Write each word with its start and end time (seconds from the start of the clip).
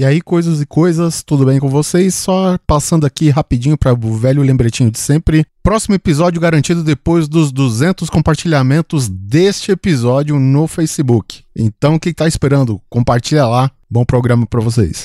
E 0.00 0.04
aí, 0.06 0.22
coisas 0.22 0.62
e 0.62 0.64
coisas, 0.64 1.22
tudo 1.22 1.44
bem 1.44 1.60
com 1.60 1.68
vocês? 1.68 2.14
Só 2.14 2.56
passando 2.66 3.04
aqui 3.04 3.28
rapidinho 3.28 3.76
para 3.76 3.92
o 3.92 4.16
velho 4.16 4.40
lembretinho 4.40 4.90
de 4.90 4.98
sempre. 4.98 5.44
Próximo 5.62 5.94
episódio 5.94 6.40
garantido 6.40 6.82
depois 6.82 7.28
dos 7.28 7.52
200 7.52 8.08
compartilhamentos 8.08 9.10
deste 9.10 9.72
episódio 9.72 10.40
no 10.40 10.66
Facebook. 10.66 11.44
Então, 11.54 11.96
o 11.96 12.00
que 12.00 12.14
tá 12.14 12.26
esperando? 12.26 12.80
Compartilha 12.88 13.46
lá. 13.46 13.70
Bom 13.90 14.02
programa 14.02 14.46
para 14.46 14.62
vocês. 14.62 15.04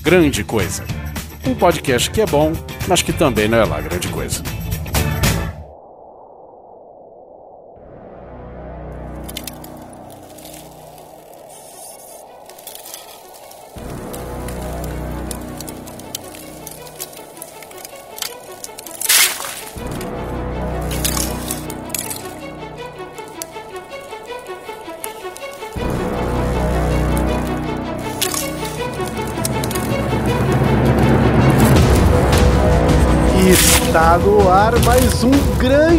Grande 0.00 0.44
Coisa. 0.44 0.84
Um 1.44 1.56
podcast 1.56 2.08
que 2.08 2.20
é 2.20 2.26
bom, 2.26 2.52
mas 2.88 3.02
que 3.02 3.12
também 3.12 3.48
não 3.48 3.58
é 3.58 3.64
lá 3.64 3.80
grande 3.80 4.08
coisa. 4.08 4.42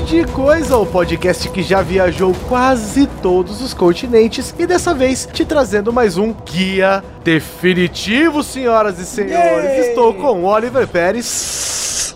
Grande 0.08 0.32
Coisa, 0.32 0.78
o 0.78 0.86
podcast 0.86 1.50
que 1.50 1.62
já 1.62 1.82
viajou 1.82 2.34
quase 2.48 3.08
todos 3.22 3.62
os 3.62 3.74
continentes 3.74 4.56
e 4.58 4.66
dessa 4.66 4.94
vez 4.94 5.28
te 5.34 5.44
trazendo 5.44 5.92
mais 5.92 6.18
um 6.18 6.34
guia 6.46 7.04
definitivo, 7.26 8.42
senhoras 8.42 9.00
e 9.00 9.06
senhores. 9.06 9.70
Yay! 9.70 9.90
Estou 9.90 10.14
com 10.14 10.46
Oliver 10.46 10.88
Pérez, 10.88 12.16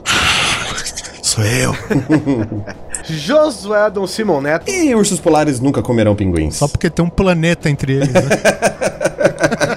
Sou 1.21 1.43
eu. 1.43 1.75
Josué 3.03 3.89
Dom 3.89 4.07
Simon 4.07 4.39
Neto 4.39 4.69
E 4.69 4.95
ursos 4.95 5.19
polares 5.19 5.59
nunca 5.59 5.81
comerão 5.81 6.15
pinguins. 6.15 6.55
Só 6.55 6.69
porque 6.69 6.89
tem 6.89 7.03
um 7.03 7.09
planeta 7.09 7.69
entre 7.69 7.95
eles, 7.95 8.13
né? 8.13 8.21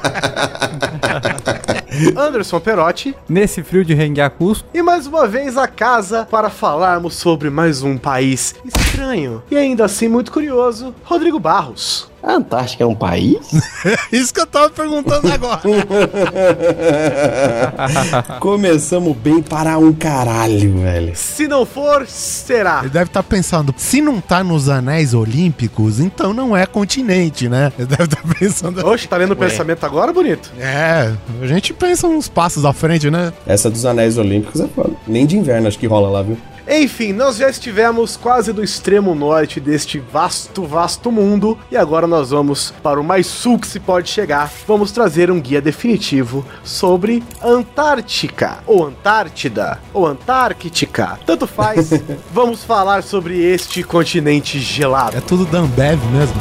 Anderson 2.17 2.61
Perotti 2.61 3.15
Nesse 3.29 3.63
frio 3.63 3.85
de 3.85 3.95
Rengakusco, 3.95 4.69
e 4.73 4.83
mais 4.83 5.07
uma 5.07 5.27
vez 5.27 5.57
a 5.57 5.67
casa 5.67 6.27
para 6.31 6.51
falarmos 6.51 7.15
sobre 7.15 7.51
mais 7.51 7.83
um 7.83 7.97
país 7.97 8.55
estranho 8.65 9.43
e 9.51 9.57
ainda 9.57 9.85
assim 9.85 10.09
muito 10.09 10.33
curioso, 10.33 10.95
Rodrigo 11.05 11.39
Barros. 11.39 12.14
A 12.25 12.37
Antártica 12.37 12.83
é 12.83 12.87
um 12.87 12.95
país? 12.95 13.37
Isso 14.11 14.33
que 14.33 14.41
eu 14.41 14.47
tava 14.47 14.71
perguntando 14.71 15.31
agora. 15.31 15.61
Começamos 18.41 19.15
bem 19.15 19.43
para 19.43 19.77
um 19.77 19.93
caralho, 19.93 20.79
velho. 20.79 21.13
Se 21.15 21.47
não 21.47 21.67
for, 21.67 22.07
será. 22.07 22.79
Ele 22.81 22.89
deve 22.89 23.07
estar 23.07 23.23
pensando, 23.23 23.75
se 23.77 24.01
não 24.01 24.23
tá 24.23 24.43
nos 24.43 24.71
anéis 24.71 25.13
olímpicos, 25.13 26.01
então 26.01 26.33
não 26.33 26.57
é 26.57 26.65
continente, 26.65 27.47
né? 27.47 27.71
Ele 27.79 27.89
deve 27.89 28.05
estar 28.05 28.23
pensando. 28.39 28.87
Oxe, 28.87 29.07
tá 29.07 29.19
lendo 29.19 29.33
o 29.33 29.37
pensamento 29.37 29.85
agora, 29.85 30.11
bonito? 30.11 30.51
É, 30.59 31.13
a 31.43 31.47
gente 31.47 31.75
pensa 31.75 32.07
uns 32.07 32.27
passos 32.27 32.65
à 32.65 32.73
frente, 32.73 33.11
né? 33.11 33.35
Essa 33.47 33.71
dos 33.71 33.85
anéis 33.85 34.17
olímpicos 34.17 34.63
é 34.63 34.69
foda. 34.69 34.95
Nem 35.07 35.27
de 35.27 35.37
inverno 35.37 35.69
acho 35.69 35.79
que 35.79 35.87
rola 35.87 36.09
lá, 36.09 36.23
viu? 36.23 36.39
Enfim, 36.69 37.13
nós 37.13 37.37
já 37.37 37.49
estivemos 37.49 38.17
quase 38.17 38.53
do 38.53 38.65
extremo 38.65 39.15
norte 39.15 39.61
deste 39.61 39.99
vasto, 39.99 40.65
vasto 40.65 41.13
mundo 41.13 41.59
e 41.71 41.77
agora 41.77 42.07
nós 42.07 42.31
vamos 42.31 42.73
para 42.83 43.01
o 43.01 43.05
mais 43.05 43.27
sul 43.27 43.59
que 43.59 43.67
se 43.67 43.79
pode 43.79 44.09
chegar. 44.09 44.51
Vamos 44.67 44.91
trazer 44.91 45.31
um 45.31 45.41
guia 45.41 45.61
definitivo 45.61 46.45
sobre 46.63 47.23
Antártica, 47.43 48.59
ou 48.67 48.87
Antártida, 48.87 49.79
ou 49.93 50.07
Antártica, 50.07 51.19
tanto 51.27 51.47
faz. 51.47 51.91
vamos 52.33 52.65
falar 52.65 53.03
sobre 53.03 53.39
este 53.39 53.83
continente 53.83 54.59
gelado. 54.59 55.17
É 55.17 55.21
tudo 55.21 55.45
da 55.45 55.59
Ambev 55.59 56.01
mesmo. 56.11 56.41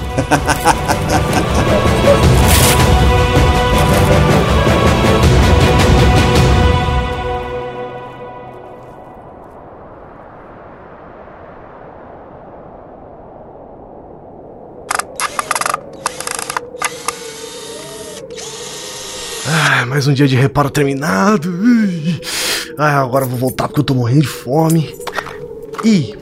Ah, 19.84 19.86
mais 19.86 20.08
um 20.08 20.14
dia 20.14 20.26
de 20.26 20.38
reparo 20.38 20.70
terminado. 20.70 21.50
Ah, 22.78 23.02
agora 23.02 23.26
eu 23.26 23.30
vou 23.30 23.38
voltar 23.38 23.68
porque 23.68 23.82
eu 23.82 23.84
tô 23.84 23.94
morrendo 23.94 24.22
de 24.22 24.28
fome. 24.30 24.96
Ih. 25.84 26.16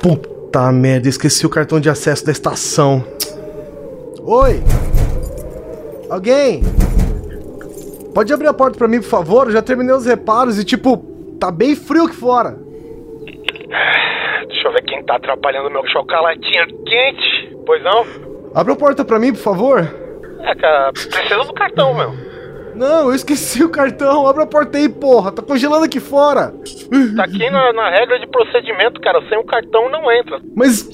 Puta 0.00 0.70
merda, 0.70 1.08
esqueci 1.08 1.44
o 1.44 1.50
cartão 1.50 1.80
de 1.80 1.90
acesso 1.90 2.24
da 2.24 2.30
estação. 2.30 3.04
Oi? 4.22 4.62
Alguém? 6.08 6.62
Pode 8.14 8.32
abrir 8.32 8.46
a 8.46 8.54
porta 8.54 8.78
pra 8.78 8.86
mim, 8.86 9.00
por 9.00 9.08
favor? 9.08 9.48
Eu 9.48 9.52
já 9.52 9.62
terminei 9.62 9.96
os 9.96 10.06
reparos 10.06 10.60
e, 10.60 10.64
tipo, 10.64 10.98
tá 11.40 11.50
bem 11.50 11.74
frio 11.74 12.04
aqui 12.04 12.14
fora. 12.14 12.56
Deixa 14.46 14.68
eu 14.68 14.72
ver 14.74 14.82
quem 14.82 15.04
tá 15.04 15.16
atrapalhando 15.16 15.70
meu 15.70 15.84
chocolatinho 15.88 16.66
quente. 16.84 17.56
Pois 17.66 17.82
não? 17.82 18.06
Abre 18.54 18.72
a 18.72 18.76
porta 18.76 19.04
pra 19.04 19.18
mim, 19.18 19.32
por 19.32 19.40
favor. 19.40 20.09
É, 20.42 20.54
cara, 20.54 20.92
precisa 20.92 21.44
do 21.44 21.52
cartão, 21.52 21.94
meu. 21.94 22.30
Não, 22.74 23.08
eu 23.08 23.14
esqueci 23.14 23.62
o 23.64 23.68
cartão. 23.68 24.26
Abre 24.26 24.42
a 24.44 24.46
porta 24.46 24.78
aí, 24.78 24.88
porra. 24.88 25.32
Tá 25.32 25.42
congelando 25.42 25.84
aqui 25.84 25.98
fora. 26.00 26.54
Tá 27.16 27.24
aqui 27.24 27.50
na, 27.50 27.72
na 27.72 27.90
regra 27.90 28.18
de 28.18 28.26
procedimento, 28.28 29.00
cara. 29.00 29.20
Sem 29.28 29.36
o 29.38 29.44
cartão 29.44 29.90
não 29.90 30.10
entra. 30.10 30.40
Mas. 30.54 30.88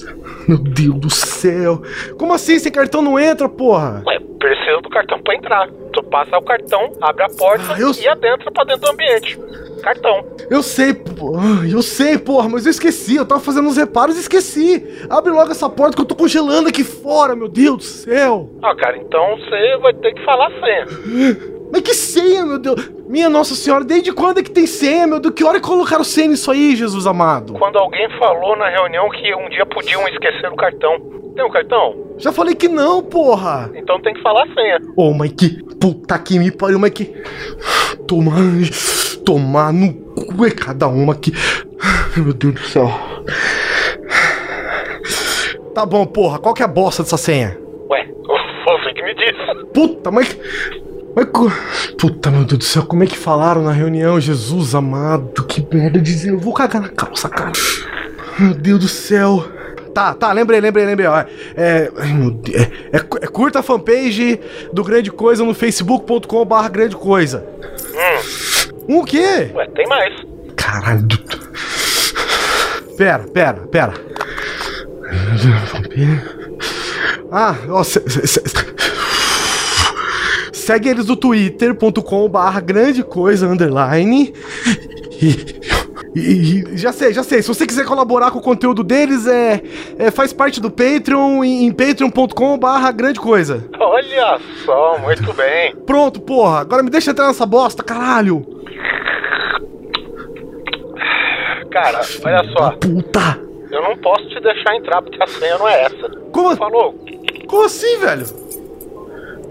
Meu 0.47 0.57
Deus 0.57 0.95
do 0.99 1.09
céu. 1.09 1.81
Como 2.17 2.33
assim 2.33 2.57
sem 2.59 2.71
cartão 2.71 3.01
não 3.01 3.17
entra, 3.19 3.47
porra? 3.47 4.01
Ué, 4.07 4.19
precisa 4.39 4.81
do 4.81 4.89
cartão 4.89 5.19
pra 5.21 5.35
entrar. 5.35 5.67
Tu 5.93 6.03
passa 6.05 6.37
o 6.37 6.41
cartão, 6.41 6.91
abre 7.01 7.23
a 7.23 7.29
porta 7.29 7.73
Ah, 7.73 7.79
eu- 7.79 7.91
e 7.91 8.07
adentra 8.07 8.51
pra 8.51 8.63
dentro 8.63 8.81
do 8.81 8.91
ambiente. 8.91 9.39
Cartão. 9.81 10.25
Eu 10.49 10.61
sei, 10.63 10.93
porra. 10.93 11.67
Eu 11.67 11.81
sei, 11.81 12.17
porra, 12.17 12.49
mas 12.49 12.65
eu 12.65 12.71
esqueci. 12.71 13.15
Eu 13.15 13.25
tava 13.25 13.41
fazendo 13.41 13.67
uns 13.67 13.77
reparos 13.77 14.17
e 14.17 14.21
esqueci. 14.21 14.83
Abre 15.09 15.31
logo 15.31 15.51
essa 15.51 15.69
porta 15.69 15.95
que 15.95 16.01
eu 16.01 16.05
tô 16.05 16.15
congelando 16.15 16.69
aqui 16.69 16.83
fora, 16.83 17.35
meu 17.35 17.47
Deus 17.47 17.77
do 17.77 17.83
céu. 17.83 18.49
Ah, 18.61 18.75
cara, 18.75 18.97
então 18.97 19.37
você 19.37 19.77
vai 19.77 19.93
ter 19.93 20.13
que 20.13 20.23
falar 20.23 20.47
a 20.47 20.59
senha. 20.59 21.47
Mas 21.71 21.81
que 21.81 21.93
senha, 21.93 22.45
meu 22.45 22.59
Deus. 22.59 22.89
Minha 23.07 23.29
Nossa 23.29 23.55
Senhora, 23.55 23.83
desde 23.83 24.11
quando 24.13 24.39
é 24.39 24.43
que 24.43 24.51
tem 24.51 24.65
senha, 24.65 25.05
meu 25.05 25.19
Deus? 25.19 25.33
Que 25.33 25.43
hora 25.43 25.59
colocaram 25.59 26.03
senha 26.03 26.27
nisso 26.29 26.49
aí, 26.51 26.75
Jesus 26.75 27.05
amado? 27.05 27.53
Quando 27.53 27.77
alguém 27.77 28.07
falou 28.17 28.55
na 28.57 28.69
reunião 28.69 29.09
que 29.09 29.35
um 29.35 29.49
dia 29.49 29.65
podiam 29.65 30.07
esquecer 30.07 30.51
o 30.51 30.55
cartão. 30.55 30.97
Tem 31.35 31.45
o 31.45 31.51
cartão? 31.51 31.95
Já 32.17 32.31
falei 32.31 32.55
que 32.55 32.67
não, 32.67 33.03
porra. 33.03 33.69
Então 33.75 34.01
tem 34.01 34.13
que 34.13 34.21
falar 34.23 34.43
a 34.43 34.53
senha. 34.53 34.79
Ô, 34.95 35.13
mas 35.13 35.31
que 35.33 35.61
puta 35.75 36.17
que 36.17 36.39
me 36.39 36.51
pariu, 36.51 36.79
mas 36.79 36.89
que. 36.91 37.13
Tomar. 38.07 38.37
Tomar 39.27 39.73
no 39.73 39.93
cu 39.93 40.45
é 40.45 40.51
cada 40.51 40.87
uma 40.87 41.13
que. 41.13 41.33
Meu 42.15 42.31
Deus 42.31 42.53
do 42.53 42.61
céu. 42.61 42.89
Tá 45.75 45.85
bom, 45.85 46.05
porra, 46.05 46.39
qual 46.39 46.53
que 46.53 46.61
é 46.61 46.65
a 46.65 46.69
bosta 46.69 47.03
dessa 47.03 47.17
senha? 47.17 47.57
Ué, 47.89 48.07
você 48.65 48.93
que 48.93 49.03
me 49.03 49.13
disse. 49.13 49.65
Puta, 49.73 50.11
mas. 50.11 50.39
Mas. 51.13 51.27
Puta, 51.99 52.31
meu 52.31 52.45
Deus 52.45 52.59
do 52.59 52.63
céu, 52.63 52.85
como 52.85 53.03
é 53.03 53.05
que 53.05 53.17
falaram 53.17 53.61
na 53.61 53.73
reunião? 53.73 54.17
Jesus 54.17 54.73
amado, 54.73 55.43
que 55.43 55.61
merda 55.75 55.99
dizer. 55.99 56.29
Eu 56.29 56.39
vou 56.39 56.53
cagar 56.53 56.81
na 56.81 56.87
calça, 56.87 57.27
cara. 57.27 57.51
Meu 58.39 58.53
Deus 58.53 58.79
do 58.79 58.87
céu. 58.87 59.43
Tá, 59.93 60.13
tá, 60.13 60.31
lembrei, 60.31 60.61
lembrei, 60.61 60.85
lembrei. 60.85 61.07
ó. 61.07 61.25
É, 61.53 61.91
ai, 61.97 62.13
meu 62.13 62.31
Deus, 62.31 62.61
é, 62.61 62.97
é, 62.97 62.97
é 62.97 63.27
curta 63.27 63.59
a 63.59 63.63
fanpage 63.63 64.39
do 64.71 64.85
Grande 64.85 65.11
Coisa 65.11 65.43
no 65.43 65.53
facebook.com 65.53 66.45
barra 66.45 66.69
Grande 66.69 66.95
Coisa. 66.95 67.45
Um 68.87 68.99
o 68.99 69.05
quê? 69.05 69.51
Ué, 69.53 69.67
tem 69.75 69.85
mais. 69.87 70.13
Caralho. 70.55 71.03
do- 71.03 71.17
Pera, 72.97 73.19
pera, 73.31 73.53
pera. 73.71 73.93
Ah, 77.31 77.55
se- 77.83 78.03
Segue 80.53 80.89
eles 80.89 81.05
no 81.07 81.15
twitter.com 81.15 82.27
barra 82.29 82.59
grande 82.59 83.03
coisa 83.03 83.47
underline 83.47 84.33
E, 85.21 85.27
e- 86.15 86.19
e- 86.73 86.77
já 86.77 86.91
sei, 86.91 87.13
já 87.13 87.23
sei. 87.23 87.41
Se 87.41 87.47
você 87.47 87.65
quiser 87.67 87.85
colaborar 87.85 88.31
com 88.31 88.39
o 88.39 88.41
conteúdo 88.41 88.83
deles, 88.83 89.27
é, 89.27 89.61
é 89.99 90.11
faz 90.11 90.33
parte 90.33 90.59
do 90.59 90.69
Patreon 90.71 91.43
em, 91.43 91.65
em 91.67 91.71
patreon.com 91.71 92.57
barra 92.57 92.91
grande 92.91 93.19
coisa. 93.19 93.63
Olha 93.79 94.39
só, 94.65 94.97
muito 94.99 95.31
bem. 95.33 95.75
Pronto, 95.85 96.19
porra. 96.19 96.59
Agora 96.61 96.81
me 96.83 96.89
deixa 96.89 97.11
entrar 97.11 97.27
nessa 97.27 97.45
bosta, 97.45 97.83
caralho. 97.83 98.45
Cara, 101.71 102.01
olha 102.23 102.43
só, 102.53 102.71
Puta. 102.71 103.39
eu 103.71 103.83
não 103.83 103.97
posso 103.97 104.27
te 104.29 104.39
deixar 104.39 104.75
entrar 104.75 105.01
porque 105.01 105.21
a 105.21 105.27
senha 105.27 105.57
não 105.57 105.67
é 105.67 105.83
essa. 105.83 106.09
Como, 106.31 106.55
Falou? 106.55 106.95
como 107.47 107.65
assim, 107.65 107.99
velho? 107.99 108.25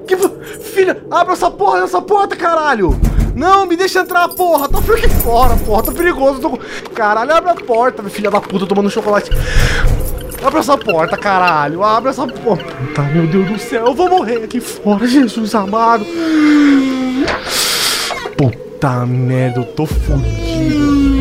Que, 0.06 0.17
filha, 0.62 0.96
abre 1.11 1.32
essa 1.34 1.50
porra 1.50 1.81
dessa 1.81 2.00
porta, 2.00 2.37
caralho. 2.37 2.90
Não, 3.34 3.67
me 3.67 3.76
deixa 3.76 4.00
entrar, 4.00 4.28
porra. 4.31 4.69
Tá 4.69 4.81
frio 4.81 4.96
aqui 4.96 5.08
fora, 5.11 5.56
porra. 5.56 5.82
Tá 5.82 5.93
perigoso. 5.93 6.40
Tô... 6.40 6.58
Caralho, 6.94 7.34
abre 7.34 7.50
a 7.50 7.55
porta, 7.55 8.02
filha 8.05 8.31
da 8.31 8.40
puta, 8.40 8.67
tomando 8.67 8.88
chocolate. 8.88 9.31
Abre 10.43 10.61
essa 10.61 10.79
porta, 10.79 11.17
caralho. 11.19 11.82
Abre 11.82 12.11
essa 12.11 12.26
porta. 12.26 12.64
Puta, 12.64 13.02
meu 13.02 13.26
Deus 13.26 13.46
do 13.49 13.58
céu. 13.58 13.87
Eu 13.87 13.94
vou 13.94 14.08
morrer 14.08 14.44
aqui 14.44 14.58
fora, 14.61 15.06
Jesus 15.06 15.55
amado. 15.55 16.06
Puta 18.76 19.06
merda, 19.06 19.61
eu 19.61 19.64
tô 19.64 19.87
fudido. 19.87 21.16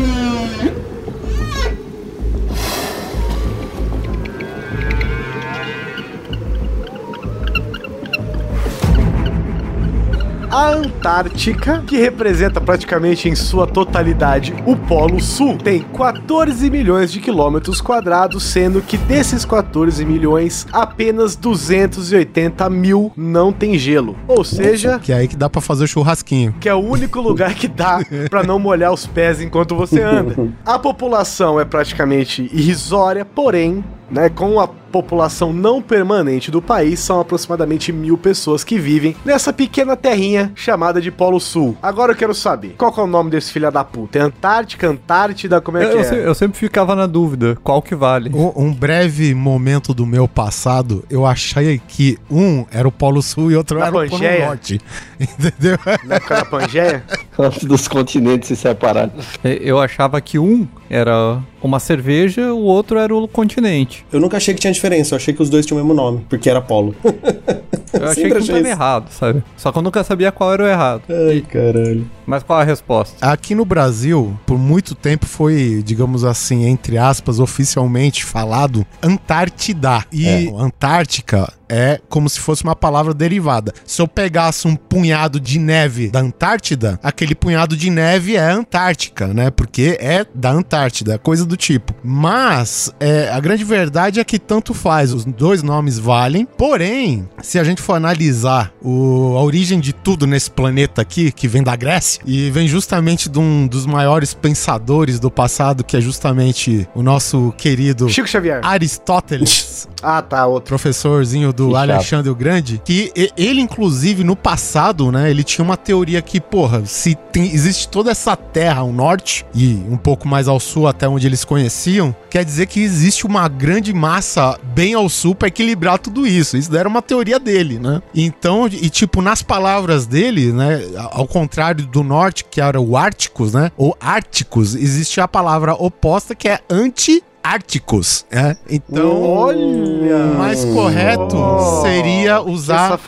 A 10.56 10.70
Antártica, 10.70 11.84
que 11.86 11.98
representa 11.98 12.62
praticamente 12.62 13.28
em 13.28 13.34
sua 13.34 13.66
totalidade 13.66 14.54
o 14.64 14.74
Polo 14.74 15.20
Sul, 15.20 15.58
tem 15.58 15.82
14 15.82 16.70
milhões 16.70 17.12
de 17.12 17.20
quilômetros 17.20 17.82
quadrados, 17.82 18.42
sendo 18.42 18.80
que 18.80 18.96
desses 18.96 19.44
14 19.44 20.02
milhões, 20.06 20.66
apenas 20.72 21.36
280 21.36 22.70
mil 22.70 23.12
não 23.14 23.52
tem 23.52 23.78
gelo. 23.78 24.16
Ou 24.26 24.42
seja, 24.42 24.98
Que 24.98 25.12
é 25.12 25.16
aí 25.16 25.28
que 25.28 25.36
dá 25.36 25.50
pra 25.50 25.60
fazer 25.60 25.84
o 25.84 25.86
churrasquinho. 25.86 26.54
que 26.58 26.70
é 26.70 26.74
o 26.74 26.78
único 26.78 27.20
lugar 27.20 27.52
que 27.52 27.68
dá 27.68 28.00
pra 28.30 28.42
não 28.42 28.58
molhar 28.58 28.94
os 28.94 29.06
pés 29.06 29.42
enquanto 29.42 29.76
você 29.76 30.00
anda. 30.00 30.34
A 30.64 30.78
população 30.78 31.60
é 31.60 31.66
praticamente 31.66 32.48
irrisória, 32.50 33.26
porém, 33.26 33.84
né, 34.10 34.28
com 34.28 34.60
a 34.60 34.68
população 34.68 35.52
não 35.52 35.82
permanente 35.82 36.50
do 36.50 36.62
país, 36.62 37.00
são 37.00 37.20
aproximadamente 37.20 37.92
mil 37.92 38.16
pessoas 38.16 38.64
que 38.64 38.78
vivem 38.78 39.14
nessa 39.24 39.52
pequena 39.52 39.94
terrinha 39.96 40.52
chamada 40.54 41.00
de 41.02 41.10
Polo 41.10 41.38
Sul. 41.38 41.76
Agora 41.82 42.12
eu 42.12 42.16
quero 42.16 42.32
saber, 42.34 42.76
qual 42.78 42.90
que 42.92 43.00
é 43.00 43.02
o 43.02 43.06
nome 43.06 43.30
desse 43.30 43.52
filho 43.52 43.70
da 43.70 43.84
puta? 43.84 44.18
É 44.18 44.22
Antártica, 44.22 44.88
Antártida, 44.88 45.60
como 45.60 45.76
é 45.76 45.84
Eu, 45.84 45.88
que 45.90 45.94
eu 45.96 46.00
é? 46.00 46.04
se- 46.04 46.14
eu 46.14 46.34
sempre 46.34 46.56
ficava 46.58 46.94
na 46.94 47.06
dúvida, 47.06 47.58
qual 47.62 47.82
que 47.82 47.94
vale? 47.94 48.30
Um, 48.32 48.68
um 48.68 48.72
breve 48.72 49.34
momento 49.34 49.92
do 49.92 50.06
meu 50.06 50.26
passado, 50.26 51.04
eu 51.10 51.26
achei 51.26 51.78
que 51.86 52.16
um 52.30 52.64
era 52.70 52.88
o 52.88 52.92
Polo 52.92 53.20
Sul 53.20 53.50
e 53.50 53.56
outro 53.56 53.78
Na 53.78 53.86
era 53.86 53.90
o 53.96 53.98
Polo 53.98 54.10
Pangeia? 54.10 54.46
Norte. 54.46 54.80
Entendeu? 55.20 55.78
Na 56.04 56.14
época 56.16 56.34
da 56.36 56.44
Pangeia? 56.44 57.04
Antes 57.38 57.64
dos 57.64 57.86
continentes 57.86 58.48
se 58.48 58.56
separarem. 58.56 59.12
Eu 59.44 59.78
achava 59.78 60.18
que 60.22 60.38
um 60.38 60.66
era 60.88 61.38
uma 61.62 61.78
cerveja, 61.80 62.52
o 62.54 62.60
outro 62.62 62.98
era 62.98 63.14
o 63.14 63.28
continente. 63.28 63.95
Eu 64.12 64.20
nunca 64.20 64.36
achei 64.36 64.54
que 64.54 64.60
tinha 64.60 64.72
diferença, 64.72 65.14
eu 65.14 65.16
achei 65.16 65.32
que 65.34 65.42
os 65.42 65.50
dois 65.50 65.64
tinham 65.66 65.80
o 65.80 65.84
mesmo 65.84 65.94
nome, 65.94 66.24
porque 66.28 66.48
era 66.48 66.60
Polo. 66.60 66.94
Eu 67.92 68.08
achei 68.08 68.24
Sempre 68.24 68.42
que 68.42 68.52
um 68.52 68.54
tava 68.56 68.68
errado, 68.68 69.10
sabe? 69.10 69.42
Só 69.56 69.72
que 69.72 69.78
eu 69.78 69.82
nunca 69.82 70.04
sabia 70.04 70.30
qual 70.30 70.52
era 70.52 70.64
o 70.64 70.66
errado. 70.66 71.02
Ai, 71.08 71.40
caralho. 71.40 72.10
Mas 72.26 72.42
qual 72.42 72.58
a 72.58 72.64
resposta? 72.64 73.24
Aqui 73.24 73.54
no 73.54 73.64
Brasil, 73.64 74.38
por 74.44 74.58
muito 74.58 74.94
tempo 74.94 75.24
foi, 75.24 75.82
digamos 75.84 76.24
assim, 76.24 76.66
entre 76.66 76.98
aspas, 76.98 77.38
oficialmente 77.38 78.24
falado 78.24 78.84
Antártida. 79.02 80.04
E 80.12 80.52
Antártica 80.58 81.50
é 81.68 82.00
como 82.08 82.28
se 82.28 82.40
fosse 82.40 82.62
uma 82.64 82.76
palavra 82.76 83.12
derivada. 83.14 83.72
Se 83.84 84.00
eu 84.02 84.08
pegasse 84.08 84.66
um 84.68 84.76
punhado 84.76 85.38
de 85.40 85.58
neve 85.58 86.08
da 86.10 86.20
Antártida, 86.20 86.98
aquele 87.02 87.34
punhado 87.34 87.76
de 87.76 87.90
neve 87.90 88.36
é 88.36 88.50
Antártica, 88.50 89.28
né? 89.28 89.50
Porque 89.50 89.96
é 90.00 90.24
da 90.34 90.50
Antártida, 90.50 91.18
coisa 91.18 91.44
do 91.44 91.56
tipo. 91.56 91.94
Mas 92.02 92.92
é, 93.00 93.28
a 93.30 93.40
grande 93.40 93.64
verdade 93.64 94.20
é 94.20 94.24
que 94.24 94.38
tanto 94.38 94.72
faz, 94.74 95.12
os 95.12 95.24
dois 95.24 95.62
nomes 95.62 95.98
valem. 95.98 96.46
Porém, 96.46 97.28
se 97.42 97.58
a 97.58 97.64
gente 97.64 97.80
for 97.82 97.94
analisar 97.94 98.72
o- 98.82 99.34
a 99.36 99.42
origem 99.42 99.80
de 99.80 99.92
tudo 99.92 100.26
nesse 100.26 100.50
planeta 100.50 101.02
aqui, 101.02 101.30
que 101.32 101.48
vem 101.48 101.62
da 101.62 101.74
Grécia, 101.76 102.20
e 102.26 102.50
vem 102.50 102.66
justamente 102.68 103.28
de 103.28 103.38
um 103.38 103.66
dos 103.66 103.86
maiores 103.86 104.34
pensadores 104.34 105.18
do 105.20 105.30
passado, 105.30 105.84
que 105.84 105.96
é 105.96 106.00
justamente 106.00 106.88
o 106.94 107.02
nosso 107.02 107.52
querido 107.56 108.08
Chico 108.08 108.28
Xavier. 108.28 108.60
Aristóteles 108.64 109.88
Ah, 110.02 110.20
tá, 110.22 110.46
outro. 110.46 110.68
professorzinho 110.68 111.52
do 111.56 111.68
Que 111.68 111.72
chato. 111.74 111.90
Alexandre 111.90 112.30
o 112.30 112.34
Grande, 112.34 112.80
que 112.84 113.12
ele, 113.36 113.60
inclusive, 113.60 114.22
no 114.22 114.36
passado, 114.36 115.10
né, 115.10 115.30
ele 115.30 115.42
tinha 115.42 115.64
uma 115.64 115.76
teoria 115.76 116.20
que, 116.20 116.40
porra, 116.40 116.84
se 116.84 117.14
tem- 117.32 117.52
existe 117.52 117.88
toda 117.88 118.10
essa 118.10 118.36
terra 118.36 118.80
ao 118.82 118.92
norte 118.92 119.44
e 119.54 119.82
um 119.88 119.96
pouco 119.96 120.28
mais 120.28 120.46
ao 120.48 120.60
sul, 120.60 120.86
até 120.86 121.08
onde 121.08 121.26
eles 121.26 121.44
conheciam, 121.44 122.14
quer 122.30 122.44
dizer 122.44 122.66
que 122.66 122.80
existe 122.80 123.26
uma 123.26 123.48
grande 123.48 123.92
massa 123.92 124.58
bem 124.74 124.94
ao 124.94 125.08
sul 125.08 125.34
pra 125.34 125.48
equilibrar 125.48 125.98
tudo 125.98 126.26
isso. 126.26 126.56
Isso 126.56 126.76
era 126.76 126.88
uma 126.88 127.00
teoria 127.02 127.38
dele, 127.40 127.78
né? 127.78 128.02
Então, 128.14 128.66
e 128.66 128.90
tipo, 128.90 129.22
nas 129.22 129.42
palavras 129.42 130.06
dele, 130.06 130.52
né, 130.52 130.82
ao 131.10 131.26
contrário 131.26 131.86
do 131.86 132.02
norte, 132.02 132.44
que 132.44 132.60
era 132.60 132.80
o 132.80 132.96
Árticos, 132.96 133.52
né, 133.54 133.70
ou 133.76 133.96
Árticos, 134.00 134.74
existe 134.74 135.20
a 135.20 135.28
palavra 135.28 135.74
oposta 135.74 136.34
que 136.34 136.48
é 136.48 136.60
anti 136.68 137.22
Árticos, 137.50 138.26
é? 138.28 138.56
Então, 138.68 139.22
Olha! 139.22 140.16
o 140.16 140.34
mais 140.36 140.64
correto 140.64 141.36
Oh, 141.36 141.82
seria 141.82 142.40
usar 142.42 142.98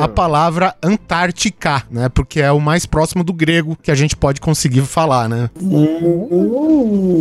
a 0.00 0.06
palavra 0.08 0.74
Antártica, 0.82 1.82
né? 1.90 2.10
Porque 2.10 2.40
é 2.42 2.52
o 2.52 2.60
mais 2.60 2.84
próximo 2.84 3.24
do 3.24 3.32
grego 3.32 3.74
que 3.82 3.90
a 3.90 3.94
gente 3.94 4.14
pode 4.14 4.38
conseguir 4.38 4.82
falar, 4.82 5.30
né? 5.30 5.48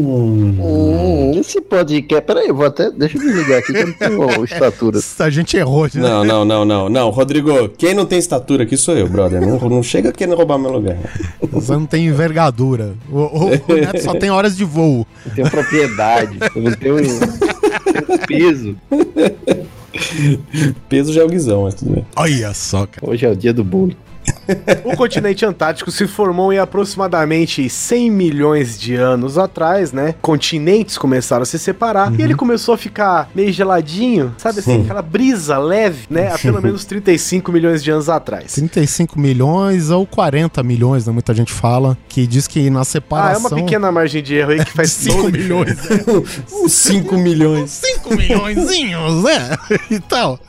Hum, 0.09 1.31
esse 1.39 1.61
podcast. 1.61 2.25
Peraí, 2.25 2.47
eu 2.49 2.55
vou 2.55 2.65
até. 2.65 2.91
Deixa 2.91 3.17
eu 3.17 3.21
desligar 3.21 3.59
aqui 3.59 3.71
que 3.73 3.79
eu 3.79 3.87
não 3.87 3.93
tenho 3.93 4.43
estatura. 4.43 4.99
A 5.19 5.29
gente 5.29 5.55
errou, 5.55 5.85
né? 5.85 5.89
Não, 5.95 6.23
não, 6.25 6.43
não, 6.45 6.65
não, 6.65 6.89
não. 6.89 7.09
Rodrigo, 7.09 7.69
quem 7.69 7.93
não 7.93 8.05
tem 8.05 8.19
estatura 8.19 8.63
aqui 8.63 8.75
sou 8.75 8.95
eu, 8.97 9.07
brother. 9.07 9.39
Não, 9.41 9.57
não 9.69 9.81
chega 9.83 10.11
querendo 10.11 10.35
roubar 10.35 10.57
meu 10.57 10.71
lugar. 10.71 10.97
Você 11.51 11.71
não 11.73 11.85
tem 11.85 12.07
envergadura. 12.07 12.95
O, 13.09 13.19
o- 13.19 13.45
o 13.45 13.75
Neto 13.75 14.01
só 14.03 14.13
tem 14.13 14.29
horas 14.29 14.57
de 14.57 14.65
voo. 14.65 15.07
Eu 15.25 15.31
tenho 15.31 15.47
propriedade. 16.51 16.85
Eu 16.85 16.95
não 16.95 17.05
tenho, 17.05 17.19
tenho 18.07 18.19
peso. 18.27 18.75
Peso 20.87 21.13
já 21.13 21.21
é 21.21 21.23
o 21.23 21.29
guizão, 21.29 21.63
mas 21.63 21.75
tudo 21.75 21.91
bem. 21.91 22.05
Olha 22.15 22.53
só, 22.53 22.85
cara. 22.85 23.09
Hoje 23.09 23.25
é 23.25 23.29
o 23.29 23.35
dia 23.35 23.53
do 23.53 23.63
bolo. 23.63 23.95
O 24.83 24.95
continente 24.95 25.45
antártico 25.45 25.91
se 25.91 26.07
formou 26.07 26.51
em 26.51 26.57
aproximadamente 26.57 27.69
100 27.69 28.11
milhões 28.11 28.79
de 28.79 28.95
anos 28.95 29.37
atrás, 29.37 29.91
né? 29.91 30.15
Continentes 30.21 30.97
começaram 30.97 31.43
a 31.43 31.45
se 31.45 31.59
separar 31.59 32.13
e 32.19 32.21
ele 32.21 32.35
começou 32.35 32.73
a 32.73 32.77
ficar 32.77 33.29
meio 33.35 33.51
geladinho, 33.53 34.33
sabe 34.37 34.59
assim, 34.59 34.81
aquela 34.83 35.01
brisa 35.01 35.57
leve, 35.57 36.07
né? 36.09 36.31
Há 36.31 36.37
pelo 36.37 36.61
menos 36.61 36.83
35 36.85 37.51
milhões 37.51 37.83
de 37.83 37.91
anos 37.91 38.09
atrás. 38.09 38.53
35 38.53 39.19
milhões 39.19 39.89
ou 39.89 40.05
40 40.05 40.63
milhões, 40.63 41.05
né? 41.05 41.13
Muita 41.13 41.33
gente 41.33 41.51
fala. 41.51 41.97
Que 42.07 42.25
diz 42.25 42.47
que 42.47 42.69
na 42.69 42.79
Ah, 42.79 42.81
é 42.81 42.85
separação. 42.85 43.49
uma 43.51 43.55
pequena 43.55 43.91
margem 43.91 44.21
de 44.23 44.35
erro 44.35 44.51
aí 44.51 44.65
que 44.65 44.71
faz 44.71 44.91
5 44.91 45.15
toda 45.15 45.27
a 45.27 45.31
milhões. 45.31 45.77
Os 46.63 46.71
5 46.73 47.17
milhões. 47.17 47.69
5 47.71 48.15
milhõezinhos, 48.15 49.23
né? 49.23 49.57
Então, 49.91 50.39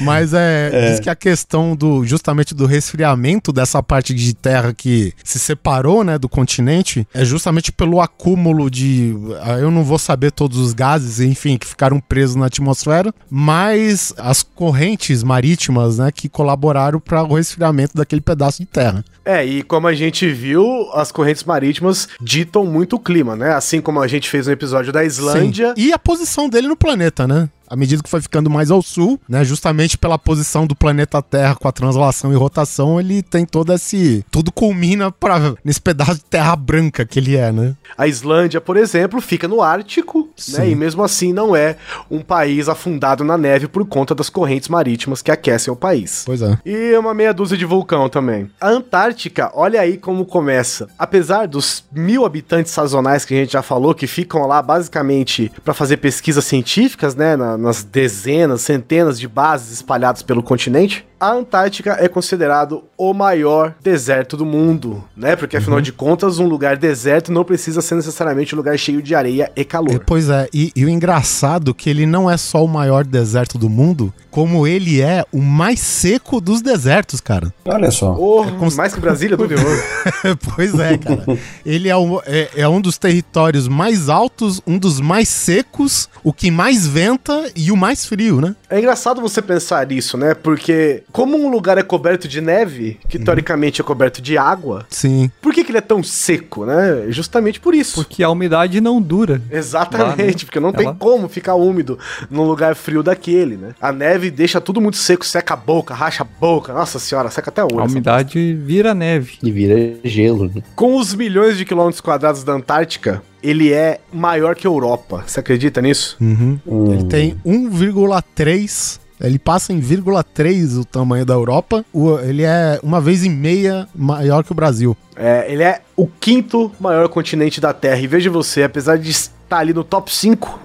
mas 0.00 0.32
é, 0.32 0.90
diz 0.90 1.00
que 1.00 1.10
a 1.10 1.14
questão 1.14 1.74
do 1.76 2.04
justamente 2.04 2.54
do 2.54 2.66
resfriamento 2.66 3.15
dessa 3.52 3.82
parte 3.82 4.14
de 4.14 4.34
terra 4.34 4.72
que 4.72 5.12
se 5.24 5.38
separou, 5.38 6.04
né, 6.04 6.18
do 6.18 6.28
continente, 6.28 7.06
é 7.12 7.24
justamente 7.24 7.72
pelo 7.72 8.00
acúmulo 8.00 8.70
de, 8.70 9.14
ah, 9.42 9.58
eu 9.58 9.70
não 9.70 9.84
vou 9.84 9.98
saber 9.98 10.30
todos 10.30 10.58
os 10.58 10.72
gases, 10.72 11.20
enfim, 11.20 11.56
que 11.56 11.66
ficaram 11.66 12.00
presos 12.00 12.36
na 12.36 12.46
atmosfera, 12.46 13.14
mas 13.30 14.12
as 14.18 14.42
correntes 14.42 15.22
marítimas, 15.22 15.98
né, 15.98 16.10
que 16.12 16.28
colaboraram 16.28 17.00
para 17.00 17.22
o 17.22 17.34
resfriamento 17.34 17.96
daquele 17.96 18.20
pedaço 18.20 18.60
de 18.60 18.66
terra. 18.66 19.04
É, 19.26 19.44
e 19.44 19.62
como 19.64 19.88
a 19.88 19.92
gente 19.92 20.30
viu, 20.30 20.88
as 20.94 21.10
correntes 21.10 21.42
marítimas 21.42 22.08
ditam 22.20 22.64
muito 22.64 22.94
o 22.94 23.00
clima, 23.00 23.34
né? 23.34 23.52
Assim 23.54 23.80
como 23.80 24.00
a 24.00 24.06
gente 24.06 24.30
fez 24.30 24.46
no 24.46 24.52
episódio 24.52 24.92
da 24.92 25.04
Islândia. 25.04 25.74
Sim. 25.76 25.88
E 25.88 25.92
a 25.92 25.98
posição 25.98 26.48
dele 26.48 26.68
no 26.68 26.76
planeta, 26.76 27.26
né? 27.26 27.48
À 27.68 27.74
medida 27.74 28.02
que 28.02 28.08
foi 28.08 28.20
ficando 28.20 28.48
mais 28.48 28.70
ao 28.70 28.80
sul, 28.80 29.20
né? 29.28 29.44
Justamente 29.44 29.98
pela 29.98 30.18
posição 30.18 30.66
do 30.66 30.76
planeta 30.76 31.20
Terra 31.20 31.56
com 31.56 31.66
a 31.66 31.72
translação 31.72 32.32
e 32.32 32.36
rotação, 32.36 33.00
ele 33.00 33.22
tem 33.22 33.44
todo 33.44 33.72
esse. 33.72 34.24
Tudo 34.30 34.52
culmina 34.52 35.10
pra, 35.10 35.54
nesse 35.64 35.80
pedaço 35.80 36.14
de 36.14 36.24
terra 36.24 36.54
branca 36.54 37.04
que 37.04 37.18
ele 37.18 37.36
é, 37.36 37.50
né? 37.50 37.74
A 37.98 38.06
Islândia, 38.06 38.60
por 38.60 38.76
exemplo, 38.76 39.20
fica 39.20 39.48
no 39.48 39.60
Ártico, 39.60 40.30
né? 40.50 40.70
E 40.70 40.74
mesmo 40.74 41.02
assim 41.02 41.32
não 41.32 41.56
é 41.56 41.76
um 42.10 42.20
país 42.20 42.68
afundado 42.68 43.24
na 43.24 43.36
neve 43.36 43.66
por 43.66 43.84
conta 43.84 44.14
das 44.14 44.28
correntes 44.28 44.68
marítimas 44.68 45.20
que 45.20 45.30
aquecem 45.30 45.72
o 45.72 45.76
país. 45.76 46.22
Pois 46.24 46.42
é. 46.42 46.56
E 46.64 46.96
uma 46.96 47.14
meia 47.14 47.34
dúzia 47.34 47.56
de 47.56 47.64
vulcão 47.64 48.08
também. 48.08 48.48
A 48.60 48.68
Antártica, 49.16 49.50
olha 49.54 49.80
aí 49.80 49.96
como 49.96 50.26
começa. 50.26 50.88
Apesar 50.98 51.48
dos 51.48 51.84
mil 51.90 52.26
habitantes 52.26 52.70
sazonais 52.72 53.24
que 53.24 53.32
a 53.32 53.38
gente 53.38 53.52
já 53.54 53.62
falou, 53.62 53.94
que 53.94 54.06
ficam 54.06 54.46
lá 54.46 54.60
basicamente 54.60 55.50
para 55.64 55.72
fazer 55.72 55.96
pesquisas 55.96 56.44
científicas, 56.44 57.14
né? 57.14 57.34
na- 57.34 57.56
nas 57.56 57.82
dezenas, 57.82 58.60
centenas 58.60 59.18
de 59.18 59.26
bases 59.26 59.72
espalhadas 59.72 60.22
pelo 60.22 60.42
continente. 60.42 61.06
A 61.18 61.32
Antártica 61.32 61.96
é 61.98 62.08
considerado 62.08 62.84
o 62.98 63.14
maior 63.14 63.74
deserto 63.82 64.36
do 64.36 64.44
mundo, 64.44 65.02
né? 65.16 65.34
Porque 65.34 65.56
afinal 65.56 65.80
de 65.80 65.90
contas, 65.90 66.38
um 66.38 66.46
lugar 66.46 66.76
deserto 66.76 67.32
não 67.32 67.42
precisa 67.42 67.80
ser 67.80 67.94
necessariamente 67.94 68.54
um 68.54 68.58
lugar 68.58 68.78
cheio 68.78 69.00
de 69.00 69.14
areia 69.14 69.50
e 69.56 69.62
É, 69.62 69.64
calor. 69.64 70.02
pois 70.06 70.28
é, 70.28 70.46
e, 70.52 70.70
e 70.76 70.84
o 70.84 70.90
engraçado 70.90 71.70
é 71.70 71.74
que 71.74 71.88
ele 71.88 72.04
não 72.04 72.30
é 72.30 72.36
só 72.36 72.62
o 72.62 72.68
maior 72.68 73.02
deserto 73.02 73.56
do 73.56 73.70
mundo, 73.70 74.12
como 74.30 74.66
ele 74.66 75.00
é 75.00 75.24
o 75.32 75.40
mais 75.40 75.80
seco 75.80 76.38
dos 76.38 76.60
desertos, 76.60 77.18
cara. 77.18 77.50
Olha 77.64 77.90
só. 77.90 78.14
Oh, 78.14 78.44
cons- 78.58 78.76
mais 78.76 78.92
que 78.92 79.00
Brasília, 79.06 79.36
do 79.36 79.44
Leão. 79.46 79.62
pois 80.54 80.74
é, 80.78 80.98
cara. 80.98 81.24
Ele 81.64 81.88
é, 81.88 81.96
um- 81.96 82.20
é- 82.26 82.48
é 82.56 82.68
um 82.68 82.80
dos 82.80 82.98
territórios 82.98 83.68
mais 83.68 84.08
altos, 84.08 84.60
um 84.66 84.78
dos 84.78 85.00
mais 85.00 85.28
secos, 85.28 86.08
o 86.24 86.32
que 86.32 86.50
mais 86.50 86.86
venta 86.86 87.50
e 87.54 87.70
o 87.70 87.76
mais 87.76 88.04
frio, 88.06 88.40
né? 88.40 88.54
É 88.68 88.78
engraçado 88.78 89.20
você 89.20 89.40
pensar 89.40 89.86
nisso, 89.86 90.16
né? 90.16 90.34
Porque 90.34 91.02
como 91.12 91.36
um 91.36 91.48
lugar 91.50 91.78
é 91.78 91.82
coberto 91.82 92.26
de 92.28 92.40
neve, 92.40 92.98
que 93.08 93.18
teoricamente 93.18 93.80
é 93.80 93.84
coberto 93.84 94.20
de 94.20 94.36
água, 94.36 94.86
Sim. 94.90 95.30
por 95.40 95.52
que, 95.52 95.62
que 95.64 95.70
ele 95.70 95.78
é 95.78 95.82
tão 95.82 96.02
seco, 96.02 96.64
né? 96.66 97.06
Justamente 97.08 97.60
por 97.60 97.74
isso. 97.74 97.94
Porque 97.96 98.22
a 98.22 98.30
umidade 98.30 98.80
não 98.80 99.00
dura. 99.00 99.40
Exatamente, 99.50 100.06
Lá, 100.20 100.26
né? 100.26 100.32
porque 100.44 100.60
não 100.60 100.72
tem 100.72 100.86
Ela- 100.86 100.96
como 100.98 101.28
ficar 101.28 101.54
úmido 101.54 101.98
num 102.30 102.42
lugar 102.44 102.74
frio 102.74 103.02
daquele, 103.02 103.56
né? 103.56 103.74
A 103.80 103.92
neve 103.92 104.30
deixa 104.30 104.60
tudo 104.60 104.80
muito 104.80 104.96
seco, 104.96 105.24
seca 105.24 105.54
a 105.54 105.56
boca, 105.56 105.94
racha 105.94 106.22
a 106.22 106.26
boca. 106.26 106.72
Nossa 106.72 106.98
senhora, 106.98 107.30
seca 107.30 107.50
até 107.50 107.62
o 107.62 107.68
olho. 107.72 107.80
A 107.80 107.84
umidade 107.84 108.54
vira 108.54 108.94
neve. 108.96 109.38
E 109.42 109.50
vira 109.52 109.94
gelo. 110.02 110.50
né? 110.52 110.62
Com 110.74 110.96
os 110.96 111.14
milhões 111.14 111.56
de 111.56 111.64
quilômetros 111.64 112.00
quadrados 112.00 112.42
da 112.42 112.52
Antártica, 112.52 113.22
ele 113.42 113.72
é 113.72 114.00
maior 114.12 114.56
que 114.56 114.66
a 114.66 114.70
Europa. 114.70 115.22
Você 115.26 115.38
acredita 115.40 115.80
nisso? 115.80 116.16
Uhum. 116.20 116.58
Hum. 116.66 116.92
Ele 116.92 117.04
tem 117.04 117.36
1,3. 117.46 118.98
Ele 119.20 119.38
passa 119.38 119.72
em 119.72 119.80
0,3 119.80 120.80
o 120.80 120.84
tamanho 120.84 121.24
da 121.24 121.34
Europa. 121.34 121.84
Ele 122.26 122.42
é 122.42 122.78
uma 122.82 123.00
vez 123.00 123.24
e 123.24 123.30
meia 123.30 123.88
maior 123.94 124.44
que 124.44 124.52
o 124.52 124.54
Brasil. 124.54 124.96
É, 125.14 125.50
ele 125.50 125.62
é 125.62 125.80
o 125.96 126.06
quinto 126.06 126.70
maior 126.78 127.08
continente 127.08 127.60
da 127.60 127.72
Terra. 127.72 127.98
E 128.00 128.06
veja 128.06 128.30
você, 128.30 128.62
apesar 128.62 128.98
de 128.98 129.10
estar 129.10 129.58
ali 129.58 129.72
no 129.72 129.82
top 129.82 130.14
5, 130.14 130.60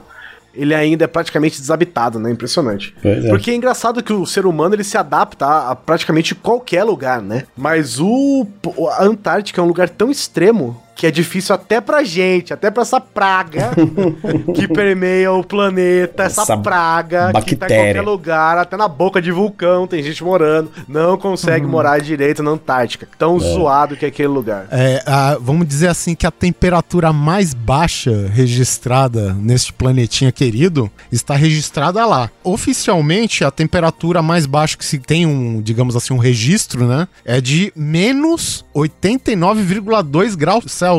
ele 0.53 0.73
ainda 0.73 1.05
é 1.05 1.07
praticamente 1.07 1.59
desabitado, 1.59 2.19
né? 2.19 2.31
Impressionante. 2.31 2.93
É. 3.03 3.29
Porque 3.29 3.51
é 3.51 3.55
engraçado 3.55 4.03
que 4.03 4.13
o 4.13 4.25
ser 4.25 4.45
humano 4.45 4.75
ele 4.75 4.83
se 4.83 4.97
adapta 4.97 5.45
a, 5.45 5.71
a 5.71 5.75
praticamente 5.75 6.35
qualquer 6.35 6.83
lugar, 6.83 7.21
né? 7.21 7.43
Mas 7.55 7.99
o 7.99 8.45
a 8.97 9.03
Antártica 9.03 9.61
é 9.61 9.63
um 9.63 9.67
lugar 9.67 9.89
tão 9.89 10.11
extremo 10.11 10.81
que 11.01 11.07
é 11.07 11.09
difícil 11.09 11.55
até 11.55 11.81
pra 11.81 12.03
gente, 12.03 12.53
até 12.53 12.69
pra 12.69 12.83
essa 12.83 13.01
praga 13.01 13.71
que 14.53 14.67
permeia 14.67 15.31
o 15.31 15.43
planeta, 15.43 16.21
essa, 16.25 16.43
Essa 16.43 16.55
praga 16.59 17.31
que 17.43 17.55
tá 17.55 17.65
em 17.65 17.69
bactéria. 17.69 17.85
qualquer 17.95 18.01
lugar, 18.01 18.57
até 18.59 18.77
na 18.77 18.87
boca 18.87 19.19
de 19.19 19.31
vulcão 19.31 19.87
tem 19.87 20.03
gente 20.03 20.23
morando, 20.23 20.71
não 20.87 21.17
consegue 21.17 21.65
morar 21.65 21.99
direito 22.01 22.43
na 22.43 22.51
Antártica. 22.51 23.07
Tão 23.17 23.39
zoado 23.39 23.95
que 23.97 24.05
é 24.05 24.09
aquele 24.09 24.27
lugar. 24.27 24.67
É, 24.69 25.01
a- 25.07 25.39
vamos 25.41 25.67
dizer 25.67 25.87
assim 25.87 26.13
que 26.13 26.27
a 26.27 26.29
temperatura 26.29 27.11
mais 27.11 27.55
baixa 27.55 28.27
registrada 28.31 29.33
neste 29.33 29.73
planetinha 29.73 30.31
querido 30.31 30.87
está 31.11 31.33
registrada 31.35 32.05
lá. 32.05 32.29
Oficialmente, 32.43 33.43
a 33.43 33.49
temperatura 33.49 34.21
mais 34.21 34.45
baixa 34.45 34.77
que 34.77 34.85
se 34.85 34.99
tem 34.99 35.25
um, 35.25 35.63
digamos 35.63 35.95
assim, 35.95 36.13
um 36.13 36.19
registro, 36.19 36.85
né, 36.85 37.07
é 37.25 37.41
de 37.41 37.73
menos 37.75 38.63
89,2 38.75 40.35
graus 40.35 40.65
Celsius. 40.67 40.90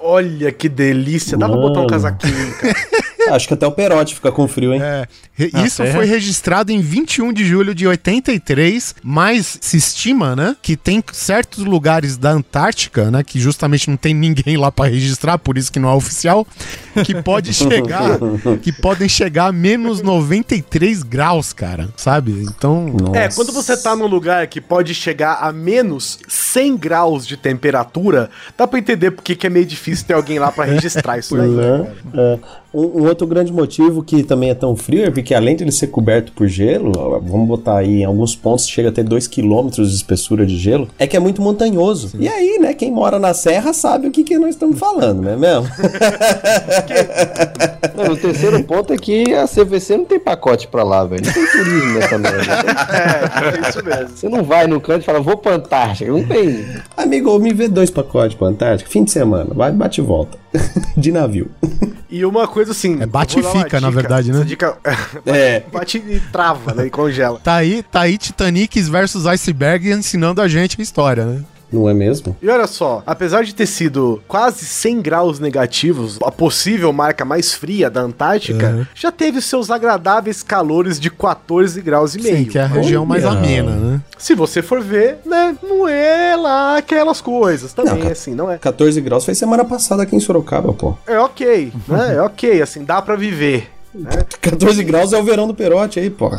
Olha 0.00 0.52
que 0.52 0.68
delícia, 0.68 1.36
dá 1.36 1.48
pra 1.48 1.58
botar 1.58 1.80
um 1.80 1.86
casaquinho, 1.86 2.54
cara. 2.54 2.74
Acho 3.30 3.48
que 3.48 3.54
até 3.54 3.66
o 3.66 3.72
Perote 3.72 4.14
fica 4.14 4.30
com 4.32 4.46
frio, 4.48 4.72
hein? 4.74 4.80
É, 4.82 5.06
re- 5.34 5.50
Ah, 5.52 5.62
isso 5.64 5.82
é? 5.82 5.92
foi 5.92 6.04
registrado 6.06 6.70
em 6.72 6.80
21 6.80 7.32
de 7.32 7.44
julho 7.44 7.74
de 7.74 7.86
83, 7.86 8.94
mas 9.02 9.58
se 9.60 9.76
estima, 9.76 10.34
né, 10.36 10.56
que 10.62 10.76
tem 10.76 11.02
certos 11.12 11.64
lugares 11.64 12.16
da 12.16 12.30
Antártica, 12.30 13.10
né, 13.10 13.22
que 13.22 13.38
justamente 13.38 13.88
não 13.90 13.96
tem 13.96 14.14
ninguém 14.14 14.56
lá 14.56 14.70
para 14.72 14.90
registrar, 14.90 15.38
por 15.38 15.56
isso 15.58 15.70
que 15.72 15.78
não 15.78 15.88
é 15.90 15.94
oficial, 15.94 16.46
que 17.04 17.14
pode 17.22 17.52
chegar, 17.54 18.18
que 18.62 18.72
podem 18.72 19.08
chegar 19.08 19.46
a 19.46 19.52
menos 19.52 20.00
93 20.02 21.02
graus, 21.02 21.52
cara, 21.52 21.88
sabe? 21.96 22.32
Então, 22.48 22.86
Nossa. 23.00 23.18
É, 23.18 23.28
quando 23.28 23.52
você 23.52 23.76
tá 23.76 23.94
num 23.96 24.06
lugar 24.06 24.46
que 24.46 24.60
pode 24.60 24.94
chegar 24.94 25.34
a 25.40 25.52
menos 25.52 26.18
100 26.28 26.76
graus 26.76 27.26
de 27.26 27.36
temperatura, 27.36 28.30
dá 28.56 28.66
pra 28.66 28.78
entender 28.78 29.10
porque 29.10 29.34
que 29.36 29.46
é 29.46 29.50
meio 29.50 29.66
difícil 29.66 30.06
ter 30.06 30.14
alguém 30.14 30.38
lá 30.38 30.50
pra 30.52 30.64
registrar 30.64 31.18
isso 31.18 31.36
daí. 31.36 31.48
né, 31.48 31.78
Né? 31.78 31.84
cara? 32.12 32.22
É. 32.22 32.38
Um, 32.76 33.00
um 33.00 33.08
outro 33.08 33.26
grande 33.26 33.50
motivo 33.50 34.02
que 34.02 34.22
também 34.22 34.50
é 34.50 34.54
tão 34.54 34.76
frio 34.76 35.06
é 35.06 35.10
porque 35.10 35.34
além 35.34 35.56
de 35.56 35.64
ele 35.64 35.72
ser 35.72 35.86
coberto 35.86 36.30
por 36.32 36.46
gelo, 36.46 36.92
vamos 37.22 37.48
botar 37.48 37.78
aí 37.78 38.02
em 38.02 38.04
alguns 38.04 38.36
pontos 38.36 38.68
chega 38.68 38.90
a 38.90 38.92
ter 38.92 39.02
2 39.02 39.26
km 39.26 39.70
de 39.70 39.82
espessura 39.82 40.44
de 40.44 40.58
gelo, 40.58 40.86
é 40.98 41.06
que 41.06 41.16
é 41.16 41.20
muito 41.20 41.40
montanhoso. 41.40 42.10
E 42.20 42.28
aí, 42.28 42.58
né, 42.60 42.74
quem 42.74 42.92
mora 42.92 43.18
na 43.18 43.32
serra 43.32 43.72
sabe 43.72 44.08
o 44.08 44.10
que, 44.10 44.22
que 44.22 44.38
nós 44.38 44.50
estamos 44.50 44.78
falando, 44.78 45.22
não 45.24 45.30
é 45.30 45.36
mesmo? 45.36 45.66
Não, 47.96 48.12
o 48.12 48.16
terceiro 48.18 48.62
ponto 48.64 48.92
é 48.92 48.98
que 48.98 49.32
a 49.32 49.46
CVC 49.48 49.96
não 49.96 50.04
tem 50.04 50.20
pacote 50.20 50.68
pra 50.68 50.82
lá, 50.82 51.02
velho. 51.02 51.24
Não 51.24 51.32
tem 51.32 51.46
turismo 51.46 51.94
nessa 51.94 52.18
merda. 52.18 52.36
É, 52.96 53.66
é 53.66 53.68
isso 53.68 53.84
mesmo. 53.84 54.08
Você 54.08 54.28
não 54.28 54.42
vai 54.42 54.66
no 54.66 54.80
canto 54.80 55.02
e 55.02 55.04
fala, 55.04 55.20
vou 55.20 55.36
pra 55.36 55.54
Antártica. 55.54 56.10
Não 56.10 56.24
tem. 56.24 56.64
Amigo, 56.96 57.38
me 57.38 57.52
vê 57.52 57.68
dois 57.68 57.90
pacotes 57.90 58.36
pra 58.36 58.48
Antártica, 58.48 58.90
fim 58.90 59.04
de 59.04 59.10
semana, 59.10 59.50
vai, 59.54 59.72
bate 59.72 60.00
e 60.00 60.04
volta. 60.04 60.38
de 60.96 61.12
navio. 61.12 61.50
E 62.08 62.24
uma 62.24 62.46
coisa 62.46 62.72
assim. 62.72 63.00
É 63.00 63.06
bate 63.06 63.38
e 63.38 63.42
fica, 63.42 63.80
na 63.80 63.90
verdade, 63.90 64.32
né? 64.32 64.44
Dica 64.44 64.76
É. 65.26 65.60
bate 65.72 65.98
e 65.98 66.20
trava, 66.32 66.72
né? 66.72 66.86
E 66.86 66.90
congela. 66.90 67.38
tá 67.42 67.56
aí, 67.56 67.82
tá 67.82 68.02
aí 68.02 68.16
Titanic 68.16 68.80
versus 68.82 69.26
Iceberg 69.26 69.90
ensinando 69.90 70.40
a 70.40 70.48
gente 70.48 70.80
a 70.80 70.82
história, 70.82 71.24
né? 71.24 71.44
Não 71.72 71.88
é 71.88 71.94
mesmo? 71.94 72.36
E 72.40 72.48
olha 72.48 72.66
só, 72.66 73.02
apesar 73.06 73.42
de 73.44 73.54
ter 73.54 73.66
sido 73.66 74.22
quase 74.28 74.64
100 74.64 75.02
graus 75.02 75.40
negativos, 75.40 76.18
a 76.22 76.30
possível 76.30 76.92
marca 76.92 77.24
mais 77.24 77.52
fria 77.52 77.90
da 77.90 78.00
Antártica, 78.00 78.68
Uhum. 78.68 78.86
já 78.94 79.10
teve 79.10 79.40
seus 79.40 79.70
agradáveis 79.70 80.42
calores 80.42 80.98
de 81.00 81.10
14 81.10 81.80
graus 81.82 82.14
e 82.14 82.20
meio. 82.22 82.36
Sim, 82.38 82.44
que 82.44 82.58
é 82.58 82.62
a 82.62 82.66
região 82.66 83.04
mais 83.04 83.24
amena, 83.24 83.72
né? 83.72 84.00
Se 84.16 84.34
você 84.34 84.62
for 84.62 84.80
ver, 84.80 85.18
né, 85.26 85.56
não 85.62 85.86
é 85.88 86.36
lá 86.36 86.76
aquelas 86.78 87.20
coisas 87.20 87.72
também, 87.72 87.92
Não, 87.94 88.00
cara. 88.00 88.12
assim, 88.12 88.34
não 88.34 88.50
é. 88.50 88.58
14 88.58 89.00
graus 89.00 89.24
foi 89.24 89.34
semana 89.34 89.64
passada 89.64 90.02
aqui 90.02 90.14
em 90.16 90.20
Sorocaba, 90.20 90.72
pô. 90.72 90.96
É 91.06 91.18
ok, 91.18 91.72
né? 91.88 92.14
É 92.16 92.22
ok, 92.22 92.62
assim, 92.62 92.84
dá 92.84 93.02
pra 93.02 93.16
viver. 93.16 93.70
14 94.40 94.84
graus 94.84 95.12
é 95.12 95.18
o 95.18 95.24
verão 95.24 95.46
do 95.46 95.54
Perote 95.54 95.98
aí, 95.98 96.10
pô. 96.10 96.30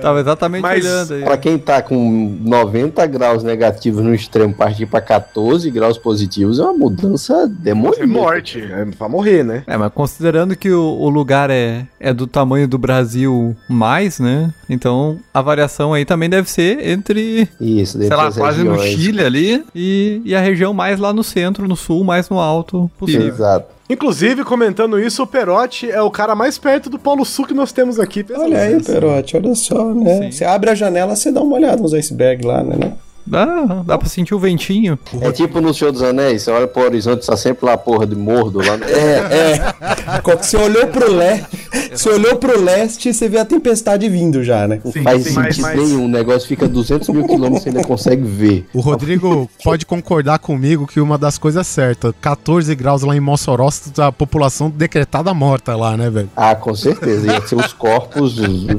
Tava 0.00 0.20
exatamente 0.20 0.62
Mas 0.62 0.84
olhando 0.84 1.14
aí. 1.14 1.22
Pra 1.22 1.36
quem 1.36 1.58
tá 1.58 1.82
com 1.82 2.38
90 2.40 3.04
graus 3.06 3.42
negativos 3.42 4.04
no 4.04 4.14
extremo, 4.14 4.54
partir 4.54 4.86
pra 4.86 5.00
14 5.00 5.70
graus 5.70 5.98
positivos 5.98 6.58
é 6.58 6.62
uma 6.62 6.72
mudança 6.72 7.46
demoníaca. 7.48 8.04
É 8.04 8.06
morte, 8.06 8.60
é 8.60 8.84
pra 8.96 9.08
morrer, 9.08 9.42
né? 9.42 9.64
É, 9.66 9.76
mas 9.76 9.92
considerando 9.92 10.56
que 10.56 10.70
o, 10.70 10.82
o 10.82 11.08
lugar 11.08 11.50
é, 11.50 11.86
é 11.98 12.12
do 12.12 12.26
tamanho 12.26 12.68
do 12.68 12.78
Brasil 12.78 13.56
mais, 13.68 14.18
né? 14.18 14.52
Então 14.68 15.18
a 15.32 15.42
variação 15.42 15.92
aí 15.92 16.04
também 16.04 16.28
deve 16.28 16.50
ser 16.50 16.86
entre, 16.86 17.48
Isso, 17.60 17.98
sei 17.98 18.08
lá, 18.08 18.30
quase 18.32 18.62
no 18.62 18.72
regiões. 18.72 19.00
Chile 19.00 19.24
ali 19.24 19.64
e, 19.74 20.22
e 20.24 20.34
a 20.34 20.40
região 20.40 20.72
mais 20.72 20.98
lá 21.00 21.12
no 21.12 21.24
centro, 21.24 21.66
no 21.66 21.76
sul, 21.76 22.04
mais 22.04 22.28
no 22.28 22.38
alto 22.38 22.90
possível. 22.98 23.26
Exato. 23.28 23.75
Inclusive, 23.88 24.44
comentando 24.44 24.98
isso, 24.98 25.22
o 25.22 25.26
Perotti 25.26 25.90
é 25.90 26.02
o 26.02 26.10
cara 26.10 26.34
mais 26.34 26.58
perto 26.58 26.90
do 26.90 26.98
Polo 26.98 27.24
Sul 27.24 27.46
que 27.46 27.54
nós 27.54 27.70
temos 27.72 28.00
aqui. 28.00 28.24
Olha 28.36 28.58
aí. 28.58 28.82
Perote, 28.82 29.36
olha 29.36 29.54
só, 29.54 29.94
né? 29.94 30.22
Sim. 30.22 30.30
Você 30.32 30.44
abre 30.44 30.70
a 30.70 30.74
janela, 30.74 31.14
você 31.14 31.30
dá 31.30 31.40
uma 31.40 31.54
olhada 31.54 31.80
nos 31.80 31.94
icebergs 31.94 32.44
lá, 32.44 32.62
né? 32.62 32.94
Dá, 33.26 33.82
dá 33.84 33.98
pra 33.98 34.08
sentir 34.08 34.34
o 34.34 34.38
ventinho. 34.38 34.98
É 35.20 35.32
tipo 35.32 35.60
no 35.60 35.74
Senhor 35.74 35.90
dos 35.92 36.02
Anéis, 36.02 36.42
você 36.42 36.50
olha 36.50 36.66
pro 36.66 36.82
horizonte, 36.82 37.26
tá 37.26 37.36
sempre 37.36 37.66
lá 37.66 37.72
a 37.72 37.78
porra 37.78 38.06
de 38.06 38.14
mordo 38.14 38.58
lá. 38.58 38.76
né? 38.76 38.86
É, 38.88 39.12
é. 39.52 40.36
Você 40.36 40.56
olhou 40.56 40.86
pro 40.86 41.10
leste, 41.12 41.46
você 41.92 42.08
olhou 42.10 42.36
pro 42.36 42.60
leste, 42.60 43.12
você 43.12 43.28
vê 43.28 43.38
a 43.38 43.44
tempestade 43.44 44.08
vindo 44.08 44.44
já, 44.44 44.68
né? 44.68 44.80
Não 44.84 44.92
Sim, 44.92 45.02
faz 45.02 45.24
sim, 45.24 45.34
sentido 45.34 45.62
mas- 45.62 45.76
nenhum. 45.76 46.04
O 46.04 46.08
negócio 46.08 46.46
fica 46.48 46.68
200 46.68 47.08
mil 47.08 47.24
quilômetros 47.26 47.60
e 47.62 47.64
você 47.64 47.68
ainda 47.70 47.84
consegue 47.84 48.22
ver. 48.22 48.66
O 48.72 48.80
Rodrigo 48.80 49.50
pode 49.64 49.84
concordar 49.86 50.38
comigo 50.38 50.86
que 50.86 51.00
uma 51.00 51.18
das 51.18 51.36
coisas 51.38 51.60
é 51.60 51.64
certa. 51.64 52.14
14 52.20 52.74
graus 52.74 53.02
lá 53.02 53.16
em 53.16 53.20
Mossoró, 53.20 53.68
a 53.98 54.12
população 54.12 54.70
decretada 54.70 55.34
morta 55.34 55.74
lá, 55.74 55.96
né, 55.96 56.08
velho? 56.10 56.30
Ah, 56.36 56.54
com 56.54 56.74
certeza. 56.74 57.26
Ia 57.32 57.44
ser 57.46 57.56
os 57.56 57.72
corpos 57.72 58.36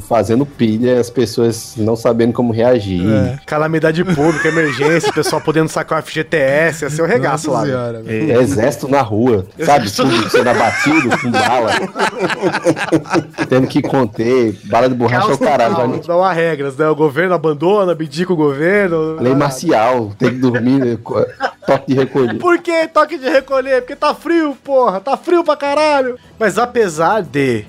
fazendo 0.08 0.46
pilha 0.46 0.92
e 0.94 0.98
as 0.98 1.10
pessoas 1.10 1.74
não 1.76 1.96
sabendo 1.96 2.32
como 2.32 2.52
reagir. 2.52 3.06
É. 3.06 3.38
Calamidade 3.44 4.02
pública. 4.04 4.37
Com 4.38 4.48
emergência, 4.48 5.10
o 5.10 5.14
pessoal 5.14 5.40
podendo 5.40 5.68
sacar 5.68 6.00
o 6.00 6.02
FGTS, 6.02 6.84
ia 6.84 6.90
ser 6.90 7.02
o 7.02 7.06
regaço 7.06 7.50
lá. 7.50 7.60
Nossa 7.60 7.66
velho. 7.66 7.78
senhora, 7.78 8.02
velho. 8.02 8.32
É 8.32 8.42
exército 8.42 8.88
na 8.88 9.00
rua, 9.00 9.46
sabe? 9.64 9.90
Tudo 9.90 10.30
sendo 10.30 10.48
abatido 10.48 11.18
com 11.18 11.30
bala. 11.30 11.72
Tendo 13.48 13.66
que 13.66 13.82
conter, 13.82 14.58
bala 14.64 14.88
de 14.88 14.94
borracha 14.94 15.30
é 15.30 15.34
o 15.34 15.38
caralho. 15.38 15.88
Não, 15.88 16.00
não 16.06 16.24
há 16.24 16.32
regras, 16.32 16.76
né? 16.76 16.88
O 16.88 16.96
governo 16.96 17.34
abandona, 17.34 17.92
abdica 17.92 18.32
o 18.32 18.36
governo. 18.36 19.20
Lei 19.20 19.34
marcial, 19.34 20.12
tem 20.18 20.30
que 20.30 20.36
dormir, 20.36 20.78
né? 20.78 20.98
Toque 21.66 21.92
de 21.92 21.94
recolher. 21.94 22.38
Por 22.38 22.58
que 22.58 22.88
toque 22.88 23.18
de 23.18 23.28
recolher? 23.28 23.82
Porque 23.82 23.96
tá 23.96 24.14
frio, 24.14 24.56
porra. 24.64 25.00
Tá 25.00 25.16
frio 25.16 25.44
pra 25.44 25.56
caralho. 25.56 26.18
Mas 26.38 26.58
apesar 26.58 27.22
de 27.22 27.66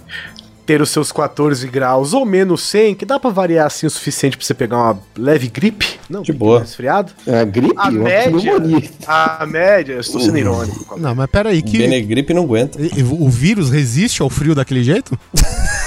ter 0.70 0.84
os 0.84 0.92
seus 0.92 1.12
14 1.12 1.68
graus 1.68 2.14
ou 2.14 2.24
menos 2.24 2.62
100, 2.62 2.94
que 2.94 3.04
dá 3.04 3.20
pra 3.20 3.32
variar 3.32 3.66
assim 3.66 3.88
o 3.88 3.90
suficiente 3.90 4.38
pra 4.38 4.46
você 4.46 4.54
pegar 4.54 4.78
uma 4.78 5.00
leve 5.18 5.48
gripe. 5.48 6.00
Não, 6.08 6.22
De 6.22 6.28
gripe 6.28 6.38
boa. 6.38 6.60
Resfriado. 6.60 7.12
É, 7.26 7.44
gripe, 7.44 7.74
A 7.76 7.90
uma 7.90 8.04
média, 8.04 8.32
pneumonia. 8.40 8.90
a 9.08 9.46
média, 9.48 9.94
eu 9.94 10.00
estou 10.00 10.22
sendo 10.22 10.38
irônico. 10.38 11.00
Não, 11.00 11.16
mas 11.16 11.28
peraí, 11.28 11.64
que. 11.64 11.80
Benegripe 11.80 12.36
não 12.36 12.44
aguenta. 12.44 12.78
O 13.20 13.28
vírus 13.32 13.72
resiste 13.72 14.22
ao 14.22 14.30
frio 14.30 14.54
daquele 14.54 14.84
jeito? 14.84 15.18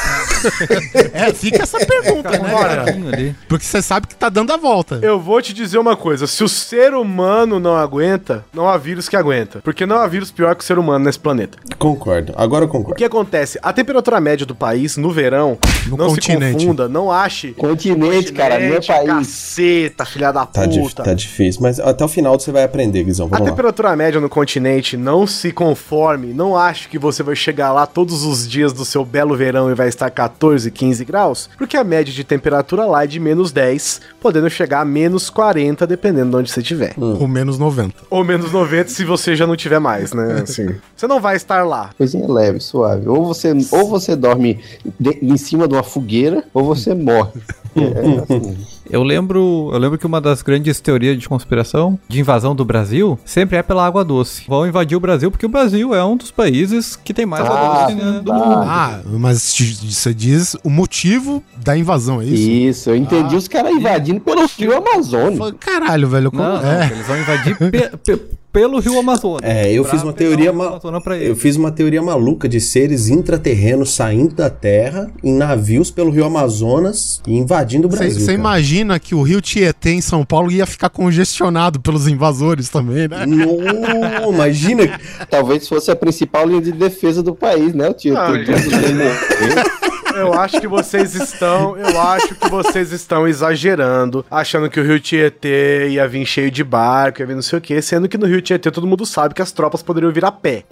é, 1.12 1.32
fica 1.32 1.62
essa 1.62 1.78
pergunta, 1.84 2.30
né, 2.30 2.38
cara? 2.50 2.82
ali. 2.90 3.34
Porque 3.48 3.64
você 3.64 3.80
sabe 3.82 4.06
que 4.06 4.14
tá 4.14 4.28
dando 4.28 4.52
a 4.52 4.56
volta. 4.56 4.98
Eu 5.02 5.20
vou 5.20 5.40
te 5.40 5.52
dizer 5.52 5.78
uma 5.78 5.96
coisa: 5.96 6.26
se 6.26 6.42
o 6.44 6.48
ser 6.48 6.94
humano 6.94 7.58
não 7.60 7.76
aguenta, 7.76 8.44
não 8.52 8.68
há 8.68 8.76
vírus 8.76 9.08
que 9.08 9.16
aguenta. 9.16 9.60
Porque 9.62 9.86
não 9.86 9.96
há 9.96 10.06
vírus 10.06 10.30
pior 10.30 10.54
que 10.54 10.62
o 10.62 10.66
ser 10.66 10.78
humano 10.78 11.04
nesse 11.04 11.18
planeta. 11.18 11.58
Concordo. 11.78 12.32
Agora 12.36 12.64
eu 12.64 12.68
O 12.68 12.70
concordo. 12.72 12.96
que 12.96 13.04
acontece? 13.04 13.58
A 13.62 13.72
temperatura 13.72 14.20
média 14.20 14.46
do 14.46 14.54
país 14.54 14.96
no 14.96 15.10
verão, 15.10 15.58
No 15.86 15.96
não 15.96 16.08
continente. 16.08 16.46
se 16.60 16.66
confunda, 16.66 16.88
não 16.88 17.10
ache. 17.10 17.52
Continente, 17.52 18.32
cara, 18.32 18.54
Continente, 18.56 18.86
país. 18.86 19.06
Caceta, 19.08 20.04
filha 20.04 20.32
da 20.32 20.46
Tá, 20.46 20.66
puta. 20.68 21.02
tá 21.02 21.14
difícil, 21.14 21.62
mas 21.62 21.78
até 21.80 22.04
o 22.04 22.08
final 22.08 22.38
você 22.38 22.50
vai 22.52 22.64
aprender, 22.64 23.04
Guizão. 23.04 23.26
A 23.26 23.30
Vamos 23.30 23.44
lá. 23.46 23.50
temperatura 23.50 23.96
média 23.96 24.20
no 24.20 24.28
continente 24.28 24.96
não 24.96 25.26
se 25.26 25.52
conforme, 25.52 26.32
não 26.34 26.56
ache 26.56 26.88
que 26.88 26.98
você 26.98 27.22
vai 27.22 27.34
chegar 27.36 27.72
lá 27.72 27.86
todos 27.86 28.24
os 28.24 28.48
dias 28.48 28.72
do 28.72 28.84
seu 28.84 29.04
belo 29.04 29.36
verão 29.36 29.70
e 29.70 29.74
vai 29.74 29.88
estar 29.88 30.10
14, 30.10 30.31
15 30.70 31.04
graus, 31.04 31.48
porque 31.56 31.76
a 31.76 31.84
média 31.84 32.12
de 32.12 32.24
temperatura 32.24 32.84
lá 32.86 33.04
é 33.04 33.06
de 33.06 33.18
menos 33.20 33.52
10, 33.52 34.00
podendo 34.20 34.48
chegar 34.50 34.80
a 34.80 34.84
menos 34.84 35.30
40, 35.30 35.86
dependendo 35.86 36.30
de 36.30 36.36
onde 36.36 36.50
você 36.50 36.60
estiver. 36.60 36.94
Ou 36.98 37.26
menos 37.28 37.58
90. 37.58 37.94
Ou 38.10 38.24
menos 38.24 38.52
90 38.52 38.88
se 38.90 39.04
você 39.04 39.34
já 39.36 39.46
não 39.46 39.56
tiver 39.56 39.78
mais, 39.78 40.12
né? 40.12 40.40
Assim, 40.42 40.68
você 40.96 41.06
não 41.06 41.20
vai 41.20 41.36
estar 41.36 41.64
lá. 41.64 41.90
Coisinha 41.96 42.26
leve, 42.30 42.60
suave. 42.60 43.08
Ou 43.08 43.24
você, 43.26 43.52
ou 43.70 43.88
você 43.88 44.14
dorme 44.16 44.58
de- 44.98 45.18
em 45.22 45.36
cima 45.36 45.66
de 45.68 45.74
uma 45.74 45.82
fogueira, 45.82 46.44
ou 46.52 46.64
você 46.64 46.94
morre. 46.94 47.32
É, 47.74 48.34
assim. 48.34 48.58
Eu 48.92 49.02
lembro, 49.02 49.70
eu 49.72 49.78
lembro 49.78 49.96
que 49.96 50.06
uma 50.06 50.20
das 50.20 50.42
grandes 50.42 50.78
teorias 50.78 51.18
de 51.18 51.26
conspiração 51.26 51.98
de 52.06 52.20
invasão 52.20 52.54
do 52.54 52.62
Brasil 52.62 53.18
sempre 53.24 53.56
é 53.56 53.62
pela 53.62 53.86
água 53.86 54.04
doce. 54.04 54.42
Vão 54.46 54.66
invadir 54.66 54.94
o 54.96 55.00
Brasil 55.00 55.30
porque 55.30 55.46
o 55.46 55.48
Brasil 55.48 55.94
é 55.94 56.04
um 56.04 56.14
dos 56.14 56.30
países 56.30 56.94
que 56.94 57.14
tem 57.14 57.24
mais 57.24 57.42
água 57.44 57.58
Ah, 57.58 57.82
doce 57.86 57.94
né, 57.94 58.12
do 58.20 58.24
tá. 58.30 58.34
mundo. 58.34 58.62
Ah, 58.68 59.00
mas 59.18 59.56
você 59.82 60.12
diz 60.12 60.54
o 60.62 60.68
motivo 60.68 61.42
da 61.64 61.74
invasão, 61.76 62.20
é 62.20 62.26
isso? 62.26 62.50
Isso, 62.50 62.90
eu 62.90 62.96
entendi 62.96 63.34
os 63.34 63.48
caras 63.48 63.72
invadindo 63.72 64.20
pelo 64.20 64.46
rio 64.58 64.76
Amazônia. 64.76 65.38
Falei, 65.38 65.54
Caralho, 65.58 66.08
velho. 66.08 66.30
Como... 66.30 66.42
Não, 66.42 66.60
não, 66.60 66.70
é. 66.70 66.90
eles 66.92 67.06
vão 67.06 67.18
invadir 67.18 67.56
pe- 67.56 67.90
pe- 68.04 68.20
pelo 68.52 68.78
Rio 68.80 68.98
Amazonas. 68.98 69.40
É, 69.42 69.72
eu 69.72 69.82
fiz 69.84 70.02
uma 70.02 70.12
teoria 70.12 70.52
ma- 70.52 70.78
Eu 71.20 71.34
fiz 71.34 71.56
uma 71.56 71.70
teoria 71.72 72.02
maluca 72.02 72.48
de 72.48 72.60
seres 72.60 73.08
intraterrenos 73.08 73.94
saindo 73.94 74.34
da 74.34 74.50
Terra 74.50 75.10
em 75.24 75.32
navios 75.34 75.90
pelo 75.90 76.10
Rio 76.10 76.24
Amazonas 76.24 77.20
e 77.26 77.34
invadindo 77.36 77.86
o 77.86 77.90
Brasil. 77.90 78.20
Você 78.20 78.32
imagina 78.32 78.98
que 79.00 79.14
o 79.14 79.22
rio 79.22 79.40
Tietê 79.40 79.92
em 79.92 80.00
São 80.00 80.24
Paulo 80.24 80.50
ia 80.52 80.66
ficar 80.66 80.90
congestionado 80.90 81.80
pelos 81.80 82.06
invasores 82.06 82.68
também, 82.68 83.08
né? 83.08 83.24
Não, 83.26 84.32
imagina. 84.32 85.00
Talvez 85.30 85.66
fosse 85.66 85.90
a 85.90 85.96
principal 85.96 86.46
linha 86.46 86.60
de 86.60 86.72
defesa 86.72 87.22
do 87.22 87.34
país, 87.34 87.72
né? 87.72 87.88
O 87.88 87.94
tio 87.94 88.16
Ah, 88.16 88.32
tudo 88.32 88.80
bem 88.80 88.94
morrer. 88.94 89.91
Eu 90.16 90.32
acho 90.34 90.60
que 90.60 90.68
vocês 90.68 91.14
estão, 91.14 91.76
eu 91.76 92.00
acho 92.00 92.34
que 92.34 92.48
vocês 92.48 92.92
estão 92.92 93.26
exagerando, 93.26 94.24
achando 94.30 94.68
que 94.68 94.80
o 94.80 94.84
Rio 94.84 95.00
Tietê 95.00 95.88
ia 95.90 96.06
vir 96.06 96.26
cheio 96.26 96.50
de 96.50 96.62
barco, 96.62 97.20
ia 97.20 97.26
vir 97.26 97.34
não 97.34 97.42
sei 97.42 97.58
o 97.58 97.62
quê, 97.62 97.80
sendo 97.80 98.08
que 98.08 98.18
no 98.18 98.26
Rio 98.26 98.42
Tietê 98.42 98.70
todo 98.70 98.86
mundo 98.86 99.04
sabe 99.06 99.34
que 99.34 99.42
as 99.42 99.52
tropas 99.52 99.82
poderiam 99.82 100.12
vir 100.12 100.24
a 100.24 100.32
pé. 100.32 100.64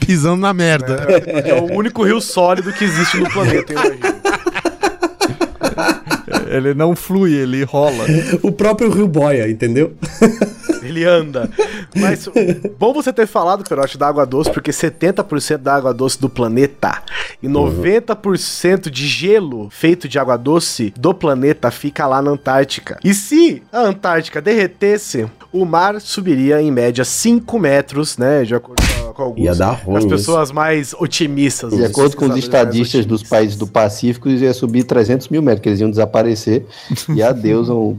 Pisando 0.00 0.40
na 0.40 0.52
merda. 0.52 1.06
Porque 1.32 1.50
é 1.50 1.54
o 1.54 1.72
único 1.72 2.02
rio 2.04 2.20
sólido 2.20 2.72
que 2.72 2.84
existe 2.84 3.18
no 3.18 3.30
planeta, 3.30 3.72
eu 3.72 3.78
imagino. 3.78 4.14
Ele 6.56 6.72
não 6.72 6.94
flui, 6.94 7.32
ele 7.32 7.64
rola. 7.64 8.04
O 8.42 8.52
próprio 8.52 8.90
Rio 8.90 9.08
Boia, 9.08 9.48
entendeu? 9.48 9.94
Ele 10.82 11.04
anda. 11.04 11.50
Mas 11.96 12.28
bom 12.78 12.92
você 12.92 13.10
ter 13.10 13.26
falado, 13.26 13.64
Perote, 13.66 13.96
da 13.96 14.06
água 14.06 14.26
doce, 14.26 14.52
porque 14.52 14.70
70% 14.70 15.56
da 15.58 15.74
água 15.74 15.94
doce 15.94 16.20
do 16.20 16.28
planeta 16.28 17.02
e 17.42 17.48
90% 17.48 18.90
de 18.90 19.06
gelo 19.06 19.70
feito 19.70 20.06
de 20.06 20.18
água 20.18 20.36
doce 20.36 20.92
do 20.96 21.14
planeta 21.14 21.70
fica 21.70 22.06
lá 22.06 22.20
na 22.20 22.32
Antártica. 22.32 22.98
E 23.02 23.14
se 23.14 23.62
a 23.72 23.80
Antártica 23.80 24.42
derretesse, 24.42 25.26
o 25.50 25.64
mar 25.64 26.00
subiria 26.02 26.60
em 26.60 26.70
média 26.70 27.04
5 27.04 27.58
metros, 27.58 28.18
né? 28.18 28.44
De 28.44 28.54
acordo 28.54 28.82
com, 28.82 28.93
com 29.14 29.22
alguns. 29.22 29.44
Ia 29.44 29.54
dar 29.54 29.72
ruim 29.72 29.96
As 29.96 30.04
isso. 30.04 30.14
pessoas 30.14 30.52
mais 30.52 30.94
otimistas. 30.98 31.72
De 31.74 31.84
acordo 31.84 32.16
com 32.16 32.26
os 32.26 32.36
estadistas 32.36 33.06
dos 33.06 33.22
países 33.22 33.56
do 33.56 33.66
Pacífico, 33.66 34.28
ia 34.28 34.52
subir 34.52 34.84
300 34.84 35.28
mil 35.28 35.40
metros, 35.40 35.62
que 35.62 35.68
eles 35.70 35.80
iam 35.80 35.88
desaparecer. 35.90 36.66
E 37.14 37.22
adeus 37.22 37.70
a, 37.70 37.74
um- 37.74 37.96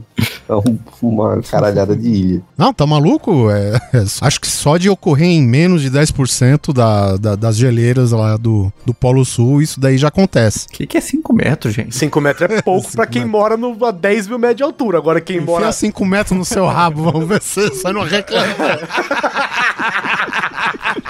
a 0.48 0.58
um- 0.68 0.78
uma 1.02 1.40
caralhada 1.42 1.96
de 1.96 2.08
ilha. 2.08 2.42
Não, 2.56 2.72
tá 2.72 2.86
maluco? 2.86 3.50
É, 3.50 3.76
é, 3.94 4.04
acho 4.20 4.40
que 4.40 4.46
só 4.46 4.76
de 4.76 4.88
ocorrer 4.90 5.28
em 5.28 5.42
menos 5.42 5.82
de 5.82 5.90
10% 5.90 6.72
da, 6.72 7.16
da- 7.16 7.34
das 7.36 7.56
geleiras 7.56 8.12
lá 8.12 8.36
do, 8.36 8.72
do 8.84 8.92
Polo 8.94 9.24
Sul, 9.24 9.62
isso 9.62 9.80
daí 9.80 9.96
já 9.98 10.08
acontece. 10.08 10.66
O 10.66 10.70
que, 10.72 10.86
que 10.86 10.98
é 10.98 11.00
5 11.00 11.32
metros, 11.32 11.74
gente? 11.74 11.94
5 11.96 12.20
metros 12.20 12.50
é 12.50 12.60
pouco 12.62 12.90
pra 12.92 13.06
quem 13.06 13.24
mora 13.24 13.56
no, 13.56 13.82
a 13.84 13.90
10 13.90 14.28
mil 14.28 14.38
metros 14.38 14.56
de 14.58 14.62
altura. 14.62 14.98
Agora 14.98 15.20
quem 15.20 15.36
Enfia 15.36 15.46
mora 15.46 15.72
5 15.72 16.04
metros 16.04 16.36
no 16.38 16.44
seu 16.44 16.66
rabo, 16.66 17.10
vamos 17.10 17.26
ver 17.28 17.42
se 17.42 17.68
você 17.70 17.92
não 17.92 18.02
reclama. 18.02 18.46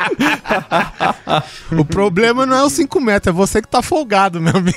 o 1.72 1.84
problema 1.84 2.46
não 2.46 2.56
é 2.56 2.64
os 2.64 2.72
5 2.72 3.00
metros, 3.00 3.34
é 3.34 3.36
você 3.36 3.62
que 3.62 3.68
tá 3.68 3.82
folgado, 3.82 4.40
meu 4.40 4.56
amigo. 4.56 4.76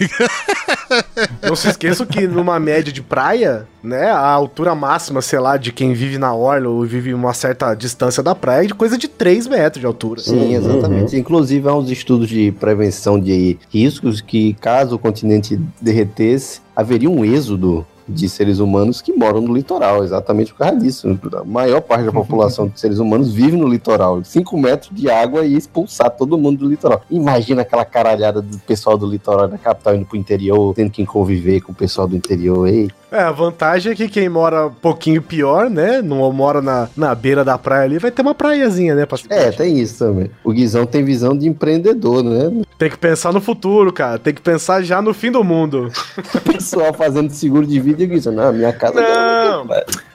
Não 1.42 1.56
se 1.56 1.70
esqueçam 1.70 2.06
que 2.06 2.28
numa 2.28 2.60
média 2.60 2.92
de 2.92 3.02
praia, 3.02 3.68
né, 3.84 4.10
a 4.10 4.28
altura 4.28 4.74
máxima, 4.76 5.22
sei 5.22 5.40
lá, 5.40 5.58
de 5.58 5.72
quem 5.72 5.94
vive 5.94 6.18
na 6.18 6.34
orla 6.34 6.70
ou 6.70 6.84
vive 6.84 7.14
uma 7.14 7.34
certa 7.34 7.74
distância 7.76 8.24
da 8.24 8.34
praia 8.34 8.64
é 8.64 8.68
de 8.68 8.74
coisa 8.74 8.98
de 8.98 9.08
3 9.08 9.48
metros 9.48 9.80
de 9.80 9.86
altura. 9.86 10.22
Sim, 10.22 10.56
exatamente. 10.56 11.16
Inclusive, 11.16 11.68
há 11.68 11.76
uns 11.76 11.90
estudos 11.90 12.28
de 12.28 12.52
prevenção 12.60 13.20
de 13.20 13.58
riscos 13.70 14.22
que, 14.22 14.54
caso 14.56 14.96
o 14.96 15.00
continente 15.00 15.60
derretesse, 15.82 16.62
haveria 16.76 17.10
um 17.10 17.24
êxodo 17.24 17.86
de 18.10 18.28
seres 18.28 18.60
humanos 18.60 19.02
que 19.02 19.14
moram 19.14 19.42
no 19.42 19.54
litoral, 19.54 20.04
exatamente 20.04 20.52
por 20.52 20.60
causa 20.60 20.78
disso. 20.78 21.20
A 21.34 21.44
maior 21.44 21.82
parte 21.82 22.06
da 22.06 22.12
população 22.12 22.68
de 22.68 22.80
seres 22.80 23.00
humanos 23.00 23.32
vive 23.32 23.56
no 23.56 23.68
litoral. 23.68 24.24
5 24.24 24.58
metros 24.58 24.92
de 24.94 25.10
água 25.10 25.46
e 25.46 25.56
expulsar 25.56 26.10
todo 26.12 26.38
mundo 26.38 26.60
do 26.60 26.70
litoral. 26.70 27.02
Imagina 27.10 27.62
aquela 27.62 27.86
caralhada 27.86 28.42
do 28.42 28.58
pessoal 28.60 28.98
do 28.98 29.08
litoral 29.08 29.48
da 29.48 29.58
capital 29.58 29.96
indo 29.96 30.06
pro 30.06 30.18
interior, 30.18 30.74
tendo 30.74 30.92
que 30.92 31.06
conviver 31.06 31.62
com 31.62 31.72
o 31.72 31.76
pessoal 31.76 32.08
do 32.08 32.16
interior. 32.16 32.68
Ei, 32.68 32.90
É, 33.12 33.22
a 33.22 33.32
vantagem 33.32 33.92
é 33.92 33.96
que 33.96 34.08
quem 34.08 34.30
mora 34.30 34.68
um 34.68 34.74
pouquinho 34.74 35.22
pior, 35.22 35.70
né, 35.70 36.02
não 36.02 36.32
mora 36.32 36.62
na, 36.62 36.88
na 36.96 37.16
beira 37.16 37.44
da 37.44 37.58
praia 37.58 37.84
ali, 37.84 37.98
vai 37.98 38.12
ter 38.12 38.22
uma 38.22 38.36
praiazinha, 38.36 38.94
né, 38.96 39.06
pra 39.06 39.18
É, 39.30 39.52
tem 39.52 39.80
isso 39.80 40.00
também. 40.00 40.30
O 40.44 40.52
Guizão 40.52 40.86
tem 40.86 41.04
visão 41.04 41.36
de 41.38 41.48
empreendedor, 41.48 42.24
né? 42.24 42.64
Tem 42.78 42.90
que 42.90 42.98
pensar 42.98 43.34
no 43.34 43.42
futuro, 43.42 43.92
cara. 43.92 44.18
Tem 44.18 44.34
que 44.34 44.42
pensar 44.42 44.82
já 44.84 45.02
no 45.02 45.14
fim 45.14 45.32
do 45.32 45.44
mundo. 45.44 45.90
O 46.40 46.42
pessoal 46.42 46.94
fazendo 46.94 47.32
seguro 47.32 47.66
de 47.66 47.80
vida 47.80 48.04
e 48.04 48.06
o 48.06 48.10
Guizão, 48.10 48.34
não, 48.34 48.54
minha 48.54 48.72
casa 48.72 49.02
Não, 49.02 49.66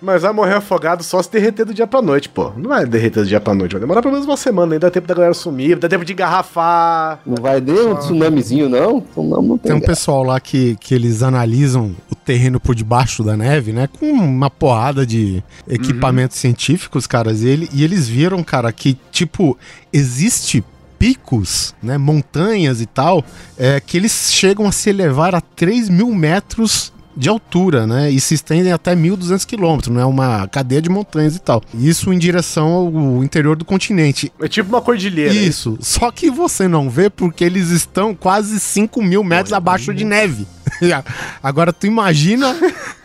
mas 0.01 0.23
vai 0.23 0.33
morrer 0.33 0.55
afogado 0.55 1.03
só 1.03 1.23
se 1.23 1.31
derreter 1.31 1.65
do 1.65 1.75
dia 1.75 1.87
pra 1.87 2.01
noite, 2.01 2.29
pô. 2.29 2.53
Não 2.57 2.69
vai 2.69 2.87
derreter 2.87 3.23
do 3.23 3.27
dia 3.27 3.41
pra 3.41 3.55
noite, 3.55 3.73
vai 3.73 3.81
demorar 3.81 4.01
pelo 4.03 4.13
menos 4.13 4.27
uma 4.27 4.37
semana, 4.37 4.75
ainda 4.75 4.87
dá 4.87 4.91
tempo 4.91 5.07
da 5.07 5.15
galera 5.15 5.35
sumir, 5.35 5.77
dá 5.77 5.89
tempo 5.89 6.05
de 6.05 6.13
engarrafar. 6.13 7.21
Não 7.27 7.43
vai 7.43 7.61
ter 7.61 7.73
um 7.73 7.97
tsunamizinho, 7.97 8.69
não? 8.69 9.03
Não, 9.17 9.43
não 9.43 9.59
tem. 9.59 9.73
Tem 9.73 9.75
um 9.75 9.81
pessoal 9.81 10.23
lá 10.23 10.39
que, 10.39 10.77
que 10.77 10.95
eles 10.95 11.23
analisam 11.23 11.93
terreno 12.25 12.59
por 12.59 12.75
debaixo 12.75 13.23
da 13.23 13.37
neve, 13.37 13.73
né? 13.73 13.87
Com 13.87 14.11
uma 14.13 14.51
porrada 14.51 15.07
de 15.07 15.43
equipamentos 15.69 16.39
científicos, 16.39 17.07
caras. 17.07 17.43
E, 17.43 17.49
ele, 17.49 17.69
e 17.73 17.85
eles 17.85 18.09
viram, 18.09 18.43
cara, 18.43 18.73
que, 18.73 18.97
tipo, 19.11 19.57
existe 19.93 20.65
picos, 20.99 21.75
né? 21.83 21.99
Montanhas 21.99 22.81
e 22.81 22.87
tal, 22.87 23.25
é, 23.59 23.81
que 23.81 23.97
eles 23.97 24.33
chegam 24.33 24.67
a 24.67 24.73
se 24.73 24.91
elevar 24.91 25.35
a 25.35 25.41
3 25.41 25.89
mil 25.89 26.15
metros 26.15 26.93
de 27.17 27.29
altura, 27.29 27.87
né? 27.87 28.11
E 28.11 28.21
se 28.21 28.35
estendem 28.35 28.73
até 28.73 28.95
1.200 28.95 29.47
quilômetros, 29.47 29.95
né? 29.95 30.05
Uma 30.05 30.49
cadeia 30.49 30.83
de 30.83 30.89
montanhas 30.89 31.37
e 31.37 31.39
tal. 31.39 31.63
Isso 31.75 32.13
em 32.13 32.19
direção 32.19 32.73
ao 32.73 33.23
interior 33.23 33.57
do 33.57 33.65
continente. 33.65 34.33
É 34.41 34.49
tipo 34.49 34.69
uma 34.71 34.81
cordilheira. 34.81 35.33
Isso. 35.33 35.79
Só 35.81 36.11
que 36.11 36.31
você 36.31 36.67
não 36.67 36.91
vê 36.91 37.09
porque 37.09 37.45
eles 37.45 37.71
estão 37.71 38.15
quase 38.15 38.59
5 38.59 39.03
mil 39.03 39.23
metros 39.23 39.53
abaixo 39.53 39.95
de 39.95 40.05
neve. 40.05 40.47
Agora 41.43 41.73
tu 41.73 41.87
imagina, 41.87 42.55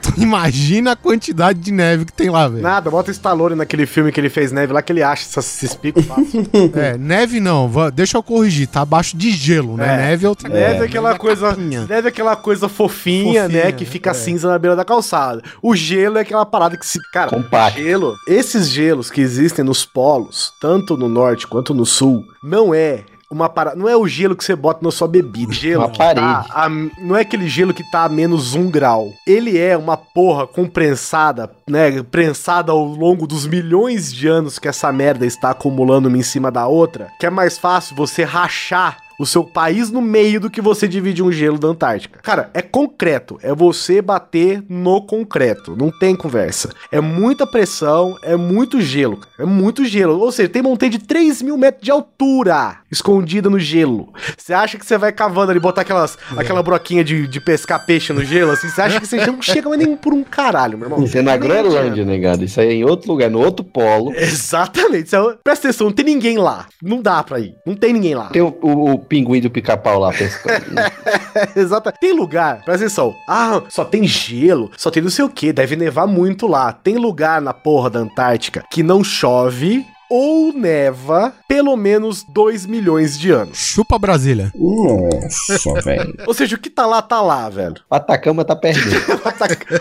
tu 0.01 0.13
imagina 0.21 0.91
a 0.91 0.95
quantidade 0.95 1.59
de 1.59 1.71
neve 1.71 2.05
que 2.05 2.13
tem 2.13 2.29
lá, 2.29 2.47
velho. 2.47 2.61
Nada, 2.61 2.89
bota 2.89 3.09
o 3.09 3.11
Stallone 3.11 3.55
naquele 3.55 3.85
filme 3.85 4.11
que 4.11 4.19
ele 4.19 4.29
fez 4.29 4.51
neve 4.51 4.73
lá, 4.73 4.81
que 4.81 4.91
ele 4.91 5.03
acha 5.03 5.23
esses, 5.23 5.63
esses 5.63 5.75
picos 5.75 6.05
fácil. 6.05 6.47
É, 6.75 6.97
neve 6.97 7.39
não, 7.39 7.69
deixa 7.93 8.17
eu 8.17 8.23
corrigir, 8.23 8.67
tá 8.67 8.81
abaixo 8.81 9.15
de 9.17 9.31
gelo, 9.31 9.75
né? 9.75 9.93
É. 9.93 9.97
Neve 9.97 10.25
é 10.25 10.29
outra 10.29 10.49
Neve 10.49 10.81
é 10.81 10.85
aquela 10.85 11.09
Neve 11.09 11.19
coisa. 11.19 11.49
capinha. 11.49 11.85
Neve 11.87 12.07
é 12.07 12.09
aquela 12.09 12.35
coisa 12.35 12.69
fofinha, 12.69 13.43
Fofinha, 13.43 13.47
né? 13.65 13.71
Que 13.71 13.85
fica 13.85 14.11
é. 14.11 14.13
cinza 14.13 14.47
na 14.49 14.57
beira 14.59 14.75
da 14.75 14.85
calçada. 14.85 15.41
O 15.61 15.75
gelo 15.75 16.17
é 16.17 16.21
aquela 16.21 16.45
parada 16.45 16.77
que 16.77 16.85
se. 16.85 16.99
Cara, 17.11 17.29
Compacto. 17.29 17.79
gelo. 17.79 18.15
Esses 18.27 18.69
gelos 18.69 19.09
que 19.09 19.21
existem 19.21 19.63
nos 19.65 19.85
polos, 19.85 20.51
tanto 20.61 20.95
no 20.97 21.09
norte 21.09 21.47
quanto 21.47 21.73
no 21.73 21.85
sul, 21.85 22.23
não 22.43 22.73
é. 22.73 23.03
Uma 23.31 23.47
parada, 23.47 23.75
não 23.75 23.87
é 23.87 23.95
o 23.95 24.07
gelo 24.07 24.35
que 24.35 24.43
você 24.43 24.55
bota 24.55 24.83
na 24.83 24.89
sua 24.91 25.07
bebida. 25.07 25.53
Gelo 25.53 25.83
Uma 25.83 25.91
que 25.91 25.97
parede. 25.99 26.19
tá 26.19 26.45
a- 26.49 26.69
não 26.99 27.15
é 27.15 27.21
aquele 27.21 27.47
gelo 27.47 27.73
que 27.73 27.83
tá 27.91 28.05
a 28.05 28.09
menos 28.09 28.55
um 28.55 28.71
grau. 28.71 29.13
Ele 29.27 29.55
é 29.57 29.77
uma 29.77 29.95
porra 29.95 30.47
comprensada, 30.47 31.51
né? 31.69 32.01
Prensada 32.03 32.71
ao 32.71 32.83
longo 32.83 33.27
dos 33.27 33.45
milhões 33.45 34.11
de 34.11 34.27
anos 34.27 34.57
que 34.57 34.67
essa 34.67 34.91
merda 34.91 35.25
está 35.25 35.51
acumulando 35.51 36.07
uma 36.07 36.17
em 36.17 36.23
cima 36.23 36.49
da 36.49 36.65
outra. 36.67 37.09
Que 37.19 37.27
é 37.27 37.29
mais 37.29 37.57
fácil 37.57 37.95
você 37.95 38.23
rachar 38.23 38.97
o 39.19 39.25
seu 39.25 39.43
país 39.43 39.91
no 39.91 40.01
meio 40.01 40.39
do 40.39 40.49
que 40.49 40.61
você 40.61 40.87
dividir 40.87 41.23
um 41.23 41.31
gelo 41.31 41.59
da 41.59 41.67
Antártica. 41.67 42.19
Cara, 42.23 42.49
é 42.53 42.61
concreto. 42.61 43.37
É 43.43 43.53
você 43.53 44.01
bater 44.01 44.63
no 44.69 45.01
concreto. 45.01 45.75
Não 45.77 45.91
tem 45.91 46.15
conversa. 46.15 46.69
É 46.91 47.01
muita 47.01 47.45
pressão, 47.45 48.15
é 48.23 48.35
muito 48.35 48.79
gelo. 48.81 49.17
cara. 49.17 49.29
É 49.39 49.45
muito 49.45 49.83
gelo. 49.85 50.17
Ou 50.19 50.31
seja, 50.31 50.47
tem 50.49 50.61
montanha 50.61 50.91
de 50.91 50.99
3 50.99 51.41
mil 51.41 51.57
metros 51.57 51.83
de 51.83 51.91
altura 51.91 52.77
escondida 52.91 53.49
no 53.49 53.59
gelo. 53.59 54.13
Você 54.37 54.53
acha 54.53 54.77
que 54.77 54.85
você 54.85 54.97
vai 54.97 55.11
cavando 55.11 55.51
ali, 55.51 55.59
botar 55.59 55.81
aquelas, 55.81 56.17
aquela 56.37 56.63
broquinha 56.63 57.03
de, 57.03 57.27
de 57.27 57.41
pescar 57.41 57.85
peixe 57.85 58.13
no 58.13 58.23
gelo, 58.23 58.51
assim? 58.51 58.69
Você 58.69 58.81
acha 58.81 58.99
que 58.99 59.05
você 59.07 59.25
não 59.25 59.41
chega 59.41 59.67
mais 59.69 59.81
nem 59.83 59.95
por 59.97 60.13
um 60.13 60.23
caralho, 60.23 60.77
meu 60.77 60.87
irmão? 60.87 61.03
Isso 61.03 61.17
é 61.17 61.21
na 61.21 61.35
Groenlândia, 61.37 62.05
negado. 62.05 62.43
Isso 62.43 62.59
aí 62.61 62.67
é 62.69 62.73
em 62.73 62.83
outro 62.85 63.11
lugar, 63.11 63.29
no 63.29 63.39
outro 63.39 63.63
polo. 63.65 64.13
Exatamente. 64.15 65.15
É- 65.15 65.19
Presta 65.43 65.67
atenção, 65.67 65.87
não 65.87 65.93
tem 65.93 66.05
ninguém 66.05 66.37
lá. 66.37 66.67
Não 66.81 67.01
dá 67.01 67.23
pra 67.23 67.39
ir. 67.39 67.53
Não 67.65 67.75
tem 67.75 67.93
ninguém 67.93 68.15
lá. 68.15 68.29
Tem 68.29 68.41
o, 68.41 68.55
o- 68.61 68.91
o 68.93 68.99
pinguim 69.09 69.41
do 69.41 69.49
pica-pau 69.49 69.99
lá 69.99 70.11
pescando. 70.13 70.65
Exato. 71.55 71.91
Tem 71.99 72.13
lugar, 72.13 72.63
presta 72.63 72.85
atenção. 72.85 73.15
Ah, 73.27 73.61
só 73.67 73.83
tem 73.83 74.03
gelo, 74.07 74.71
só 74.77 74.89
tem 74.91 75.01
não 75.03 75.09
sei 75.09 75.25
o 75.25 75.29
que, 75.29 75.51
deve 75.51 75.75
nevar 75.75 76.07
muito 76.07 76.47
lá. 76.47 76.71
Tem 76.71 76.95
lugar 76.97 77.41
na 77.41 77.53
porra 77.53 77.89
da 77.89 77.99
Antártica 77.99 78.63
que 78.69 78.83
não 78.83 79.03
chove 79.03 79.85
ou 80.11 80.51
neva 80.51 81.31
pelo 81.47 81.75
menos 81.77 82.23
2 82.23 82.65
milhões 82.65 83.17
de 83.17 83.29
anos. 83.31 83.57
Chupa 83.57 83.99
Brasília. 83.99 84.51
Nossa, 84.55 85.79
velho. 85.81 86.15
Ou 86.25 86.33
seja, 86.33 86.55
o 86.55 86.59
que 86.59 86.69
tá 86.69 86.85
lá, 86.87 86.99
tá 87.01 87.21
lá, 87.21 87.47
velho. 87.47 87.75
O 87.89 87.95
Atacama 87.95 88.43
tá 88.43 88.55
perdendo. 88.55 88.89
O 89.23 89.27
Ataca- 89.27 89.79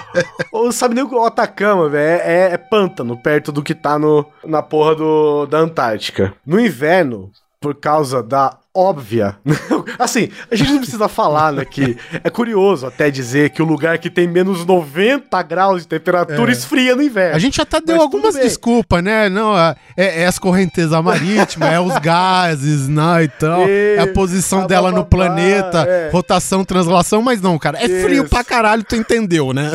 Ou 0.53 0.71
sabe 0.73 0.95
nem 0.95 1.05
o 1.05 1.09
que 1.09 1.15
o 1.15 1.25
Atacama, 1.25 1.89
velho, 1.89 2.21
é, 2.23 2.53
é 2.53 2.57
pântano 2.59 3.17
perto 3.17 3.51
do 3.51 3.63
que 3.63 3.75
tá 3.75 3.99
no, 3.99 4.27
na 4.45 4.63
porra 4.63 4.95
do, 4.95 5.47
da 5.47 5.59
Antártica. 5.59 6.35
No 6.45 6.61
inverno, 6.61 7.31
por 7.61 7.75
causa 7.75 8.23
da 8.23 8.59
óbvia. 8.75 9.37
assim, 9.99 10.29
a 10.51 10.55
gente 10.55 10.73
não 10.73 10.79
precisa 10.79 11.09
falar, 11.09 11.53
né? 11.53 11.65
Que 11.65 11.97
é 12.23 12.31
curioso 12.31 12.87
até 12.87 13.11
dizer 13.11 13.51
que 13.51 13.63
o 13.63 13.65
lugar 13.65 13.99
que 13.99 14.11
tem 14.11 14.27
menos 14.27 14.65
90 14.65 15.43
graus 15.43 15.83
de 15.83 15.89
temperatura 15.89 16.53
esfria 16.53 16.95
no 16.95 17.03
inverno. 17.03 17.37
A 17.37 17.39
gente 17.39 17.61
até 17.61 17.81
deu 17.81 17.97
Mas 17.97 18.05
algumas 18.05 18.35
desculpas, 18.35 19.03
né? 19.03 19.29
Não, 19.29 19.57
é, 19.59 19.75
é 19.97 20.27
as 20.27 20.39
correntezas 20.39 21.03
marítimas, 21.03 21.73
é 21.73 21.81
os 21.81 21.99
gases, 21.99 22.89
né, 22.89 23.25
e 23.25 23.29
tal. 23.29 23.63
É 23.69 23.99
a 24.01 24.07
posição 24.13 24.67
dela 24.67 24.93
no 24.93 25.05
planeta, 25.05 25.85
é. 25.89 26.11
rotação, 26.11 26.65
translação, 26.65 27.23
mas 27.23 27.41
não, 27.41 27.59
cara, 27.59 27.79
é 27.79 27.89
frio 28.03 28.23
Isso. 28.23 28.31
pra 28.31 28.45
caralho, 28.45 28.85
tu 28.85 28.95
entendeu, 28.95 29.53
né? 29.53 29.73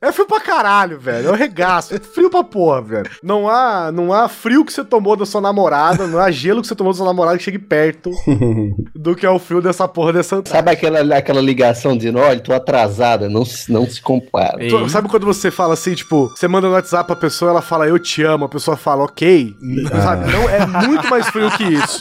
É 0.00 0.12
frio 0.12 0.26
pra 0.26 0.40
caralho, 0.40 0.98
velho. 0.98 1.28
É 1.28 1.32
um 1.32 1.36
regaço. 1.36 1.94
É 1.94 1.98
frio 1.98 2.30
pra 2.30 2.44
porra, 2.44 2.82
velho. 2.82 3.10
Não 3.22 3.48
há, 3.48 3.90
não 3.92 4.12
há 4.12 4.28
frio 4.28 4.64
que 4.64 4.72
você 4.72 4.84
tomou 4.84 5.16
da 5.16 5.26
sua 5.26 5.40
namorada, 5.40 6.06
não 6.06 6.18
há 6.18 6.30
gelo 6.30 6.60
que 6.60 6.68
você 6.68 6.74
tomou 6.74 6.92
da 6.92 6.96
sua 6.96 7.06
namorada 7.06 7.38
que 7.38 7.44
chegue 7.44 7.58
perto 7.58 8.09
do 8.94 9.14
que 9.14 9.24
é 9.26 9.30
o 9.30 9.38
frio 9.38 9.60
dessa 9.60 9.86
porra 9.88 10.12
dessa 10.12 10.36
Antártica. 10.36 10.56
Sabe 10.56 10.70
aquela, 10.70 11.16
aquela 11.16 11.40
ligação 11.40 11.96
dizendo, 11.96 12.18
olha, 12.18 12.40
tô 12.40 12.52
atrasada, 12.52 13.28
não, 13.28 13.44
se- 13.44 13.70
não 13.72 13.88
se 13.88 14.00
compara. 14.00 14.58
Tu- 14.68 14.88
Sabe 14.88 15.08
quando 15.08 15.26
você 15.26 15.50
fala 15.50 15.74
assim, 15.74 15.94
tipo, 15.94 16.28
você 16.28 16.48
manda 16.48 16.66
no 16.68 16.74
WhatsApp 16.74 17.06
pra 17.06 17.16
pessoa, 17.16 17.50
ela 17.50 17.62
fala 17.62 17.86
eu 17.86 17.98
te 17.98 18.22
amo, 18.22 18.44
a 18.44 18.48
pessoa 18.48 18.76
fala 18.76 19.04
ok, 19.04 19.54
sabe? 20.02 20.32
Não, 20.32 20.48
é 20.48 20.66
muito 20.86 21.08
mais 21.08 21.26
frio 21.28 21.50
que 21.52 21.64
isso. 21.64 22.00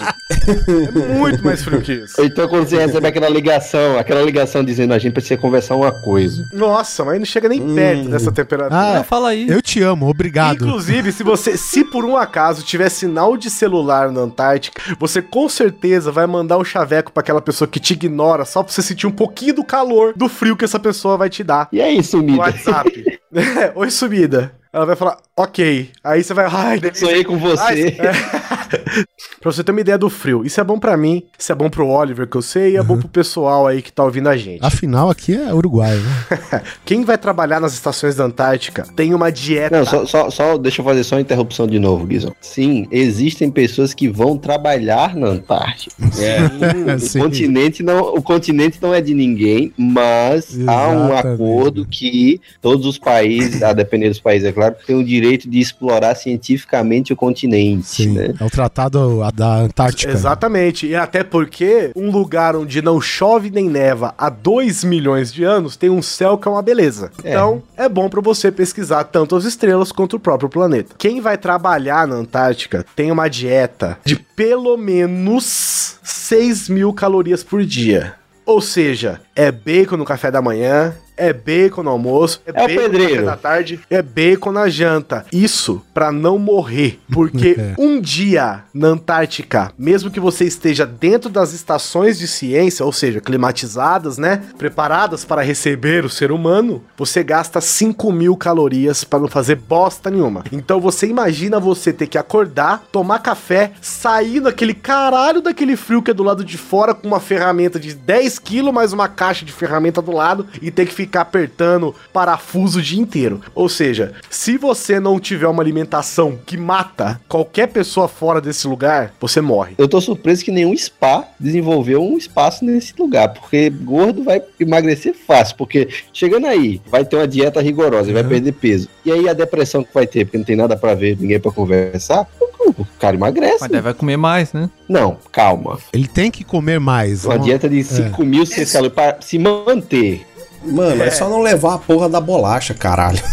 É 0.67 1.13
muito 1.13 1.43
mais 1.43 1.63
frio 1.63 1.82
que 1.82 1.93
isso. 1.93 2.22
Então 2.22 2.48
quando 2.48 2.67
você 2.67 2.78
recebe 2.78 3.08
aquela 3.08 3.30
ligação, 3.30 3.98
aquela 3.98 4.22
ligação 4.22 4.63
dizendo, 4.63 4.93
a 4.93 5.00
gente 5.00 5.13
precisa 5.13 5.39
conversar 5.39 5.76
uma 5.76 5.91
coisa. 5.91 6.43
Nossa, 6.54 7.04
mas 7.06 7.19
não 7.19 7.26
chega 7.26 7.48
nem 7.50 7.74
perto 7.76 8.10
dessa 8.10 8.32
temperatura. 8.32 8.80
Ah, 8.80 9.00
Ah, 9.00 9.04
fala 9.04 9.30
aí. 9.30 9.48
Eu 9.50 9.62
te 9.62 9.82
amo, 9.82 10.08
obrigado. 10.10 10.65
Inclusive, 10.65 11.12
se 11.12 11.24
você, 11.24 11.58
se 11.58 11.84
por 11.84 12.04
um 12.06 12.15
acaso 12.17 12.63
tiver 12.63 12.89
sinal 12.89 13.38
de 13.38 13.50
celular 13.50 14.12
na 14.12 14.22
Antártica, 14.22 14.82
você 15.00 15.22
com 15.22 15.48
certeza 15.50 15.98
vai 16.05 16.25
mandar 16.27 16.57
um 16.57 16.63
chaveco 16.63 17.12
pra 17.12 17.21
aquela 17.21 17.41
pessoa 17.41 17.67
que 17.67 17.79
te 17.79 17.93
ignora 17.93 18.45
só 18.45 18.63
pra 18.63 18.71
você 18.71 18.81
sentir 18.81 19.07
um 19.07 19.12
pouquinho 19.12 19.53
do 19.55 19.63
calor 19.63 20.13
do 20.15 20.27
frio 20.29 20.55
que 20.55 20.65
essa 20.65 20.79
pessoa 20.79 21.17
vai 21.17 21.29
te 21.29 21.43
dar. 21.43 21.67
E 21.71 21.81
aí, 21.81 21.97
No 21.97 22.03
sumida? 22.03 22.39
WhatsApp. 22.39 23.19
É, 23.33 23.71
Oi, 23.75 23.89
sumida. 23.91 24.53
Ela 24.71 24.85
vai 24.85 24.95
falar, 24.95 25.17
ok. 25.35 25.89
Aí 26.03 26.23
você 26.23 26.31
vai, 26.33 26.45
ai, 26.47 26.79
delícia. 26.79 27.07
Sonhei 27.07 27.23
com 27.23 27.39
você. 27.39 27.62
Ai, 27.63 27.81
é. 28.07 28.78
pra 29.41 29.52
você 29.52 29.63
ter 29.63 29.71
uma 29.71 29.82
ideia 29.82 29.97
do 29.97 30.10
frio. 30.10 30.45
Isso 30.45 30.60
é 30.60 30.63
bom 30.63 30.80
pra 30.80 30.95
mim, 30.97 31.23
isso 31.38 31.52
é 31.52 31.56
bom 31.56 31.69
pro 31.69 31.88
Oliver, 31.88 32.28
que 32.28 32.36
eu 32.38 32.41
sei, 32.41 32.73
e 32.73 32.78
é 32.78 32.84
bom 32.84 32.97
pro 32.97 33.08
pessoal 33.08 33.67
aí 33.67 33.82
que 33.82 33.91
tá 33.91 34.04
ouvindo 34.04 34.30
a 34.30 34.38
gente. 34.38 34.63
Afinal, 34.65 35.10
aqui 35.10 35.36
é 35.36 35.54
Uruguai, 35.54 35.95
né? 35.97 36.62
Quem 36.86 37.04
vai 37.04 37.17
trabalhar 37.17 37.60
nas 37.60 37.73
estações 37.73 38.15
da 38.15 38.23
Antártica 38.25 38.86
tem 38.95 39.13
uma 39.13 39.32
dieta. 39.32 39.78
Não, 39.78 39.86
só, 39.86 40.06
só, 40.06 40.30
só- 40.30 40.58
deixa 40.58 40.82
eu 40.82 40.86
fazer 40.86 41.04
só 41.04 41.15
uma 41.15 41.21
interrupção 41.21 41.67
de 41.67 41.80
novo, 41.80 42.06
Guizão. 42.06 42.34
Sim, 42.41 42.88
existem 42.91 43.49
pessoas 43.52 43.93
que 43.93 44.08
vão 44.08 44.38
trabalhar 44.38 45.15
na 45.15 45.28
Antártica. 45.28 45.95
É, 46.19 46.39
O 46.95 46.99
sim. 46.99 47.19
continente, 47.19 47.84
não, 47.84 48.13
o 48.15 48.21
continente 48.21 48.78
não 48.82 48.93
é 48.93 49.02
de 49.02 49.13
ninguém, 49.13 49.71
mas 49.78 50.58
há 50.67 50.89
um 50.89 51.06
Exatamente. 51.10 51.28
acordo 51.41 51.86
que 51.86 52.41
todos 52.62 52.86
os 52.86 52.97
países, 52.97 53.62
a 53.63 53.73
depender 53.73 54.10
dos 54.10 54.19
países, 54.19 54.47
é 54.47 54.52
claro, 54.52 54.75
têm 54.86 54.95
o 54.95 55.04
direito 55.04 55.49
de 55.49 55.60
explorar 55.60 56.15
cientificamente 56.15 57.13
o 57.13 57.15
continente. 57.15 57.88
Sim, 57.88 58.13
Né? 58.13 58.34
é 58.39 58.43
o 58.43 58.49
tratado 58.49 58.78
a- 58.85 59.31
da 59.31 59.55
Antártica. 59.55 60.11
Exatamente. 60.11 60.87
E 60.87 60.95
até 60.95 61.23
porque 61.23 61.91
um 61.95 62.11
lugar 62.11 62.55
onde 62.55 62.81
não 62.81 62.99
chove 63.01 63.49
nem 63.49 63.69
neva 63.69 64.13
há 64.17 64.29
2 64.29 64.83
milhões 64.83 65.31
de 65.33 65.43
anos 65.43 65.75
tem 65.75 65.89
um 65.89 66.01
céu 66.01 66.37
que 66.37 66.47
é 66.47 66.51
uma 66.51 66.61
beleza. 66.61 67.11
É. 67.23 67.31
Então, 67.31 67.61
é 67.77 67.87
bom 67.89 68.09
pra 68.09 68.21
você 68.21 68.51
pesquisar 68.51 69.03
tanto 69.05 69.35
as 69.35 69.45
estrelas 69.45 69.91
quanto 69.91 70.15
o 70.15 70.19
próprio 70.19 70.49
planeta. 70.49 70.95
Quem 70.97 71.21
vai 71.21 71.37
trabalhar 71.37 72.07
na 72.07 72.15
Antártica 72.15 72.85
tem 72.95 73.11
uma 73.11 73.27
dieta 73.27 73.97
de 74.03 74.15
pelo 74.15 74.77
menos 74.77 75.97
6 76.03 76.69
mil 76.69 76.93
calorias 76.93 77.43
por 77.43 77.63
dia. 77.63 78.13
Ou 78.45 78.61
seja, 78.61 79.21
é 79.35 79.51
bacon 79.51 79.97
no 79.97 80.05
café 80.05 80.31
da 80.31 80.41
manhã, 80.41 80.93
é 81.19 81.34
bacon 81.34 81.84
no 81.84 81.89
almoço, 81.89 82.41
é, 82.45 82.49
É 82.49 82.53
bacon 82.67 82.82
pedreiro. 82.82 83.25
da 83.25 83.36
tarde, 83.36 83.79
é 83.89 84.01
bacon 84.01 84.51
na 84.51 84.69
janta. 84.69 85.25
Isso 85.32 85.82
pra 85.93 86.12
não 86.12 86.38
morrer, 86.39 86.99
porque 87.12 87.55
É. 87.60 87.73
um 87.77 87.99
dia 87.99 88.63
na 88.73 88.88
Antártica, 88.89 89.71
mesmo 89.77 90.10
que 90.10 90.19
você 90.19 90.45
esteja 90.45 90.86
dentro 90.86 91.29
das 91.29 91.51
estações 91.53 92.17
de 92.17 92.27
ciência, 92.27 92.86
ou 92.86 92.93
seja, 92.93 93.19
climatizadas, 93.19 94.17
né, 94.17 94.41
preparadas 94.58 95.25
para 95.25 95.41
receber 95.41 96.05
o 96.05 96.10
ser 96.10 96.32
humano, 96.32 96.82
você 96.97 97.23
gasta 97.23 97.60
5 97.60 98.12
mil 98.12 98.38
calorias 98.38 99.03
para 99.03 99.19
não 99.19 99.27
fazer 99.27 99.55
bosta 99.55 100.10
nenhuma. 100.10 100.43
Então 100.51 100.79
você 100.79 101.08
imagina 101.08 101.60
você 101.60 101.91
ter 101.91 102.08
que 102.08 102.17
acordar, 102.17 102.84
tomar 102.91 103.19
café, 103.19 103.71
sair 103.82 104.39
naquele 104.39 104.73
caralho 104.73 105.41
daquele 105.41 105.75
frio 105.75 106.01
que 106.01 106.12
é 106.12 106.13
do 106.13 106.23
lado 106.23 106.43
de 106.45 106.58
fora 106.58 106.93
com 106.93 107.08
uma 107.08 107.19
ferramenta 107.19 107.79
de 107.79 107.93
10 107.93 108.39
quilos 108.39 108.73
mais 108.73 108.93
uma 108.93 109.08
caixa 109.10 109.43
de 109.43 109.51
ferramenta 109.51 110.01
do 110.01 110.12
lado 110.12 110.47
e 110.62 110.71
ter 110.71 110.86
que 110.86 110.93
ficar 110.93 111.09
apertando 111.17 111.95
parafuso 112.13 112.80
o 112.80 112.82
dia 112.82 113.00
inteiro. 113.00 113.41
Ou 113.56 113.67
seja, 113.69 114.13
se 114.30 114.58
você 114.58 115.00
não 115.00 115.19
tiver 115.19 115.48
uma 115.48 115.63
alimentação 115.63 116.38
que 116.45 116.58
mata 116.58 117.19
qualquer 117.28 117.67
pessoa 117.67 118.08
fora 118.08 118.41
desse 118.41 118.67
lugar, 118.67 119.13
você 119.19 119.41
morre. 119.41 119.74
Eu 119.78 119.88
tô 119.88 120.00
surpreso 120.02 120.43
que 120.43 120.52
nenhum 120.52 120.76
spa 120.76 121.26
desenvolveu 121.39 122.04
um 122.04 122.17
espaço 122.17 122.63
nesse 122.65 122.93
lugar, 123.00 123.30
porque 123.34 123.69
gordo 123.69 124.24
vai 124.24 124.41
emagrecer 124.60 125.13
fácil, 125.15 125.56
porque 125.58 125.88
chegando 126.13 126.48
aí, 126.48 126.82
vai 126.88 127.06
ter 127.06 127.15
uma 127.15 127.28
dieta 127.28 127.62
rigorosa, 127.62 128.12
vai 128.12 128.24
perder 128.24 128.52
peso. 128.54 128.89
E 129.06 129.12
aí 129.12 129.28
a 129.28 129.34
depressão 129.34 129.84
que 129.84 129.93
vai 129.93 130.06
ter, 130.06 130.26
porque 130.26 130.38
não 130.38 130.45
tem 130.45 130.56
nada 130.56 130.76
pra 130.76 130.93
ver, 130.93 131.17
ninguém 131.19 131.39
pra 131.39 131.52
conversar, 131.52 132.28
o 132.60 132.86
cara 133.00 133.15
emagrece. 133.15 133.58
Mas 133.62 133.72
daí 133.72 133.82
vai 133.82 133.93
comer 133.93 134.17
mais, 134.17 134.54
né? 134.54 134.69
Não, 134.88 135.17
calma. 135.32 135.78
Ele 135.93 136.08
tem 136.08 136.30
que 136.32 136.43
comer 136.43 136.80
mais. 136.80 137.26
Uma 137.26 137.36
Uma- 137.36 137.43
dieta 137.43 137.69
de 137.69 137.78
5.600 137.84 138.72
calorias 138.72 138.93
pra 138.93 139.17
se 139.22 139.38
manter. 139.39 140.26
Mano, 140.63 141.04
é. 141.04 141.12
só 141.12 141.30
não 141.30 141.41
levar 141.41 141.76
a 141.76 141.78
porra 141.78 142.10
da 142.10 142.19
bolacha, 142.19 142.74
caralho. 142.74 143.19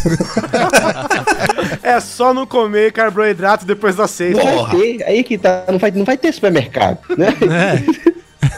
É 1.82 2.00
só 2.00 2.34
não 2.34 2.46
comer 2.46 2.92
carboidrato 2.92 3.64
depois 3.64 3.94
das 3.94 4.10
seis. 4.10 4.36
Não 4.36 4.64
vai 4.64 4.76
ter, 4.76 5.04
aí 5.04 5.22
que 5.22 5.38
tá, 5.38 5.64
não 5.68 5.78
vai, 5.78 5.90
não 5.92 6.04
vai 6.04 6.16
ter 6.16 6.32
supermercado, 6.32 6.98
né? 7.16 7.28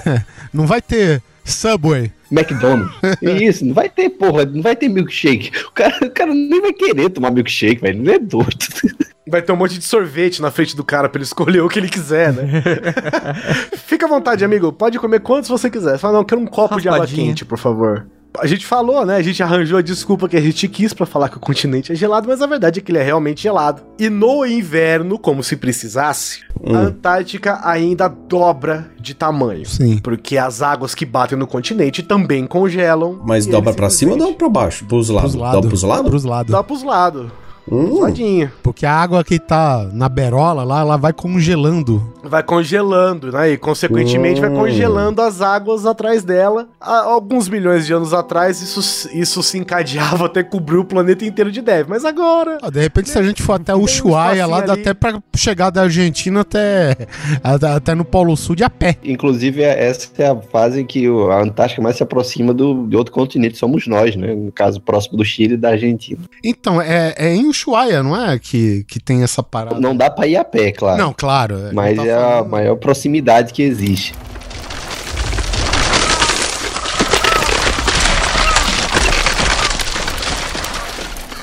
É. 0.06 0.22
Não 0.52 0.66
vai 0.66 0.80
ter 0.80 1.22
Subway. 1.44 2.10
McDonald's. 2.30 2.94
Isso, 3.22 3.64
não 3.66 3.74
vai 3.74 3.88
ter, 3.88 4.08
porra, 4.10 4.44
não 4.46 4.62
vai 4.62 4.74
ter 4.74 4.88
milkshake. 4.88 5.50
O 5.66 5.72
cara, 5.72 6.06
o 6.06 6.10
cara 6.10 6.32
nem 6.34 6.60
vai 6.60 6.72
querer 6.72 7.10
tomar 7.10 7.30
milkshake, 7.30 7.80
velho. 7.82 8.02
Não 8.02 8.12
é 8.12 8.18
doido. 8.18 8.66
Vai 9.30 9.42
ter 9.42 9.52
um 9.52 9.56
monte 9.56 9.78
de 9.78 9.84
sorvete 9.84 10.40
na 10.42 10.50
frente 10.50 10.76
do 10.76 10.84
cara 10.84 11.08
pra 11.08 11.18
ele 11.18 11.24
escolher 11.24 11.60
o 11.60 11.68
que 11.68 11.78
ele 11.78 11.88
quiser, 11.88 12.32
né? 12.32 12.62
Fica 13.86 14.06
à 14.06 14.08
vontade, 14.08 14.44
amigo. 14.44 14.72
Pode 14.72 14.98
comer 14.98 15.20
quantos 15.20 15.48
você 15.48 15.70
quiser. 15.70 15.98
Fala, 15.98 16.14
não, 16.14 16.20
eu 16.20 16.24
quero 16.26 16.40
um 16.40 16.46
copo 16.46 16.80
de 16.80 16.88
água 16.88 17.00
Raspadinha. 17.00 17.26
quente, 17.28 17.44
por 17.44 17.58
favor. 17.58 18.06
A 18.38 18.46
gente 18.46 18.66
falou, 18.66 19.04
né? 19.06 19.16
A 19.16 19.22
gente 19.22 19.42
arranjou 19.42 19.78
a 19.78 19.82
desculpa 19.82 20.28
que 20.28 20.36
a 20.36 20.40
gente 20.40 20.68
quis 20.68 20.92
pra 20.92 21.06
falar 21.06 21.28
que 21.28 21.38
o 21.38 21.40
continente 21.40 21.90
é 21.90 21.94
gelado, 21.94 22.28
mas 22.28 22.40
a 22.40 22.46
verdade 22.46 22.78
é 22.78 22.82
que 22.82 22.92
ele 22.92 22.98
é 22.98 23.02
realmente 23.02 23.42
gelado. 23.42 23.82
E 23.98 24.08
no 24.08 24.44
inverno, 24.46 25.18
como 25.18 25.42
se 25.42 25.56
precisasse, 25.56 26.42
a 26.64 26.76
Antártica 26.76 27.58
ainda 27.64 28.06
dobra 28.06 28.90
de 29.00 29.14
tamanho. 29.14 29.66
Sim. 29.66 29.98
Porque 29.98 30.36
as 30.36 30.62
águas 30.62 30.94
que 30.94 31.04
batem 31.06 31.36
no 31.38 31.46
continente 31.46 32.02
também 32.02 32.46
congelam. 32.46 33.18
Mas 33.24 33.46
dobra 33.46 33.72
pra 33.72 33.90
cima 33.90 34.12
ou 34.12 34.18
dobra 34.18 34.34
pra 34.36 34.48
baixo? 34.48 34.84
Pros 34.84 35.08
lados? 35.08 35.32
Pros 35.32 35.42
Dobra 35.42 35.54
lados. 35.54 35.68
pros 35.70 35.82
lados? 35.82 36.10
Pros 36.10 36.24
lados. 36.24 36.52
Dá 36.52 36.62
pros 36.62 36.82
lados. 36.84 37.32
Hum. 37.70 38.48
Porque 38.62 38.86
a 38.86 38.92
água 38.92 39.22
que 39.24 39.38
tá 39.38 39.88
na 39.92 40.08
berola 40.08 40.64
lá, 40.64 40.80
ela 40.80 40.96
vai 40.96 41.12
congelando. 41.12 42.12
Vai 42.22 42.42
congelando, 42.42 43.32
né? 43.32 43.52
E 43.52 43.56
consequentemente 43.58 44.40
vai 44.40 44.50
Hum. 44.50 44.54
congelando 44.56 45.22
as 45.22 45.40
águas 45.40 45.86
atrás 45.86 46.22
dela. 46.22 46.68
Há 46.80 47.00
alguns 47.04 47.48
milhões 47.48 47.86
de 47.86 47.92
anos 47.92 48.12
atrás, 48.12 48.60
isso, 48.60 49.08
isso 49.12 49.42
se 49.42 49.58
encadeava 49.58 50.26
até 50.26 50.42
cobrir 50.42 50.76
o 50.78 50.84
planeta 50.84 51.24
inteiro 51.24 51.50
de 51.50 51.62
neve. 51.62 51.88
Mas 51.88 52.04
agora. 52.04 52.58
Ah, 52.62 52.70
De 52.70 52.80
repente, 52.80 53.08
se 53.10 53.18
a 53.18 53.22
gente 53.22 53.42
for 53.42 53.54
até 53.54 53.72
Tem 53.72 53.80
um 53.80 53.84
Ushuaia 53.84 54.46
lá, 54.46 54.60
dá 54.60 54.72
ali. 54.72 54.82
até 54.82 54.94
pra 54.94 55.20
chegar 55.36 55.70
da 55.70 55.82
Argentina 55.82 56.40
até, 56.40 56.96
até, 57.42 57.66
até 57.68 57.94
no 57.94 58.04
Polo 58.04 58.36
Sul 58.36 58.54
de 58.56 58.64
a 58.64 58.70
pé. 58.70 58.96
Inclusive, 59.04 59.62
essa 59.62 60.08
é 60.18 60.26
a 60.28 60.36
fase 60.36 60.84
que 60.84 61.06
a 61.06 61.40
Antártica 61.42 61.80
mais 61.82 61.96
se 61.96 62.02
aproxima 62.02 62.52
do, 62.52 62.86
de 62.86 62.96
outro 62.96 63.12
continente, 63.12 63.56
somos 63.56 63.86
nós, 63.86 64.16
né? 64.16 64.34
No 64.34 64.52
caso, 64.52 64.80
próximo 64.80 65.16
do 65.16 65.24
Chile 65.24 65.54
e 65.54 65.56
da 65.56 65.70
Argentina. 65.70 66.20
Então, 66.44 66.80
é, 66.80 67.14
é 67.16 67.34
em 67.34 67.48
Ushuaia, 67.62 68.02
não 68.02 68.14
é? 68.16 68.38
Que, 68.38 68.84
que 68.84 69.00
tem 69.00 69.22
essa 69.22 69.42
parada. 69.42 69.80
Não 69.80 69.96
dá 69.96 70.08
pra 70.10 70.26
ir 70.26 70.36
a 70.36 70.44
pé, 70.44 70.70
claro. 70.72 70.98
Não, 70.98 71.12
claro. 71.12 71.70
Mas 71.72 71.96
não 71.96 72.04
é 72.04 72.08
tá 72.08 72.16
a 72.16 72.30
falando- 72.30 72.50
maior 72.50 72.76
proximidade 72.76 73.52
que 73.52 73.62
existe. 73.62 74.12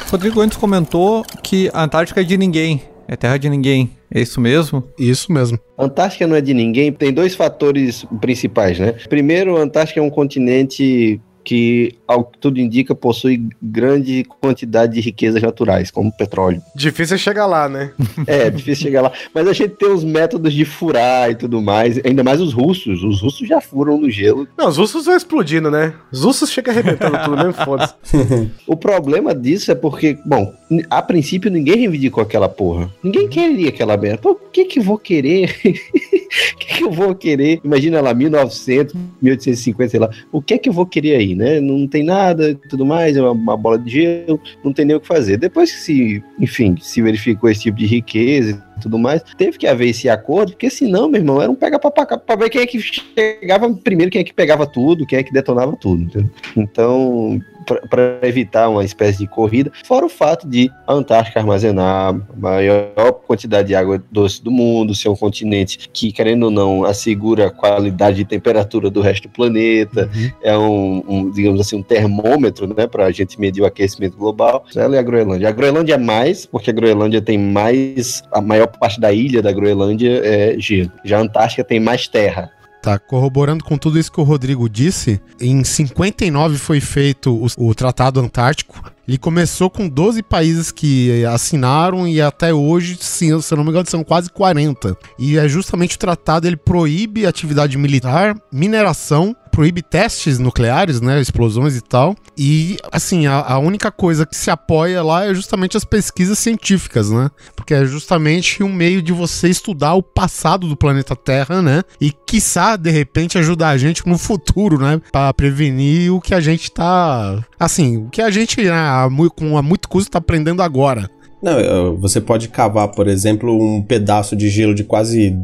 Rodrigo 0.10 0.40
antes 0.40 0.58
comentou 0.58 1.24
que 1.44 1.70
a 1.74 1.84
Antártica 1.84 2.22
é 2.22 2.24
de 2.24 2.38
ninguém. 2.38 2.82
É 3.08 3.16
terra 3.16 3.38
de 3.38 3.50
ninguém. 3.50 3.92
É 4.12 4.22
isso 4.22 4.40
mesmo? 4.40 4.84
Isso 4.98 5.32
mesmo. 5.32 5.60
A 5.78 5.86
Antártica 5.86 6.26
não 6.26 6.36
é 6.36 6.42
de 6.42 6.54
ninguém, 6.54 6.92
tem 6.92 7.12
dois 7.14 7.36
fatores 7.36 8.06
principais, 8.22 8.80
né? 8.80 8.94
Primeiro, 9.10 9.58
a 9.58 9.62
Antártica 9.62 10.00
é 10.00 10.04
um 10.04 10.10
continente 10.10 11.20
que, 11.46 11.96
ao 12.08 12.26
que 12.26 12.40
tudo 12.40 12.60
indica, 12.60 12.96
possui 12.96 13.48
grande 13.62 14.26
quantidade 14.42 14.96
de 14.96 15.00
riquezas 15.00 15.42
naturais, 15.42 15.92
como 15.92 16.12
petróleo. 16.12 16.62
Difícil 16.76 17.16
é 17.16 17.20
chegar 17.20 17.46
lá, 17.46 17.70
né? 17.70 17.92
É, 18.28 18.50
difícil 18.50 18.84
chegar 18.86 19.02
lá. 19.04 19.12
Mas 19.34 19.48
a 19.48 19.54
gente 19.54 19.76
tem 19.76 19.90
os 19.90 20.04
métodos 20.04 20.52
de 20.52 20.66
furar 20.66 21.30
e 21.30 21.36
tudo 21.36 21.62
mais, 21.62 22.00
ainda 22.04 22.24
mais 22.24 22.42
os 22.42 22.54
russos. 22.54 23.04
Os 23.04 23.22
russos 23.22 23.48
já 23.48 23.62
furam 23.62 24.00
no 24.00 24.10
gelo. 24.10 24.48
Não, 24.58 24.68
os 24.68 24.78
russos 24.78 25.06
vão 25.06 25.16
explodindo, 25.16 25.70
né? 25.70 25.94
Os 26.12 26.24
russos 26.24 26.50
chegam 26.50 26.74
arrebentando 26.74 27.18
tudo 27.24 27.38
mesmo, 27.38 27.54
foda-se. 27.54 27.94
O 28.66 28.76
problema 28.76 29.36
disso 29.36 29.72
é 29.72 29.76
porque, 29.76 30.18
bom, 30.26 30.52
a 30.90 31.02
princípio 31.02 31.52
ninguém 31.52 31.78
reivindicou 31.78 32.24
aquela 32.24 32.50
porra. 32.50 32.90
Ninguém 33.04 33.28
queria 33.28 33.70
aquela 33.70 33.96
merda. 33.96 34.18
Pô, 34.18 34.32
o 34.32 34.36
que 34.36 34.66
que 34.66 34.80
vou 34.80 34.98
querer? 34.98 35.56
O 36.54 36.58
que 36.58 36.78
que 36.78 36.84
eu 36.84 36.92
vou 36.92 37.16
querer? 37.16 37.60
Imagina 37.64 38.02
lá, 38.02 38.14
1900, 38.14 38.94
1850, 39.22 39.90
sei 39.90 40.00
lá. 40.00 40.10
O 40.32 40.42
que 40.42 40.54
é 40.54 40.58
que 40.58 40.70
eu 40.70 40.74
vou 40.74 40.86
querer 40.86 41.16
aí, 41.16 41.36
né? 41.36 41.60
Não 41.60 41.88
tem 41.88 42.04
nada 42.04 42.50
e 42.50 42.56
tudo 42.56 42.86
mais, 42.86 43.16
é 43.16 43.22
uma, 43.22 43.32
uma 43.32 43.58
bola 43.58 43.80
de 43.80 43.92
gelo, 43.92 44.40
não 44.64 44.74
tem 44.74 44.86
nem 44.86 44.96
o 44.96 45.00
que 45.00 45.08
fazer. 45.08 45.38
Depois 45.38 45.72
que 45.72 45.80
se, 45.80 46.24
enfim, 46.40 46.76
se 46.80 47.02
verificou 47.02 47.50
esse 47.50 47.62
tipo 47.62 47.78
de 47.78 47.86
riqueza 47.86 48.64
e 48.78 48.82
tudo 48.82 49.00
mais, 49.00 49.24
teve 49.38 49.58
que 49.58 49.68
haver 49.68 49.90
esse 49.90 50.10
acordo, 50.10 50.52
porque 50.52 50.70
senão, 50.70 51.10
meu 51.10 51.22
irmão, 51.22 51.42
era 51.42 51.52
um 51.52 51.56
pega 51.56 51.80
pra, 51.80 51.92
pra 51.92 52.36
ver 52.36 52.50
quem 52.50 52.62
é 52.62 52.68
que 52.68 52.80
chegava 52.80 53.74
primeiro, 53.74 54.12
quem 54.12 54.22
é 54.22 54.24
que 54.24 54.34
pegava 54.34 54.68
tudo, 54.68 55.06
quem 55.06 55.20
é 55.20 55.24
que 55.24 55.34
detonava 55.34 55.76
tudo, 55.78 56.04
entendeu? 56.04 56.30
Então, 56.56 57.42
para 57.66 58.20
evitar 58.24 58.70
uma 58.70 58.84
espécie 58.84 59.20
de 59.20 59.28
corrida, 59.28 59.72
fora 59.84 60.06
o 60.06 60.10
fato 60.10 60.48
de 60.48 60.72
a 60.88 60.94
Antártica 60.94 61.40
armazenar 61.40 62.16
a 62.16 62.38
maior 62.38 63.14
quantidade 63.28 63.70
de 63.70 63.76
água 63.76 64.02
doce 64.12 64.44
do 64.44 64.52
mundo, 64.52 64.96
ser 64.96 65.10
um 65.10 65.16
continente 65.16 65.90
que, 65.92 66.12
querendo 66.12 66.44
ou 66.44 66.52
não, 66.52 66.86
assegura 66.86 67.48
a 67.48 67.52
qualidade 67.52 68.18
de 68.18 68.26
temperatura 68.26 68.90
do 68.90 69.02
resto 69.02 69.28
do 69.28 69.30
planeta, 69.30 70.10
é 70.44 70.58
um, 70.58 71.04
um, 71.08 71.32
digamos 71.32 71.60
assim, 71.60 71.76
um 71.76 71.84
termômetro, 71.84 72.68
né, 72.68 72.88
para 72.88 73.06
a 73.06 73.12
gente 73.12 73.40
medir 73.40 73.62
o 73.62 73.66
aquecimento 73.66 74.18
global. 74.18 74.66
Ela 74.76 74.96
é 74.96 75.00
a 75.00 75.04
Groenlândia. 75.04 75.50
A 75.50 75.52
Groenlândia 75.52 75.96
é 75.96 75.98
mais, 75.98 76.46
porque 76.46 76.70
a 76.70 76.74
Groenlândia 76.74 77.22
tem 77.22 77.38
mais, 77.38 78.24
a 78.32 78.42
maior 78.42 78.68
parte 78.68 79.00
da 79.00 79.12
ilha 79.12 79.42
da 79.42 79.52
Groenlândia 79.52 80.22
é 80.24 80.56
gelo. 80.60 80.92
Já 81.04 81.18
a 81.18 81.22
Antártica 81.22 81.64
tem 81.64 81.80
mais 81.80 82.08
terra. 82.08 82.52
Tá, 82.86 83.00
corroborando 83.00 83.64
com 83.64 83.80
tudo 83.80 83.98
isso 83.98 84.12
que 84.12 84.22
o 84.22 84.24
Rodrigo 84.24 84.70
disse, 84.70 85.20
em 85.42 85.64
59 85.64 86.60
foi 86.60 86.80
feito 86.80 87.34
o, 87.34 87.70
o 87.70 87.74
Tratado 87.74 88.20
Antártico. 88.20 88.80
Ele 89.08 89.18
começou 89.18 89.72
com 89.72 89.90
12 89.90 90.22
países 90.22 90.72
que 90.72 91.26
assinaram 91.26 92.08
e 92.08 92.22
até 92.22 92.54
hoje, 92.54 92.96
sim, 93.02 93.42
se 93.42 93.52
eu 93.52 93.58
não 93.58 93.64
me 93.64 93.72
engano, 93.72 93.90
são 93.90 94.04
quase 94.04 94.30
40. 94.30 94.96
E 95.18 95.36
é 95.36 95.48
justamente 95.48 95.96
o 95.96 96.00
tratado, 96.00 96.46
ele 96.46 96.58
proíbe 96.58 97.26
atividade 97.26 97.76
militar, 97.76 98.36
mineração, 98.52 99.36
proíbe 99.56 99.82
testes 99.82 100.38
nucleares, 100.38 101.00
né, 101.00 101.22
explosões 101.22 101.78
e 101.78 101.82
tal. 101.82 102.14
E, 102.38 102.76
assim, 102.92 103.26
a, 103.26 103.40
a 103.40 103.58
única 103.58 103.90
coisa 103.90 104.26
que 104.26 104.36
se 104.36 104.52
apoia 104.52 105.02
lá 105.02 105.26
é 105.26 105.34
justamente 105.34 105.78
as 105.78 105.86
pesquisas 105.86 106.38
científicas, 106.38 107.10
né? 107.10 107.32
Porque 107.56 107.74
é 107.74 107.86
justamente 107.86 108.62
um 108.62 108.72
meio 108.72 109.02
de 109.02 109.14
você 109.14 109.48
estudar 109.48 109.94
o 109.94 110.04
passado 110.04 110.68
do 110.68 110.76
planeta 110.76 111.16
Terra, 111.16 111.62
né? 111.62 111.84
E, 112.02 112.12
quiçá, 112.12 112.76
de 112.76 112.92
repente, 112.92 113.38
ajudar 113.38 113.70
a 113.70 113.78
gente 113.78 114.06
no 114.06 114.18
futuro, 114.18 114.78
né? 114.78 115.00
Pra 115.10 115.34
prevenir 115.34 116.14
o 116.14 116.20
que 116.20 116.34
a 116.34 116.42
gente 116.42 116.70
tá... 116.70 117.42
Assim, 117.58 117.96
o 117.96 118.10
que 118.10 118.22
a 118.22 118.30
gente, 118.30 118.62
né, 118.62 118.72
a 118.72 119.08
com 119.34 119.58
a 119.58 119.62
muito 119.62 119.88
custo, 119.88 120.12
tá 120.12 120.18
aprendendo 120.18 120.62
agora. 120.62 121.10
Não, 121.42 121.96
você 121.98 122.20
pode 122.20 122.50
cavar, 122.50 122.90
por 122.90 123.08
exemplo, 123.08 123.56
um 123.56 123.82
pedaço 123.82 124.36
de 124.36 124.50
gelo 124.50 124.74
de 124.74 124.84
quase, 124.84 125.38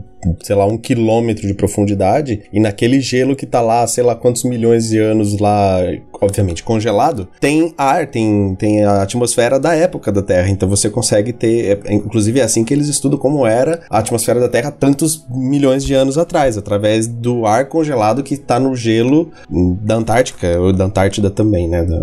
sei 0.43 0.55
lá, 0.55 0.65
um 0.65 0.77
quilômetro 0.77 1.47
de 1.47 1.53
profundidade, 1.53 2.43
e 2.51 2.59
naquele 2.59 2.99
gelo 2.99 3.35
que 3.35 3.45
tá 3.45 3.61
lá, 3.61 3.85
sei 3.87 4.03
lá 4.03 4.15
quantos 4.15 4.43
milhões 4.43 4.89
de 4.89 4.97
anos 4.99 5.39
lá, 5.39 5.79
obviamente 6.21 6.63
congelado, 6.63 7.27
tem 7.39 7.73
ar, 7.77 8.07
tem, 8.07 8.55
tem 8.55 8.83
a 8.83 9.01
atmosfera 9.01 9.59
da 9.59 9.73
época 9.75 10.11
da 10.11 10.21
Terra. 10.21 10.49
Então 10.49 10.69
você 10.69 10.89
consegue 10.89 11.33
ter. 11.33 11.79
é- 11.85 11.93
inclusive 11.93 12.39
é 12.39 12.43
assim 12.43 12.63
que 12.63 12.73
eles 12.73 12.87
estudam 12.87 13.17
como 13.17 13.45
era 13.45 13.81
a 13.89 13.99
atmosfera 13.99 14.39
da 14.39 14.47
Terra 14.49 14.71
tantos 14.71 15.25
milhões 15.29 15.83
de 15.83 15.93
anos 15.93 16.17
atrás, 16.17 16.57
através 16.57 17.07
do 17.07 17.45
ar 17.45 17.65
congelado 17.67 18.23
que 18.23 18.37
tá 18.37 18.59
no 18.59 18.75
gelo 18.75 19.31
da 19.49 19.95
Antártica, 19.95 20.59
ou 20.59 20.71
da 20.73 20.85
Antártida 20.85 21.29
também, 21.29 21.67
né? 21.67 21.83
da- 21.83 21.99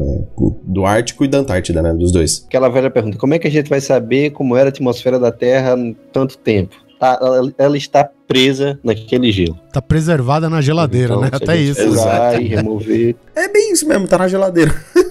do 0.64 0.85
Ártico 0.85 1.24
e 1.24 1.28
da 1.28 1.38
Antártida, 1.38 1.81
né? 1.83 1.92
Dos 1.94 2.12
dois. 2.12 2.44
Aquela 2.46 2.68
velha 2.68 2.90
pergunta: 2.90 3.16
como 3.18 3.35
é 3.35 3.38
que 3.38 3.46
a 3.46 3.50
gente 3.50 3.68
vai 3.70 3.81
saber 3.81 4.31
como 4.31 4.57
era 4.57 4.68
a 4.68 4.70
atmosfera 4.70 5.18
da 5.18 5.31
Terra 5.33 5.76
tanto 6.12 6.37
tempo? 6.38 6.74
Tá, 6.98 7.18
ela, 7.58 7.76
está 7.76 8.08
presa 8.26 8.78
naquele 8.82 9.30
gelo. 9.30 9.58
Tá 9.72 9.80
preservada 9.80 10.50
na 10.50 10.61
geladeira, 10.61 11.14
Então, 11.14 11.20
né? 11.20 11.30
Até 11.32 11.56
isso. 11.56 11.80
E 12.40 12.44
remover. 12.48 13.14
É 13.37 13.48
bem 13.48 13.72
isso 13.72 13.87
mesmo, 13.87 14.08
tá 14.08 14.18
na 14.18 14.28
geladeira. 14.28 14.74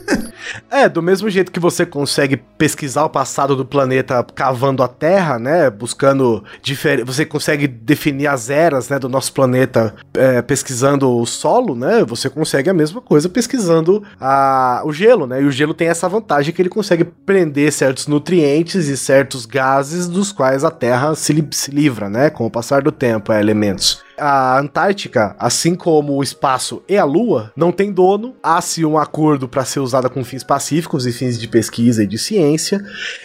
É, 0.70 0.88
do 0.88 1.02
mesmo 1.02 1.30
jeito 1.30 1.52
que 1.52 1.60
você 1.60 1.86
consegue 1.86 2.38
pesquisar 2.38 3.04
o 3.06 3.10
passado 3.10 3.56
do 3.56 3.66
planeta 3.66 4.26
cavando 4.36 4.84
a 4.84 4.88
Terra, 4.88 5.38
né? 5.40 5.70
Buscando 5.70 6.44
diferente. 6.62 7.06
Você 7.06 7.26
consegue 7.26 7.68
definir 7.68 8.28
as 8.28 8.50
eras, 8.50 8.90
né, 8.90 9.00
do 9.00 9.10
nosso 9.10 9.34
planeta 9.34 9.96
é, 10.14 10.42
pesquisando 10.42 11.10
o 11.10 11.26
solo, 11.26 11.76
né? 11.76 12.04
Você 12.06 12.30
consegue 12.30 12.70
a 12.70 12.74
mesma 12.74 13.02
coisa 13.02 13.30
pesquisando 13.30 14.04
a, 14.20 14.82
o 14.86 14.92
gelo, 14.92 15.28
né? 15.28 15.42
E 15.42 15.46
o 15.46 15.52
gelo 15.52 15.74
tem 15.74 15.88
essa 15.88 16.08
vantagem 16.08 16.54
que 16.54 16.62
ele 16.62 16.70
consegue 16.70 17.04
prender 17.04 17.72
certos 17.72 18.08
nutrientes 18.08 18.88
e 18.88 18.98
certos 18.98 19.46
gases 19.46 20.08
dos 20.08 20.32
quais 20.32 20.64
a 20.64 20.72
Terra 20.72 21.16
se, 21.16 21.34
li- 21.34 21.48
se 21.52 21.72
livra, 21.72 22.10
né? 22.10 22.30
Com 22.30 22.46
o 22.46 22.52
passar 22.52 22.82
do 22.82 22.92
tempo, 22.92 23.32
é, 23.32 23.40
elementos. 23.40 24.06
A 24.18 24.60
Antártica, 24.60 25.36
assim 25.38 25.76
como 25.76 26.14
o 26.14 26.24
espaço 26.24 26.82
e 26.90 26.98
a 26.98 27.04
Lua, 27.04 27.52
não 27.56 27.72
tem 27.72 27.92
dono. 27.92 28.36
Há-se 28.42 28.84
um 28.84 28.98
acordo 28.98 29.48
para 29.48 29.64
ser 29.64 29.80
usada 29.80 30.10
com 30.10 30.24
fins 30.24 30.44
pacíficos 30.44 31.06
e 31.06 31.12
fins 31.12 31.40
de 31.40 31.48
pesquisa 31.48 32.04
e 32.04 32.08
de 32.08 32.18
ciência. 32.18 32.84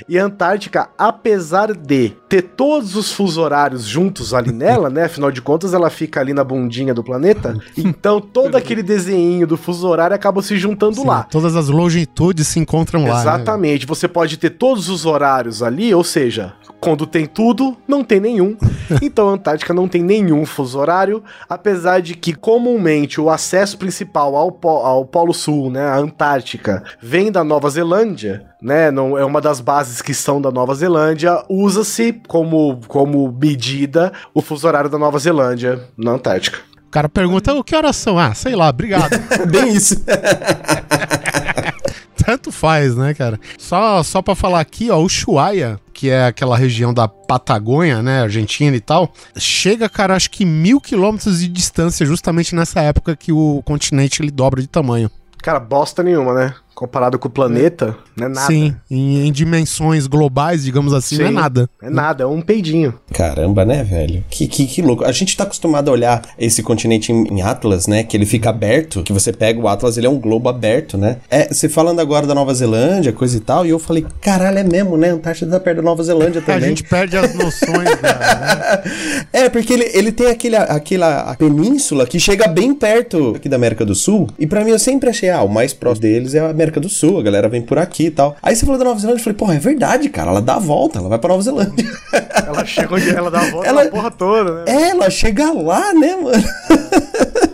E 0.08 0.18
a 0.18 0.24
Antártica, 0.24 0.90
apesar 0.98 1.72
de 1.74 2.10
ter 2.28 2.42
todos 2.42 2.94
os 2.96 3.12
fusos 3.12 3.38
horários 3.38 3.84
juntos 3.84 4.34
ali 4.34 4.52
nela, 4.52 4.90
né? 4.90 5.04
Afinal 5.04 5.30
de 5.30 5.40
contas, 5.40 5.74
ela 5.74 5.90
fica 5.90 6.20
ali 6.20 6.32
na 6.34 6.44
bundinha 6.44 6.94
do 6.94 7.02
planeta. 7.02 7.56
Então, 7.76 8.20
todo 8.20 8.56
aquele 8.56 8.82
desenho 8.82 9.46
do 9.46 9.56
fuso 9.56 9.88
horário 9.88 10.14
acaba 10.14 10.42
se 10.42 10.56
juntando 10.56 10.96
Sim, 10.96 11.06
lá. 11.06 11.22
Todas 11.24 11.56
as 11.56 11.68
longitudes 11.68 12.46
se 12.48 12.58
encontram 12.58 13.04
lá. 13.04 13.14
né? 13.14 13.20
Exatamente. 13.20 13.86
Você 13.86 14.06
pode 14.06 14.36
ter 14.36 14.50
todos 14.50 14.88
os 14.88 15.04
horários 15.06 15.62
ali, 15.62 15.94
ou 15.94 16.04
seja, 16.04 16.54
quando 16.82 17.06
tem 17.06 17.24
tudo, 17.26 17.76
não 17.86 18.02
tem 18.02 18.18
nenhum. 18.20 18.56
Então 19.00 19.28
a 19.30 19.32
Antártica 19.32 19.72
não 19.72 19.88
tem 19.88 20.02
nenhum 20.02 20.44
fuso 20.44 20.78
horário, 20.78 21.22
apesar 21.48 22.02
de 22.02 22.14
que 22.14 22.34
comumente 22.34 23.20
o 23.20 23.30
acesso 23.30 23.78
principal 23.78 24.36
ao, 24.36 24.50
po- 24.52 24.68
ao 24.68 25.04
Polo 25.06 25.32
Sul, 25.32 25.70
né, 25.70 25.82
a 25.86 25.96
Antártica, 25.96 26.82
vem 27.00 27.32
da 27.32 27.42
Nova 27.42 27.70
Zelândia, 27.70 28.44
né, 28.60 28.90
não 28.90 29.16
é 29.16 29.24
uma 29.24 29.40
das 29.40 29.60
bases 29.60 30.02
que 30.02 30.12
são 30.12 30.42
da 30.42 30.50
Nova 30.50 30.74
Zelândia, 30.74 31.42
usa-se 31.48 32.12
como, 32.28 32.80
como 32.86 33.32
medida 33.40 34.12
o 34.34 34.42
fuso 34.42 34.66
horário 34.66 34.90
da 34.90 34.98
Nova 34.98 35.18
Zelândia 35.18 35.80
na 35.96 36.12
Antártica. 36.12 36.58
O 36.86 36.90
cara 36.90 37.08
pergunta, 37.08 37.54
o 37.54 37.64
que 37.64 37.74
horas 37.74 37.96
são? 37.96 38.18
Ah, 38.18 38.34
sei 38.34 38.54
lá, 38.54 38.68
obrigado. 38.68 39.12
Bem 39.50 39.68
isso. 39.74 39.96
Tanto 42.24 42.52
faz, 42.52 42.96
né, 42.96 43.14
cara? 43.14 43.38
Só, 43.58 44.02
só 44.02 44.22
pra 44.22 44.34
falar 44.34 44.60
aqui, 44.60 44.90
ó, 44.90 44.98
o 44.98 45.04
Ushuaia, 45.04 45.78
que 45.92 46.10
é 46.10 46.26
aquela 46.26 46.56
região 46.56 46.92
da 46.92 47.08
Patagônia, 47.08 48.02
né, 48.02 48.22
Argentina 48.22 48.76
e 48.76 48.80
tal, 48.80 49.12
chega, 49.36 49.88
cara, 49.88 50.14
acho 50.14 50.30
que 50.30 50.44
mil 50.44 50.80
quilômetros 50.80 51.40
de 51.40 51.48
distância, 51.48 52.06
justamente 52.06 52.54
nessa 52.54 52.80
época 52.80 53.16
que 53.16 53.32
o 53.32 53.62
continente 53.64 54.22
ele 54.22 54.30
dobra 54.30 54.60
de 54.60 54.68
tamanho. 54.68 55.10
Cara, 55.42 55.58
bosta 55.58 56.02
nenhuma, 56.02 56.32
né? 56.32 56.54
Comparado 56.74 57.18
com 57.18 57.28
o 57.28 57.30
planeta, 57.30 57.96
não 58.16 58.26
é 58.26 58.28
nada. 58.28 58.46
Sim, 58.46 58.74
em, 58.90 59.26
em 59.26 59.32
dimensões 59.32 60.06
globais, 60.06 60.62
digamos 60.64 60.92
assim, 60.92 61.18
não 61.18 61.24
é 61.24 61.28
Sim. 61.28 61.34
nada. 61.34 61.70
É 61.82 61.90
nada, 61.90 62.24
é 62.24 62.26
um 62.26 62.40
peidinho. 62.40 62.94
Caramba, 63.12 63.64
né, 63.64 63.82
velho? 63.82 64.24
Que, 64.28 64.46
que, 64.46 64.66
que 64.66 64.82
louco. 64.82 65.04
A 65.04 65.12
gente 65.12 65.36
tá 65.36 65.44
acostumado 65.44 65.88
a 65.88 65.92
olhar 65.92 66.22
esse 66.38 66.62
continente 66.62 67.12
em, 67.12 67.24
em 67.28 67.42
Atlas, 67.42 67.86
né? 67.86 68.02
Que 68.02 68.16
ele 68.16 68.26
fica 68.26 68.50
aberto, 68.50 69.02
que 69.02 69.12
você 69.12 69.32
pega 69.32 69.58
o 69.58 69.68
Atlas, 69.68 69.96
ele 69.96 70.06
é 70.06 70.10
um 70.10 70.18
globo 70.18 70.48
aberto, 70.48 70.98
né? 70.98 71.18
É, 71.30 71.52
você 71.52 71.68
falando 71.68 72.00
agora 72.00 72.26
da 72.26 72.34
Nova 72.34 72.52
Zelândia, 72.54 73.12
coisa 73.12 73.36
e 73.36 73.40
tal, 73.40 73.64
e 73.64 73.70
eu 73.70 73.78
falei, 73.78 74.06
caralho, 74.20 74.58
é 74.58 74.64
mesmo, 74.64 74.96
né? 74.96 75.10
A 75.10 75.14
Antártida 75.14 75.52
tá 75.52 75.60
perto 75.60 75.76
da 75.76 75.82
Nova 75.82 76.02
Zelândia 76.02 76.40
A 76.40 76.44
também. 76.44 76.68
gente 76.70 76.84
perde 76.84 77.16
as 77.16 77.34
noções 77.34 77.88
né? 78.02 79.22
É, 79.32 79.48
porque 79.48 79.72
ele, 79.72 79.90
ele 79.94 80.12
tem 80.12 80.26
aquele, 80.26 80.56
aquela 80.56 81.34
península 81.36 82.06
que 82.06 82.20
chega 82.20 82.46
bem 82.46 82.74
perto 82.74 83.34
aqui 83.36 83.48
da 83.48 83.56
América 83.56 83.84
do 83.84 83.94
Sul. 83.94 84.28
E 84.38 84.46
pra 84.46 84.64
mim 84.64 84.70
eu 84.70 84.78
sempre 84.78 85.08
achei, 85.08 85.30
ah, 85.30 85.42
o 85.42 85.48
mais 85.48 85.72
próximo 85.72 86.02
deles 86.02 86.34
é 86.34 86.40
a 86.40 86.50
América 86.50 86.80
do 86.80 86.88
Sul, 86.88 87.18
a 87.18 87.22
galera 87.22 87.48
vem 87.48 87.62
por 87.62 87.78
aqui 87.78 88.01
e 88.06 88.10
tal. 88.10 88.36
Aí 88.42 88.54
você 88.56 88.64
falou 88.64 88.78
da 88.78 88.84
Nova 88.84 88.98
Zelândia, 89.00 89.20
eu 89.20 89.24
falei, 89.24 89.36
porra, 89.36 89.54
é 89.54 89.58
verdade, 89.58 90.08
cara, 90.08 90.30
ela 90.30 90.40
dá 90.42 90.54
a 90.54 90.58
volta, 90.58 90.98
ela 90.98 91.08
vai 91.08 91.18
pra 91.18 91.28
Nova 91.28 91.42
Zelândia. 91.42 91.86
Ela 92.46 92.64
chega 92.64 92.94
onde 92.94 93.08
ela 93.10 93.30
dá 93.30 93.40
a 93.40 93.50
volta 93.50 93.66
Ela- 93.68 93.86
porra 93.86 94.10
toda, 94.10 94.52
né? 94.56 94.64
É, 94.66 94.90
ela 94.90 95.08
chega 95.10 95.52
lá, 95.52 95.92
né, 95.94 96.16
mano? 96.16 96.42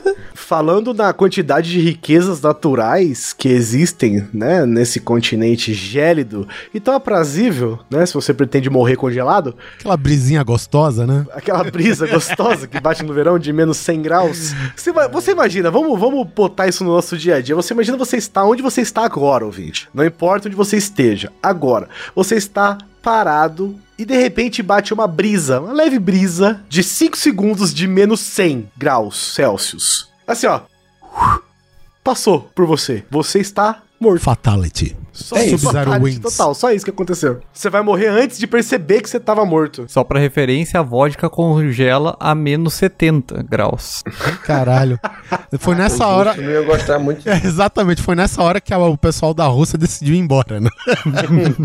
Falando 0.49 0.95
na 0.95 1.13
quantidade 1.13 1.71
de 1.71 1.79
riquezas 1.79 2.41
naturais 2.41 3.35
que 3.35 3.51
existem, 3.51 4.27
né, 4.33 4.65
nesse 4.65 4.99
continente 4.99 5.75
gélido 5.75 6.49
e 6.73 6.81
tão 6.81 6.95
aprazível, 6.95 7.79
né, 7.91 8.07
se 8.07 8.15
você 8.15 8.33
pretende 8.33 8.71
morrer 8.71 8.97
congelado, 8.97 9.55
Aquela 9.79 9.95
brisinha 9.99 10.43
gostosa, 10.43 11.07
né? 11.07 11.27
aquela 11.33 11.63
brisa 11.65 12.07
gostosa 12.09 12.67
que 12.67 12.81
bate 12.81 13.03
no 13.05 13.13
verão 13.13 13.39
de 13.39 13.53
menos 13.53 13.77
100 13.77 14.01
graus. 14.01 14.55
Você, 14.75 14.91
você 14.91 15.33
imagina, 15.33 15.71
vamos, 15.71 16.01
vamos 16.01 16.27
botar 16.27 16.67
isso 16.67 16.83
no 16.83 16.95
nosso 16.95 17.19
dia 17.19 17.37
a 17.37 17.43
dia. 17.43 17.55
Você 17.55 17.75
imagina 17.75 17.99
você 17.99 18.17
está 18.17 18.43
onde 18.43 18.63
você 18.63 18.81
está 18.81 19.05
agora, 19.05 19.45
ouvinte. 19.45 19.87
Não 19.93 20.03
importa 20.03 20.49
onde 20.49 20.57
você 20.57 20.79
esteja, 20.79 21.31
agora. 21.43 21.91
Você 22.17 22.37
está 22.37 22.79
parado 23.03 23.79
e 23.99 24.05
de 24.07 24.17
repente 24.19 24.63
bate 24.63 24.95
uma 24.95 25.07
brisa, 25.07 25.61
uma 25.61 25.75
leve 25.75 25.99
brisa 25.99 26.63
de 26.71 26.83
5 26.83 27.19
segundos 27.19 27.75
de 27.75 27.87
menos 27.87 28.21
100 28.21 28.71
graus 28.79 29.35
Celsius. 29.35 30.08
Assim, 30.29 30.47
ó. 30.47 30.61
Passou 32.05 32.49
por 32.55 32.67
você. 32.67 33.05
Você 33.11 33.39
está 33.41 33.83
morto. 34.01 34.23
Fatality. 34.23 34.97
Só 35.13 35.37
É 35.37 35.47
isso. 35.47 35.67
Fatality 35.73 36.21
total, 36.21 36.55
só 36.55 36.71
isso 36.71 36.85
que 36.85 36.91
aconteceu. 36.93 37.41
Você 37.53 37.69
vai 37.69 37.83
morrer 37.83 38.07
antes 38.07 38.39
de 38.39 38.47
perceber 38.47 39.01
que 39.03 39.11
você 39.11 39.19
tava 39.19 39.45
morto. 39.45 39.85
Só 39.89 40.05
pra 40.05 40.21
referência, 40.21 40.79
a 40.79 40.83
vodka 40.83 41.29
congela 41.29 42.17
a 42.21 42.35
menos 42.37 42.75
70 42.75 43.43
graus. 43.43 44.05
Caralho. 44.45 44.99
Foi 45.59 45.75
nessa 45.75 46.07
hora. 46.07 46.37
Eu 46.37 46.51
ia 46.51 46.63
gostar 46.63 46.99
muito. 47.01 47.29
É, 47.29 47.37
exatamente, 47.45 48.01
foi 48.01 48.15
nessa 48.15 48.41
hora 48.43 48.61
que 48.61 48.73
a- 48.73 48.79
o 48.79 48.97
pessoal 48.97 49.35
da 49.35 49.47
Rússia 49.47 49.77
decidiu 49.77 50.15
ir 50.15 50.19
embora, 50.19 50.61
né? 50.61 50.71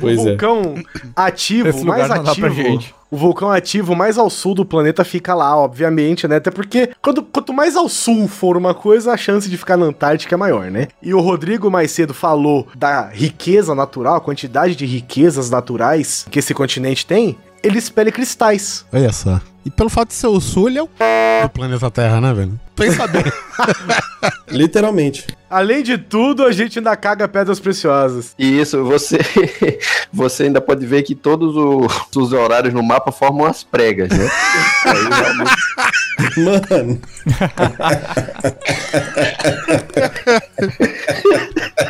Pois 0.00 0.18
o 0.18 0.22
vulcão 0.24 0.74
ativo, 1.14 1.68
Esse 1.68 1.84
mais 1.84 2.10
ativo. 2.10 2.78
O 3.16 3.18
vulcão 3.18 3.50
ativo 3.50 3.96
mais 3.96 4.18
ao 4.18 4.28
sul 4.28 4.54
do 4.54 4.62
planeta 4.62 5.02
fica 5.02 5.34
lá, 5.34 5.56
obviamente, 5.56 6.28
né? 6.28 6.36
Até 6.36 6.50
porque 6.50 6.90
quando, 7.00 7.22
quanto 7.22 7.50
mais 7.50 7.74
ao 7.74 7.88
sul 7.88 8.28
for 8.28 8.58
uma 8.58 8.74
coisa, 8.74 9.10
a 9.10 9.16
chance 9.16 9.48
de 9.48 9.56
ficar 9.56 9.78
na 9.78 9.86
Antártica 9.86 10.34
é 10.34 10.36
maior, 10.36 10.70
né? 10.70 10.88
E 11.02 11.14
o 11.14 11.20
Rodrigo 11.20 11.70
mais 11.70 11.90
cedo 11.92 12.12
falou 12.12 12.68
da 12.76 13.08
riqueza 13.08 13.74
natural, 13.74 14.16
a 14.16 14.20
quantidade 14.20 14.76
de 14.76 14.84
riquezas 14.84 15.48
naturais 15.48 16.26
que 16.30 16.40
esse 16.40 16.52
continente 16.52 17.06
tem. 17.06 17.38
Ele 17.62 17.78
espelha 17.78 18.12
cristais. 18.12 18.84
Olha 18.92 19.10
só. 19.10 19.40
E 19.66 19.70
pelo 19.70 19.90
fato 19.90 20.08
de 20.10 20.14
ser 20.14 20.28
o 20.28 20.40
sul, 20.40 20.68
ele 20.68 20.78
é 20.78 20.82
o 20.82 20.86
do 21.42 21.48
planeta 21.52 21.90
Terra, 21.90 22.20
né, 22.20 22.32
velho? 22.32 22.58
Pensa 22.76 23.04
bem. 23.08 23.24
Literalmente. 24.48 25.26
Além 25.50 25.82
de 25.82 25.98
tudo, 25.98 26.44
a 26.44 26.52
gente 26.52 26.78
ainda 26.78 26.94
caga 26.96 27.26
pedras 27.26 27.58
preciosas. 27.58 28.32
E 28.38 28.60
isso, 28.60 28.84
você, 28.84 29.18
você 30.12 30.44
ainda 30.44 30.60
pode 30.60 30.86
ver 30.86 31.02
que 31.02 31.14
todos 31.16 31.56
o- 31.56 31.86
os 32.16 32.32
horários 32.32 32.72
no 32.74 32.82
mapa 32.82 33.10
formam 33.10 33.44
as 33.46 33.64
pregas, 33.64 34.08
né? 34.10 34.28
Aí, 34.86 36.44
Mano, 36.44 37.00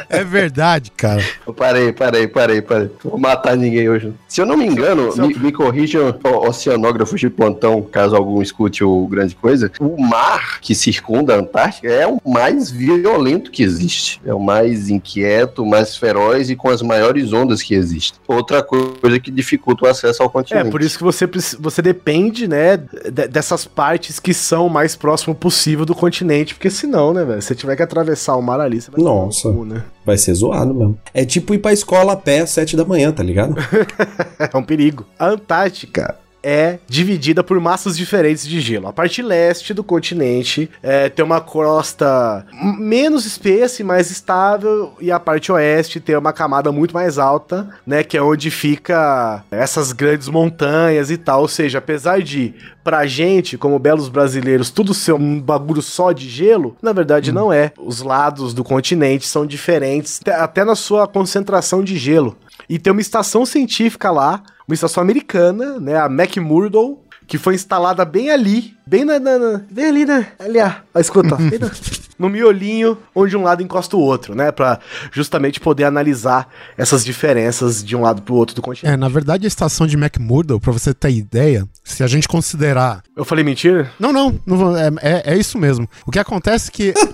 É 0.08 0.22
verdade, 0.24 0.90
cara. 0.96 1.22
eu 1.46 1.52
parei, 1.54 1.92
parei, 1.92 2.26
parei, 2.28 2.62
parei. 2.62 2.90
Não 3.04 3.10
vou 3.12 3.18
matar 3.20 3.56
ninguém 3.56 3.88
hoje. 3.88 4.12
Se 4.28 4.40
eu 4.40 4.46
não 4.46 4.56
me 4.56 4.66
engano, 4.66 5.14
me, 5.16 5.34
me 5.34 5.52
corrijam 5.52 6.14
oceanógrafos 6.46 7.18
de 7.20 7.28
plantão, 7.30 7.65
caso 7.82 8.16
algum 8.16 8.40
escute 8.42 8.82
o 8.84 9.06
grande 9.06 9.34
coisa. 9.34 9.70
O 9.80 10.00
mar 10.00 10.60
que 10.60 10.74
circunda 10.74 11.34
a 11.34 11.38
Antártica 11.38 11.88
é 11.88 12.06
o 12.06 12.18
mais 12.24 12.70
violento 12.70 13.50
que 13.50 13.62
existe. 13.62 14.20
É 14.24 14.32
o 14.34 14.40
mais 14.40 14.88
inquieto, 14.88 15.64
mais 15.64 15.96
feroz 15.96 16.50
e 16.50 16.56
com 16.56 16.68
as 16.68 16.82
maiores 16.82 17.32
ondas 17.32 17.62
que 17.62 17.74
existem. 17.74 18.18
Outra 18.28 18.62
coisa 18.62 19.18
que 19.20 19.30
dificulta 19.30 19.84
o 19.84 19.88
acesso 19.88 20.22
ao 20.22 20.28
É, 20.28 20.32
continente. 20.32 20.70
por 20.70 20.82
isso 20.82 20.98
que 20.98 21.04
você, 21.04 21.28
você 21.58 21.82
depende, 21.82 22.46
né, 22.48 22.76
de- 22.76 23.28
dessas 23.28 23.64
partes 23.64 24.18
que 24.20 24.32
são 24.34 24.66
o 24.66 24.70
mais 24.70 24.94
próximo 24.96 25.34
possível 25.34 25.84
do 25.84 25.94
continente, 25.94 26.54
porque 26.54 26.70
senão, 26.70 27.12
né, 27.12 27.24
velho, 27.24 27.40
se 27.42 27.48
você 27.48 27.54
tiver 27.54 27.76
que 27.76 27.82
atravessar 27.82 28.36
o 28.36 28.42
mar 28.42 28.60
ali, 28.60 28.80
você 28.80 28.90
vai 28.90 29.02
Nossa. 29.02 29.50
cu, 29.52 29.64
né? 29.64 29.82
vai 30.04 30.16
ser 30.16 30.34
zoado 30.34 30.72
mesmo. 30.72 30.96
É 31.12 31.24
tipo 31.24 31.52
ir 31.52 31.58
pra 31.58 31.72
escola 31.72 32.12
a 32.12 32.16
pé 32.16 32.38
às 32.40 32.50
sete 32.50 32.76
da 32.76 32.84
manhã, 32.84 33.10
tá 33.10 33.24
ligado? 33.24 33.56
É 34.38 34.56
um 34.56 34.62
perigo. 34.62 35.04
A 35.18 35.28
Antártica 35.30 36.14
é 36.46 36.78
dividida 36.86 37.42
por 37.42 37.58
massas 37.58 37.96
diferentes 37.96 38.46
de 38.46 38.60
gelo. 38.60 38.86
A 38.86 38.92
parte 38.92 39.20
leste 39.20 39.74
do 39.74 39.82
continente 39.82 40.70
é, 40.80 41.08
tem 41.08 41.24
uma 41.24 41.40
crosta 41.40 42.46
menos 42.78 43.26
espessa 43.26 43.82
e 43.82 43.84
mais 43.84 44.12
estável, 44.12 44.94
e 45.00 45.10
a 45.10 45.18
parte 45.18 45.50
oeste 45.50 45.98
tem 45.98 46.16
uma 46.16 46.32
camada 46.32 46.70
muito 46.70 46.94
mais 46.94 47.18
alta, 47.18 47.68
né? 47.84 48.04
Que 48.04 48.16
é 48.16 48.22
onde 48.22 48.48
fica 48.48 49.42
essas 49.50 49.90
grandes 49.90 50.28
montanhas 50.28 51.10
e 51.10 51.16
tal. 51.16 51.40
Ou 51.40 51.48
seja, 51.48 51.78
apesar 51.78 52.22
de, 52.22 52.54
pra 52.84 53.06
gente, 53.06 53.58
como 53.58 53.76
belos 53.80 54.08
brasileiros, 54.08 54.70
tudo 54.70 54.94
ser 54.94 55.14
um 55.14 55.40
bagulho 55.40 55.82
só 55.82 56.12
de 56.12 56.28
gelo, 56.28 56.76
na 56.80 56.92
verdade 56.92 57.32
não 57.32 57.52
é. 57.52 57.72
Os 57.76 58.02
lados 58.02 58.54
do 58.54 58.62
continente 58.62 59.26
são 59.26 59.44
diferentes, 59.44 60.20
até 60.24 60.64
na 60.64 60.76
sua 60.76 61.08
concentração 61.08 61.82
de 61.82 61.96
gelo. 61.98 62.36
E 62.68 62.78
tem 62.78 62.92
uma 62.92 63.00
estação 63.00 63.44
científica 63.44 64.12
lá, 64.12 64.42
uma 64.66 64.74
estação 64.74 65.02
americana, 65.02 65.78
né, 65.78 65.96
a 65.96 66.06
McMurdo, 66.06 66.98
que 67.26 67.38
foi 67.38 67.54
instalada 67.54 68.04
bem 68.04 68.30
ali, 68.30 68.75
bem 68.86 69.04
na, 69.04 69.18
na- 69.18 69.38
na- 69.38 69.60
bem 69.70 69.86
ali, 69.86 70.04
né, 70.04 70.28
ali, 70.38 70.60
ó, 70.60 70.70
ó, 70.94 70.98
escuta, 71.00 71.34
ó, 71.34 71.38
bem 71.38 71.58
no, 71.58 71.70
no 72.18 72.28
miolinho, 72.30 72.96
onde 73.14 73.36
um 73.36 73.42
lado 73.42 73.62
encosta 73.62 73.96
o 73.96 74.00
outro, 74.00 74.34
né, 74.34 74.50
pra 74.52 74.78
justamente 75.12 75.60
poder 75.60 75.84
analisar 75.84 76.48
essas 76.78 77.04
diferenças 77.04 77.84
de 77.84 77.94
um 77.96 78.00
lado 78.02 78.22
pro 78.22 78.34
outro 78.34 78.54
do 78.54 78.62
continente. 78.62 78.92
É, 78.92 78.96
na 78.96 79.08
verdade, 79.08 79.44
a 79.46 79.48
estação 79.48 79.86
de 79.86 79.96
McMurdo, 79.96 80.58
pra 80.60 80.72
você 80.72 80.94
ter 80.94 81.10
ideia, 81.10 81.66
se 81.84 82.02
a 82.02 82.06
gente 82.06 82.26
considerar. 82.28 83.02
Eu 83.16 83.24
falei 83.24 83.44
mentira? 83.44 83.90
Não, 83.98 84.12
não, 84.12 84.40
não 84.46 84.76
é, 84.76 84.88
é, 85.02 85.34
é 85.34 85.36
isso 85.38 85.58
mesmo. 85.58 85.88
O 86.06 86.10
que 86.10 86.18
acontece 86.18 86.68
é 86.68 86.72
que. 86.72 86.94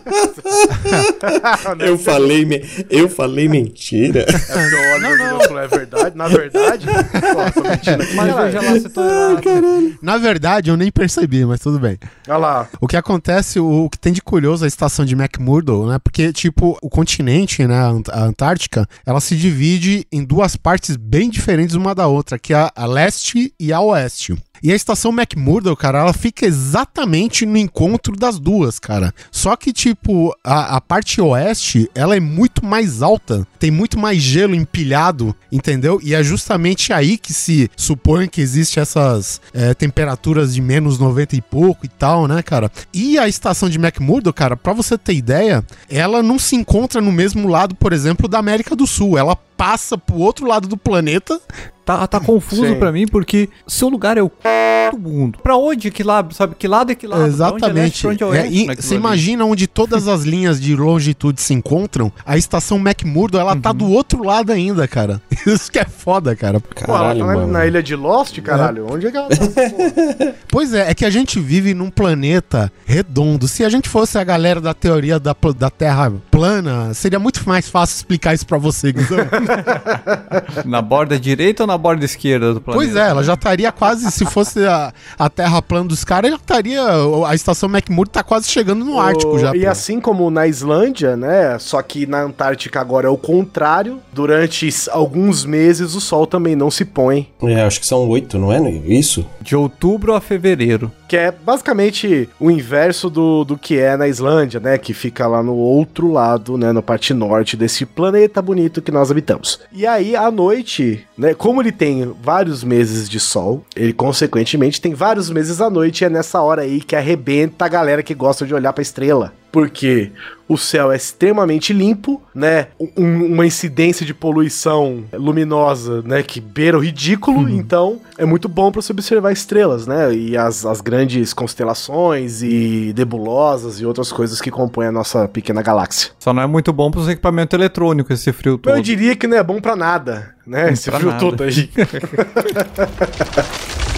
Eu 1.78 1.98
falei, 1.98 2.44
me- 2.44 2.62
eu 2.90 3.08
falei 3.08 3.48
mentira. 3.48 4.26
É 4.26 4.98
não, 5.00 5.16
não, 5.16 5.58
é 5.58 5.66
verdade, 5.68 6.16
na 6.16 6.28
verdade, 6.28 6.87
pô, 6.87 7.62
tô 7.62 7.68
mentindo 7.68 8.02
aqui, 8.02 8.14
Mas 8.14 8.35
veja 8.35 8.61
lá 8.62 8.80
se 8.80 8.88
tô 8.88 9.00
errado. 9.02 9.98
Na 10.02 10.18
verdade, 10.18 10.70
eu 10.70 10.76
nem 10.76 10.90
percebi, 10.90 11.44
mas 11.44 11.61
tudo 11.62 11.79
bem. 11.79 11.98
Olha 12.29 12.37
lá, 12.37 12.68
O 12.81 12.87
que 12.87 12.96
acontece, 12.96 13.59
o, 13.61 13.88
que 13.88 13.98
tem 13.98 14.12
de 14.12 14.20
curioso 14.20 14.64
a 14.64 14.68
estação 14.68 15.05
de 15.05 15.14
McMurdo, 15.14 15.87
né? 15.87 15.98
Porque, 16.03 16.33
tipo, 16.33 16.77
o 16.83 16.88
continente, 16.90 17.66
né? 17.66 17.77
A, 17.79 17.88
Ant- 17.88 18.09
a 18.11 18.25
Antártica, 18.25 18.87
ela 19.07 19.20
se 19.20 19.37
divide 19.37 20.07
em 20.11 20.25
duas 20.25 20.57
partes 20.57 20.96
bem 20.96 21.31
diferentes 21.31 21.75
uma 21.75 21.94
da 21.94 22.07
outra, 22.07 22.38
que 22.38 22.53
é 22.53 22.70
a 22.75 22.87
leste 22.87 23.55
e 23.59 23.72
a 23.72 23.81
oeste. 23.81 24.35
E 24.62 24.70
a 24.70 24.77
estação 24.77 25.12
McMurdo, 25.12 25.75
cara, 25.77 26.01
ela 26.01 26.12
fica 26.12 26.46
exatamente 26.46 27.44
no 27.44 27.57
encontro 27.57 28.14
das 28.14 28.38
duas, 28.38 28.79
cara. 28.79 29.12
Só 29.30 29.57
que, 29.57 29.72
tipo, 29.72 30.32
a, 30.45 30.76
a 30.76 30.80
parte 30.80 31.20
oeste, 31.20 31.91
ela 31.95 32.16
é 32.16 32.20
muito 32.20 32.64
mais 32.64 33.03
alta, 33.03 33.47
tem 33.59 33.70
muito 33.70 33.99
mais 33.99 34.18
gelo 34.22 34.55
empilhado, 34.55 35.34
entendeu? 35.51 36.01
E 36.03 36.14
é 36.14 36.22
justamente 36.22 36.93
aí 36.93 37.18
que 37.18 37.32
se 37.32 37.68
supõe 37.76 38.28
que 38.28 38.41
existe 38.41 38.78
essas 38.78 39.41
é, 39.53 39.74
temperaturas 39.74 40.55
de 40.55 40.61
menos 40.61 40.99
90 40.99 41.34
e 41.34 41.43
pouco 41.43 41.84
e 41.84 41.89
tal, 41.89 42.28
né, 42.28 42.41
cara? 42.43 42.70
E 42.95 43.18
a 43.18 43.26
estação 43.26 43.68
de 43.68 43.78
McMurdo, 43.78 44.32
cara, 44.32 44.57
pra 44.57 44.72
você 44.72 44.97
ter 44.97 45.14
ideia, 45.14 45.64
ela 45.91 46.22
não 46.22 46.39
se 46.39 46.55
encontra 46.55 47.01
no 47.01 47.11
mesmo 47.11 47.49
lado, 47.49 47.74
por 47.74 47.93
exemplo, 47.93 48.28
da 48.28 48.39
América 48.39 48.76
do 48.76 48.86
Sul. 48.86 49.18
Ela 49.18 49.34
passa 49.34 49.97
pro 49.97 50.16
outro 50.16 50.47
lado 50.47 50.66
do 50.66 50.76
planeta. 50.76 51.41
Tá, 51.85 52.07
tá 52.07 52.20
confuso 52.20 52.76
pra 52.76 52.93
mim 52.93 53.07
porque 53.07 53.49
seu 53.66 53.89
lugar 53.89 54.16
é 54.16 54.22
o 54.22 54.26
c... 54.28 54.91
do 54.93 54.99
mundo. 54.99 55.39
Pra 55.43 55.57
onde 55.57 55.91
que 55.91 56.03
lado, 56.05 56.33
sabe? 56.35 56.55
Que 56.57 56.68
lado 56.68 56.93
é 56.93 56.95
que 56.95 57.07
lado? 57.09 57.26
Exatamente. 57.26 57.61
Pra 57.61 57.68
onde 57.68 57.78
é 57.78 57.83
leste, 57.83 58.01
pra 58.03 58.11
onde 58.11 58.22
é 58.39 58.72
É, 58.72 58.76
você 58.76 58.95
ali? 58.95 59.01
imagina 59.01 59.45
onde 59.45 59.66
todas 59.66 60.07
as 60.07 60.22
linhas 60.22 60.61
de 60.61 60.76
longitude 60.76 61.41
se 61.41 61.53
encontram, 61.55 62.12
a 62.24 62.37
estação 62.37 62.78
McMurdo, 62.78 63.39
ela 63.39 63.55
Uhum. 63.55 63.61
tá 63.61 63.72
do 63.72 63.89
outro 63.91 64.22
lado 64.24 64.53
ainda, 64.53 64.87
cara. 64.87 65.20
Isso 65.47 65.72
que 65.72 65.78
é 65.78 65.85
foda, 65.85 66.37
cara. 66.37 66.61
Pô, 66.61 66.68
ela 66.87 66.99
Caralho, 66.99 67.18
tá 67.20 67.26
na, 67.26 67.35
mano. 67.35 67.47
na 67.49 67.66
ilha 67.66 67.83
de 67.83 67.97
Lost, 67.97 68.39
caralho? 68.43 68.87
Onde 68.89 69.07
é 69.09 69.11
que 69.11 69.16
ela 69.16 69.28
tá? 69.28 69.37
Pois 70.49 70.74
é, 70.74 70.91
é 70.91 70.95
que 70.95 71.05
a 71.05 71.11
gente 71.11 71.41
vive 71.41 71.72
num 71.74 71.91
planeta 71.91 72.70
redondo. 72.85 73.49
Se 73.49 73.64
a 73.64 73.68
gente 73.68 73.89
fosse 73.89 74.18
a 74.18 74.24
galera 74.24 74.61
da 74.61 74.74
teoria 74.74 75.18
da, 75.18 75.35
da 75.57 75.70
Terra 75.70 76.12
plana, 76.30 76.93
seria 76.95 77.18
muito 77.18 77.43
mais 77.49 77.68
fácil 77.68 77.97
explicar 77.97 78.35
isso 78.35 78.47
pra 78.47 78.59
você. 78.59 78.93
Na 80.64 80.83
borda 80.83 81.18
direita 81.18 81.62
ou 81.62 81.66
na 81.66 81.72
borda 81.79 82.05
esquerda 82.05 82.55
do 82.55 82.61
planeta? 82.61 82.85
Pois 82.85 82.97
é, 82.97 83.09
ela 83.11 83.23
já 83.23 83.35
estaria 83.35 83.70
quase, 83.73 84.11
se 84.11 84.25
fosse 84.27 84.64
a, 84.64 84.93
a 85.18 85.29
Terra 85.31 85.61
plana 85.62 85.89
dos 85.89 86.05
caras, 86.05 86.31
já 86.31 86.37
estaria. 86.37 86.83
A 87.27 87.35
estação 87.35 87.68
McMurdo 87.68 88.11
tá 88.11 88.23
quase 88.23 88.49
chegando 88.49 88.85
no 88.85 88.99
Ártico 89.01 89.33
o- 89.35 89.39
já. 89.39 89.55
E 89.57 89.61
pô. 89.62 89.68
assim 89.68 90.01
como 90.01 90.31
na 90.31 90.47
Islândia, 90.47 91.16
né? 91.16 91.59
Só 91.59 91.81
que 91.83 92.07
na 92.07 92.23
Antártica 92.23 92.81
agora 92.81 93.07
é 93.07 93.11
o 93.11 93.16
contrário. 93.16 93.99
Durante 94.12 94.68
alguns 94.91 95.45
meses 95.45 95.95
o 95.95 96.01
sol 96.01 96.27
também 96.27 96.55
não 96.57 96.70
se 96.70 96.85
põe. 96.85 97.29
É, 97.43 97.62
acho 97.62 97.81
que 97.81 97.87
são 97.87 98.09
oito, 98.09 98.39
não 98.39 98.53
é? 98.53 98.61
Isso? 98.70 99.27
De 99.41 99.57
outubro 99.57 100.14
a 100.14 100.20
fevereiro. 100.20 100.91
Que 101.09 101.16
é 101.16 101.31
basicamente 101.31 102.29
o 102.41 102.51
inverso 102.51 103.11
do, 103.11 103.45
do 103.45 103.57
que 103.59 103.79
é 103.79 103.97
na 103.97 104.09
Islândia, 104.09 104.59
né? 104.61 104.79
Que 104.79 104.95
fica 104.95 105.27
lá 105.27 105.43
no 105.43 105.55
outro 105.55 106.11
lado, 106.11 106.57
né? 106.57 106.73
Na 106.73 106.83
parte 106.83 107.12
norte 107.14 107.57
desse 107.57 107.85
planeta 107.85 108.41
bonito 108.43 108.81
que 108.83 108.91
nós 108.91 109.11
habitamos. 109.11 109.61
E 109.73 109.87
aí, 109.87 110.16
à 110.16 110.31
noite, 110.31 111.07
né? 111.16 111.35
Como 111.35 111.61
ele 111.62 111.72
tem 111.72 112.14
vários 112.22 112.62
meses 112.62 113.08
de 113.08 113.18
sol, 113.18 113.64
ele 113.74 113.92
consequentemente 113.92 114.80
tem 114.80 114.94
vários 114.94 115.30
meses 115.30 115.60
à 115.60 115.70
noite. 115.70 116.02
E 116.02 116.04
é 116.04 116.10
nessa 116.10 116.40
hora 116.40 116.62
aí 116.62 116.80
que 116.80 116.94
arrebenta 116.94 117.64
a 117.64 117.68
galera 117.68 118.02
que 118.02 118.14
gosta 118.14 118.46
de 118.46 118.54
olhar 118.54 118.72
pra 118.72 118.82
estrela. 118.82 119.32
Porque 119.53 120.11
o 120.48 120.57
céu 120.57 120.90
é 120.90 120.96
extremamente 120.96 121.74
limpo, 121.74 122.22
né? 122.34 122.68
Um- 122.96 123.26
uma 123.26 123.46
incidência 123.46 124.05
de 124.07 124.14
poluição 124.14 125.05
luminosa, 125.12 126.00
né? 126.03 126.22
Que 126.22 126.40
beira 126.40 126.76
o 126.76 126.80
ridículo. 126.80 127.48
Então, 127.48 128.00
é 128.16 128.24
muito 128.24 128.48
bom 128.48 128.72
para 128.72 128.80
se 128.82 128.90
observar 128.90 129.30
estrelas, 129.30 129.86
né? 129.86 130.12
E 130.14 130.36
as, 130.36 130.64
as 130.64 130.80
grandes 130.80 131.32
constelações 131.34 132.42
e 132.42 132.94
nebulosas 132.96 133.78
e 133.80 133.86
outras 133.86 134.11
coisas 134.11 134.40
que 134.40 134.50
compõem 134.50 134.86
a 134.88 134.92
nossa 134.92 135.28
pequena 135.28 135.61
galáxia. 135.62 136.11
Só 136.18 136.32
não 136.32 136.42
é 136.42 136.46
muito 136.46 136.72
bom 136.72 136.90
pros 136.90 137.09
equipamentos 137.09 137.55
eletrônicos 137.55 138.18
esse 138.18 138.32
frio 138.32 138.57
todo. 138.59 138.74
Eu 138.74 138.82
diria 138.82 139.14
que 139.14 139.26
não 139.26 139.36
é 139.36 139.42
bom 139.42 139.61
para 139.61 139.76
nada, 139.76 140.34
né? 140.46 140.72
Esse 140.72 140.90
pra 140.90 140.98
frio 140.98 141.11
nada. 141.12 141.20
todo 141.20 141.42
aí. 141.42 141.70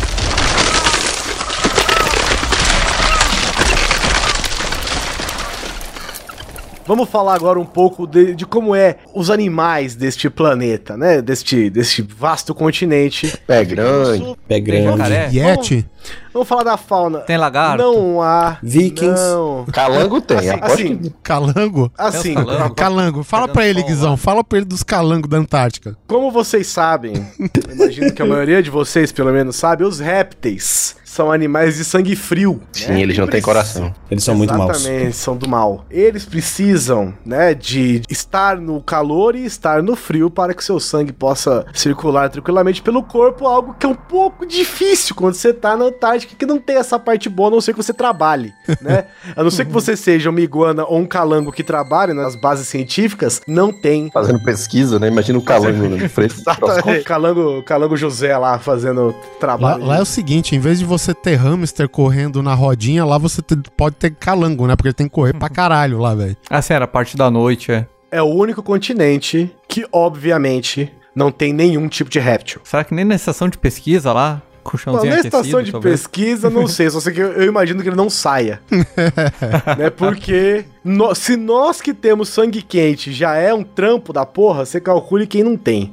Vamos 6.86 7.08
falar 7.08 7.34
agora 7.34 7.58
um 7.58 7.64
pouco 7.64 8.06
de, 8.06 8.34
de 8.34 8.44
como 8.44 8.74
é 8.74 8.96
os 9.14 9.30
animais 9.30 9.94
deste 9.94 10.28
planeta, 10.28 10.96
né? 10.96 11.22
Deste, 11.22 11.70
deste 11.70 12.02
vasto 12.02 12.54
continente. 12.54 13.34
Pé 13.46 13.64
grande. 13.64 14.36
Pé 14.46 14.60
grande. 14.60 14.98
jacaré? 14.98 15.28
Yeti? 15.32 15.76
Vamos 15.76 16.23
falar 16.42 16.62
da 16.62 16.78
fauna. 16.78 17.18
Tem 17.20 17.36
lagarto? 17.36 17.82
Não 17.84 18.22
há. 18.22 18.56
Vikings. 18.62 19.20
Não. 19.22 19.66
Calango 19.70 20.22
tem. 20.22 20.38
Assim, 20.38 20.50
assim, 20.62 20.96
que- 20.96 21.10
Calango? 21.22 21.92
assim, 21.98 22.32
calango. 22.34 22.74
Calango. 22.74 23.22
Fala 23.22 23.46
pra 23.46 23.66
ele, 23.66 23.82
Guizão. 23.82 24.16
Fala 24.16 24.42
pra 24.42 24.56
ele 24.56 24.64
dos 24.66 24.82
calangos 24.82 25.28
da 25.28 25.36
Antártica. 25.36 25.96
como 26.08 26.30
vocês 26.30 26.66
sabem, 26.66 27.12
imagino 27.70 28.10
que 28.12 28.22
a 28.22 28.26
maioria 28.26 28.62
de 28.62 28.70
vocês, 28.70 29.12
pelo 29.12 29.30
menos, 29.32 29.56
sabe, 29.56 29.84
os 29.84 30.00
répteis 30.00 30.96
são 31.04 31.30
animais 31.30 31.76
de 31.76 31.84
sangue 31.84 32.16
frio. 32.16 32.60
Sim, 32.72 33.00
eles 33.00 33.16
não 33.16 33.28
têm 33.28 33.40
coração. 33.40 33.94
Eles 34.10 34.24
são 34.24 34.34
muito 34.34 34.52
maus. 34.52 34.78
Exatamente, 34.80 35.16
são 35.16 35.36
do 35.36 35.48
mal. 35.48 35.84
Eles 35.88 36.24
precisam, 36.24 37.14
né, 37.24 37.54
de 37.54 38.02
estar 38.10 38.56
no 38.56 38.82
calor 38.82 39.36
e 39.36 39.44
estar 39.44 39.80
no 39.80 39.94
frio 39.94 40.28
para 40.28 40.52
que 40.54 40.64
seu 40.64 40.80
sangue 40.80 41.12
possa 41.12 41.66
circular 41.72 42.28
tranquilamente 42.30 42.82
pelo 42.82 43.00
corpo, 43.02 43.46
algo 43.46 43.74
que 43.78 43.86
é 43.86 43.88
um 43.88 43.94
pouco 43.94 44.44
difícil 44.44 45.14
quando 45.14 45.34
você 45.34 45.52
tá 45.52 45.76
na 45.76 45.84
Antártica, 45.84 46.23
que 46.26 46.46
não 46.46 46.58
tem 46.58 46.76
essa 46.76 46.98
parte 46.98 47.28
boa, 47.28 47.48
a 47.48 47.52
não 47.52 47.60
ser 47.60 47.72
que 47.72 47.82
você 47.82 47.92
trabalhe, 47.92 48.52
né? 48.80 49.04
A 49.36 49.42
não 49.42 49.50
ser 49.50 49.64
que 49.64 49.72
você 49.72 49.96
seja 49.96 50.30
uma 50.30 50.40
iguana 50.40 50.84
ou 50.84 50.98
um 50.98 51.06
calango 51.06 51.50
que 51.52 51.62
trabalhe 51.62 52.12
nas 52.12 52.34
bases 52.36 52.66
científicas, 52.68 53.40
não 53.46 53.72
tem. 53.72 54.10
Fazendo 54.12 54.42
pesquisa, 54.42 54.98
né? 54.98 55.08
Imagina 55.08 55.38
o 55.40 55.42
calango 55.42 55.88
na 55.88 56.08
frente. 56.08 56.34
Exatamente. 56.34 57.04
Calango, 57.04 57.62
calango 57.62 57.96
José 57.96 58.36
lá 58.36 58.58
fazendo 58.58 59.06
Lá, 59.08 59.14
trabalho. 59.40 59.84
lá 59.84 59.98
é 59.98 60.02
o 60.02 60.06
seguinte, 60.06 60.54
em 60.56 60.58
vez 60.58 60.78
de 60.78 60.84
você 60.84 61.12
ter 61.14 61.34
hamster 61.36 61.88
correndo 61.88 62.42
na 62.42 62.54
rodinha, 62.54 63.04
lá 63.04 63.18
você 63.18 63.42
te- 63.42 63.56
pode 63.76 63.96
ter 63.96 64.10
calango, 64.14 64.66
né? 64.66 64.76
Porque 64.76 64.88
ele 64.88 64.94
tem 64.94 65.06
que 65.08 65.12
correr 65.14 65.32
pra 65.34 65.48
caralho 65.50 65.98
lá, 65.98 66.14
velho. 66.14 66.36
Assim, 66.48 66.72
era 66.74 66.84
a 66.84 66.88
parte 66.88 67.16
da 67.16 67.30
noite, 67.30 67.72
é. 67.72 67.86
É 68.10 68.22
o 68.22 68.26
único 68.26 68.62
continente 68.62 69.50
que, 69.68 69.84
obviamente, 69.92 70.92
não 71.14 71.30
tem 71.32 71.52
nenhum 71.52 71.88
tipo 71.88 72.08
de 72.08 72.18
réptil. 72.20 72.60
Será 72.64 72.84
que 72.84 72.94
nem 72.94 73.04
na 73.04 73.14
estação 73.14 73.48
de 73.48 73.58
pesquisa 73.58 74.12
lá? 74.12 74.40
Bom, 74.64 74.70
Colchãozinho 74.70 75.12
na 75.12 75.18
aquecido, 75.20 75.36
estação 75.42 75.62
de 75.62 75.72
talvez? 75.72 76.00
pesquisa, 76.00 76.48
não 76.50 76.66
sei, 76.66 76.88
só 76.90 76.98
sei 77.00 77.12
que 77.12 77.20
eu, 77.20 77.32
eu 77.32 77.44
imagino 77.44 77.82
que 77.82 77.88
ele 77.88 77.96
não 77.96 78.08
saia. 78.10 78.60
né? 79.78 79.90
Porque 79.90 80.64
nó- 80.82 81.14
se 81.14 81.36
nós 81.36 81.80
que 81.80 81.92
temos 81.92 82.28
sangue 82.28 82.62
quente 82.62 83.12
já 83.12 83.34
é 83.36 83.52
um 83.52 83.62
trampo 83.62 84.12
da 84.12 84.24
porra, 84.24 84.64
você 84.64 84.80
calcule 84.80 85.26
quem 85.26 85.42
não 85.44 85.56
tem. 85.56 85.92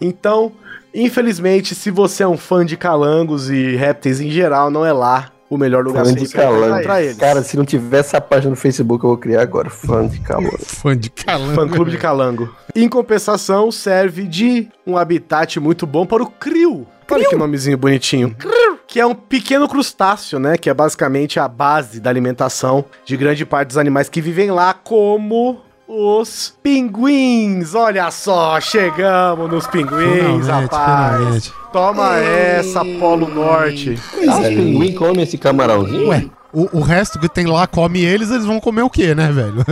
Então, 0.00 0.52
infelizmente, 0.94 1.74
se 1.74 1.90
você 1.90 2.22
é 2.22 2.28
um 2.28 2.36
fã 2.36 2.64
de 2.66 2.76
calangos 2.76 3.48
e 3.50 3.76
répteis 3.76 4.20
em 4.20 4.30
geral, 4.30 4.70
não 4.70 4.84
é 4.84 4.92
lá 4.92 5.30
o 5.50 5.56
melhor 5.56 5.82
lugar 5.82 6.04
Fã 6.04 6.12
pra 6.12 6.20
de 6.20 6.26
você 6.28 6.36
encontrar 6.36 6.70
calango. 6.82 6.92
eles. 7.00 7.16
Cara, 7.16 7.42
se 7.42 7.56
não 7.56 7.64
tiver 7.64 8.00
essa 8.00 8.20
página 8.20 8.50
no 8.50 8.56
Facebook, 8.56 9.02
eu 9.02 9.08
vou 9.08 9.16
criar 9.16 9.40
agora. 9.40 9.70
Fã 9.70 10.06
de 10.06 10.20
calango. 10.20 10.58
Fã 10.60 10.94
de 10.96 11.08
calango. 11.08 11.54
Fã 11.54 11.68
clube 11.68 11.90
de 11.90 11.96
calango. 11.96 12.54
Em 12.76 12.86
compensação, 12.88 13.72
serve 13.72 14.24
de 14.26 14.68
um 14.86 14.96
habitat 14.98 15.58
muito 15.58 15.86
bom 15.86 16.04
para 16.04 16.22
o 16.22 16.26
krill. 16.26 16.86
Olha 17.10 17.28
que 17.28 17.36
nomezinho 17.36 17.78
bonitinho. 17.78 18.34
Que 18.86 19.00
é 19.00 19.06
um 19.06 19.14
pequeno 19.14 19.68
crustáceo, 19.68 20.38
né? 20.38 20.56
Que 20.56 20.70
é 20.70 20.74
basicamente 20.74 21.38
a 21.38 21.46
base 21.46 22.00
da 22.00 22.08
alimentação 22.10 22.84
de 23.04 23.16
grande 23.16 23.44
parte 23.44 23.68
dos 23.68 23.78
animais 23.78 24.08
que 24.08 24.20
vivem 24.20 24.50
lá, 24.50 24.72
como 24.72 25.60
os 25.86 26.54
pinguins. 26.62 27.74
Olha 27.74 28.10
só, 28.10 28.60
chegamos 28.60 29.50
nos 29.50 29.66
pinguins, 29.66 29.90
Finalmente, 30.44 30.46
rapaz. 30.46 31.16
finalmente. 31.18 31.52
Toma 31.72 32.16
essa, 32.18 32.82
Polo 32.98 33.28
Norte. 33.28 33.98
Ah, 34.28 34.38
os 34.40 34.48
pinguim 34.48 34.92
comem 34.94 35.22
esse 35.22 35.36
camarãozinho? 35.36 36.08
Ué, 36.08 36.26
o, 36.58 36.78
o 36.78 36.80
resto 36.80 37.20
que 37.20 37.28
tem 37.28 37.46
lá 37.46 37.68
come 37.68 38.04
eles, 38.04 38.30
eles 38.30 38.44
vão 38.44 38.58
comer 38.58 38.82
o 38.82 38.90
quê, 38.90 39.14
né, 39.14 39.30
velho? 39.30 39.64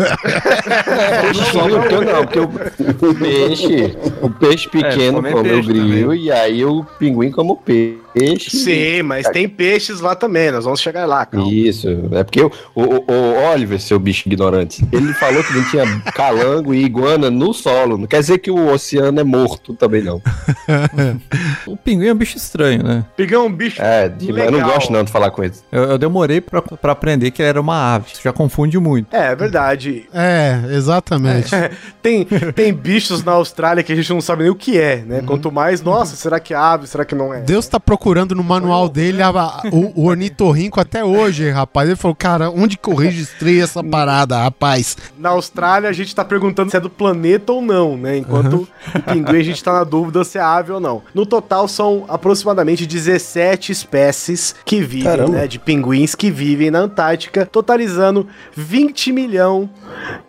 Só 1.53 1.68
não, 1.68 1.84
eu 1.84 2.03
não, 2.03 2.24
porque 2.24 2.39
o, 2.39 3.11
o 3.11 3.14
peixe, 3.14 3.97
o 4.22 4.30
peixe 4.30 4.68
pequeno 4.68 5.20
come 5.20 5.32
come 5.32 5.53
o 5.53 5.62
grilo 5.64 6.14
e 6.14 6.30
aí 6.30 6.64
o 6.64 6.84
pinguim 6.99 7.32
come 7.32 7.51
o 7.51 7.57
peixe. 7.57 8.06
Sim, 8.51 9.03
mas 9.03 9.29
tem 9.29 9.49
peixes 9.49 10.01
lá 10.01 10.14
também, 10.14 10.51
nós 10.51 10.64
vamos 10.64 10.81
chegar 10.81 11.07
lá, 11.07 11.27
calma. 11.27 11.53
Isso, 11.53 11.89
é 12.12 12.25
porque 12.25 12.43
o, 12.43 12.51
o, 12.75 13.05
o 13.12 13.51
Oliver, 13.53 13.81
seu 13.81 13.99
bicho 13.99 14.29
ignorante, 14.29 14.85
ele 14.93 15.12
falou 15.14 15.43
que 15.45 15.53
não 15.53 15.64
tinha 15.71 15.85
calango 16.14 16.75
e 16.75 16.85
iguana 16.85 17.31
no 17.31 17.53
solo. 17.53 17.99
Não 17.99 18.07
quer 18.07 18.21
dizer 18.21 18.39
que 18.39 18.51
o 18.51 18.73
oceano 18.73 19.21
é 19.21 19.25
morto 19.25 19.75
também, 19.75 20.03
não. 20.03 20.21
O 21.67 21.77
pinguim 21.77 22.07
é 22.07 22.12
um 22.12 22.17
bicho 22.17 22.37
estranho, 22.37 22.83
né? 22.83 23.05
Pingão 23.17 23.43
é 23.45 23.47
um 23.47 23.53
bicho. 23.53 23.83
É, 23.83 24.09
de- 24.09 24.31
eu 24.31 24.51
não 24.53 24.62
gosto 24.62 24.93
não 24.93 25.03
de 25.05 25.11
falar 25.11 25.31
com 25.31 25.43
ele. 25.43 25.53
Eu, 25.71 25.83
eu 25.85 25.99
demorei 25.99 26.41
pra, 26.41 26.62
pra 26.62 26.93
aprender 26.93 27.31
que 27.31 27.43
ele 27.43 27.49
era 27.49 27.61
uma 27.61 27.95
ave. 27.97 28.07
Isso 28.12 28.23
já 28.23 28.33
confunde 28.33 28.79
muito. 28.79 29.14
É, 29.14 29.33
é 29.33 29.37
verdade. 29.37 30.09
é, 30.12 30.61
exatamente. 30.71 31.51
Tem, 32.01 32.25
tem 32.55 32.73
bichos 32.73 33.25
na 33.25 33.33
Austrália 33.33 33.83
que 33.83 33.93
a 33.93 33.97
gente 33.97 34.09
não 34.11 34.21
sabe 34.21 34.45
nem 34.45 34.53
o 34.53 34.55
que 34.55 34.79
é, 34.79 34.99
né? 35.05 35.23
Quanto 35.27 35.51
mais, 35.51 35.83
nossa, 35.83 36.14
será 36.14 36.39
que 36.39 36.55
é 36.55 36.57
ave? 36.57 36.87
Será 36.87 37.05
que 37.05 37.17
não 37.17 37.35
é? 37.35 37.41
Deus 37.41 37.67
tá 37.67 37.81
procurando 37.81 38.06
procurando 38.07 38.37
no 38.37 38.45
manual 38.45 38.89
dele 38.89 39.21
a- 39.21 39.31
a- 39.31 39.63
o, 39.73 40.03
o 40.03 40.07
ornitorrinco 40.07 40.79
até 40.81 41.05
hoje, 41.05 41.51
rapaz. 41.51 41.89
Ele 41.89 41.97
falou, 41.97 42.15
cara, 42.15 42.49
onde 42.51 42.77
que 42.79 42.89
eu 42.89 42.95
registrei 42.95 43.61
essa 43.61 43.83
parada, 43.83 44.39
rapaz? 44.39 44.97
Na 45.19 45.31
Austrália, 45.31 45.91
a 45.91 45.93
gente 45.93 46.15
tá 46.15 46.25
perguntando 46.25 46.71
se 46.71 46.77
é 46.77 46.81
do 46.81 46.89
planeta 46.89 47.53
ou 47.53 47.61
não, 47.61 47.97
né? 47.97 48.19
Enquanto 48.19 48.69
o 48.95 49.03
pinguim, 49.03 49.41
a 49.41 49.43
gente 49.43 49.63
tá 49.63 49.73
na 49.73 49.83
dúvida 49.83 50.23
se 50.23 50.39
é 50.39 50.41
ave 50.41 50.71
ou 50.71 50.79
não. 50.79 51.03
No 51.13 51.27
total, 51.27 51.67
são 51.67 52.05
aproximadamente 52.09 52.87
17 52.87 53.73
espécies 53.73 54.55
que 54.65 54.81
vivem, 54.81 55.03
Caramba. 55.03 55.33
né? 55.39 55.49
De 55.49 55.59
pinguins 55.59 56.15
que 56.15 56.31
vivem 56.31 56.71
na 56.71 56.79
Antártica, 56.79 57.45
totalizando 57.45 58.29
20 58.55 59.11
milhão 59.11 59.69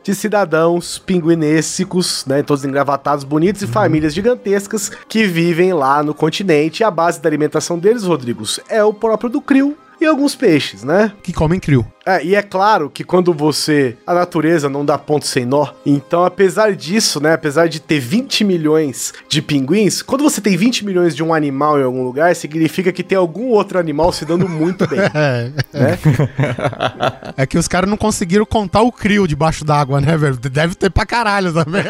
de 0.04 0.16
cidadãos 0.16 0.98
pinguinêssicos, 0.98 2.26
né? 2.26 2.42
Todos 2.42 2.66
engravatados, 2.66 3.24
bonitos 3.24 3.62
e 3.62 3.68
famílias 3.68 4.16
gigantescas 4.16 4.90
que 5.08 5.26
vivem 5.26 5.74
lá 5.74 6.02
no 6.02 6.16
continente. 6.16 6.82
E 6.82 6.84
a 6.84 6.90
base 6.90 7.22
da 7.22 7.30
alimentação 7.30 7.66
deles, 7.76 8.03
Rodrigos, 8.03 8.59
é 8.70 8.84
o 8.84 8.93
próprio 8.93 9.32
do 9.32 9.41
crio 9.41 9.76
e 10.00 10.06
alguns 10.06 10.36
peixes, 10.36 10.84
né? 10.84 11.12
Que 11.24 11.34
comem 11.34 11.60
crio. 11.60 11.86
É, 12.06 12.24
e 12.24 12.36
é 12.36 12.41
claro 12.41 12.89
que 12.89 13.04
quando 13.04 13.34
você. 13.34 13.98
A 14.08 14.14
natureza 14.14 14.70
não 14.70 14.86
dá 14.86 14.98
ponto 14.98 15.28
sem 15.28 15.45
nó. 15.45 15.68
Então, 15.86 16.24
apesar 16.24 16.74
disso, 16.74 17.20
né? 17.20 17.34
Apesar 17.34 17.68
de 17.68 17.82
ter 17.82 18.00
20 18.00 18.45
milhões 18.45 19.14
de 19.28 19.41
pinguins, 19.41 20.02
quando 20.02 20.24
você 20.24 20.39
tem 20.39 20.56
20 20.56 20.86
milhões 20.86 21.14
de 21.14 21.22
um 21.22 21.34
animal 21.34 21.78
em 21.78 21.84
algum 21.84 22.04
lugar, 22.04 22.34
significa 22.34 22.93
que 22.93 23.04
tem 23.04 23.18
algum 23.18 23.50
outro 23.50 23.78
animal 23.78 24.14
se 24.14 24.24
dando 24.24 24.48
muito 24.48 24.88
bem. 24.88 25.00
É, 25.18 25.52
né? 25.74 25.98
é 27.36 27.45
que 27.45 27.58
os 27.58 27.68
caras 27.68 27.89
não 27.89 27.98
conseguiram 27.98 28.45
contar 28.45 28.82
o 28.82 28.91
crio 28.91 29.28
debaixo 29.28 29.66
d'água, 29.66 30.00
né, 30.00 30.16
velho? 30.16 30.38
Deve 30.38 30.76
ter 30.76 30.91
pra 30.91 31.06
caralho 31.06 31.52
também. 31.52 31.84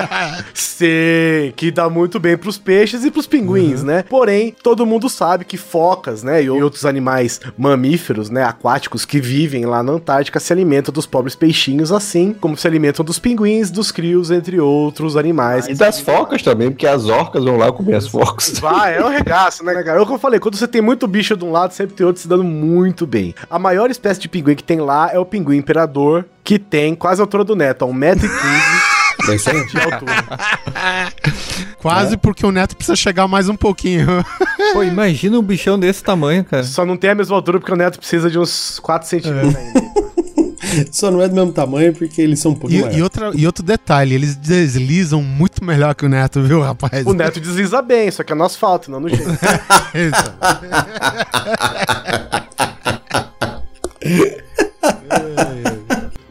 Sei, 0.52 1.52
que 1.56 1.70
dá 1.70 1.88
muito 1.88 2.20
bem 2.20 2.36
pros 2.36 2.58
peixes 2.58 3.04
e 3.04 3.10
pros 3.10 3.26
pinguins, 3.26 3.82
né? 3.82 4.02
Porém, 4.02 4.54
todo 4.62 4.84
mundo 4.84 5.08
sabe 5.08 5.44
que 5.44 5.56
focas, 5.56 6.22
né, 6.22 6.42
e 6.42 6.50
outros 6.50 6.84
animais 6.84 7.40
mamíferos, 7.56 8.30
né, 8.30 8.44
aquáticos 8.44 9.04
que 9.04 9.20
vivem 9.20 9.64
lá 9.64 9.82
na 9.82 9.92
Antártica 9.92 10.40
se 10.40 10.52
alimentam 10.52 10.92
dos 10.92 11.06
pobres 11.06 11.34
peixinhos, 11.34 11.92
assim 11.92 12.32
como 12.32 12.56
se 12.56 12.66
alimentam 12.66 13.04
dos 13.04 13.18
pinguins, 13.18 13.70
dos 13.70 13.90
crios, 13.92 14.30
entre 14.30 14.60
outros 14.60 15.16
animais. 15.16 15.66
E 15.68 15.74
das 15.74 16.00
focas 16.00 16.42
também, 16.42 16.70
porque 16.70 16.86
as 16.86 17.06
orcas 17.06 17.44
vão 17.44 17.56
lá 17.56 17.72
comer 17.72 17.94
as 17.96 18.08
focas. 18.08 18.58
Vai, 18.60 18.96
é 18.96 19.04
um 19.04 19.08
regaço, 19.08 19.64
né, 19.64 19.74
cara? 19.82 19.98
É 19.98 20.00
o 20.00 20.06
que 20.06 20.12
eu 20.12 20.18
falei, 20.18 20.40
quando 20.40 20.56
você 20.56 20.66
tem 20.68 20.80
muito 20.82 21.06
bicho 21.06 21.36
de 21.36 21.44
um 21.44 21.52
lado, 21.52 21.72
sempre 21.72 21.94
tem 21.94 22.06
outro 22.06 22.20
se 22.20 22.28
dando 22.28 22.44
muito 22.44 23.06
bem. 23.06 23.34
A 23.48 23.58
maior 23.58 23.90
espécie 23.90 24.20
de 24.20 24.28
pinguim 24.28 24.54
que 24.54 24.64
tem 24.64 24.80
lá 24.80 25.10
é 25.12 25.18
o 25.18 25.24
pinguim 25.24 25.56
imperador, 25.56 26.24
que 26.42 26.58
tem 26.58 26.94
quase 26.94 27.20
a 27.20 27.24
altura 27.24 27.44
do 27.44 27.54
neto, 27.56 27.86
1,15m 27.86 29.30
É 29.30 29.34
isso 29.34 29.50
aí. 29.50 29.66
de 29.66 29.80
altura. 29.80 30.12
Quase 31.84 32.16
porque 32.16 32.46
o 32.46 32.50
neto 32.50 32.74
precisa 32.74 32.96
chegar 32.96 33.28
mais 33.28 33.46
um 33.46 33.54
pouquinho. 33.54 34.06
Pô, 34.72 34.82
imagina 34.82 35.38
um 35.38 35.42
bichão 35.42 35.78
desse 35.78 36.02
tamanho, 36.02 36.42
cara. 36.42 36.62
Só 36.64 36.86
não 36.86 36.96
tem 36.96 37.10
a 37.10 37.14
mesma 37.14 37.36
altura 37.36 37.60
porque 37.60 37.72
o 37.72 37.76
neto 37.76 37.98
precisa 37.98 38.30
de 38.30 38.38
uns 38.38 38.78
4 38.78 39.06
centímetros 39.06 39.54
ainda. 39.54 39.84
Só 40.90 41.10
não 41.10 41.20
é 41.20 41.28
do 41.28 41.34
mesmo 41.34 41.52
tamanho 41.52 41.92
porque 41.92 42.22
eles 42.22 42.40
são 42.40 42.52
um 42.52 42.54
pouco 42.54 42.74
E, 42.74 42.78
maiores. 42.78 42.96
e 42.98 43.02
outra, 43.02 43.30
e 43.34 43.46
outro 43.46 43.62
detalhe, 43.62 44.14
eles 44.14 44.34
deslizam 44.34 45.22
muito 45.22 45.62
melhor 45.62 45.94
que 45.94 46.06
o 46.06 46.08
neto, 46.08 46.42
viu, 46.42 46.62
rapaz? 46.62 47.06
O 47.06 47.12
neto 47.12 47.38
desliza 47.38 47.82
bem, 47.82 48.10
só 48.10 48.22
que 48.24 48.32
é 48.32 48.34
no 48.34 48.44
asfalto, 48.44 48.90
não 48.90 48.98
no 48.98 49.08
jeito. 49.10 49.28
Isso. 49.94 50.34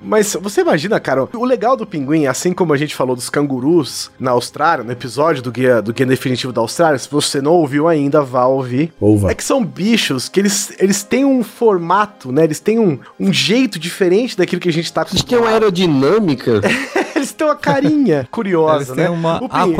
Mas 0.03 0.35
você 0.39 0.61
imagina, 0.61 0.99
cara, 0.99 1.27
o 1.33 1.45
legal 1.45 1.77
do 1.77 1.85
pinguim, 1.85 2.25
assim 2.25 2.53
como 2.53 2.73
a 2.73 2.77
gente 2.77 2.95
falou 2.95 3.15
dos 3.15 3.29
cangurus 3.29 4.11
na 4.19 4.31
Austrália, 4.31 4.83
no 4.83 4.91
episódio 4.91 5.41
do 5.41 5.51
Guia, 5.51 5.81
do 5.81 5.93
Guia 5.93 6.05
Definitivo 6.05 6.51
da 6.51 6.61
Austrália, 6.61 6.99
se 6.99 7.09
você 7.09 7.41
não 7.41 7.53
ouviu 7.53 7.87
ainda, 7.87 8.21
vá 8.21 8.45
ouvir. 8.45 8.93
Ouva. 8.99 9.31
É 9.31 9.35
que 9.35 9.43
são 9.43 9.63
bichos 9.63 10.27
que 10.27 10.39
eles, 10.39 10.73
eles 10.79 11.03
têm 11.03 11.23
um 11.23 11.43
formato, 11.43 12.31
né? 12.31 12.43
Eles 12.43 12.59
têm 12.59 12.79
um, 12.79 12.99
um 13.19 13.31
jeito 13.31 13.79
diferente 13.79 14.37
daquilo 14.37 14.61
que 14.61 14.69
a 14.69 14.73
gente 14.73 14.91
tá 14.91 15.05
Eles 15.09 15.23
têm 15.23 15.37
uma 15.37 15.49
aerodinâmica. 15.49 16.61
Eles 17.23 17.31
têm 17.31 17.47
uma 17.47 17.55
carinha 17.55 18.27
curiosa, 18.31 18.75
Eles 18.75 18.89
né? 18.89 19.05
têm 19.05 19.13
uma 19.13 19.37
O 19.43 19.49
pin-. 19.49 19.75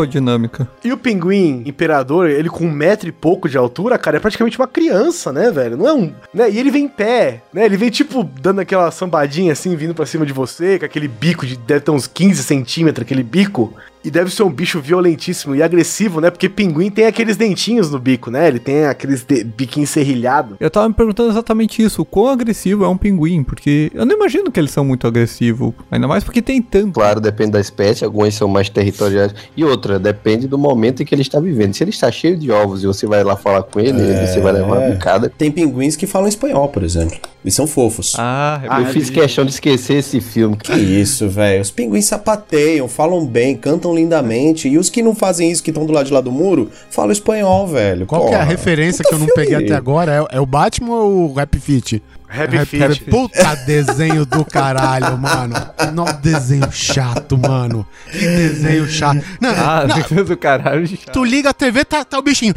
E 0.84 0.92
o 0.94 0.98
pinguim 0.98 1.62
imperador, 1.66 2.30
ele 2.30 2.50
com 2.50 2.66
um 2.66 2.72
metro 2.72 3.08
e 3.08 3.12
pouco 3.12 3.50
de 3.50 3.58
altura, 3.58 3.98
cara, 3.98 4.18
é 4.18 4.20
praticamente 4.20 4.58
uma 4.58 4.68
criança, 4.68 5.32
né, 5.34 5.52
velho? 5.52 5.78
Não 5.78 5.88
é 5.88 5.94
um. 5.94 6.14
Né? 6.34 6.50
E 6.50 6.58
ele 6.58 6.72
vem 6.72 6.86
em 6.86 6.88
pé, 6.88 7.44
né? 7.54 7.66
Ele 7.66 7.78
vem, 7.78 7.90
tipo, 7.90 8.24
dando 8.24 8.62
aquela 8.62 8.90
sambadinha 8.92 9.52
assim, 9.52 9.76
vindo 9.76 9.94
pra 9.94 10.06
cima 10.06 10.26
de 10.26 10.34
você, 10.34 10.80
com 10.80 10.86
aquele 10.86 11.08
bico 11.08 11.46
de. 11.46 11.58
Deve 11.58 11.82
ter 11.82 11.92
uns 11.92 12.08
15 12.08 12.44
centímetros, 12.44 13.04
aquele 13.06 13.24
bico. 13.24 13.74
E 14.04 14.12
deve 14.12 14.30
ser 14.30 14.44
um 14.44 14.50
bicho 14.50 14.82
violentíssimo 14.82 15.56
e 15.56 15.64
agressivo, 15.64 16.20
né? 16.20 16.30
Porque 16.30 16.50
pinguim 16.50 16.90
tem 16.90 17.06
aqueles 17.06 17.38
dentinhos 17.38 17.90
no 17.90 17.98
bico, 18.00 18.30
né? 18.30 18.48
Ele 18.48 18.60
tem 18.60 18.86
aqueles 18.86 19.24
de- 19.24 19.44
biquinho 19.44 19.88
serrilhado. 19.88 20.58
Eu 20.60 20.70
tava 20.70 20.90
me 20.90 20.94
perguntando 20.94 21.30
exatamente 21.30 21.82
isso, 21.82 22.02
o 22.02 22.06
quão 22.06 22.28
agressivo 22.28 22.84
é 22.84 22.88
um 22.88 22.98
pinguim, 22.98 23.44
porque 23.44 23.90
eu 23.94 24.06
não 24.06 24.16
imagino 24.16 24.52
que 24.52 24.60
eles 24.60 24.72
são 24.72 24.84
muito 24.84 25.08
agressivos, 25.08 25.74
ainda 25.90 26.08
mais 26.08 26.24
porque 26.24 26.42
tem 26.42 26.62
tanto. 26.62 26.92
Claro, 26.94 27.22
depende 27.22 27.52
da 27.52 27.60
espécie, 27.62 28.04
algumas 28.04 28.34
são 28.36 28.48
mais 28.48 28.68
territoriais. 28.70 29.34
E 29.56 29.64
outra, 29.64 29.98
depende 29.98 30.48
do 30.48 30.58
momento 30.58 31.02
em 31.02 31.06
que 31.06 31.16
ele 31.16 31.22
está 31.22 31.40
vivendo. 31.40 31.74
Se 31.74 31.84
ele 31.84 31.92
está 31.92 32.12
cheio 32.12 32.36
de 32.38 32.52
ovos 32.52 32.84
e 32.84 32.88
você 32.88 33.08
vai 33.08 33.24
lá 33.24 33.36
falar 33.38 33.64
com 33.64 33.80
ele, 33.80 33.94
você 34.28 34.40
vai 34.42 34.52
levar 34.52 34.80
uma 34.80 34.90
bicada. 34.90 35.30
Tem 35.30 35.50
pinguins 35.50 35.96
que 35.96 36.06
falam 36.06 36.28
espanhol, 36.28 36.68
por 36.68 36.84
exemplo. 36.84 37.18
E 37.46 37.52
são 37.52 37.68
fofos. 37.68 38.14
Ah, 38.18 38.62
é 38.64 38.68
Ah, 38.70 38.82
Eu 38.82 38.88
fiz 38.88 39.10
questão 39.10 39.44
de 39.46 39.52
esquecer 39.52 39.96
esse 39.96 40.20
filme. 40.22 40.56
Que 40.58 40.74
isso, 40.74 41.28
velho. 41.30 41.62
Os 41.62 41.70
pinguins 41.72 42.06
sapateiam, 42.06 42.88
falam 42.88 43.26
bem, 43.26 43.56
cantam 43.58 43.93
lindamente. 43.96 44.68
E 44.68 44.78
os 44.78 44.90
que 44.90 45.02
não 45.02 45.14
fazem 45.16 45.52
isso, 45.52 45.64
que 45.64 45.70
estão 45.72 45.86
do 45.86 45.94
lado 45.94 46.06
de 46.08 46.14
lá 46.14 46.22
do 46.22 46.32
muro, 46.32 46.70
falam 46.90 47.12
espanhol, 47.12 47.68
velho. 47.68 48.06
Qual 48.06 48.26
que 48.28 48.32
é 48.32 48.36
a 48.36 48.40
Porra. 48.40 48.50
referência 48.52 49.04
Puta 49.04 49.10
que 49.10 49.16
eu 49.16 49.20
não 49.20 49.28
filme. 49.28 49.42
peguei 49.50 49.66
até 49.66 49.76
agora? 49.76 50.28
É, 50.32 50.38
é 50.38 50.40
o 50.42 50.46
Batman 50.46 50.96
ou 50.96 51.30
o 51.30 51.34
Rap 51.34 51.58
Fit? 51.60 52.02
Happy 52.36 52.58
Rap- 52.58 52.68
Feet. 52.68 53.04
Puta 53.12 53.56
desenho 53.68 54.26
do 54.26 54.44
caralho, 54.44 55.16
mano. 55.20 55.54
Não, 55.94 56.06
desenho 56.20 56.72
chato, 56.72 57.38
mano. 57.38 57.86
Que 58.12 58.18
desenho 58.26 58.88
chato. 58.88 59.24
Não, 59.40 59.52
Ah, 59.52 59.86
não, 59.88 60.24
do 60.26 60.36
caralho. 60.36 60.88
tu 61.12 61.24
liga 61.24 61.52
a 61.52 61.54
TV, 61.54 61.86
tá, 61.86 62.04
tá 62.04 62.18
o 62.18 62.24
bichinho. 62.24 62.56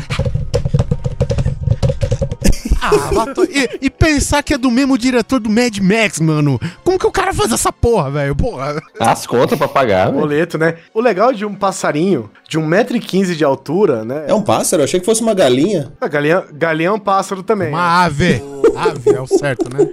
Ah, 2.93 3.13
matou- 3.13 3.45
e, 3.45 3.69
e 3.83 3.91
pensar 3.91 4.43
que 4.43 4.55
é 4.55 4.59
do 4.59 4.71
mesmo 4.71 4.97
diretor 4.97 5.41
do 5.41 5.51
Mad 5.51 5.79
Max, 5.79 6.21
mano. 6.21 6.61
Como 6.85 6.99
que 6.99 7.07
o 7.07 7.11
cara 7.11 7.33
faz 7.35 7.53
essa 7.53 7.73
porra, 7.73 8.11
velho? 8.11 8.35
Porra. 8.37 8.81
As 9.01 9.27
contas 9.27 9.59
pra 9.59 9.69
pagar, 9.69 10.07
velho. 10.07 10.21
Boleto, 10.21 10.57
né? 10.59 10.77
O 10.95 11.01
legal 11.01 11.33
de 11.33 11.45
um 11.45 11.55
passarinho 11.55 12.31
de 12.49 12.59
1,15m 12.59 13.35
de 13.35 13.45
altura, 13.45 14.05
né? 14.05 14.25
É 14.29 14.35
um 14.35 14.43
pássaro? 14.43 14.83
Eu 14.83 14.85
achei 14.85 15.01
que 15.01 15.07
fosse 15.07 15.23
uma 15.23 15.35
galinha. 15.35 15.93
A 16.01 16.09
galinha, 16.09 16.45
galinha 16.53 16.89
é 16.89 16.93
um 16.93 16.99
pássaro 16.99 17.43
também. 17.43 17.69
Uma 17.69 18.05
ave. 18.05 18.43
Ave 18.77 19.11
é 19.11 19.21
o 19.21 19.27
certo, 19.27 19.69
né? 19.75 19.89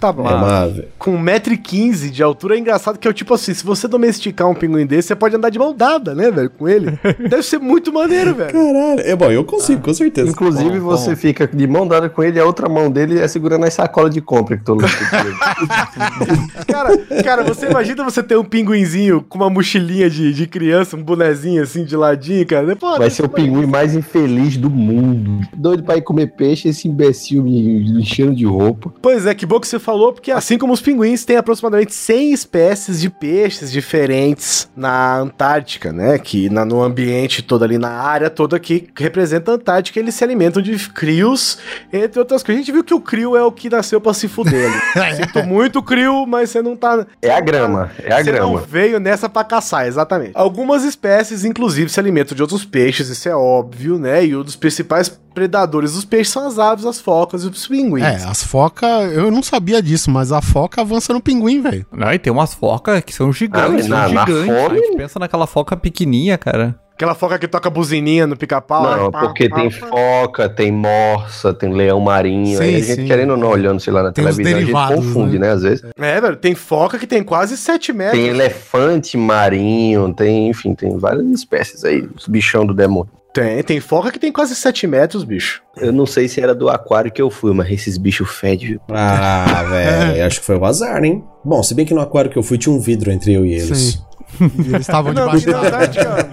Tá 0.00 0.10
bom. 0.10 0.26
É 0.26 0.34
uma 0.34 0.62
ave. 0.62 0.88
Com 0.98 1.22
1,15m 1.22 2.10
de 2.10 2.22
altura 2.22 2.56
é 2.56 2.58
engraçado 2.58 2.98
que 2.98 3.06
é 3.06 3.10
o 3.10 3.14
tipo 3.14 3.34
assim: 3.34 3.52
se 3.52 3.64
você 3.64 3.86
domesticar 3.86 4.48
um 4.48 4.54
pinguim 4.54 4.86
desse, 4.86 5.08
você 5.08 5.14
pode 5.14 5.36
andar 5.36 5.50
de 5.50 5.58
mão 5.58 5.74
dada, 5.74 6.14
né, 6.14 6.30
velho? 6.30 6.50
Com 6.50 6.68
ele. 6.68 6.98
Deve 7.28 7.42
ser 7.42 7.58
muito 7.58 7.92
maneiro, 7.92 8.34
velho. 8.34 8.50
Caralho. 8.52 9.00
É 9.00 9.14
bom, 9.14 9.30
eu 9.30 9.44
consigo, 9.44 9.82
com 9.82 9.92
certeza. 9.92 10.30
Inclusive, 10.30 10.80
Bom, 10.80 10.90
você 10.90 11.14
fica 11.14 11.46
de 11.46 11.66
mão 11.66 11.86
dada 11.86 12.08
com 12.08 12.22
ele 12.22 12.38
e 12.38 12.40
a 12.40 12.44
outra 12.44 12.68
mão 12.68 12.90
dele 12.90 13.18
é 13.18 13.28
segurando 13.28 13.64
as 13.66 13.74
sacolas 13.74 14.14
de 14.14 14.20
compra 14.20 14.56
que 14.56 14.64
todo 14.64 14.80
mundo 14.80 14.90
Cara, 16.66 16.96
cara, 17.22 17.42
você 17.44 17.66
imagina 17.68 18.04
você 18.04 18.22
ter 18.22 18.36
um 18.36 18.44
pinguinzinho 18.44 19.22
com 19.28 19.38
uma 19.38 19.50
mochilinha 19.50 20.08
de, 20.08 20.32
de 20.32 20.46
criança, 20.46 20.96
um 20.96 21.02
bonezinho 21.02 21.62
assim 21.62 21.84
de 21.84 21.96
ladinho, 21.96 22.46
cara. 22.46 22.74
Pô, 22.76 22.96
Vai 22.98 23.10
ser 23.10 23.24
o 23.24 23.28
pinguim 23.28 23.66
mais 23.66 23.94
infeliz 23.94 24.56
do 24.56 24.70
mundo. 24.70 25.46
Doido 25.54 25.82
pra 25.82 25.96
ir 25.96 26.02
comer 26.02 26.28
peixe, 26.28 26.68
esse 26.68 26.88
imbecil 26.88 27.42
me 27.42 28.00
enchendo 28.00 28.34
de 28.34 28.46
roupa. 28.46 28.92
Pois 29.02 29.26
é, 29.26 29.34
que 29.34 29.44
bom 29.44 29.60
que 29.60 29.68
você 29.68 29.78
falou, 29.78 29.89
porque 30.12 30.30
assim 30.30 30.58
como 30.58 30.72
os 30.72 30.80
pinguins, 30.80 31.24
tem 31.24 31.36
aproximadamente 31.36 31.94
100 31.94 32.32
espécies 32.32 33.00
de 33.00 33.08
peixes 33.10 33.70
diferentes 33.72 34.68
na 34.76 35.16
Antártica, 35.18 35.92
né? 35.92 36.18
Que 36.18 36.48
na, 36.50 36.64
no 36.64 36.82
ambiente 36.82 37.42
todo 37.42 37.64
ali, 37.64 37.78
na 37.78 37.90
área 37.90 38.30
toda 38.30 38.58
que 38.58 38.88
representa 38.96 39.52
a 39.52 39.54
Antártica, 39.54 39.98
eles 39.98 40.14
se 40.14 40.24
alimentam 40.24 40.62
de 40.62 40.76
crios, 40.90 41.58
entre 41.92 42.18
outras 42.18 42.42
coisas. 42.42 42.62
A 42.62 42.64
gente 42.64 42.72
viu 42.72 42.84
que 42.84 42.94
o 42.94 43.00
crio 43.00 43.36
é 43.36 43.42
o 43.42 43.52
que 43.52 43.68
nasceu 43.70 44.00
pra 44.00 44.14
se 44.14 44.28
fuder 44.28 44.70
ali. 44.94 45.16
Sinto 45.16 45.42
muito 45.44 45.82
crio, 45.82 46.26
mas 46.26 46.50
você 46.50 46.62
não 46.62 46.76
tá... 46.76 47.06
É 47.22 47.30
a 47.30 47.40
grama, 47.40 47.90
é 48.02 48.12
a 48.12 48.22
Você 48.22 48.32
não 48.32 48.52
grama. 48.52 48.66
veio 48.66 49.00
nessa 49.00 49.28
pra 49.28 49.44
caçar, 49.44 49.86
exatamente. 49.86 50.32
Algumas 50.34 50.84
espécies, 50.84 51.44
inclusive, 51.44 51.90
se 51.90 52.00
alimentam 52.00 52.34
de 52.36 52.42
outros 52.42 52.64
peixes, 52.64 53.08
isso 53.08 53.28
é 53.28 53.34
óbvio, 53.34 53.98
né? 53.98 54.24
E 54.24 54.36
um 54.36 54.42
dos 54.42 54.56
principais 54.56 55.08
predadores 55.34 55.92
dos 55.92 56.04
peixes 56.04 56.32
são 56.32 56.46
as 56.46 56.58
aves, 56.58 56.84
as 56.84 57.00
focas 57.00 57.44
e 57.44 57.46
os 57.46 57.66
pinguins. 57.66 58.04
É, 58.04 58.16
as 58.28 58.42
focas, 58.42 59.12
eu 59.12 59.30
não 59.30 59.42
sabia 59.42 59.79
disso, 59.82 60.10
mas 60.10 60.32
a 60.32 60.40
foca 60.42 60.80
avança 60.80 61.12
no 61.12 61.20
pinguim, 61.20 61.60
velho. 61.60 61.84
Não, 61.92 62.12
e 62.12 62.18
tem 62.18 62.32
umas 62.32 62.52
focas 62.54 63.02
que 63.02 63.12
são 63.14 63.28
Ah, 63.28 63.32
gigantes, 63.32 63.86
mas 63.86 63.86
são 63.86 63.96
na- 63.96 64.08
na 64.08 64.26
gigantes. 64.26 64.46
fome- 64.62 64.78
A 64.78 64.82
gente 64.82 64.96
pensa 64.96 65.18
naquela 65.18 65.46
foca 65.46 65.76
pequenininha, 65.76 66.36
cara. 66.38 66.78
Aquela 66.94 67.14
foca 67.14 67.38
que 67.38 67.48
toca 67.48 67.70
buzininha 67.70 68.26
no 68.26 68.36
pica-pau. 68.36 68.82
Não, 68.82 69.10
né? 69.10 69.18
porque 69.20 69.48
tem 69.48 69.70
foca, 69.70 70.50
tem 70.50 70.70
morsa, 70.70 71.54
tem 71.54 71.72
leão 71.72 71.98
marinho. 71.98 72.58
Sim, 72.58 72.62
aí 72.64 72.74
a 72.76 72.78
gente 72.80 72.94
sim. 72.94 73.06
querendo 73.06 73.30
ou 73.30 73.36
não, 73.38 73.48
olhando, 73.48 73.80
sei 73.80 73.90
lá, 73.90 74.02
na 74.02 74.12
Tem 74.12 74.22
televisão, 74.22 74.58
a 74.58 74.60
gente 74.60 74.96
confunde, 75.02 75.38
né? 75.38 75.46
né? 75.46 75.52
Às 75.54 75.62
vezes. 75.62 75.82
É, 75.98 76.20
velho, 76.20 76.36
tem 76.36 76.54
foca 76.54 76.98
que 76.98 77.06
tem 77.06 77.22
quase 77.22 77.56
7 77.56 77.90
metros. 77.90 78.18
Tem 78.20 78.28
elefante 78.28 79.16
marinho, 79.16 80.12
tem, 80.12 80.50
enfim, 80.50 80.74
tem 80.74 80.98
várias 80.98 81.24
espécies 81.30 81.84
aí, 81.84 82.06
os 82.14 82.26
bichão 82.28 82.66
do 82.66 82.74
demônio. 82.74 83.10
Tem, 83.32 83.62
tem 83.62 83.80
foca 83.80 84.10
que 84.10 84.18
tem 84.18 84.32
quase 84.32 84.54
7 84.54 84.86
metros, 84.86 85.22
bicho. 85.22 85.62
Eu 85.76 85.92
não 85.92 86.04
sei 86.04 86.26
se 86.26 86.40
era 86.40 86.54
do 86.54 86.68
aquário 86.68 87.12
que 87.12 87.22
eu 87.22 87.30
fui, 87.30 87.54
mas 87.54 87.70
esses 87.70 87.96
bichos 87.96 88.28
fedem, 88.30 88.68
viu? 88.68 88.80
Ah, 88.90 89.64
velho, 89.70 90.26
acho 90.26 90.40
que 90.40 90.46
foi 90.46 90.56
o 90.56 90.64
azar, 90.64 91.02
hein? 91.04 91.24
Bom, 91.44 91.62
se 91.62 91.74
bem 91.74 91.86
que 91.86 91.94
no 91.94 92.00
aquário 92.00 92.30
que 92.30 92.36
eu 92.36 92.42
fui 92.42 92.58
tinha 92.58 92.74
um 92.74 92.80
vidro 92.80 93.10
entre 93.10 93.32
eu 93.32 93.46
e 93.46 93.54
eles. 93.54 93.78
Sim. 93.78 94.10
E 94.40 94.68
eles 94.74 94.80
estavam 94.80 95.12
Não, 95.12 95.26
debaixo 95.26 95.50
na 95.50 95.60
da... 95.60 95.68
Antártica. 95.68 96.24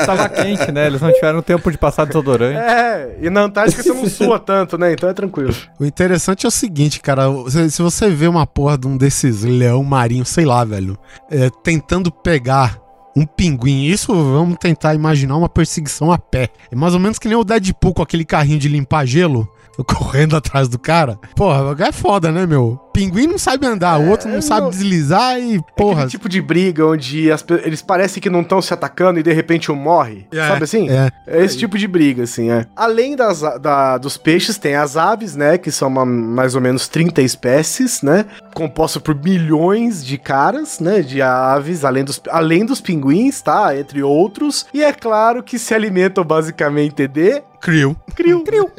Tava 0.06 0.28
quente, 0.28 0.72
né? 0.72 0.86
Eles 0.86 1.00
não 1.00 1.12
tiveram 1.12 1.42
tempo 1.42 1.70
de 1.70 1.78
passar 1.78 2.04
desodorante. 2.04 2.58
É, 2.58 3.16
e 3.20 3.30
na 3.30 3.42
Antártica 3.42 3.82
você 3.82 3.92
não 3.92 4.08
sua 4.08 4.38
tanto, 4.38 4.76
né? 4.76 4.92
Então 4.92 5.08
é 5.08 5.14
tranquilo. 5.14 5.54
O 5.78 5.84
interessante 5.84 6.46
é 6.46 6.48
o 6.48 6.52
seguinte, 6.52 7.00
cara, 7.00 7.24
se, 7.48 7.70
se 7.70 7.82
você 7.82 8.10
vê 8.10 8.26
uma 8.26 8.46
porra 8.46 8.76
de 8.76 8.86
um 8.86 8.96
desses 8.96 9.42
leão 9.42 9.82
marinho, 9.82 10.24
sei 10.24 10.44
lá, 10.44 10.64
velho, 10.64 10.98
é, 11.30 11.50
tentando 11.62 12.10
pegar 12.10 12.78
um 13.16 13.24
pinguim, 13.24 13.84
isso 13.84 14.14
vamos 14.14 14.58
tentar 14.58 14.94
imaginar 14.94 15.36
uma 15.38 15.48
perseguição 15.48 16.12
a 16.12 16.18
pé. 16.18 16.50
É 16.70 16.76
mais 16.76 16.92
ou 16.92 17.00
menos 17.00 17.18
que 17.18 17.26
nem 17.26 17.36
o 17.36 17.42
Deadpool 17.42 17.94
com 17.94 18.02
aquele 18.02 18.26
carrinho 18.26 18.58
de 18.58 18.68
limpar 18.68 19.06
gelo, 19.06 19.48
correndo 19.86 20.36
atrás 20.36 20.68
do 20.68 20.78
cara. 20.78 21.18
Porra, 21.34 21.74
é 21.82 21.90
foda, 21.90 22.30
né, 22.30 22.46
meu? 22.46 22.78
Pinguim 22.96 23.26
não 23.26 23.36
sabe 23.36 23.66
andar, 23.66 23.98
o 24.00 24.08
outro 24.08 24.26
não 24.26 24.38
É, 24.38 24.40
sabe 24.40 24.70
deslizar 24.70 25.38
e, 25.38 25.60
porra... 25.76 25.96
Aquele 26.04 26.10
tipo 26.10 26.28
de 26.30 26.40
briga 26.40 26.86
onde 26.86 27.30
as 27.30 27.44
eles 27.62 27.82
parecem 27.82 28.22
que 28.22 28.30
não 28.30 28.40
estão 28.40 28.62
se 28.62 28.72
atacando 28.72 29.20
e 29.20 29.22
de 29.22 29.32
repente 29.34 29.70
um 29.70 29.74
morre. 29.74 30.26
É, 30.32 30.48
sabe 30.48 30.64
assim? 30.64 30.88
é. 30.88 31.10
É 31.26 31.44
esse 31.44 31.58
tipo 31.58 31.76
de 31.76 31.86
briga, 31.86 32.22
assim, 32.22 32.50
é. 32.50 32.64
Além 32.74 33.14
das, 33.14 33.40
da- 33.60 33.98
dos 33.98 34.16
peixes, 34.16 34.56
tem 34.56 34.76
as 34.76 34.96
aves, 34.96 35.36
né? 35.36 35.58
Que 35.58 35.70
são 35.70 35.88
uma- 35.88 36.06
mais 36.06 36.54
ou 36.54 36.60
menos 36.62 36.88
30 36.88 37.20
espécies, 37.20 38.00
né? 38.00 38.24
Composta 38.54 38.98
por 38.98 39.14
milhões 39.14 40.02
de 40.04 40.16
caras, 40.16 40.80
né? 40.80 41.00
De 41.02 41.20
aves, 41.20 41.84
além 41.84 42.02
dos, 42.04 42.18
além 42.30 42.64
dos 42.64 42.80
pinguins, 42.80 43.42
tá? 43.42 43.76
Entre 43.78 44.02
outros. 44.02 44.64
E 44.72 44.82
é 44.82 44.92
claro 44.92 45.42
que 45.42 45.58
se 45.58 45.74
alimentam 45.74 46.24
basicamente 46.24 47.06
de 47.06 47.42
Crio. 47.60 47.96
Crio. 48.14 48.44
Crio. 48.44 48.70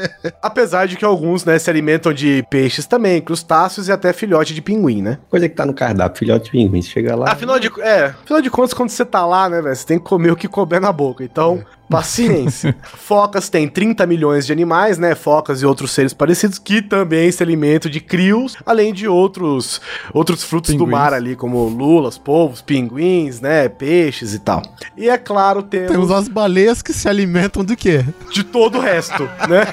Apesar 0.41 0.88
de 0.88 0.95
que 0.95 1.03
alguns, 1.03 1.43
né, 1.43 1.57
se 1.59 1.70
alimentam 1.70 2.13
de 2.13 2.45
peixes 2.49 2.86
também, 2.86 3.20
crustáceos 3.22 3.88
e 3.89 3.91
até 3.91 4.07
filhote 4.14 4.53
de 4.53 4.62
pinguim, 4.62 5.01
né? 5.01 5.18
Coisa 5.30 5.47
que 5.47 5.55
tá 5.55 5.66
no 5.66 5.74
cardápio, 5.74 6.20
filhote 6.20 6.45
de 6.45 6.51
pinguim. 6.51 6.82
Você 6.82 6.89
chega 6.89 7.16
lá. 7.16 7.32
Afinal 7.32 7.60
de, 7.60 7.70
é, 7.82 8.05
afinal 8.05 8.41
de 8.41 8.49
contas, 8.49 8.74
quando 8.74 8.89
você 8.89 9.05
tá 9.05 9.26
lá, 9.26 9.49
né, 9.49 9.62
velho, 9.62 9.76
você 9.76 9.86
tem 9.86 9.99
que 9.99 10.05
comer 10.05 10.32
o 10.32 10.36
que 10.36 10.47
couber 10.47 10.82
na 10.82 10.91
boca. 10.91 11.24
Então, 11.24 11.64
paciência. 11.90 12.76
Focas 12.84 13.50
tem 13.50 13.68
30 13.68 14.06
milhões 14.06 14.46
de 14.46 14.52
animais, 14.52 14.98
né? 14.98 15.16
Focas 15.16 15.62
e 15.62 15.66
outros 15.66 15.92
seres 15.92 16.14
parecidos 16.14 16.60
que 16.60 16.82
também 16.82 17.32
se 17.32 17.42
alimentam 17.42 17.90
de 17.90 18.00
crios, 18.00 18.56
além 18.66 18.94
de 18.94 19.08
outros 19.08 19.80
outros 20.14 20.44
frutos 20.44 20.74
do 20.74 20.80
Pinguins. 20.86 20.92
mar 20.92 21.14
ali, 21.14 21.36
como 21.36 21.64
lulas, 21.68 22.18
polvos, 22.18 22.62
pinguins, 22.62 23.40
né? 23.42 23.68
Peixes 23.70 24.34
e 24.34 24.40
tal. 24.40 24.62
E 24.96 25.10
é 25.10 25.18
claro, 25.18 25.64
temos, 25.64 25.92
Temos 25.92 26.12
as 26.12 26.28
baleias 26.28 26.82
que 26.82 26.94
se 26.94 27.08
alimentam 27.08 27.64
do 27.64 27.76
quê? 27.76 28.04
de 28.32 28.44
todo 28.44 28.78
o 28.78 28.82
resto, 28.82 29.24
né? 29.48 29.66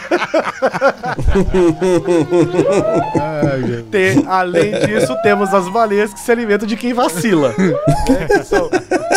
Tem- 3.91 4.25
além 4.27 4.73
disso, 4.87 5.15
temos 5.23 5.53
as 5.53 5.69
baleias 5.69 6.13
que 6.13 6.21
se 6.21 6.31
alimentam 6.31 6.67
de 6.67 6.77
quem 6.77 6.93
vacila. 6.93 7.55
né? 7.59 7.75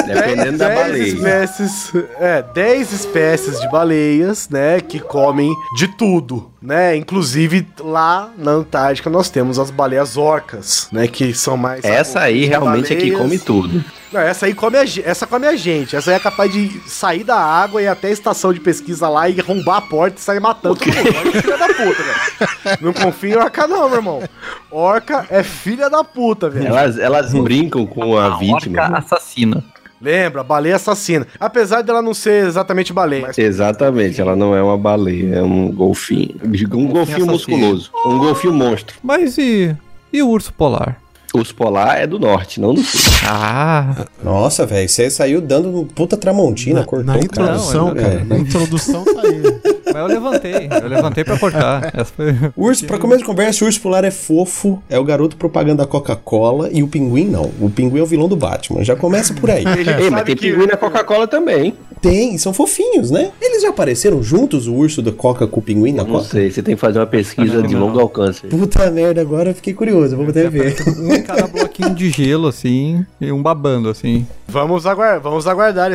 Dependendo 0.06 0.58
da 0.58 0.68
10 0.70 0.80
baleia. 0.80 1.04
espécies, 1.04 1.91
é, 2.20 2.43
10 2.54 2.87
espécies 2.92 3.60
de 3.60 3.70
baleias, 3.70 4.50
né, 4.50 4.80
que 4.82 5.00
comem 5.00 5.54
de 5.76 5.88
tudo, 5.88 6.52
né? 6.62 6.96
Inclusive 6.96 7.68
lá 7.80 8.32
na 8.38 8.52
Antártica 8.52 9.10
nós 9.10 9.30
temos 9.30 9.60
as 9.60 9.70
baleias 9.72 10.18
orcas, 10.18 10.88
né, 10.92 11.08
que 11.08 11.34
são 11.34 11.56
mais 11.58 11.84
Essa 11.84 12.22
aí 12.22 12.46
realmente 12.46 12.94
é 12.94 12.96
que 12.96 13.12
baleias. 13.12 13.18
come 13.20 13.40
tudo. 13.40 13.84
Não, 14.12 14.22
essa 14.22 14.46
aí 14.46 14.54
come 14.54 14.78
a, 14.78 14.84
essa 15.04 15.28
come 15.28 15.46
a 15.48 15.56
gente. 15.58 15.96
Essa 15.96 16.12
aí 16.12 16.16
é 16.16 16.20
capaz 16.20 16.52
de 16.52 16.82
sair 16.88 17.26
da 17.26 17.36
água 17.38 17.82
e 17.82 17.86
ir 17.86 17.88
até 17.90 18.08
a 18.08 18.12
estação 18.12 18.54
de 18.54 18.60
pesquisa 18.60 19.10
lá 19.10 19.28
e 19.28 19.40
arrombar 19.40 19.78
a 19.78 19.82
porta 19.82 20.18
e 20.18 20.22
sair 20.22 20.40
matando 20.40 20.78
todo 20.78 20.88
mundo. 20.96 21.08
Orca 21.10 21.38
é 21.38 21.42
filha 21.42 21.58
da 21.58 21.68
puta, 21.68 22.04
velho. 22.04 22.78
Não 22.82 22.94
confia 22.94 23.34
em 23.34 23.38
orca 23.38 23.68
não, 23.68 23.90
meu 23.90 23.98
irmão. 23.98 24.24
Orca 24.72 25.26
é 25.30 25.44
filha 25.44 25.90
da 25.90 26.04
puta, 26.06 26.50
velho. 26.50 26.68
Elas, 26.68 26.98
elas 26.98 27.34
brincam 27.34 27.86
com 27.86 28.18
a, 28.18 28.38
vítima. 28.38 28.84
orca 28.84 28.98
assassina. 28.98 29.64
Lembra, 30.02 30.43
baleia 30.43 30.76
assassina. 30.76 31.26
Apesar 31.39 31.82
dela 31.82 32.02
não 32.02 32.14
ser 32.14 32.45
exatamente 32.45 32.93
baleia. 32.93 33.24
Mas 33.28 33.38
Exatamente, 33.38 34.22
ela 34.22 34.36
não 34.36 34.56
é 34.56 34.62
uma 34.62 34.78
baleia, 34.78 35.36
é 35.38 35.41
um 35.41 35.72
golfinho. 35.72 36.36
Um 36.43 36.88
golfinho 36.88 37.04
assassino. 37.18 37.26
musculoso. 37.32 37.91
Um 38.06 38.18
golfinho 38.20 38.54
monstro. 38.54 38.95
Mas 39.04 39.38
e, 39.38 39.76
e 40.14 40.22
o 40.22 40.30
urso 40.30 40.54
polar? 40.54 41.02
O 41.34 41.39
urso 41.39 41.54
polar 41.54 41.98
é 42.00 42.08
do 42.08 42.18
norte, 42.18 42.62
não 42.62 42.74
do 42.74 42.82
sul. 42.82 43.12
Ah, 43.28 44.06
Nossa, 44.24 44.66
velho, 44.66 44.88
você 44.88 45.10
saiu 45.10 45.41
dando 45.41 45.68
um 45.82 45.86
puta 45.86 46.16
tramontina, 46.16 46.80
Na, 46.82 46.86
cortou 46.86 47.06
na 47.06 47.14
o 47.14 47.16
cara. 47.16 47.26
introdução, 47.26 47.88
Não, 47.88 47.95
cara. 47.95 48.14
é. 48.14 48.24
Na 48.24 48.38
introdução 48.38 49.04
aí. 49.24 49.76
mas 49.94 49.96
eu 49.96 50.08
levantei. 50.08 50.70
Eu 50.82 50.88
levantei 50.88 51.24
pra 51.24 51.38
cortar. 51.40 51.92
Foi... 52.06 52.36
Urso, 52.56 52.86
pra 52.86 52.98
começo 52.98 53.20
de 53.20 53.26
conversa, 53.26 53.64
o 53.64 53.68
urso 53.68 53.82
polar 53.82 54.04
é 54.04 54.12
fofo, 54.12 54.82
é 54.90 54.98
o 55.00 55.04
garoto 55.04 55.36
propaganda 55.38 55.84
da 55.84 55.86
Coca-Cola 55.88 56.70
e 56.72 56.82
o 56.84 56.88
pinguim 56.88 57.26
não. 57.26 57.52
O 57.62 57.70
pinguim 57.70 58.00
é 58.00 58.04
o 58.04 58.06
vilão 58.06 58.28
do 58.28 58.36
Batman. 58.36 58.84
Já 58.84 58.96
começa 58.96 59.34
por 59.34 59.50
aí. 59.52 59.64
Ei, 60.02 60.10
mas 60.10 60.24
tem 60.24 60.36
que- 60.36 60.52
pinguim 60.52 60.66
na 60.68 60.78
Coca-Cola 60.78 61.28
também. 61.28 61.74
Tem, 62.02 62.38
são 62.38 62.54
fofinhos, 62.54 63.10
né? 63.10 63.32
Eles 63.42 63.64
já 63.64 63.70
apareceram 63.70 64.22
juntos, 64.22 64.68
o 64.68 64.74
urso 64.76 65.02
da 65.02 65.12
Coca 65.12 65.48
com 65.48 65.60
o 65.60 65.64
pinguim 65.64 65.92
na 65.94 66.04
Não 66.04 66.12
Coca? 66.12 66.26
sei, 66.26 66.52
você 66.52 66.62
tem 66.62 66.76
que 66.76 66.82
fazer 66.82 67.00
uma 67.00 67.08
pesquisa 67.08 67.62
de 67.64 67.76
longo 67.76 68.00
alcance. 68.00 68.46
Puta 68.46 68.90
merda, 68.92 69.20
agora 69.20 69.50
eu 69.50 69.56
fiquei 69.56 69.74
curioso, 69.74 70.16
vamos 70.16 70.30
até 70.30 70.48
ver. 70.48 70.76
Um 71.00 71.22
cada 71.24 71.48
bloquinho 71.48 71.96
de 71.96 72.10
gelo, 72.12 72.48
assim, 72.48 73.04
e 73.20 73.32
um 73.32 73.42
babando, 73.42 73.90
assim. 73.90 74.28
Vamos, 74.48 74.86
aguardar, 74.86 75.20
vamos 75.22 75.48
aguardar 75.48 75.90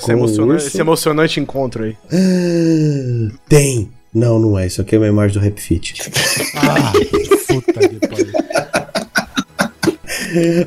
Com 0.00 0.10
o 0.10 0.12
emocionante, 0.12 0.66
esse 0.66 0.80
emocionante 0.80 1.38
encontro 1.38 1.84
aí. 1.84 1.96
Tem. 3.48 3.88
Não, 4.14 4.38
não 4.38 4.58
é. 4.58 4.66
Isso 4.66 4.80
aqui 4.82 4.94
é 4.94 4.98
uma 4.98 5.08
imagem 5.08 5.38
do 5.38 5.42
Rap 5.42 5.58
Fit. 5.60 5.94
Ah, 6.56 6.92
puta 7.48 7.88
que 7.88 8.06
pariu. 8.08 8.26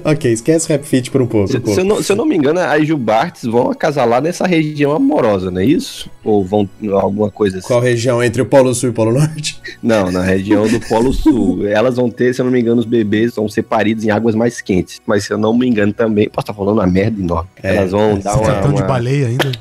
ok, 0.04 0.32
esquece 0.32 0.68
Rap 0.70 0.84
Fit 0.84 1.10
por 1.12 1.22
um 1.22 1.28
pouco. 1.28 1.48
Se, 1.50 1.58
um 1.58 1.62
pouco. 1.62 1.76
se 1.76 1.82
eu 1.82 1.86
não, 1.86 2.02
se 2.04 2.12
eu 2.12 2.16
não 2.16 2.26
me 2.26 2.36
engano, 2.36 2.60
as 2.60 2.88
Jubartes 2.88 3.44
vão 3.44 3.70
acasalar 3.72 4.22
nessa 4.22 4.46
região 4.48 4.92
amorosa, 4.94 5.50
não 5.52 5.62
é 5.62 5.66
isso? 5.66 6.10
Ou 6.24 6.44
vão 6.44 6.68
alguma 6.94 7.30
coisa 7.32 7.60
assim? 7.60 7.68
Qual 7.68 7.80
região 7.80 8.24
entre 8.24 8.42
o 8.42 8.46
Polo 8.46 8.74
Sul 8.74 8.90
e 8.90 8.92
o 8.92 8.94
Polo 8.94 9.14
Norte? 9.14 9.60
Não, 9.82 10.12
na 10.12 10.22
região 10.24 10.68
do 10.68 10.80
Polo 10.80 11.14
Sul. 11.14 11.66
Elas 11.70 11.96
vão 11.96 12.10
ter, 12.10 12.34
se 12.34 12.42
eu 12.42 12.46
não 12.46 12.52
me 12.52 12.60
engano, 12.60 12.80
os 12.80 12.86
bebês 12.86 13.36
vão 13.36 13.48
ser 13.48 13.64
paridos 13.64 14.04
em 14.04 14.10
águas 14.12 14.36
mais 14.36 14.62
quentes. 14.62 15.00
Mas 15.06 15.26
se 15.26 15.34
eu 15.34 15.38
não 15.38 15.56
me 15.56 15.68
engano 15.68 15.94
também, 15.94 16.28
posso 16.30 16.44
estar 16.46 16.54
falando 16.54 16.78
uma 16.78 16.88
merda 16.88 17.20
enorme. 17.22 17.50
É, 17.62 17.76
Elas 17.76 17.92
vão 17.92 18.18
dar 18.20 18.32
Esse 18.32 18.40
uma, 18.40 18.46
cartão 18.52 18.74
de 18.74 18.82
uma- 18.82 18.88
baleia 18.88 19.28
ainda. 19.28 19.52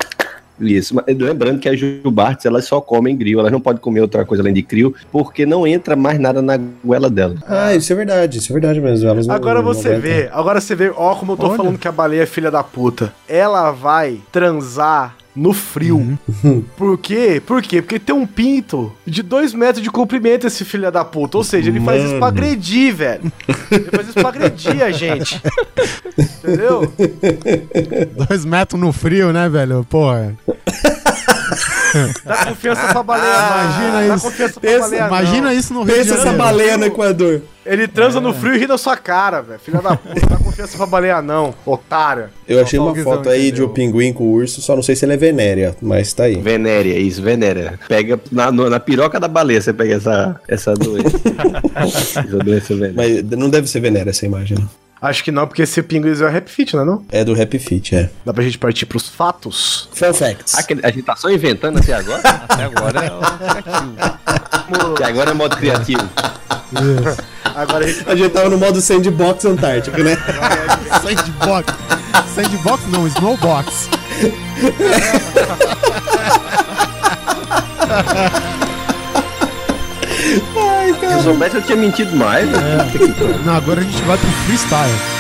Isso, 0.61 0.95
mas 0.95 1.05
lembrando 1.17 1.59
que 1.59 1.69
as 1.69 1.79
jubartes, 1.79 2.47
elas 2.47 2.65
só 2.65 2.81
comem 2.81 3.17
grill, 3.17 3.41
elas 3.41 3.51
não 3.51 3.61
podem 3.61 3.81
comer 3.81 4.01
outra 4.01 4.25
coisa 4.25 4.43
além 4.43 4.55
de 4.55 4.63
crio, 4.63 4.95
porque 5.11 5.45
não 5.45 5.67
entra 5.67 5.97
mais 5.97 6.19
nada 6.19 6.41
na 6.41 6.57
goela 6.85 7.11
dela. 7.11 7.35
Ah, 7.47 7.75
isso 7.75 7.93
é 7.93 7.97
verdade, 7.97 8.39
isso 8.39 8.53
é 8.53 8.55
verdade 8.55 8.81
mesmo. 8.81 9.09
Elas 9.09 9.27
não- 9.27 9.35
Agora 9.35 9.61
não 9.61 9.65
você 9.75 9.89
aguentam. 9.89 10.03
vê, 10.03 10.29
agora 10.33 10.61
você 10.61 10.75
vê, 10.75 10.93
ó 10.97 11.15
como 11.17 11.33
eu 11.33 11.37
tô 11.37 11.47
Olha. 11.49 11.57
falando 11.57 11.79
que 11.79 11.89
a 11.89 11.93
baleia 11.93 12.23
é 12.23 12.27
filha 12.27 12.51
da 12.51 12.63
puta. 12.63 13.13
Ela 13.29 13.71
vai 13.73 14.21
transar 14.31 15.17
no 15.35 15.53
frio. 15.53 16.19
Por 16.77 16.99
quê? 16.99 17.43
Por 17.45 17.63
quê? 17.63 17.83
Porque 17.83 17.99
tem 17.99 18.15
um 18.15 18.27
pinto 18.27 18.93
de 19.07 19.23
dois 19.23 19.53
metros 19.53 19.83
de 19.83 19.91
comprimento 19.91 20.47
esse 20.47 20.65
filho 20.65 20.91
da 20.91 21.05
puta. 21.05 21.39
Ou 21.39 21.45
seja, 21.45 21.71
ele 21.71 21.81
faz 21.81 22.05
isso 22.05 22.19
pra 22.19 22.29
agredir, 22.29 22.95
velho. 22.95 23.33
Ele 23.71 23.91
faz 23.91 24.09
isso 24.09 24.15
pra 24.15 24.29
agredir 24.29 24.83
a 24.83 24.91
gente. 24.91 25.41
Entendeu? 26.19 26.93
Dois 28.29 28.45
metros 28.45 28.81
no 28.81 28.93
frio, 28.93 29.33
né, 29.33 29.49
velho? 29.49 29.85
Porra. 29.89 30.37
Dá 32.25 32.47
confiança 32.47 32.89
pra 32.89 33.03
baleia, 33.03 33.33
não. 33.33 33.47
Imagina 33.65 33.93
Dá 34.09 34.15
isso. 34.17 34.25
confiança 34.25 34.61
pra 34.61 34.71
Pensa- 34.71 34.81
baleia, 34.81 35.07
imagina 35.07 35.47
não. 35.49 35.53
isso 35.53 35.75
no 35.75 35.83
Rio 35.83 35.95
de 35.95 35.99
Pensa 36.01 36.15
essa 36.15 36.23
Janeiro. 36.25 36.45
baleia 36.45 36.77
no 36.77 36.85
Equador. 36.87 37.43
Ele 37.67 37.89
transa 37.89 38.21
no 38.21 38.35
frio 38.35 38.55
e 38.55 38.59
ri 38.59 38.67
da 38.67 38.77
sua 38.77 38.95
cara, 38.95 39.41
velho. 39.41 39.59
Filha 39.59 39.81
da 39.81 39.97
puta, 39.97 40.27
dá 40.27 40.37
confiança 40.37 40.77
pra 40.77 40.85
baleia, 40.85 41.23
não. 41.23 41.55
Otária. 41.65 42.29
Eu 42.47 42.61
achei 42.61 42.79
uma 42.79 42.93
Guizão 42.93 43.13
foto 43.15 43.31
aí 43.31 43.45
de 43.45 43.49
entendeu. 43.63 43.69
um 43.69 43.73
pinguim 43.73 44.13
com 44.13 44.25
o 44.25 44.33
urso, 44.33 44.61
só 44.61 44.77
não 44.77 44.83
sei 44.83 44.95
se 44.95 45.07
ele 45.07 45.15
é 45.15 45.17
venérea, 45.17 45.75
mas 45.81 46.13
tá 46.13 46.25
aí. 46.25 46.37
Venéria, 46.37 46.99
isso, 46.99 47.23
venéria. 47.23 47.79
Pega 47.89 48.21
na, 48.31 48.53
no- 48.53 48.69
na 48.69 48.79
piroca 48.79 49.19
da 49.19 49.29
baleia, 49.29 49.63
você 49.63 49.73
pega 49.73 49.95
essa, 49.95 50.39
essa 50.47 50.75
doença. 50.75 51.17
essa 51.75 52.23
doença 52.23 52.75
venérea. 52.75 52.95
Mas 52.95 53.39
não 53.39 53.49
deve 53.49 53.67
ser 53.67 53.81
venérea 53.81 54.11
essa 54.11 54.27
imagem, 54.27 54.59
não. 54.59 54.69
Acho 55.05 55.23
que 55.23 55.31
não, 55.31 55.47
porque 55.47 55.61
esse 55.61 55.83
pinguim 55.83 56.19
é 56.19 56.25
o 56.25 56.31
rap 56.31 56.49
fit, 56.49 56.75
não 56.75 56.83
é 56.83 56.87
não? 56.87 57.05
É 57.13 57.23
do 57.23 57.35
Rap 57.35 57.59
Fit, 57.59 57.95
é. 57.95 58.09
Dá 58.25 58.33
pra 58.33 58.43
gente 58.43 58.57
partir 58.57 58.87
pros 58.87 59.07
fatos? 59.07 59.87
Fun 59.93 60.15
facts. 60.15 60.55
A 60.55 60.91
gente 60.91 61.03
tá 61.03 61.15
só 61.15 61.29
inventando 61.29 61.79
até 61.79 61.93
agora? 61.93 62.23
Até 62.49 62.65
agora 62.65 63.05
é 63.05 63.13
o 63.13 64.95
que 64.95 65.05
agora 65.05 65.33
é 65.33 65.35
modo 65.35 65.57
criativo. 65.57 66.09
Agora 67.55 67.85
a 67.85 67.89
gente 67.89 68.11
A 68.11 68.17
gente 68.17 68.33
tava 68.33 68.49
no 68.49 68.59
modo 68.59 68.81
sandbox 68.81 69.45
antártico, 69.45 70.03
né? 70.03 70.17
Sandbox. 71.05 71.73
Sandbox 72.35 72.87
não, 72.89 73.07
snowbox. 73.07 73.91
Se 80.99 81.05
eu 81.05 81.23
soubesse, 81.23 81.57
eu 81.57 81.63
tinha 81.63 81.77
mentido 81.77 82.17
mais. 82.17 82.49
né? 82.49 82.91
Não, 83.45 83.55
agora 83.55 83.81
a 83.81 83.85
gente 83.85 84.03
vai 84.03 84.17
pro 84.17 84.29
freestyle. 84.47 85.14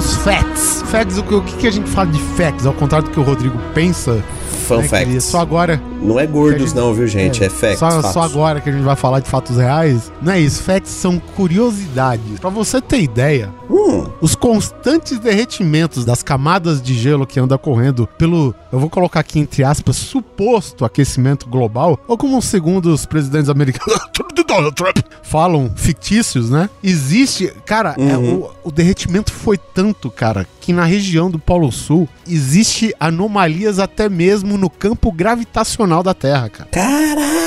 Os 0.00 0.16
facts. 0.16 0.82
Facts, 0.86 1.18
o 1.18 1.22
que, 1.22 1.34
o 1.34 1.42
que 1.42 1.66
a 1.66 1.70
gente 1.70 1.88
fala 1.90 2.10
de 2.10 2.18
facts? 2.34 2.64
Ao 2.64 2.72
contrário 2.72 3.06
do 3.06 3.12
que 3.12 3.20
o 3.20 3.22
Rodrigo 3.22 3.58
pensa. 3.74 4.22
Fun 4.66 4.78
né, 4.78 4.88
queria- 4.88 5.06
facts. 5.06 5.24
Só 5.24 5.40
agora. 5.40 5.80
Não 6.00 6.18
é 6.18 6.26
gordos, 6.26 6.68
gente- 6.70 6.74
não, 6.76 6.94
viu, 6.94 7.06
gente? 7.06 7.44
É, 7.44 7.50
facts. 7.50 7.78
Só, 7.78 8.00
só 8.02 8.22
agora 8.22 8.60
que 8.62 8.70
a 8.70 8.72
gente 8.72 8.82
vai 8.82 8.96
falar 8.96 9.20
de 9.20 9.28
fatos 9.28 9.58
reais. 9.58 10.10
Não 10.22 10.32
é 10.32 10.40
isso. 10.40 10.62
Facts 10.62 10.90
são 10.90 11.18
curiosidades. 11.36 12.38
Pra 12.40 12.48
você 12.48 12.80
ter 12.80 13.02
ideia, 13.02 13.50
Os 14.20 14.34
constantes 14.34 15.18
derretimentos 15.18 16.04
das 16.04 16.22
camadas 16.22 16.80
de 16.82 16.94
gelo 16.94 17.26
que 17.26 17.40
anda 17.40 17.56
correndo 17.58 18.06
pelo, 18.18 18.54
eu 18.72 18.78
vou 18.78 18.90
colocar 18.90 19.20
aqui 19.20 19.38
entre 19.38 19.64
aspas, 19.64 19.96
suposto 19.96 20.84
aquecimento 20.84 21.48
global, 21.48 21.98
ou 22.06 22.16
como 22.16 22.40
segundo 22.42 22.92
os 22.92 23.06
presidentes 23.06 23.48
americanos 23.48 23.98
Donald 24.50 24.74
Trump 24.74 24.98
falam, 25.22 25.70
fictícios, 25.76 26.50
né? 26.50 26.68
Existe, 26.82 27.52
cara, 27.64 27.94
é, 27.96 28.16
Uhum. 28.16 28.40
o, 28.64 28.68
o 28.68 28.72
derretimento 28.72 29.32
foi 29.32 29.56
tanto, 29.56 30.10
cara, 30.10 30.44
que 30.60 30.72
na 30.72 30.84
região 30.84 31.30
do 31.30 31.38
Polo 31.38 31.70
Sul 31.70 32.08
existe 32.26 32.92
anomalias 32.98 33.78
até 33.78 34.08
mesmo 34.08 34.58
no 34.58 34.68
campo 34.68 35.12
gravitacional 35.12 36.02
da 36.02 36.14
Terra, 36.14 36.48
cara. 36.48 36.68
Caralho! 36.70 37.40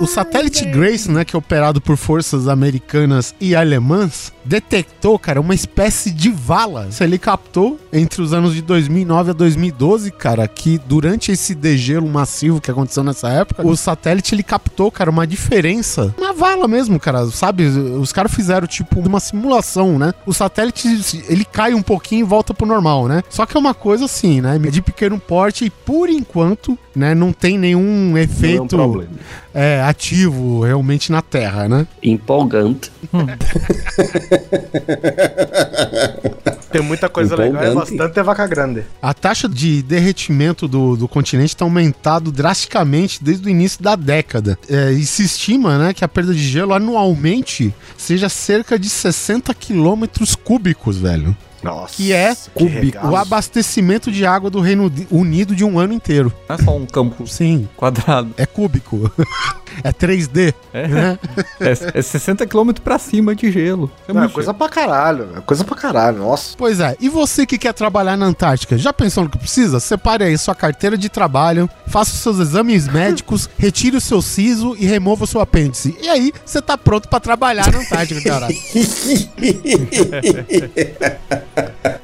O, 0.00 0.04
o 0.04 0.06
satélite 0.06 0.64
Grace, 0.64 1.10
né, 1.10 1.22
que 1.26 1.36
é 1.36 1.38
operado 1.38 1.78
por 1.82 1.98
forças 1.98 2.48
americanas 2.48 3.34
e 3.38 3.54
alemãs, 3.54 4.32
detectou, 4.48 5.18
cara, 5.18 5.40
uma 5.40 5.54
espécie 5.54 6.10
de 6.10 6.30
vala. 6.30 6.88
Ele 7.00 7.18
captou 7.18 7.78
entre 7.92 8.22
os 8.22 8.32
anos 8.32 8.54
de 8.54 8.62
2009 8.62 9.30
a 9.30 9.34
2012, 9.34 10.10
cara, 10.10 10.48
que 10.48 10.78
durante 10.78 11.30
esse 11.30 11.54
degelo 11.54 12.08
massivo 12.08 12.60
que 12.60 12.70
aconteceu 12.70 13.04
nessa 13.04 13.28
época, 13.28 13.66
o 13.66 13.76
satélite 13.76 14.34
ele 14.34 14.42
captou, 14.42 14.90
cara, 14.90 15.10
uma 15.10 15.26
diferença. 15.26 16.14
Uma 16.16 16.32
vala 16.32 16.66
mesmo, 16.66 16.98
cara, 16.98 17.26
sabe? 17.26 17.64
Os 17.66 18.12
caras 18.12 18.34
fizeram 18.34 18.66
tipo 18.66 19.00
uma 19.00 19.20
simulação, 19.20 19.98
né? 19.98 20.14
O 20.24 20.32
satélite 20.32 20.88
ele 21.28 21.44
cai 21.44 21.74
um 21.74 21.82
pouquinho 21.82 22.20
e 22.20 22.28
volta 22.28 22.54
pro 22.54 22.66
normal, 22.66 23.06
né? 23.06 23.22
Só 23.28 23.44
que 23.44 23.56
é 23.56 23.60
uma 23.60 23.74
coisa 23.74 24.06
assim, 24.06 24.40
né? 24.40 24.58
De 24.58 24.80
pequeno 24.80 25.18
porte 25.18 25.66
e 25.66 25.70
por 25.70 26.08
enquanto, 26.08 26.78
né, 26.98 27.14
não 27.14 27.32
tem 27.32 27.56
nenhum 27.56 28.10
Não 28.10 28.12
é 28.12 28.12
um 28.12 28.18
efeito 28.18 29.06
é, 29.54 29.80
ativo 29.82 30.64
realmente 30.64 31.12
na 31.12 31.22
Terra, 31.22 31.68
né? 31.68 31.86
Empolgante. 32.02 32.90
Tem 36.70 36.82
muita 36.82 37.08
coisa 37.08 37.34
legal, 37.34 37.62
é 37.62 37.70
Empolgante. 37.70 37.96
bastante 37.96 38.18
é 38.18 38.22
vaca 38.22 38.46
grande. 38.46 38.84
A 39.00 39.14
taxa 39.14 39.48
de 39.48 39.82
derretimento 39.82 40.68
do, 40.68 40.96
do 40.96 41.08
continente 41.08 41.54
está 41.54 41.64
aumentado 41.64 42.30
drasticamente 42.30 43.24
desde 43.24 43.46
o 43.46 43.50
início 43.50 43.82
da 43.82 43.96
década. 43.96 44.58
É, 44.68 44.92
e 44.92 45.06
se 45.06 45.24
estima 45.24 45.78
né, 45.78 45.94
que 45.94 46.04
a 46.04 46.08
perda 46.08 46.34
de 46.34 46.46
gelo 46.46 46.74
anualmente 46.74 47.74
seja 47.96 48.28
cerca 48.28 48.78
de 48.78 48.88
60 48.88 49.54
quilômetros 49.54 50.34
cúbicos, 50.34 50.98
velho. 50.98 51.34
Nossa. 51.62 51.94
Que 51.96 52.12
é 52.12 52.34
regaço. 52.56 53.08
o 53.08 53.16
abastecimento 53.16 54.10
de 54.12 54.24
água 54.24 54.48
do 54.50 54.60
Reino 54.60 54.92
Unido 55.10 55.54
de 55.56 55.64
um 55.64 55.78
ano 55.78 55.92
inteiro. 55.92 56.32
Não 56.48 56.56
é 56.56 56.62
só 56.62 56.76
um 56.76 56.86
campo 56.86 57.26
Sim, 57.26 57.68
quadrado. 57.76 58.32
é 58.36 58.46
cúbico. 58.46 59.10
é 59.82 59.92
3D. 59.92 60.54
É, 60.72 60.88
Né? 60.88 61.18
é, 61.60 61.98
é 61.98 62.02
60 62.02 62.46
km 62.46 62.70
pra 62.82 62.98
cima 62.98 63.34
de 63.34 63.50
gelo. 63.50 63.90
É 64.08 64.12
Não, 64.12 64.24
é 64.24 64.28
coisa 64.28 64.52
pra 64.54 64.68
caralho. 64.68 65.28
É 65.36 65.40
coisa 65.40 65.64
pra 65.64 65.76
caralho. 65.76 66.18
Nossa. 66.18 66.54
Pois 66.56 66.80
é, 66.80 66.96
e 67.00 67.08
você 67.08 67.46
que 67.46 67.58
quer 67.58 67.72
trabalhar 67.72 68.16
na 68.16 68.26
Antártica, 68.26 68.76
já 68.78 68.92
pensou 68.92 69.24
no 69.24 69.30
que 69.30 69.38
precisa? 69.38 69.80
Separe 69.80 70.24
aí 70.24 70.36
sua 70.38 70.54
carteira 70.54 70.96
de 70.96 71.08
trabalho, 71.08 71.68
faça 71.86 72.12
os 72.12 72.18
seus 72.20 72.38
exames 72.38 72.86
médicos, 72.88 73.48
retire 73.58 73.96
o 73.96 74.00
seu 74.00 74.20
siso 74.22 74.76
e 74.78 74.86
remova 74.86 75.24
o 75.24 75.26
seu 75.26 75.40
apêndice. 75.40 75.96
E 76.00 76.08
aí, 76.08 76.32
você 76.44 76.60
tá 76.62 76.76
pronto 76.76 77.08
pra 77.08 77.20
trabalhar 77.20 77.70
na 77.72 77.78
Antártica, 77.78 78.20
cara. 78.22 78.48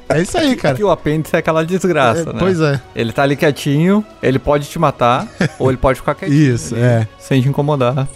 É 0.09 0.21
isso 0.21 0.37
aí, 0.37 0.55
cara. 0.55 0.75
Que 0.75 0.83
o 0.83 0.89
apêndice 0.91 1.35
é 1.35 1.39
aquela 1.39 1.65
desgraça, 1.65 2.21
É, 2.21 2.25
né? 2.33 2.39
Pois 2.39 2.59
é. 2.59 2.79
Ele 2.95 3.11
tá 3.11 3.23
ali 3.23 3.35
quietinho, 3.35 4.05
ele 4.21 4.39
pode 4.39 4.67
te 4.67 4.77
matar, 4.79 5.27
ou 5.59 5.69
ele 5.69 5.77
pode 5.77 5.99
ficar 5.99 6.15
quietinho. 6.15 6.55
Isso, 6.55 6.75
ali, 6.75 6.83
é. 6.83 7.07
Sem 7.27 7.41
te 7.41 7.49
incomodar. 7.49 8.07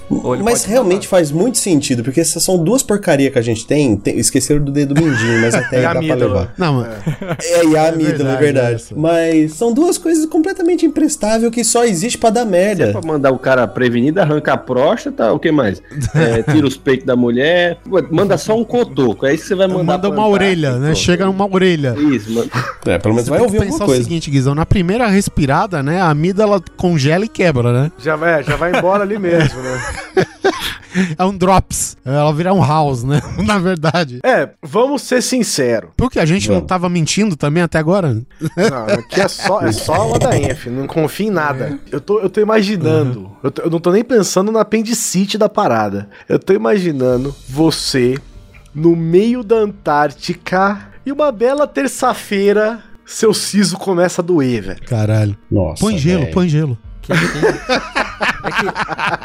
Mas 0.44 0.66
realmente 0.66 1.08
faz 1.08 1.32
muito 1.32 1.58
sentido, 1.58 2.04
porque 2.04 2.20
essas 2.22 2.44
são 2.44 2.64
duas 2.64 2.84
porcarias 2.84 3.34
que 3.34 3.40
a 3.40 3.42
gente 3.42 3.66
tem. 3.66 3.96
tem 3.98 4.18
esqueceram 4.20 4.64
do 4.64 4.72
dedo 4.72 4.94
mindinho, 4.94 5.42
mas 5.42 5.56
até 5.56 5.84
a 5.86 5.94
dá 5.94 6.00
pra 6.02 6.16
levar. 6.16 6.54
Não, 6.58 6.74
mas- 6.76 7.40
É, 7.44 7.66
e 7.66 7.76
a 7.78 7.90
amígdala, 7.90 8.34
é 8.34 8.38
verdade, 8.38 8.40
verdade. 8.40 8.76
essa. 8.76 8.96
Mas 8.96 9.54
são 9.54 9.74
duas 9.74 9.98
coisas 9.98 10.26
completamente 10.28 10.86
imprestáveis 10.86 11.52
que 11.52 11.64
só 11.64 11.84
existe 11.86 12.18
pra 12.18 12.30
dar 12.30 12.42
Se 12.42 12.48
é 12.48 12.50
merda. 12.50 12.92
pra 12.92 13.02
mandar 13.02 13.32
o 13.32 13.40
cara 13.40 13.68
prevenido, 13.68 14.20
arranca 14.22 14.54
a 14.54 14.58
próstata, 14.58 15.32
o 15.34 15.40
que 15.40 15.52
mais? 15.52 15.82
É, 16.14 16.44
tira 16.44 16.68
os 16.68 16.78
peitos 16.78 17.06
da 17.06 17.16
mulher, 17.16 17.80
manda 18.12 18.38
só 18.38 18.56
um 18.58 18.64
cotoco, 18.64 19.26
é 19.26 19.34
isso 19.34 19.44
que 19.44 19.48
você 19.50 19.56
vai 19.56 19.68
mandar. 19.68 19.84
manda 19.84 20.10
uma 20.10 20.28
orelha, 20.28 20.78
né? 20.78 20.94
Chega 20.94 21.26
numa 21.26 21.46
orelha. 21.52 21.96
Isso, 21.98 22.32
mano. 22.32 22.50
É, 22.86 22.98
pelo 22.98 23.14
menos 23.16 23.26
Você 23.28 23.32
vai 23.32 23.42
ouvir 23.42 23.58
pensar 23.60 23.66
alguma 23.74 23.84
o 23.86 23.88
coisa. 23.88 24.04
seguinte, 24.04 24.30
Guizão, 24.30 24.54
na 24.54 24.66
primeira 24.66 25.08
respirada, 25.08 25.82
né, 25.82 26.00
a 26.00 26.10
amígdala 26.10 26.62
congela 26.78 27.26
e 27.26 27.28
quebra, 27.28 27.72
né? 27.74 27.92
Já 28.00 28.16
vai, 28.16 28.44
já 28.44 28.56
vai 28.56 28.76
embora 28.76 28.99
ali 29.02 29.18
mesmo, 29.20 29.62
né? 29.62 29.82
É 31.20 31.24
um 31.24 31.38
drops. 31.38 31.96
Ela 32.04 32.34
vira 32.34 32.52
um 32.52 32.66
house, 32.66 33.04
né? 33.04 33.22
Na 33.46 33.60
verdade. 33.60 34.20
É, 34.24 34.50
vamos 34.62 35.04
ser 35.04 35.22
sinceros. 35.22 35.92
Porque 35.96 36.20
a 36.20 36.26
gente 36.26 36.48
não 36.50 36.56
Vamos. 36.56 36.68
tava 36.68 36.90
mentindo 36.90 37.36
também 37.38 37.62
até 37.62 37.78
agora? 37.78 38.14
Não, 38.42 38.86
aqui 38.98 39.22
é 39.22 39.28
só, 39.28 39.62
é 39.62 39.72
só 39.72 39.94
a 39.94 40.06
ladainha, 40.08 40.56
filho. 40.56 40.76
Não 40.76 40.88
confia 40.88 41.28
em 41.28 41.32
nada. 41.32 41.80
Eu 41.92 42.02
tô, 42.02 42.20
eu 42.20 42.30
tô 42.30 42.42
imaginando. 42.42 43.32
Eu, 43.44 43.52
tô- 43.52 43.62
eu 43.62 43.70
não 43.70 43.80
tô 43.80 43.92
nem 43.92 44.04
pensando 44.04 44.52
na 44.52 44.62
apendicite 44.62 45.38
da 45.38 45.48
parada. 45.48 46.10
Eu 46.28 46.40
tô 46.40 46.54
imaginando 46.54 47.36
você 47.48 48.16
no 48.74 48.96
meio 48.96 49.44
da 49.44 49.58
Antártica 49.58 50.90
e 51.06 51.12
uma 51.12 51.32
bela 51.32 51.68
terça-feira. 51.68 52.80
Seu 53.06 53.34
siso 53.34 53.78
começa 53.78 54.22
a 54.22 54.26
doer, 54.26 54.62
velho. 54.64 54.82
Caralho. 54.88 55.38
Nossa. 55.52 55.82
Põe 55.82 55.98
gelo, 56.00 56.22
velho. 56.22 56.34
põe 56.34 56.50
gelo. 56.50 56.78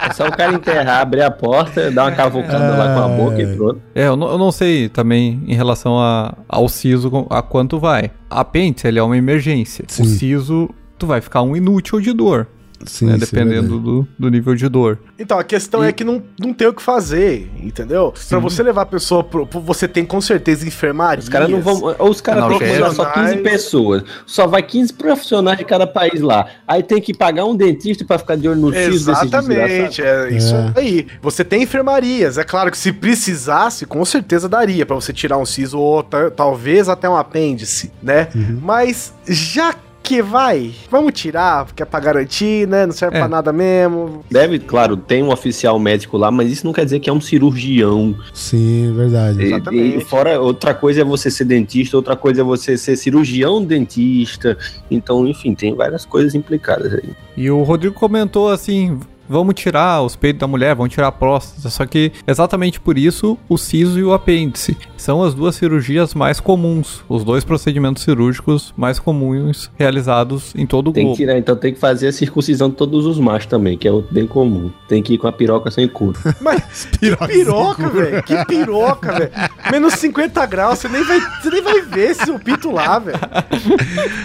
É 0.08 0.12
só 0.12 0.28
o 0.28 0.32
cara 0.32 0.52
enterrar, 0.52 1.00
abrir 1.00 1.22
a 1.22 1.30
porta, 1.30 1.90
dar 1.90 2.04
uma 2.04 2.12
cavucada 2.12 2.76
lá 2.76 2.94
com 2.94 3.00
a 3.00 3.08
boca 3.16 3.42
e 3.42 3.56
pronto. 3.56 3.80
É, 3.94 4.06
eu 4.06 4.16
não, 4.16 4.28
eu 4.30 4.38
não 4.38 4.52
sei 4.52 4.88
também 4.88 5.42
em 5.46 5.54
relação 5.54 5.98
a, 5.98 6.34
ao 6.48 6.68
siso 6.68 7.10
com- 7.10 7.26
a 7.30 7.42
quanto 7.42 7.78
vai. 7.78 8.10
A 8.30 8.40
apêndice, 8.40 8.86
ele 8.86 8.98
é 8.98 9.02
uma 9.02 9.16
emergência. 9.16 9.84
Sim. 9.88 10.02
O 10.02 10.06
siso, 10.06 10.70
tu 10.98 11.06
vai 11.06 11.20
ficar 11.20 11.42
um 11.42 11.56
inútil 11.56 12.00
de 12.00 12.12
dor, 12.12 12.46
Sim, 12.85 13.07
né? 13.07 13.12
sim, 13.14 13.18
Dependendo 13.20 13.78
do, 13.80 14.09
do 14.18 14.28
nível 14.30 14.55
de 14.55 14.68
dor. 14.68 14.99
Então, 15.18 15.39
a 15.39 15.45
questão 15.45 15.82
é 15.82 15.93
que 15.93 16.05
não, 16.05 16.22
não 16.41 16.53
tem 16.53 16.68
o 16.68 16.74
que 16.74 16.82
fazer, 16.82 17.51
entendeu? 17.61 18.12
Pra 18.28 18.39
você 18.39 18.62
levar 18.62 18.82
a 18.82 18.87
pessoa 18.87 19.22
pro. 19.24 19.47
pro- 19.47 19.61
Você 19.61 19.87
tem 19.89 20.05
com 20.05 20.20
certeza 20.20 20.66
enfermaria. 20.66 21.22
Os 21.22 21.28
caras 21.28 21.49
não 21.49 21.61
vão. 21.61 21.95
Ou 21.99 22.11
os 22.11 22.20
caras 22.20 22.45
profissionais- 22.45 22.95
só 22.95 23.05
15 23.07 23.37
pessoas. 23.39 24.03
Só 24.26 24.47
vai 24.47 24.62
15 24.62 24.93
profissionais 24.93 25.59
de 25.59 25.64
cada 25.64 25.87
país 25.87 26.20
lá. 26.20 26.47
Aí 26.66 26.82
tem 26.82 27.01
que 27.01 27.14
pagar 27.14 27.45
um 27.45 27.57
dentista 27.57 28.05
pra 28.05 28.18
ficar 28.18 28.37
de 28.37 28.49
olho 28.49 28.61
no 28.61 28.70
desses 28.70 29.03
Exatamente, 29.03 30.03
é 30.03 30.30
isso 30.30 30.55
É. 30.55 30.72
aí. 30.76 31.07
Você 31.22 31.45
tem 31.45 31.62
enfermarias, 31.62 32.39
é 32.39 32.45
claro 32.45 32.70
que 32.70 32.78
se 32.78 32.93
precisasse, 32.93 33.87
com 33.87 34.05
certeza 34.05 34.49
daria 34.49 34.85
pra 34.85 34.95
você 34.95 35.12
tirar 35.12 35.39
um 35.39 35.47
siso 35.47 35.78
ou 35.78 36.03
ta- 36.03 36.30
talvez 36.30 36.89
até 36.89 37.09
um 37.09 37.16
apêndice, 37.16 37.91
né? 38.03 38.28
Uhum. 38.35 38.59
Mas 38.62 39.14
já 39.26 39.74
que 40.05 40.20
vai, 40.22 40.70
vamos 40.90 41.12
tirar, 41.14 41.64
porque 41.64 41.82
é 41.82 41.86
pra 41.86 41.98
garantir, 41.98 42.68
né? 42.68 42.84
Não 42.86 42.92
serve 42.92 43.16
É. 43.16 43.20
pra 43.20 43.28
nada 43.28 43.52
mesmo. 43.52 44.22
Deve, 44.30 44.59
claro, 44.59 44.96
tem 44.96 45.22
um 45.22 45.30
oficial 45.32 45.78
médico 45.78 46.16
lá, 46.18 46.30
mas 46.30 46.52
isso 46.52 46.66
não 46.66 46.72
quer 46.72 46.84
dizer 46.84 47.00
que 47.00 47.09
é 47.11 47.12
um 47.12 47.20
cirurgião. 47.20 48.14
Sim, 48.32 48.92
verdade. 48.94 49.40
E- 49.42 49.46
Exatamente. 49.46 49.96
E, 49.96 50.00
fora, 50.05 50.38
outra 50.40 50.74
coisa 50.74 51.00
é 51.00 51.05
você 51.05 51.30
ser 51.30 51.46
dentista, 51.46 51.96
outra 51.96 52.14
coisa 52.14 52.42
é 52.42 52.44
você 52.44 52.76
ser 52.76 52.96
cirurgião 52.96 53.64
dentista. 53.64 54.57
Então, 54.90 55.26
enfim, 55.26 55.55
tem 55.55 55.74
várias 55.74 56.05
coisas 56.05 56.34
implicadas 56.34 56.92
aí. 56.94 57.11
E 57.36 57.50
o 57.50 57.62
Rodrigo 57.62 57.94
comentou 57.94 58.50
assim: 58.50 59.00
vamos 59.28 59.54
tirar 59.54 60.02
os 60.02 60.16
peitos 60.16 60.40
da 60.40 60.46
mulher, 60.46 60.74
vamos 60.74 60.92
tirar 60.92 61.08
a 61.08 61.12
próstata. 61.12 61.68
Só 61.70 61.86
que 61.86 62.12
exatamente 62.26 62.80
por 62.80 62.96
isso, 62.98 63.36
o 63.48 63.56
siso 63.56 63.98
e 63.98 64.04
o 64.04 64.12
apêndice 64.12 64.76
são 64.96 65.22
as 65.22 65.34
duas 65.34 65.54
cirurgias 65.56 66.14
mais 66.14 66.40
comuns, 66.40 67.02
os 67.08 67.24
dois 67.24 67.44
procedimentos 67.44 68.02
cirúrgicos 68.02 68.72
mais 68.76 68.98
comuns 68.98 69.70
realizados 69.76 70.54
em 70.56 70.66
todo 70.66 70.88
o 70.88 70.92
Tem 70.92 71.02
que 71.02 71.06
globo. 71.08 71.16
tirar, 71.16 71.38
então 71.38 71.56
tem 71.56 71.72
que 71.74 71.78
fazer 71.78 72.08
a 72.08 72.12
circuncisão 72.12 72.70
de 72.70 72.76
todos 72.76 73.04
os 73.06 73.18
machos 73.18 73.46
também, 73.46 73.76
que 73.76 73.86
é 73.86 73.92
outro 73.92 74.12
bem 74.14 74.26
comum. 74.26 74.70
Tem 74.88 75.02
que 75.02 75.14
ir 75.14 75.18
com 75.18 75.26
a 75.26 75.32
piroca 75.32 75.70
sem 75.70 75.86
couro. 75.88 76.18
Mas 76.40 76.88
Piroca 76.98 77.26
piroca, 77.28 77.88
velho. 77.90 78.22
Que 78.22 78.44
piroca, 78.46 79.12
velho. 79.12 79.30
Menos 79.70 79.94
50 79.94 80.46
graus, 80.46 80.78
você 80.78 80.88
nem 80.88 81.02
vai, 81.04 81.20
você 81.20 81.50
nem 81.50 81.62
vai 81.62 81.80
ver 81.82 82.14
seu 82.14 82.38
pinto 82.38 82.70
lá, 82.70 82.98
velho. 82.98 83.18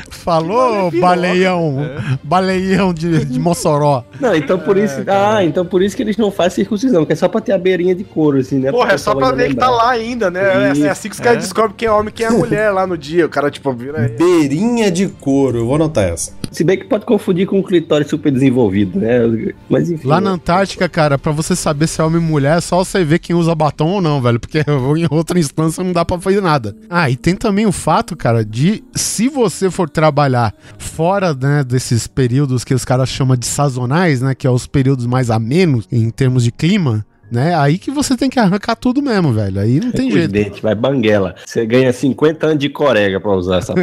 Falou, 0.09 0.91
baleião. 0.91 1.77
Baleião 2.23 2.93
de, 2.93 3.25
de 3.25 3.39
Mossoró. 3.39 4.03
Não, 4.19 4.35
então 4.35 4.59
por 4.59 4.77
isso. 4.77 4.88
Ah, 5.07 5.43
então 5.43 5.65
por 5.65 5.81
isso 5.81 5.95
que 5.95 6.03
eles 6.03 6.17
não 6.17 6.31
fazem 6.31 6.55
circuncisão, 6.55 7.05
que 7.05 7.13
é 7.13 7.15
só 7.15 7.27
pra 7.27 7.41
ter 7.41 7.51
a 7.51 7.57
beirinha 7.57 7.95
de 7.95 8.03
couro, 8.03 8.39
assim, 8.39 8.59
né? 8.59 8.71
Porra, 8.71 8.93
é 8.93 8.97
só 8.97 9.15
pra 9.15 9.31
ver 9.31 9.49
que 9.49 9.55
tá 9.55 9.69
lembrar. 9.69 9.83
lá 9.83 9.91
ainda, 9.91 10.31
né? 10.31 10.73
É, 10.73 10.79
é 10.79 10.89
assim 10.89 11.09
que 11.09 11.15
os 11.15 11.19
caras 11.19 11.43
descobrem 11.43 11.75
quem 11.75 11.87
é 11.87 11.91
homem 11.91 12.09
e 12.09 12.11
quem 12.11 12.25
é 12.25 12.29
mulher 12.31 12.71
lá 12.71 12.85
no 12.85 12.97
dia. 12.97 13.25
O 13.25 13.29
cara, 13.29 13.49
tipo, 13.49 13.71
vira 13.73 14.01
aí. 14.01 14.09
Beirinha 14.09 14.91
de 14.91 15.07
couro, 15.07 15.59
eu 15.59 15.65
vou 15.65 15.75
anotar 15.75 16.05
essa. 16.05 16.38
Se 16.51 16.63
bem 16.63 16.77
que 16.77 16.85
pode 16.85 17.05
confundir 17.05 17.47
com 17.47 17.59
um 17.59 17.63
clitóris 17.63 18.07
super 18.07 18.31
desenvolvido, 18.31 18.99
né? 18.99 19.53
Mas 19.69 19.89
enfim. 19.89 20.07
Lá 20.07 20.19
né? 20.19 20.29
na 20.29 20.35
Antártica, 20.35 20.89
cara, 20.89 21.17
pra 21.17 21.31
você 21.31 21.55
saber 21.55 21.87
se 21.87 22.01
é 22.01 22.03
homem 22.03 22.19
ou 22.19 22.27
mulher, 22.27 22.57
é 22.57 22.61
só 22.61 22.83
você 22.83 23.03
ver 23.03 23.19
quem 23.19 23.35
usa 23.35 23.53
batom 23.53 23.93
ou 23.93 24.01
não, 24.01 24.21
velho. 24.21 24.39
Porque 24.39 24.59
em 24.97 25.07
outra 25.09 25.39
instância 25.39 25.83
não 25.83 25.91
dá 25.91 26.03
pra 26.03 26.19
fazer 26.19 26.41
nada. 26.41 26.75
Ah, 26.89 27.09
e 27.09 27.15
tem 27.15 27.35
também 27.35 27.65
o 27.65 27.71
fato, 27.71 28.15
cara, 28.15 28.43
de 28.43 28.83
se 28.95 29.29
você 29.29 29.69
for 29.69 29.89
trabalhar 29.89 30.53
fora, 30.77 31.33
né, 31.33 31.63
desses 31.63 32.07
períodos 32.07 32.63
que 32.63 32.73
os 32.73 32.85
caras 32.85 33.09
chamam 33.09 33.37
de 33.37 33.45
sazonais, 33.45 34.21
né? 34.21 34.33
Que 34.33 34.47
é 34.47 34.49
os 34.49 34.67
períodos 34.67 35.05
mais 35.05 35.29
amenos 35.29 35.87
em 35.91 36.09
termos 36.09 36.43
de 36.43 36.51
clima. 36.51 37.05
Né? 37.31 37.55
Aí 37.55 37.77
que 37.77 37.91
você 37.91 38.17
tem 38.17 38.29
que 38.29 38.39
arrancar 38.39 38.75
tudo 38.75 39.01
mesmo, 39.01 39.31
velho. 39.31 39.59
Aí 39.59 39.79
não 39.79 39.91
tem 39.91 40.07
Os 40.07 40.13
jeito. 40.13 40.31
dentes, 40.31 40.59
vai 40.59 40.73
banguela. 40.73 41.35
Você 41.45 41.65
ganha 41.65 41.93
50 41.93 42.45
anos 42.47 42.59
de 42.59 42.69
corega 42.69 43.19
pra 43.19 43.31
usar 43.31 43.57
essa 43.57 43.73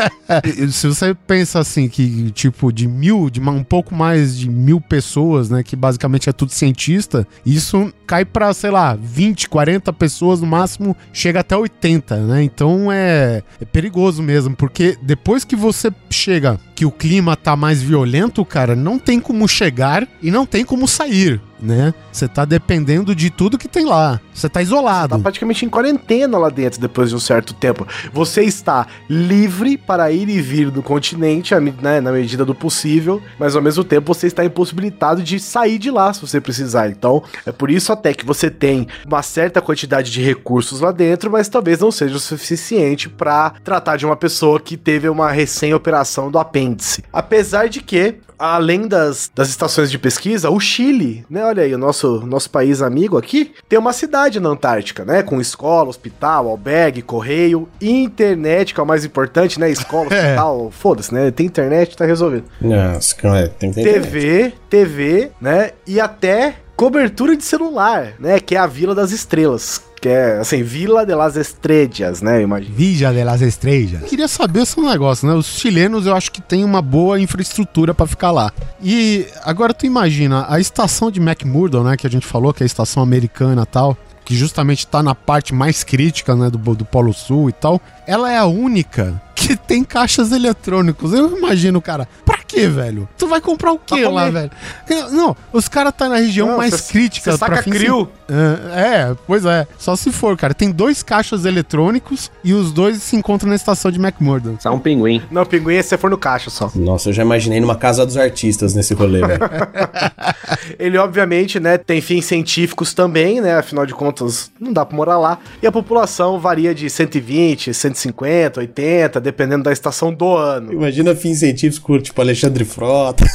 Se 0.72 0.86
você 0.86 1.14
pensa 1.14 1.58
assim, 1.58 1.88
que 1.88 2.30
tipo, 2.30 2.72
de 2.72 2.88
mil, 2.88 3.28
de 3.28 3.40
um 3.40 3.62
pouco 3.62 3.94
mais 3.94 4.38
de 4.38 4.48
mil 4.48 4.80
pessoas, 4.80 5.50
né? 5.50 5.62
Que 5.62 5.76
basicamente 5.76 6.28
é 6.28 6.32
tudo 6.32 6.52
cientista, 6.52 7.26
isso 7.44 7.92
cai 8.06 8.24
pra, 8.24 8.52
sei 8.54 8.70
lá, 8.70 8.96
20, 9.00 9.48
40 9.48 9.92
pessoas 9.92 10.40
no 10.40 10.46
máximo, 10.46 10.96
chega 11.12 11.40
até 11.40 11.56
80, 11.56 12.16
né? 12.16 12.42
Então 12.42 12.90
é, 12.90 13.42
é 13.60 13.64
perigoso 13.64 14.22
mesmo, 14.22 14.56
porque 14.56 14.96
depois 15.02 15.44
que 15.44 15.54
você 15.56 15.90
chega 16.10 16.58
que 16.78 16.86
o 16.86 16.92
clima 16.92 17.34
tá 17.34 17.56
mais 17.56 17.82
violento, 17.82 18.44
cara, 18.44 18.76
não 18.76 19.00
tem 19.00 19.18
como 19.18 19.48
chegar 19.48 20.06
e 20.22 20.30
não 20.30 20.46
tem 20.46 20.64
como 20.64 20.86
sair, 20.86 21.40
né? 21.60 21.92
Você 22.12 22.28
tá 22.28 22.44
dependendo 22.44 23.16
de 23.16 23.30
tudo 23.30 23.58
que 23.58 23.66
tem 23.66 23.84
lá. 23.84 24.20
Você 24.32 24.48
tá 24.48 24.62
isolado. 24.62 25.16
Tá 25.16 25.18
praticamente 25.20 25.66
em 25.66 25.68
quarentena 25.68 26.38
lá 26.38 26.48
dentro 26.48 26.80
depois 26.80 27.10
de 27.10 27.16
um 27.16 27.18
certo 27.18 27.52
tempo. 27.52 27.84
Você 28.12 28.44
está 28.44 28.86
livre 29.10 29.76
para 29.76 30.12
ir 30.12 30.28
e 30.28 30.40
vir 30.40 30.70
do 30.70 30.80
continente, 30.80 31.52
né, 31.82 32.00
na 32.00 32.12
medida 32.12 32.44
do 32.44 32.54
possível, 32.54 33.20
mas 33.40 33.56
ao 33.56 33.62
mesmo 33.62 33.82
tempo 33.82 34.14
você 34.14 34.28
está 34.28 34.44
impossibilitado 34.44 35.20
de 35.20 35.40
sair 35.40 35.78
de 35.78 35.90
lá 35.90 36.12
se 36.12 36.20
você 36.20 36.40
precisar. 36.40 36.88
Então, 36.90 37.24
é 37.44 37.50
por 37.50 37.72
isso 37.72 37.92
até 37.92 38.14
que 38.14 38.24
você 38.24 38.48
tem 38.48 38.86
uma 39.04 39.22
certa 39.22 39.60
quantidade 39.60 40.12
de 40.12 40.22
recursos 40.22 40.80
lá 40.80 40.92
dentro, 40.92 41.28
mas 41.28 41.48
talvez 41.48 41.80
não 41.80 41.90
seja 41.90 42.14
o 42.14 42.20
suficiente 42.20 43.08
para 43.08 43.50
tratar 43.64 43.96
de 43.96 44.06
uma 44.06 44.16
pessoa 44.16 44.60
que 44.60 44.76
teve 44.76 45.08
uma 45.08 45.32
recém-operação 45.32 46.30
do 46.30 46.38
apêndice. 46.38 46.67
Apesar 47.12 47.68
de 47.68 47.80
que 47.80 48.16
além 48.38 48.86
das, 48.86 49.30
das 49.34 49.48
estações 49.48 49.90
de 49.90 49.98
pesquisa, 49.98 50.48
o 50.48 50.60
Chile, 50.60 51.24
né? 51.28 51.44
Olha 51.44 51.64
aí, 51.64 51.74
o 51.74 51.78
nosso, 51.78 52.24
nosso 52.24 52.48
país 52.48 52.80
amigo 52.80 53.18
aqui, 53.18 53.52
tem 53.68 53.78
uma 53.78 53.92
cidade 53.92 54.38
na 54.38 54.48
Antártica, 54.50 55.04
né? 55.04 55.22
Com 55.22 55.40
escola, 55.40 55.88
hospital, 55.88 56.46
albergue, 56.48 57.02
correio, 57.02 57.68
internet, 57.80 58.72
que 58.72 58.80
é 58.80 58.82
o 58.82 58.86
mais 58.86 59.04
importante, 59.04 59.58
né? 59.58 59.70
Escola, 59.70 60.08
É. 60.14 60.22
hospital, 60.22 60.70
foda-se, 60.70 61.12
né? 61.12 61.30
Tem 61.30 61.46
internet, 61.46 61.96
tá 61.96 62.06
resolvido. 62.06 62.44
Nossa, 62.60 63.16
tem 63.58 63.70
que 63.72 63.74
ter 63.74 63.80
internet. 63.80 64.02
TV, 64.02 64.52
TV, 64.70 65.30
né? 65.40 65.70
E 65.86 66.00
até 66.00 66.56
cobertura 66.78 67.36
de 67.36 67.42
celular, 67.42 68.12
né? 68.20 68.38
Que 68.38 68.54
é 68.54 68.58
a 68.58 68.66
Vila 68.66 68.94
das 68.94 69.10
Estrelas. 69.10 69.82
Que 70.00 70.08
é, 70.08 70.38
assim, 70.38 70.62
Vila 70.62 71.04
de 71.04 71.12
las 71.12 71.34
Estrellas, 71.34 72.22
né? 72.22 72.36
Eu 72.36 72.42
imagino. 72.42 72.72
Vija 72.72 73.12
de 73.12 73.24
las 73.24 73.40
Estrelas. 73.40 74.08
Queria 74.08 74.28
saber 74.28 74.60
esse 74.60 74.80
negócio, 74.80 75.26
né? 75.26 75.34
Os 75.34 75.46
chilenos 75.46 76.06
eu 76.06 76.14
acho 76.14 76.30
que 76.30 76.40
tem 76.40 76.64
uma 76.64 76.80
boa 76.80 77.18
infraestrutura 77.18 77.92
pra 77.92 78.06
ficar 78.06 78.30
lá. 78.30 78.52
E 78.80 79.26
agora 79.42 79.74
tu 79.74 79.86
imagina, 79.86 80.46
a 80.48 80.60
estação 80.60 81.10
de 81.10 81.20
McMurdo, 81.20 81.82
né? 81.82 81.96
Que 81.96 82.06
a 82.06 82.10
gente 82.10 82.24
falou, 82.24 82.54
que 82.54 82.62
é 82.62 82.64
a 82.64 82.66
estação 82.66 83.02
americana 83.02 83.66
tal, 83.66 83.98
que 84.24 84.36
justamente 84.36 84.86
tá 84.86 85.02
na 85.02 85.16
parte 85.16 85.52
mais 85.52 85.82
crítica, 85.82 86.36
né? 86.36 86.48
Do, 86.48 86.58
do 86.76 86.84
Polo 86.84 87.12
Sul 87.12 87.48
e 87.48 87.52
tal. 87.52 87.80
Ela 88.06 88.30
é 88.32 88.38
a 88.38 88.46
única 88.46 89.20
que 89.34 89.56
tem 89.56 89.82
caixas 89.82 90.30
eletrônicos. 90.30 91.12
Eu 91.12 91.36
imagino, 91.36 91.82
cara, 91.82 92.06
pra 92.24 92.37
quê, 92.48 92.66
velho? 92.68 93.08
Tu 93.18 93.26
vai 93.28 93.40
comprar 93.40 93.72
o 93.72 93.78
quê 93.78 94.00
Pra 94.00 94.10
lá, 94.10 94.26
comer. 94.26 94.50
velho? 94.88 95.10
Não, 95.12 95.36
os 95.52 95.68
caras 95.68 95.92
tá 95.96 96.08
na 96.08 96.16
região 96.16 96.48
Não, 96.48 96.56
mais 96.56 96.74
cê- 96.74 96.92
crítica 96.92 97.32
cê 97.32 97.38
saca 97.38 97.62
crio? 97.62 98.08
é, 98.28 98.80
é, 99.10 99.16
pois 99.26 99.44
é. 99.44 99.66
Só 99.78 99.94
se 99.94 100.10
for, 100.10 100.36
cara. 100.36 100.54
Tem 100.54 100.70
dois 100.70 101.02
caixas 101.02 101.44
eletrônicos 101.44 102.30
e 102.42 102.52
os 102.54 102.72
dois 102.72 103.02
se 103.02 103.14
encontram 103.16 103.48
na 103.50 103.54
estação 103.56 103.90
de 103.90 103.98
McMurdo. 103.98 104.56
Só 104.60 104.72
um 104.74 104.78
pinguim. 104.78 105.22
Não, 105.30 105.44
pinguim 105.44 105.74
é 105.76 105.82
se 105.82 105.90
você 105.90 105.98
for 105.98 106.10
no 106.10 106.18
caixa 106.18 106.50
só. 106.50 106.70
Nossa, 106.74 107.10
eu 107.10 107.12
já 107.12 107.22
imaginei 107.22 107.60
numa 107.60 107.76
casa 107.76 108.04
dos 108.06 108.16
artistas 108.16 108.74
nesse 108.74 108.94
rolê, 108.94 109.20
velho. 109.20 109.38
Ele, 110.78 110.96
obviamente, 110.98 111.60
né, 111.60 111.76
tem 111.78 112.00
fins 112.00 112.24
científicos 112.24 112.94
também, 112.94 113.40
né? 113.40 113.56
Afinal 113.56 113.84
de 113.86 113.94
contas, 113.94 114.50
não 114.58 114.72
dá 114.72 114.84
pra 114.84 114.96
morar 114.96 115.18
lá. 115.18 115.38
E 115.62 115.66
a 115.66 115.72
população 115.72 116.38
varia 116.38 116.74
de 116.74 116.88
120, 116.88 117.72
150, 117.74 118.60
80, 118.60 119.20
dependendo 119.20 119.64
da 119.64 119.72
estação 119.72 120.12
do 120.12 120.34
ano. 120.36 120.72
Imagina 120.72 121.14
fins 121.14 121.38
científicos, 121.40 122.02
tipo 122.02 122.20
Alexandre 122.20 122.37
Frota. 122.64 123.24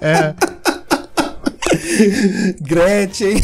É. 0.00 0.34
Gretchen. 2.60 3.40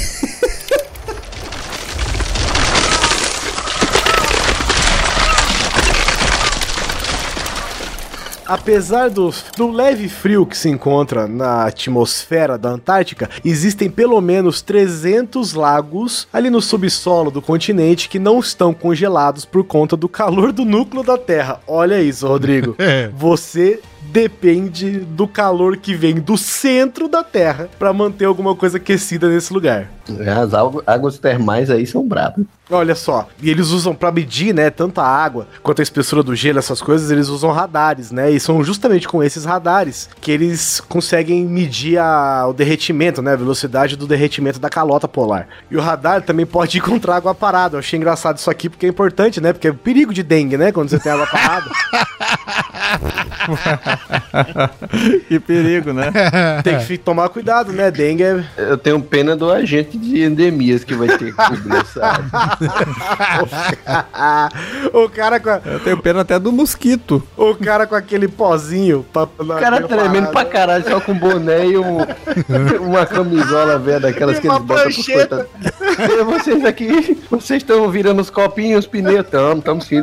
Apesar 8.47 9.09
do, 9.09 9.33
do 9.57 9.71
leve 9.71 10.09
frio 10.09 10.45
que 10.45 10.57
se 10.57 10.69
encontra 10.69 11.27
na 11.27 11.67
atmosfera 11.67 12.59
da 12.59 12.71
Antártica, 12.71 13.31
existem 13.45 13.91
pelo 13.91 14.21
menos 14.21 14.61
300 14.63 15.55
lagos 15.55 16.27
ali 16.33 16.51
no 16.51 16.61
subsolo 16.61 17.31
do 17.31 17.41
continente 17.41 18.09
que 18.09 18.19
não 18.19 18.41
estão 18.41 18.75
congelados 18.75 19.45
por 19.45 19.65
conta 19.65 19.97
do 19.97 20.09
calor 20.09 20.53
do 20.53 20.65
núcleo 20.65 21.03
da 21.03 21.17
Terra. 21.17 21.61
Olha 21.67 22.03
isso, 22.03 22.27
Rodrigo. 22.27 22.77
É. 22.83 23.09
Você 23.15 23.81
depende 24.13 24.99
do 25.01 25.27
calor 25.27 25.77
que 25.79 25.95
vem 25.95 26.17
do 26.17 26.37
centro 26.37 27.09
da 27.09 27.25
Terra 27.25 27.69
para 27.79 27.93
manter 27.93 28.27
alguma 28.27 28.55
coisa 28.55 28.77
aquecida 28.77 29.29
nesse 29.29 29.53
lugar. 29.53 29.89
As 30.37 30.53
águ- 30.53 30.83
águas 30.87 31.19
termais 31.19 31.71
aí 31.71 31.87
são 31.87 32.07
bravas. 32.07 32.45
Olha 32.71 32.95
só, 32.95 33.29
e 33.43 33.51
eles 33.51 33.69
usam 33.69 33.95
pra 33.95 34.11
medir, 34.11 34.55
né, 34.55 34.71
tanto 34.71 35.01
a 35.01 35.07
água 35.07 35.47
quanto 35.63 35.81
a 35.81 35.83
espessura 35.83 36.23
do 36.23 36.35
gelo, 36.35 36.59
essas 36.59 36.81
coisas, 36.81 37.11
eles 37.11 37.29
usam 37.29 37.51
radares, 37.53 38.11
né? 38.11 38.31
E 38.31 38.41
são 38.41 38.63
justamente 38.65 39.07
com 39.07 39.23
esses 39.23 39.45
radares 39.45 40.09
que 40.21 40.31
eles 40.31 40.81
conseguem 40.81 41.45
medir 41.45 41.99
a- 41.99 42.47
o 42.49 42.53
derretimento, 42.53 43.21
né, 43.23 43.33
a 43.33 43.37
velocidade 43.37 43.97
do 43.97 44.07
derretimento 44.07 44.59
da 44.59 44.71
calota 44.71 45.07
polar. 45.07 45.47
E 45.71 45.77
o 45.77 45.81
radar 45.81 46.23
também 46.23 46.47
pode 46.47 46.79
encontrar 46.79 47.17
água 47.17 47.35
parada. 47.35 47.77
Eu 47.77 47.81
achei 47.81 47.99
engraçado 47.99 48.39
isso 48.39 48.51
aqui 48.51 48.69
porque 48.69 48.87
é 48.87 48.89
importante, 48.89 49.41
né? 49.41 49.53
Porque 49.53 49.69
é 49.69 49.73
perigo 49.73 50.13
de 50.13 50.23
dengue, 50.23 50.57
né, 50.57 50.73
quando 50.73 50.89
você 50.89 50.99
tem 50.99 51.13
água 51.13 51.27
parada. 51.27 51.71
que 55.29 55.39
perigo, 55.41 55.93
né? 55.93 56.11
tem 56.63 56.79
que 56.79 56.99
tomar 56.99 57.29
cuidado, 57.29 57.73
né? 57.73 57.91
Dengue 57.91 58.23
é 58.23 58.45
Eu 58.57 58.77
tenho 58.79 59.01
pena 59.01 59.35
do 59.37 59.51
agente 59.51 59.97
de 59.99 60.23
endemias 60.23 60.85
que 60.85 60.95
vai 60.95 61.09
ter 61.09 61.19
que 61.27 61.33
cobrir 61.33 61.77
essa 61.77 62.07
água. 62.07 62.49
o 64.93 65.09
cara 65.09 65.41
com 65.41 65.51
a- 65.51 65.61
Eu 65.65 65.81
tenho 65.81 65.97
pena 65.99 66.21
até 66.21 66.39
do 66.39 66.53
mosquito. 66.53 67.23
o 67.37 67.55
cara 67.55 67.87
com 67.87 67.95
aquele 67.95 68.29
pozinho 68.29 69.05
pra, 69.13 69.23
O 69.25 69.47
cara 69.61 69.81
tremendo 69.87 70.29
pra 70.29 70.45
caralho, 70.45 70.85
só 70.89 71.01
com 71.01 71.15
boné 71.15 71.67
e 71.67 71.79
um- 71.79 71.99
uma 72.81 73.07
camisola 73.07 73.79
velha 73.79 74.01
daquelas 74.01 74.39
E 74.39 74.41
que 74.41 74.49
eles 74.49 74.59
botam 74.63 74.85
pros 74.93 75.07
coitados. 75.07 75.47
E 75.99 76.25
vocês 76.25 76.65
aqui, 76.65 77.19
vocês 77.31 77.63
estão 77.63 77.89
virando 77.91 78.21
os 78.21 78.31
copinhos, 78.31 78.81
os 78.85 78.87
pneus. 78.91 79.27
Tamo, 79.29 79.61
tamo 79.63 79.81
sim. 79.81 80.03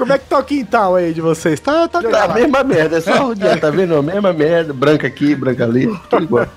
Como 0.00 0.14
é 0.14 0.18
que 0.18 0.24
tá 0.24 0.38
o 0.38 0.42
quintal 0.42 0.96
aí 0.96 1.12
de 1.12 1.20
vocês? 1.20 1.60
Tá, 1.60 1.86
tá, 1.86 2.00
Tá 2.00 2.24
a 2.24 2.28
mesma 2.28 2.64
merda, 2.64 2.96
é 2.96 3.00
só 3.02 3.26
rodear, 3.26 3.60
tá 3.60 3.68
vendo? 3.68 3.94
A 3.94 4.02
mesma 4.02 4.32
merda, 4.32 4.72
branca 4.72 5.06
aqui, 5.06 5.34
branca 5.34 5.64
ali, 5.64 5.94
tudo 6.08 6.24
igual. 6.24 6.46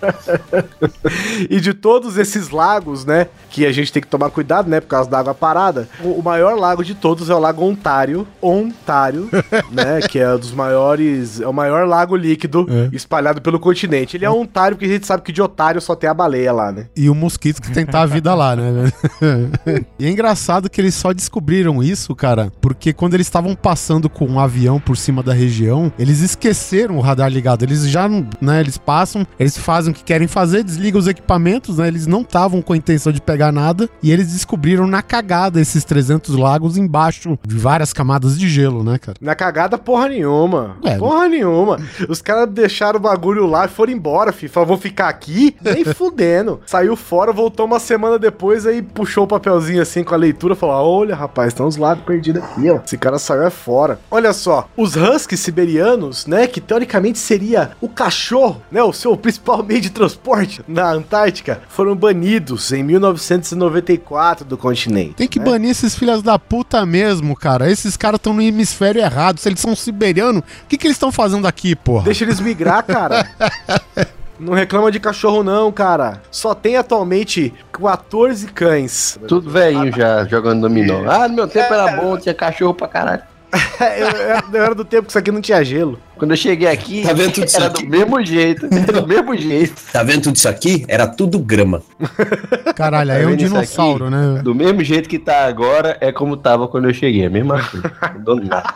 E 1.49 1.59
de 1.59 1.73
todos 1.73 2.17
esses 2.17 2.49
lagos, 2.49 3.05
né, 3.05 3.27
que 3.49 3.65
a 3.65 3.71
gente 3.71 3.91
tem 3.91 4.01
que 4.01 4.07
tomar 4.07 4.29
cuidado, 4.29 4.69
né, 4.69 4.79
por 4.79 4.87
causa 4.87 5.09
da 5.09 5.19
água 5.19 5.33
parada, 5.33 5.89
o, 6.01 6.19
o 6.19 6.23
maior 6.23 6.57
lago 6.57 6.83
de 6.83 6.95
todos 6.95 7.29
é 7.29 7.35
o 7.35 7.39
Lago 7.39 7.63
Ontário, 7.63 8.25
Ontário, 8.41 9.29
né, 9.71 9.99
que 10.09 10.19
é 10.19 10.33
um 10.33 10.39
dos 10.39 10.53
maiores, 10.53 11.41
é 11.41 11.47
o 11.47 11.53
maior 11.53 11.85
lago 11.85 12.15
líquido 12.15 12.65
espalhado 12.93 13.41
pelo 13.41 13.59
continente. 13.59 14.15
Ele 14.15 14.25
é 14.25 14.29
Ontário 14.29 14.77
porque 14.77 14.89
a 14.89 14.93
gente 14.93 15.05
sabe 15.05 15.21
que 15.21 15.33
de 15.33 15.41
otário 15.41 15.81
só 15.81 15.95
tem 15.95 16.09
a 16.09 16.13
baleia 16.13 16.53
lá, 16.53 16.71
né? 16.71 16.87
E 16.95 17.09
o 17.09 17.15
mosquito 17.15 17.61
que 17.61 17.71
tentar 17.71 18.03
a 18.03 18.05
vida 18.05 18.33
lá, 18.33 18.55
né? 18.55 18.71
velho? 18.71 19.85
e 19.99 20.05
é 20.05 20.09
engraçado 20.09 20.69
que 20.69 20.79
eles 20.79 20.95
só 20.95 21.11
descobriram 21.11 21.83
isso, 21.83 22.15
cara, 22.15 22.51
porque 22.61 22.93
quando 22.93 23.15
eles 23.15 23.29
estavam 23.34 23.55
passando 23.55 24.07
com 24.07 24.27
um 24.27 24.39
avião 24.39 24.79
por 24.79 24.95
cima 24.95 25.23
da 25.23 25.34
região, 25.34 25.91
eles 25.97 26.19
esqueceram 26.21 26.97
o 26.97 27.01
radar 27.01 27.31
ligado. 27.31 27.63
Eles 27.63 27.89
já, 27.89 28.07
não- 28.07 28.27
né, 28.39 28.59
eles 28.59 28.77
passam, 28.77 29.25
eles 29.39 29.57
fazem 29.57 29.91
o 29.91 29.95
que 29.95 30.03
querem 30.03 30.27
fazer, 30.27 30.63
desligam 30.63 30.99
os 30.99 31.07
equipamentos, 31.07 31.77
né? 31.79 31.88
Eles 31.88 32.05
não 32.05 32.21
estavam 32.21 32.61
com 32.61 32.73
a 32.73 32.77
intenção 32.77 33.11
de 33.11 33.19
pegar 33.19 33.51
nada 33.51 33.89
e 34.03 34.11
eles 34.11 34.31
descobriram 34.34 34.86
na 34.86 35.01
cagada 35.01 35.59
esses 35.59 35.84
300 35.84 36.36
lagos 36.36 36.77
embaixo 36.77 37.38
de 37.47 37.57
várias 37.57 37.91
camadas 37.91 38.38
de 38.38 38.47
gelo, 38.47 38.84
né, 38.84 38.99
cara? 38.99 39.17
Na 39.19 39.34
cagada, 39.34 39.77
porra 39.79 40.09
nenhuma. 40.09 40.77
É. 40.84 40.95
Porra 40.97 41.27
nenhuma. 41.27 41.79
Os 42.07 42.21
caras 42.21 42.47
deixaram 42.53 42.99
o 42.99 43.01
bagulho 43.01 43.47
lá 43.47 43.65
e 43.65 43.69
foram 43.69 43.91
embora, 43.93 44.31
fi. 44.31 44.47
Falaram, 44.47 44.67
vou 44.69 44.77
ficar 44.77 45.09
aqui? 45.09 45.55
Nem 45.59 45.84
fudendo. 45.95 46.59
Saiu 46.67 46.95
fora, 46.95 47.31
voltou 47.34 47.65
uma 47.65 47.79
semana 47.79 48.19
depois, 48.19 48.67
aí 48.67 48.81
puxou 48.84 49.23
o 49.23 49.27
papelzinho 49.27 49.81
assim 49.81 50.03
com 50.03 50.13
a 50.13 50.17
leitura, 50.17 50.55
falou: 50.55 50.99
olha, 50.99 51.15
rapaz, 51.15 51.47
estão 51.47 51.65
os 51.67 51.77
lagos 51.77 52.03
perdidos 52.05 52.43
aqui, 52.43 52.69
ó. 52.69 52.79
Esse 52.86 52.97
cara 52.97 53.17
saiu 53.24 53.43
é 53.43 53.49
fora. 53.49 53.99
Olha 54.11 54.34
só, 54.34 54.69
os 54.76 54.95
huskies 54.95 55.39
siberianos, 55.39 56.26
né, 56.26 56.47
que 56.47 56.61
teoricamente 56.61 57.19
seria 57.19 57.71
o 57.82 57.89
cachorro, 57.89 58.61
né, 58.71 58.84
o 58.84 58.93
seu 58.93 59.15
principal 59.17 59.63
meio 59.63 59.82
de 59.82 59.89
transporte 59.89 60.61
na 60.67 60.91
Antártica, 60.91 61.61
foram 61.69 61.95
banidos 61.95 62.71
em 62.71 62.84
1994 62.84 64.45
do 64.45 64.57
continente. 64.57 65.15
Tem 65.15 65.28
que 65.28 65.39
né? 65.39 65.45
banir 65.45 65.71
esses 65.71 65.95
filhos 65.95 66.21
da 66.21 66.38
puta 66.38 66.86
mesmo, 66.86 67.36
cara. 67.36 67.69
Esses 67.69 67.97
caras 67.97 68.17
estão 68.17 68.34
no 68.34 68.41
hemisfério 68.41 69.01
errado. 69.01 69.39
Se 69.39 69.49
eles 69.49 69.59
são 69.59 69.76
siberianos, 69.76 70.41
o 70.41 70.67
que, 70.67 70.78
que 70.78 70.88
eles 70.88 70.95
estão 70.95 71.11
fazendo 71.11 71.47
aqui, 71.47 71.76
porra? 71.76 72.05
Deixa 72.05 72.24
eles 72.24 72.39
migrar, 72.39 72.84
cara. 72.86 73.28
Não 74.43 74.53
reclama 74.53 74.91
de 74.91 74.99
cachorro, 74.99 75.41
não, 75.43 75.71
cara. 75.71 76.21
Só 76.29 76.53
tem 76.53 76.75
atualmente 76.75 77.53
14 77.71 78.47
cães. 78.47 79.17
Tudo 79.27 79.49
velhinho 79.49 79.91
já 79.91 80.25
jogando 80.25 80.61
dominó. 80.61 81.09
Ah, 81.09 81.27
no 81.27 81.35
meu 81.35 81.47
tempo 81.47 81.73
era 81.73 81.95
bom, 82.01 82.17
tinha 82.17 82.35
cachorro 82.35 82.73
pra 82.73 82.87
caralho. 82.87 83.23
eu, 83.97 84.08
eu- 84.10 84.43
eu 84.54 84.64
era 84.64 84.74
do 84.76 84.84
tempo 84.84 85.04
que 85.04 85.12
isso 85.12 85.18
aqui 85.20 85.32
não 85.32 85.41
tinha 85.41 85.64
gelo. 85.64 85.99
Quando 86.18 86.32
eu 86.32 86.38
cheguei 86.38 86.68
aqui, 86.68 87.01
Tá 87.04 87.12
vendo 87.14 87.32
tudo 87.34 87.45
isso 87.47 87.58
era 87.58 87.66
aqui? 87.68 87.84
do 87.86 87.89
mesmo 87.89 88.26
jeito. 88.26 88.68
Era 88.72 89.01
do 89.01 89.08
mesmo 89.08 89.36
jeito. 89.38 89.74
Tá 89.91 90.04
vendo 90.04 90.22
tudo 90.24 90.36
isso 90.36 90.47
aqui? 90.47 90.86
Era 90.88 91.06
tudo 91.08 91.38
grama. 91.39 91.82
Caralho, 92.76 93.12
aí 93.12 93.22
é 93.22 93.26
Tá 93.26 93.30
um 93.32 93.36
dinossauro, 93.36 94.06
aqui? 94.06 94.16
né? 94.16 94.41
Do 94.43 94.56
mesmo 94.56 94.84
jeito 94.84 95.10
que 95.10 95.20
tá 95.20 95.45
agora, 95.45 95.97
é 95.99 96.12
como 96.12 96.38
tava 96.38 96.68
quando 96.68 96.88
eu 96.88 96.93
cheguei. 96.93 97.26
A 97.26 97.30
mesma 97.30 97.62
coisa. 97.64 97.91
Não 98.01 98.14
mudou 98.20 98.36
nada. 98.38 98.74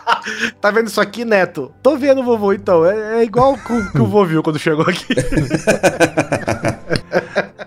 Tá 0.60 0.70
vendo 0.70 0.88
isso 0.88 1.00
aqui, 1.00 1.24
Neto? 1.24 1.72
Tô 1.82 1.96
vendo 1.96 2.20
o 2.20 2.24
vovô, 2.24 2.52
então. 2.52 2.84
É, 2.84 3.20
é 3.20 3.24
igual 3.24 3.56
que 3.56 3.72
o 3.72 3.92
que 3.92 4.00
o 4.00 4.06
vô 4.06 4.24
viu 4.24 4.42
quando 4.42 4.58
chegou 4.58 4.84
aqui. 4.86 5.14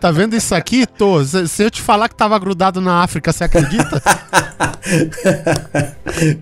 Tá 0.02 0.10
vendo 0.10 0.36
isso 0.36 0.56
aqui, 0.56 0.88
Tô? 0.88 1.24
Se 1.24 1.64
eu 1.64 1.70
te 1.70 1.80
falar 1.80 2.10
que 2.10 2.16
tava 2.16 2.38
grudado 2.40 2.82
na 2.82 3.04
África, 3.04 3.32
você 3.32 3.44
acredita? 3.44 4.02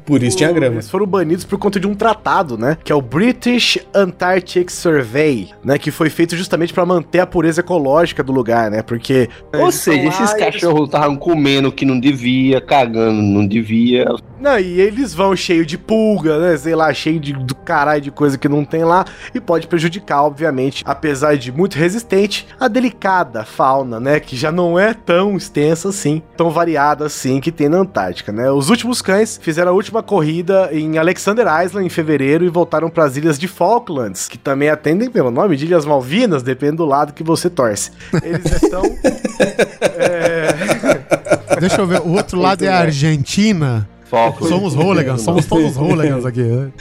Por 0.06 0.24
isso 0.24 0.38
tinha 0.38 0.50
grama. 0.50 0.76
Eles 0.76 0.90
foram 0.90 1.06
banidos 1.06 1.44
por 1.44 1.60
conta 1.60 1.78
de 1.78 1.86
um 1.86 1.94
tratado, 1.94 2.58
né? 2.58 2.78
Que 2.84 2.92
é 2.92 2.96
o 2.96 3.02
British 3.02 3.78
Antarctic 3.94 4.70
Survey, 4.70 5.50
né? 5.64 5.78
Que 5.78 5.92
foi 5.92 6.10
feito 6.10 6.38
justamente 6.38 6.74
pra 6.74 6.86
manter 6.86 7.20
a 7.20 7.28
pureza 7.28 7.60
ecológica 7.60 8.24
do 8.24 8.32
lugar, 8.32 8.72
né? 8.72 8.82
Porque. 8.82 9.30
Ou 9.54 9.72
seja, 9.74 10.08
esses 10.08 10.34
cachorros 10.34 10.86
estavam 10.86 11.18
comendo 11.18 11.68
o 11.68 11.72
que 11.72 11.86
não 11.86 12.00
devia, 12.00 12.62
cagando 12.62 13.22
não 13.22 13.46
devia. 13.46 14.06
Não, 14.40 14.58
e 14.58 14.80
eles 14.80 15.14
vão 15.14 15.36
cheio 15.36 15.66
de 15.66 15.78
pulga, 15.78 16.40
né? 16.40 16.58
Sei 16.58 16.74
lá, 16.74 16.94
cheio 16.94 17.20
de, 17.20 17.34
do 17.34 17.54
caralho 17.54 18.02
de 18.02 18.12
coisa 18.12 18.38
que 18.38 18.48
não 18.48 18.64
tem 18.64 18.84
lá. 18.84 19.06
E 19.34 19.40
pode 19.40 19.68
prejudicar, 19.68 20.24
obviamente, 20.24 20.84
apesar 20.86 21.38
de 21.38 21.52
muito 21.52 21.78
resistente, 21.78 22.48
a 22.60 22.68
delicada 22.68 23.44
fauna, 23.44 24.00
né? 24.00 24.20
Que 24.20 24.36
já 24.36 24.52
não 24.52 24.80
é 24.80 24.94
tão 24.94 25.36
extensa 25.36 25.90
assim, 25.90 26.22
tão 26.38 26.50
variada 26.50 27.06
assim 27.06 27.40
que 27.42 27.52
tem 27.52 27.68
na 27.68 27.80
Antártica, 27.80 28.32
né? 28.32 28.50
Os 28.50 28.70
últimos 28.70 29.02
cães 29.02 29.40
fizeram 29.42 29.72
a 29.72 29.76
última 29.76 30.02
corrida 30.02 30.70
em 30.72 30.98
Alexander 30.98 31.46
Island 31.64 31.86
em 31.86 31.90
fevereiro 31.90 32.46
e 32.46 32.50
voltaram 32.50 32.90
para 32.90 33.04
as 33.04 33.18
ilhas 33.18 33.38
de 33.38 33.48
Falklands, 33.48 34.28
que 34.28 34.38
também 34.38 34.70
atendem 34.70 35.10
pelo 35.10 35.32
nome 35.32 35.58
de 35.58 35.66
Ilhas 35.66 35.86
Malvinas, 35.86 36.44
depende 36.44 36.78
do 36.78 36.86
lado 36.86 37.14
que 37.14 37.24
você 37.24 37.50
torce. 37.50 37.92
Eles 38.24 38.46
estão. 38.46 38.84
é, 39.82 41.60
Deixa 41.60 41.82
eu 41.82 41.88
ver. 41.88 42.02
O 42.02 42.14
outro 42.14 42.40
lado 42.40 42.64
é 42.64 42.70
a 42.70 42.80
Argentina. 42.80 43.88
Foco. 44.10 44.48
Somos 44.48 44.74
hooligans, 44.76 45.22
somos 45.22 45.46
todos 45.46 45.76
hooligans 45.78 46.26
aqui. 46.26 46.42
né? 46.42 46.72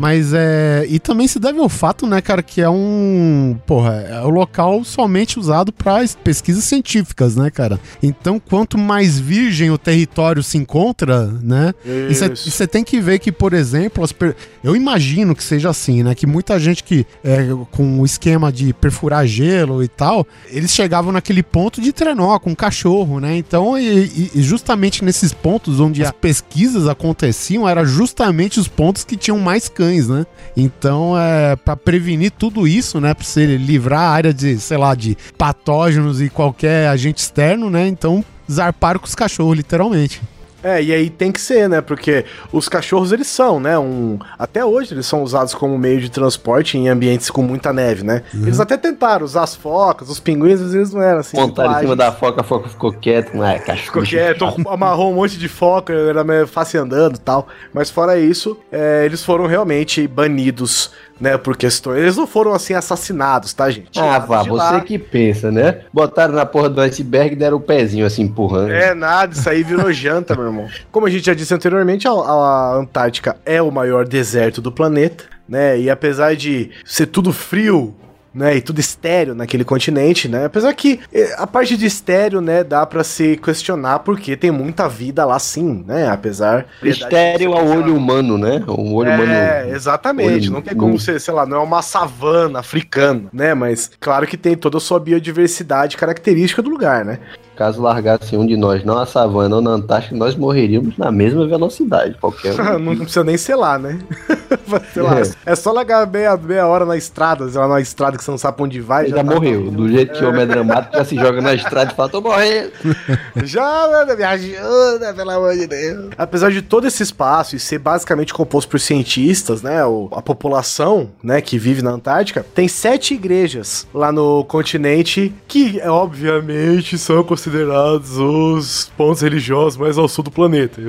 Mas 0.00 0.32
é. 0.34 0.84
E 0.88 0.98
também 0.98 1.26
se 1.26 1.38
deve 1.38 1.58
ao 1.58 1.68
fato, 1.68 2.06
né, 2.06 2.20
cara, 2.20 2.42
que 2.42 2.60
é 2.60 2.68
um. 2.68 3.56
Porra, 3.66 3.94
é 4.08 4.20
o 4.22 4.28
local 4.30 4.84
somente 4.84 5.38
usado 5.38 5.72
para 5.72 6.04
pesquisas 6.22 6.64
científicas, 6.64 7.36
né, 7.36 7.50
cara? 7.50 7.80
Então, 8.02 8.38
quanto 8.40 8.76
mais 8.76 9.18
virgem 9.18 9.70
o 9.70 9.78
território 9.78 10.42
se 10.42 10.58
encontra, 10.58 11.26
né? 11.42 11.72
E 11.84 12.12
Isso. 12.12 12.50
você 12.50 12.66
tem 12.66 12.84
que 12.84 13.00
ver 13.00 13.18
que, 13.18 13.32
por 13.32 13.52
exemplo, 13.52 14.06
per- 14.14 14.34
eu 14.62 14.76
imagino 14.76 15.34
que 15.34 15.42
seja 15.42 15.70
assim, 15.70 16.02
né? 16.02 16.14
Que 16.14 16.26
muita 16.26 16.58
gente 16.58 16.84
que, 16.84 17.06
é, 17.24 17.48
com 17.70 18.00
o 18.00 18.04
esquema 18.04 18.52
de 18.52 18.72
perfurar 18.72 19.26
gelo 19.26 19.82
e 19.82 19.88
tal, 19.88 20.26
eles 20.50 20.70
chegavam 20.72 21.12
naquele 21.12 21.42
ponto 21.42 21.80
de 21.80 21.92
trenó 21.92 22.38
com 22.38 22.54
cachorro, 22.54 23.20
né? 23.20 23.36
Então, 23.36 23.78
e, 23.78 24.04
e- 24.04 24.30
e 24.34 24.42
justamente 24.42 25.04
nesses 25.04 25.32
pontos 25.32 25.80
onde 25.80 26.02
as 26.04 26.12
pesquisas 26.12 26.86
aconteciam, 26.88 27.68
era 27.68 27.84
justamente 27.84 28.58
os 28.60 28.68
pontos 28.68 29.04
que 29.04 29.16
tinham 29.30 29.38
mais 29.38 29.68
cães, 29.68 30.08
né? 30.08 30.26
Então, 30.56 31.16
é, 31.16 31.54
para 31.54 31.76
prevenir 31.76 32.32
tudo 32.32 32.66
isso, 32.66 33.00
né? 33.00 33.14
Pra 33.14 33.24
você 33.24 33.46
livrar 33.56 34.00
a 34.00 34.10
área 34.10 34.34
de, 34.34 34.58
sei 34.58 34.76
lá, 34.76 34.94
de 34.94 35.16
patógenos 35.38 36.20
e 36.20 36.28
qualquer 36.28 36.88
agente 36.88 37.22
externo, 37.22 37.70
né? 37.70 37.86
Então, 37.86 38.24
zarparam 38.50 38.98
com 38.98 39.06
os 39.06 39.14
cachorros, 39.14 39.56
literalmente. 39.56 40.20
É, 40.62 40.82
e 40.82 40.92
aí 40.92 41.10
tem 41.10 41.32
que 41.32 41.40
ser, 41.40 41.68
né? 41.68 41.80
Porque 41.80 42.24
os 42.52 42.68
cachorros, 42.68 43.12
eles 43.12 43.26
são, 43.26 43.58
né? 43.58 43.78
Um... 43.78 44.18
Até 44.38 44.64
hoje 44.64 44.94
eles 44.94 45.06
são 45.06 45.22
usados 45.22 45.54
como 45.54 45.78
meio 45.78 46.00
de 46.00 46.10
transporte 46.10 46.76
em 46.76 46.88
ambientes 46.88 47.30
com 47.30 47.42
muita 47.42 47.72
neve, 47.72 48.02
né? 48.04 48.22
Eles 48.32 48.60
até 48.60 48.76
tentaram 48.76 49.24
usar 49.24 49.42
as 49.42 49.54
focas, 49.54 50.08
os 50.08 50.20
pinguins, 50.20 50.60
às 50.60 50.72
vezes 50.72 50.92
não 50.92 51.02
eram 51.02 51.20
assim. 51.20 51.36
Montaram 51.36 51.78
em 51.78 51.80
cima 51.80 51.96
da 51.96 52.12
foca, 52.12 52.40
a 52.40 52.44
foca 52.44 52.68
ficou 52.68 52.92
quieta. 52.92 53.30
Não 53.34 53.44
é, 53.44 53.58
Ficou 53.58 54.02
cachorro. 54.02 54.06
quieto, 54.06 54.44
amarrou 54.68 55.10
um 55.10 55.14
monte 55.14 55.38
de 55.38 55.48
foca, 55.48 55.92
era 55.92 56.22
meio 56.24 56.46
fácil 56.46 56.82
andando 56.82 57.16
e 57.16 57.20
tal. 57.20 57.48
Mas 57.72 57.90
fora 57.90 58.18
isso, 58.18 58.56
é, 58.70 59.04
eles 59.04 59.24
foram 59.24 59.46
realmente 59.46 60.06
banidos, 60.06 60.90
né? 61.20 61.36
Por 61.36 61.56
questões. 61.56 61.98
Eles 61.98 62.16
não 62.16 62.26
foram 62.26 62.52
assim 62.52 62.74
assassinados, 62.74 63.52
tá, 63.52 63.70
gente? 63.70 63.98
Ah, 63.98 64.18
vá, 64.18 64.42
você 64.42 64.50
lá. 64.50 64.80
que 64.80 64.98
pensa, 64.98 65.50
né? 65.50 65.80
Botaram 65.92 66.34
na 66.34 66.46
porra 66.46 66.68
do 66.68 66.80
iceberg 66.80 67.32
e 67.32 67.36
deram 67.36 67.56
o 67.56 67.60
pezinho 67.60 68.06
assim 68.06 68.22
empurrando. 68.22 68.72
É 68.72 68.94
nada, 68.94 69.32
isso 69.32 69.48
aí 69.48 69.62
virou 69.62 69.92
janta, 69.92 70.34
meu 70.34 70.49
irmão. 70.50 70.68
Como 70.90 71.06
a 71.06 71.10
gente 71.10 71.24
já 71.26 71.34
disse 71.34 71.54
anteriormente, 71.54 72.06
a, 72.06 72.10
a 72.10 72.76
Antártica 72.76 73.36
é 73.44 73.60
o 73.60 73.70
maior 73.70 74.06
deserto 74.06 74.60
do 74.60 74.72
planeta, 74.72 75.24
né? 75.48 75.78
E 75.78 75.90
apesar 75.90 76.36
de 76.36 76.70
ser 76.84 77.06
tudo 77.06 77.32
frio, 77.32 77.94
né, 78.32 78.56
e 78.56 78.60
tudo 78.60 78.78
estéreo 78.78 79.34
naquele 79.34 79.64
continente, 79.64 80.28
né? 80.28 80.44
Apesar 80.44 80.72
que 80.72 81.00
eh, 81.12 81.34
a 81.36 81.46
parte 81.46 81.76
de 81.76 81.86
estéreo, 81.86 82.40
né, 82.40 82.62
dá 82.62 82.86
pra 82.86 83.02
se 83.02 83.36
questionar 83.36 84.00
porque 84.00 84.36
tem 84.36 84.50
muita 84.50 84.88
vida 84.88 85.24
lá 85.24 85.38
sim, 85.38 85.84
né? 85.86 86.08
Apesar 86.08 86.66
Estéreo 86.82 87.52
ao 87.52 87.66
olho 87.66 87.96
humano, 87.96 88.38
né? 88.38 88.62
O 88.66 88.94
olho 88.94 89.12
humano. 89.12 89.32
é, 89.32 89.70
exatamente. 89.70 90.44
olho 90.44 90.52
não 90.52 90.62
tem 90.62 90.76
como 90.76 90.98
ser, 90.98 91.20
sei 91.20 91.34
lá, 91.34 91.44
não 91.44 91.56
é 91.56 91.60
uma 91.60 91.82
savana 91.82 92.60
africana, 92.60 93.24
né? 93.32 93.52
Mas 93.52 93.90
claro 93.98 94.26
que 94.26 94.36
tem 94.36 94.56
toda 94.56 94.78
a 94.78 94.80
sua 94.80 95.00
biodiversidade 95.00 95.96
característica 95.96 96.62
do 96.62 96.70
lugar, 96.70 97.04
né? 97.04 97.18
Caso 97.60 97.82
largasse 97.82 98.38
um 98.38 98.46
de 98.46 98.56
nós, 98.56 98.82
não 98.86 98.96
a 98.96 99.04
savana 99.04 99.56
ou 99.56 99.60
na 99.60 99.72
Antártica, 99.72 100.16
nós 100.16 100.34
morreríamos 100.34 100.96
na 100.96 101.12
mesma 101.12 101.46
velocidade. 101.46 102.16
Qualquer 102.18 102.58
um. 102.58 102.78
não 102.80 102.96
precisa 102.96 103.22
nem 103.22 103.36
lá, 103.54 103.78
né? 103.78 103.98
sei 104.94 105.02
lá, 105.02 105.20
é. 105.44 105.54
só 105.54 105.70
largar 105.70 106.06
meia, 106.06 106.38
meia 106.38 106.66
hora 106.66 106.86
na 106.86 106.96
estrada, 106.96 107.46
sei 107.50 107.60
lá, 107.60 107.68
na 107.68 107.78
estrada 107.78 108.16
que 108.16 108.24
você 108.24 108.30
não 108.30 108.38
sabe 108.38 108.62
onde 108.62 108.80
vai. 108.80 109.08
já, 109.08 109.16
tá- 109.16 109.24
morreu. 109.24 109.70
Do 109.70 109.90
jeito 109.90 110.14
que 110.14 110.24
o 110.24 110.30
homem 110.30 110.40
é 110.40 110.46
dramático, 110.46 110.96
já 110.96 111.04
se 111.04 111.16
joga 111.16 111.42
na 111.42 111.52
estrada 111.52 111.92
e 111.92 111.94
fala: 111.94 112.08
tô 112.08 112.22
morrendo. 112.22 112.70
Já, 113.44 113.88
mano, 113.90 114.16
me 114.16 114.22
ajuda, 114.22 115.12
pelo 115.14 115.30
amor 115.30 115.54
de 115.54 115.66
Deus. 115.66 116.10
Apesar 116.16 116.50
de 116.50 116.62
todo 116.62 116.86
esse 116.86 117.02
espaço 117.02 117.56
e 117.56 117.58
ser 117.58 117.78
basicamente 117.78 118.32
composto 118.32 118.70
por 118.70 118.80
cientistas, 118.80 119.62
né? 119.62 119.80
a 120.12 120.22
população, 120.22 121.10
né, 121.22 121.40
que 121.40 121.58
vive 121.58 121.82
na 121.82 121.90
Antártica, 121.90 122.44
tem 122.54 122.68
sete 122.68 123.14
igrejas 123.14 123.86
lá 123.92 124.12
no 124.12 124.44
continente 124.44 125.32
que, 125.48 125.80
obviamente, 125.82 126.96
são 126.96 127.18
considerados 127.50 128.16
os 128.16 128.90
pontos 128.96 129.22
religiosos 129.22 129.76
mais 129.76 129.98
ao 129.98 130.08
sul 130.08 130.24
do 130.24 130.30
planeta. 130.30 130.80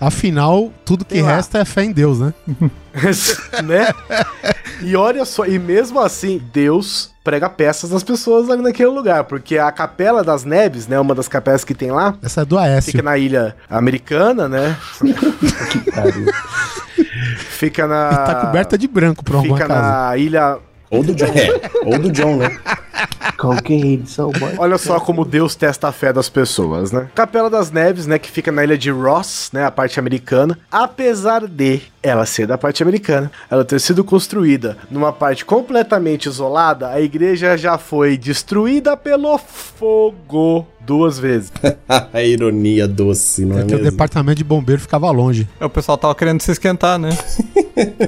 Afinal, 0.00 0.72
tudo 0.84 1.04
que 1.04 1.14
Sei 1.14 1.22
lá. 1.22 1.36
resta 1.36 1.58
é 1.58 1.64
fé 1.64 1.84
em 1.84 1.92
Deus, 1.92 2.20
né? 2.20 2.34
né? 3.64 3.92
E 4.82 4.94
olha 4.96 5.24
só, 5.24 5.46
e 5.46 5.58
mesmo 5.58 5.98
assim, 6.00 6.40
Deus 6.52 7.12
prega 7.24 7.48
peças 7.48 7.90
nas 7.90 8.02
pessoas 8.02 8.50
ali 8.50 8.60
naquele 8.62 8.90
lugar, 8.90 9.24
porque 9.24 9.56
a 9.56 9.72
Capela 9.72 10.22
das 10.22 10.44
Neves, 10.44 10.86
né, 10.86 11.00
uma 11.00 11.14
das 11.14 11.26
capelas 11.26 11.64
que 11.64 11.74
tem 11.74 11.90
lá, 11.90 12.14
Essa 12.22 12.42
é 12.42 12.44
do 12.44 12.58
Aécio. 12.58 12.92
fica 12.92 13.02
na 13.02 13.16
ilha 13.16 13.56
americana, 13.70 14.46
né? 14.48 14.76
Fica 17.36 17.86
na 17.86 18.08
Tá 18.10 18.34
coberta 18.46 18.76
de 18.78 18.86
branco 18.86 19.24
pra 19.24 19.38
arrumar 19.38 19.56
Fica 19.56 19.68
casa. 19.68 19.80
na 20.10 20.16
ilha 20.16 20.58
Ou 20.94 21.02
do 21.02 21.14
John. 21.14 21.26
É, 21.26 21.60
ou 21.84 21.98
do 21.98 22.10
John, 22.12 22.36
né? 22.36 22.56
Cocaine, 23.36 24.06
so 24.06 24.28
much. 24.28 24.54
Olha 24.58 24.78
só 24.78 25.00
como 25.00 25.24
Deus 25.24 25.54
testa 25.56 25.88
a 25.88 25.92
fé 25.92 26.12
das 26.12 26.28
pessoas, 26.28 26.92
né? 26.92 27.08
Capela 27.14 27.50
das 27.50 27.70
Neves, 27.70 28.06
né, 28.06 28.18
que 28.18 28.30
fica 28.30 28.52
na 28.52 28.62
ilha 28.62 28.78
de 28.78 28.90
Ross, 28.90 29.50
né, 29.52 29.64
a 29.64 29.70
parte 29.70 29.98
americana. 29.98 30.58
Apesar 30.70 31.46
de 31.46 31.82
ela 32.02 32.24
ser 32.26 32.46
da 32.46 32.56
parte 32.56 32.82
americana, 32.82 33.30
ela 33.50 33.64
ter 33.64 33.80
sido 33.80 34.04
construída 34.04 34.76
numa 34.90 35.12
parte 35.12 35.44
completamente 35.44 36.26
isolada, 36.26 36.90
a 36.90 37.00
igreja 37.00 37.56
já 37.56 37.76
foi 37.76 38.16
destruída 38.16 38.96
pelo 38.96 39.36
fogo 39.36 40.66
duas 40.84 41.18
vezes. 41.18 41.52
a 42.12 42.22
ironia 42.22 42.86
doce, 42.86 43.44
não 43.44 43.58
é, 43.58 43.62
É 43.62 43.64
que 43.64 43.74
o 43.74 43.78
mesmo? 43.78 43.90
departamento 43.90 44.38
de 44.38 44.44
bombeiro 44.44 44.80
ficava 44.80 45.10
longe. 45.10 45.48
O 45.60 45.68
pessoal 45.68 45.96
tava 45.98 46.14
querendo 46.14 46.40
se 46.40 46.50
esquentar, 46.50 46.98
né? 46.98 47.10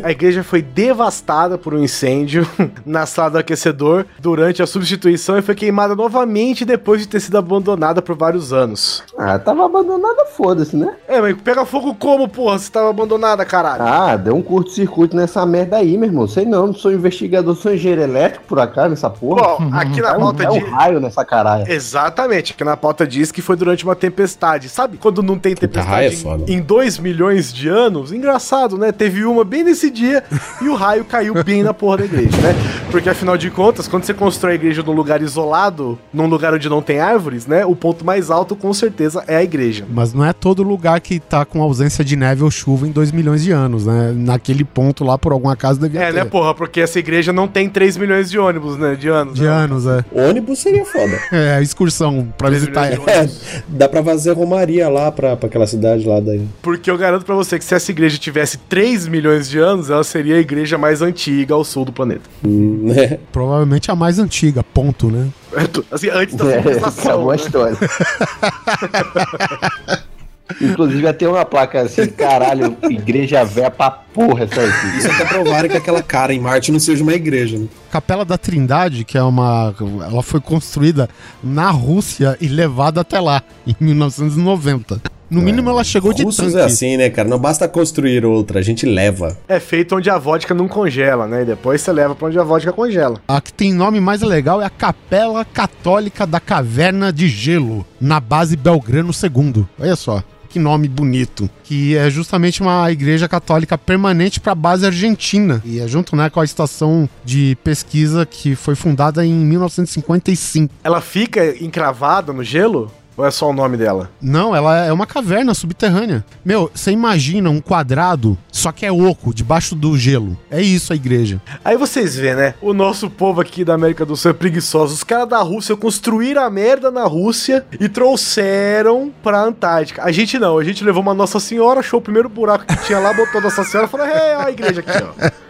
A 0.02 0.12
igreja 0.12 0.44
foi 0.44 0.62
devastada 0.62 1.58
por 1.58 1.74
um 1.74 1.82
incêndio 1.82 2.46
na 2.86 3.04
sala 3.04 3.30
do 3.30 3.38
aquecedor 3.38 4.06
durante 4.20 4.62
a 4.62 4.66
substituição 4.66 5.36
e 5.36 5.42
foi 5.42 5.56
queimada 5.56 5.94
novamente 5.96 6.64
depois 6.64 7.00
de 7.00 7.08
ter 7.08 7.18
sido 7.18 7.36
abandonada 7.36 8.00
por 8.00 8.16
vários 8.16 8.52
anos. 8.52 9.02
Ah, 9.18 9.38
tava 9.40 9.66
abandonada, 9.66 10.24
foda-se, 10.26 10.76
né? 10.76 10.94
É, 11.08 11.20
mas 11.20 11.36
pega 11.42 11.66
fogo 11.66 11.96
como, 11.96 12.28
porra? 12.28 12.58
Você 12.58 12.70
tava 12.70 12.90
abandonada, 12.90 13.44
caralho. 13.44 13.82
Ah, 13.82 14.16
deu 14.16 14.36
um 14.36 14.42
curto-circuito 14.42 15.16
nessa 15.16 15.44
merda 15.44 15.78
aí, 15.78 15.98
meu 15.98 16.08
irmão. 16.08 16.28
Sei 16.28 16.44
não, 16.44 16.68
não 16.68 16.74
sou 16.74 16.92
investigador, 16.92 17.56
sou 17.56 17.74
engenheiro 17.74 18.02
elétrico 18.02 18.44
por 18.46 18.60
acaso 18.60 18.90
nessa 18.90 19.10
porra. 19.10 19.42
Bom, 19.58 19.70
aqui 19.72 20.00
na 20.00 20.10
é 20.10 20.16
um, 20.16 20.20
pauta 20.20 20.44
é 20.44 20.46
de. 20.48 20.58
um 20.64 20.70
raio 20.70 21.00
nessa 21.00 21.24
caralho. 21.24 21.68
Exatamente, 21.68 22.54
que 22.54 22.62
na 22.66 22.76
pauta 22.76 23.06
diz 23.06 23.32
que 23.32 23.40
foi 23.40 23.56
durante 23.56 23.84
uma 23.84 23.94
tempestade. 23.96 24.68
Sabe 24.68 24.96
quando 24.98 25.22
não 25.22 25.38
tem 25.38 25.54
raio 25.54 25.56
é 25.64 25.68
tempestade 25.68 26.16
foda. 26.16 26.44
em 26.52 26.60
2 26.60 26.98
milhões 26.98 27.52
de 27.52 27.68
anos? 27.68 28.12
Engraçado, 28.12 28.76
né? 28.76 28.92
Teve 28.92 29.24
uma 29.24 29.44
bem 29.44 29.64
nesse 29.64 29.90
dia 29.90 30.22
e 30.60 30.68
o 30.68 30.74
raio 30.74 31.04
caiu 31.04 31.42
bem 31.44 31.62
na 31.62 31.72
porra 31.72 31.98
da 31.98 32.04
igreja, 32.04 32.36
né? 32.38 32.54
Porque 32.90 33.08
afinal 33.08 33.36
de 33.36 33.50
contas, 33.50 33.86
quando 33.88 34.04
você 34.04 34.12
constrói 34.12 34.52
a 34.52 34.54
igreja 34.56 34.82
num 34.82 34.92
lugar 34.92 35.22
isolado, 35.22 35.98
num 36.12 36.26
lugar 36.26 36.52
onde 36.54 36.68
não 36.68 36.82
tem 36.82 36.98
árvores, 37.00 37.46
né? 37.46 37.64
O 37.64 37.74
ponto 37.76 38.04
mais 38.04 38.30
alto 38.30 38.56
com 38.56 38.72
certeza 38.74 39.22
é 39.26 39.36
a 39.36 39.42
igreja. 39.42 39.84
Mas 39.88 40.12
não 40.12 40.24
é 40.24 40.32
todo 40.32 40.62
lugar 40.62 41.00
que 41.00 41.18
tá 41.20 41.44
com 41.44 41.62
ausência 41.62 42.04
de 42.04 42.16
neve 42.16 42.42
ou 42.42 42.50
chuva 42.50 42.86
em 42.86 42.90
2 42.90 43.12
milhões 43.12 43.42
de 43.42 43.52
anos, 43.52 43.86
né? 43.86 44.12
Naquele 44.16 44.64
ponto 44.64 45.04
lá, 45.04 45.16
por 45.16 45.32
algum 45.32 45.48
acaso, 45.48 45.78
devia 45.80 46.00
É, 46.02 46.06
ter. 46.06 46.12
né, 46.14 46.24
porra? 46.24 46.54
Porque 46.54 46.80
essa 46.80 46.98
igreja 46.98 47.32
não 47.32 47.46
tem 47.46 47.68
3 47.68 47.96
milhões 47.96 48.30
de 48.30 48.38
ônibus, 48.38 48.76
né? 48.76 48.94
De 48.96 49.08
anos. 49.08 49.34
De 49.34 49.42
né? 49.44 49.48
anos, 49.48 49.86
é. 49.86 50.04
Ônibus 50.12 50.58
seria 50.58 50.84
foda. 50.84 51.16
É, 51.36 51.54
a 51.56 51.60
excursão 51.60 52.26
pra 52.38 52.48
visitar 52.58 52.86
ela. 52.86 52.96
de 52.96 53.00
ônibus. 53.00 53.40
É, 53.54 53.62
dá 53.68 53.88
pra 53.88 54.02
fazer 54.02 54.32
romaria 54.32 54.88
lá 54.88 55.10
pra, 55.12 55.36
pra 55.36 55.46
aquela 55.48 55.66
cidade 55.66 56.06
lá 56.06 56.20
daí. 56.20 56.42
Porque 56.62 56.90
eu 56.90 56.98
garanto 56.98 57.24
pra 57.24 57.34
você 57.34 57.58
que 57.58 57.64
se 57.64 57.74
essa 57.74 57.90
igreja 57.90 58.18
tivesse 58.18 58.58
3 58.58 59.06
milhões 59.08 59.48
de 59.48 59.58
anos, 59.58 59.90
ela 59.90 60.04
seria 60.04 60.36
a 60.36 60.38
igreja 60.38 60.76
mais 60.78 61.02
antiga 61.02 61.54
ao 61.54 61.64
sul 61.64 61.84
do 61.84 61.92
planeta. 61.92 62.22
Hum, 62.44 62.80
né? 62.92 63.18
Provavelmente 63.32 63.90
a 63.90 63.96
mais 63.96 64.18
antiga, 64.18 64.62
ponto, 64.62 65.10
né? 65.10 65.28
Assim, 65.90 66.10
antes 66.10 66.34
da 66.34 66.44
É, 66.50 66.56
civilização. 66.62 67.04
acabou 67.04 67.30
a 67.30 67.36
né? 67.36 67.42
história. 67.42 67.76
Inclusive 70.60 71.12
ter 71.12 71.26
uma 71.26 71.44
placa 71.44 71.82
assim, 71.82 72.06
caralho, 72.06 72.76
igreja 72.88 73.44
véia 73.44 73.70
pra 73.70 73.90
porra 73.90 74.44
essa 74.44 74.60
aqui. 74.60 74.98
Isso 74.98 75.10
até 75.10 75.24
provar 75.24 75.68
que 75.68 75.76
aquela 75.76 76.02
cara 76.02 76.32
em 76.32 76.40
Marte 76.40 76.70
não 76.72 76.78
seja 76.78 77.02
uma 77.02 77.14
igreja, 77.14 77.58
né? 77.58 77.66
Capela 77.90 78.24
da 78.24 78.38
Trindade, 78.38 79.04
que 79.04 79.18
é 79.18 79.22
uma. 79.22 79.74
Ela 80.08 80.22
foi 80.22 80.40
construída 80.40 81.08
na 81.42 81.70
Rússia 81.70 82.36
e 82.40 82.46
levada 82.46 83.00
até 83.00 83.20
lá, 83.20 83.42
em 83.66 83.74
1990. 83.80 85.00
No 85.28 85.42
mínimo, 85.42 85.68
ela 85.68 85.82
chegou 85.82 86.12
de 86.12 86.22
Russos 86.22 86.52
tanque. 86.52 86.58
é 86.58 86.64
assim, 86.64 86.96
né, 86.96 87.10
cara? 87.10 87.28
Não 87.28 87.38
basta 87.38 87.66
construir 87.66 88.24
outra, 88.24 88.60
a 88.60 88.62
gente 88.62 88.86
leva. 88.86 89.36
É 89.48 89.58
feito 89.58 89.96
onde 89.96 90.08
a 90.08 90.16
vodka 90.16 90.54
não 90.54 90.68
congela, 90.68 91.26
né? 91.26 91.42
E 91.42 91.44
depois 91.44 91.80
você 91.80 91.92
leva 91.92 92.14
pra 92.14 92.28
onde 92.28 92.38
a 92.38 92.44
vodka 92.44 92.72
congela. 92.72 93.20
A 93.26 93.40
que 93.40 93.52
tem 93.52 93.72
nome 93.74 93.98
mais 94.00 94.22
legal 94.22 94.62
é 94.62 94.64
a 94.64 94.70
Capela 94.70 95.44
Católica 95.44 96.24
da 96.24 96.38
Caverna 96.38 97.12
de 97.12 97.26
Gelo, 97.26 97.84
na 98.00 98.20
base 98.20 98.56
Belgrano 98.56 99.10
II. 99.10 99.66
Olha 99.80 99.96
só. 99.96 100.22
Que 100.48 100.58
nome 100.58 100.88
bonito. 100.88 101.48
Que 101.64 101.96
é 101.96 102.08
justamente 102.10 102.62
uma 102.62 102.90
igreja 102.90 103.28
católica 103.28 103.76
permanente 103.76 104.40
para 104.40 104.52
a 104.52 104.54
base 104.54 104.86
argentina. 104.86 105.62
E 105.64 105.80
é 105.80 105.88
junto 105.88 106.16
né, 106.16 106.30
com 106.30 106.40
a 106.40 106.44
estação 106.44 107.08
de 107.24 107.56
pesquisa 107.62 108.24
que 108.24 108.54
foi 108.54 108.74
fundada 108.74 109.24
em 109.24 109.34
1955. 109.34 110.72
Ela 110.82 111.00
fica 111.00 111.62
encravada 111.62 112.32
no 112.32 112.42
gelo? 112.42 112.90
Ou 113.16 113.24
é 113.24 113.30
só 113.30 113.48
o 113.48 113.52
nome 113.52 113.78
dela? 113.78 114.10
Não, 114.20 114.54
ela 114.54 114.76
é 114.84 114.92
uma 114.92 115.06
caverna 115.06 115.54
subterrânea. 115.54 116.24
Meu, 116.44 116.70
você 116.74 116.90
imagina 116.90 117.48
um 117.48 117.60
quadrado, 117.62 118.36
só 118.56 118.72
que 118.72 118.86
é 118.86 118.90
oco, 118.90 119.34
debaixo 119.34 119.74
do 119.74 119.96
gelo. 119.98 120.36
É 120.50 120.60
isso 120.60 120.92
a 120.92 120.96
igreja. 120.96 121.40
Aí 121.64 121.76
vocês 121.76 122.16
vê, 122.16 122.34
né? 122.34 122.54
O 122.60 122.72
nosso 122.72 123.10
povo 123.10 123.40
aqui 123.40 123.64
da 123.64 123.74
América 123.74 124.04
do 124.06 124.16
Sul 124.16 124.30
é 124.30 124.34
preguiçoso. 124.34 124.94
Os 124.94 125.04
caras 125.04 125.28
da 125.28 125.38
Rússia 125.38 125.76
construíram 125.76 126.42
a 126.42 126.48
merda 126.48 126.90
na 126.90 127.04
Rússia 127.04 127.66
e 127.78 127.88
trouxeram 127.88 129.12
pra 129.22 129.42
Antártica. 129.42 130.02
A 130.02 130.10
gente 130.10 130.38
não, 130.38 130.58
a 130.58 130.64
gente 130.64 130.82
levou 130.82 131.02
uma 131.02 131.14
Nossa 131.14 131.38
Senhora, 131.38 131.80
achou 131.80 132.00
o 132.00 132.02
primeiro 132.02 132.28
buraco 132.28 132.64
que 132.64 132.76
tinha 132.86 132.98
lá, 132.98 133.12
botou 133.12 133.40
a 133.40 133.44
Nossa 133.44 133.62
Senhora 133.62 133.86
e 133.86 133.90
falou: 133.90 134.06
é 134.06 134.34
a 134.36 134.50
igreja 134.50 134.80
aqui, 134.80 135.04
ó. 135.04 135.30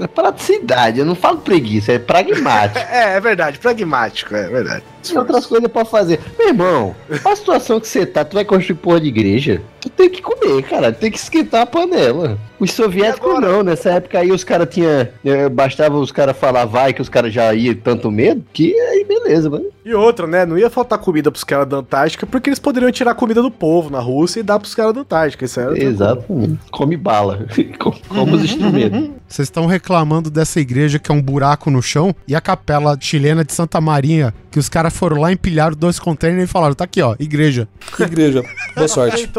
É 0.00 0.06
praticidade, 0.06 1.00
eu 1.00 1.04
não 1.04 1.16
falo 1.16 1.38
preguiça, 1.38 1.92
é 1.92 1.98
pragmático. 1.98 2.78
É, 2.92 3.16
é 3.16 3.20
verdade, 3.20 3.58
pragmático, 3.58 4.34
é 4.34 4.48
verdade. 4.48 4.84
Tem 5.02 5.18
outras 5.18 5.46
coisas 5.46 5.68
pra 5.70 5.84
fazer. 5.84 6.20
Meu 6.38 6.48
irmão, 6.48 6.94
a 7.24 7.34
situação 7.34 7.80
que 7.80 7.88
você 7.88 8.06
tá, 8.06 8.24
tu 8.24 8.34
vai 8.34 8.44
construir 8.44 8.76
porra 8.76 9.00
de 9.00 9.08
igreja, 9.08 9.62
tu 9.82 9.90
tem 9.90 10.08
que 10.08 10.22
comer, 10.22 10.62
cara, 10.62 10.92
tem 10.92 11.10
que 11.10 11.18
esquentar 11.18 11.62
a 11.62 11.66
panela. 11.66 12.38
Os 12.60 12.72
soviéticos 12.72 13.40
não, 13.40 13.64
nessa 13.64 13.90
época 13.90 14.20
aí 14.20 14.30
os 14.30 14.44
caras 14.44 14.68
tinham. 14.72 15.08
eh, 15.24 15.48
Bastava 15.48 15.98
os 15.98 16.12
caras 16.12 16.36
falar 16.36 16.64
vai 16.64 16.92
que 16.92 17.02
os 17.02 17.08
caras 17.08 17.32
já 17.34 17.52
iam 17.52 17.74
tanto 17.74 18.10
medo, 18.10 18.44
que 18.52 18.72
aí 18.78 19.04
beleza, 19.04 19.50
mano. 19.50 19.66
E 19.84 19.92
outra, 19.94 20.26
né? 20.26 20.46
Não 20.46 20.56
ia 20.56 20.70
faltar 20.70 20.98
comida 20.98 21.30
pros 21.30 21.42
caras 21.44 21.66
da 21.66 21.78
Antártica, 21.78 22.26
porque 22.26 22.48
eles 22.48 22.58
poderiam 22.58 22.90
tirar 22.92 23.10
a 23.12 23.14
comida 23.14 23.42
do 23.42 23.50
povo 23.50 23.90
na 23.90 23.98
Rússia 23.98 24.40
e 24.40 24.42
dar 24.42 24.58
pros 24.58 24.74
caras 24.74 24.94
da 24.94 25.00
Antártica. 25.00 25.44
Isso 25.44 25.58
era 25.58 25.82
Exatamente. 25.82 26.60
Come 26.70 26.96
bala. 26.96 27.46
Come 27.78 28.32
os 28.32 28.44
instrumentos. 28.44 29.10
Vocês 29.26 29.46
estão 29.46 29.66
reclamando 29.66 30.30
dessa 30.30 30.60
igreja 30.60 30.98
que 30.98 31.10
é 31.10 31.14
um 31.14 31.22
buraco 31.22 31.70
no 31.70 31.82
chão 31.82 32.14
e 32.28 32.34
a 32.34 32.40
capela 32.40 32.96
chilena 33.00 33.44
de 33.44 33.52
Santa 33.52 33.80
Maria, 33.80 34.32
que 34.50 34.58
os 34.58 34.68
caras 34.68 34.96
foram 34.96 35.20
lá, 35.20 35.32
empilharam 35.32 35.74
dois 35.76 35.98
containers 35.98 36.48
e 36.48 36.52
falaram: 36.52 36.74
tá 36.74 36.84
aqui, 36.84 37.02
ó, 37.02 37.16
igreja. 37.18 37.68
Igreja, 37.98 38.44
boa 38.76 38.88
sorte. 38.88 39.30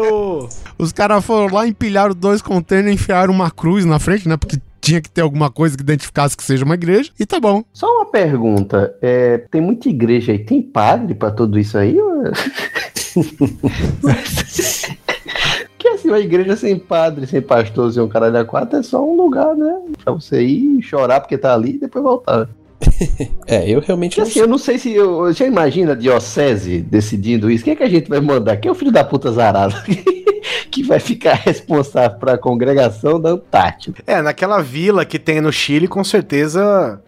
Os 0.76 0.92
caras 0.92 1.24
foram 1.24 1.54
lá, 1.54 1.66
empilharam 1.66 2.14
dois 2.14 2.42
containers, 2.42 2.94
enfiaram 2.94 3.32
uma 3.32 3.50
cruz 3.50 3.84
na 3.84 3.98
frente, 3.98 4.28
né? 4.28 4.36
Porque 4.36 4.58
tinha 4.84 5.00
que 5.00 5.10
ter 5.10 5.22
alguma 5.22 5.50
coisa 5.50 5.76
que 5.76 5.82
identificasse 5.82 6.36
que 6.36 6.44
seja 6.44 6.64
uma 6.64 6.74
igreja, 6.74 7.10
e 7.18 7.24
tá 7.24 7.40
bom. 7.40 7.64
Só 7.72 7.86
uma 7.86 8.06
pergunta. 8.06 8.94
é, 9.00 9.38
tem 9.38 9.60
muita 9.60 9.88
igreja 9.88 10.32
aí, 10.32 10.38
tem 10.38 10.60
padre 10.60 11.14
pra 11.14 11.30
tudo 11.30 11.58
isso 11.58 11.78
aí? 11.78 11.96
é? 11.98 12.04
que 15.78 15.88
assim, 15.88 16.08
uma 16.08 16.20
igreja 16.20 16.56
sem 16.56 16.78
padre, 16.78 17.26
sem 17.26 17.40
pastor, 17.40 17.90
sem 17.92 18.02
um 18.02 18.08
caralho 18.08 18.38
a 18.38 18.44
quatro 18.44 18.78
é 18.78 18.82
só 18.82 19.02
um 19.02 19.16
lugar, 19.16 19.56
né? 19.56 19.80
Pra 20.04 20.12
você 20.12 20.42
ir 20.42 20.82
chorar 20.82 21.20
porque 21.20 21.38
tá 21.38 21.54
ali 21.54 21.76
e 21.76 21.78
depois 21.78 22.04
voltar. 22.04 22.48
É, 23.46 23.68
eu 23.68 23.80
realmente 23.80 24.18
não 24.18 24.26
assim, 24.26 24.40
eu 24.40 24.48
não 24.48 24.58
sei 24.58 24.78
se. 24.78 24.92
Eu, 24.92 25.32
já 25.32 25.46
imagina 25.46 25.92
a 25.92 25.94
diocese 25.94 26.80
decidindo 26.80 27.50
isso. 27.50 27.62
Quem 27.62 27.74
é 27.74 27.76
que 27.76 27.82
a 27.82 27.88
gente 27.88 28.08
vai 28.08 28.20
mandar? 28.20 28.56
Quem 28.56 28.70
é 28.70 28.72
o 28.72 28.74
filho 28.74 28.90
da 28.90 29.04
puta 29.04 29.30
zarado? 29.30 29.74
que 30.74 30.82
vai 30.82 30.98
ficar 30.98 31.34
responsável 31.46 32.18
pra 32.18 32.36
congregação 32.36 33.20
da 33.20 33.30
Antártida? 33.30 33.98
É, 34.06 34.20
naquela 34.20 34.60
vila 34.60 35.04
que 35.04 35.18
tem 35.18 35.40
no 35.40 35.52
Chile, 35.52 35.86
com 35.86 36.02
certeza 36.02 37.00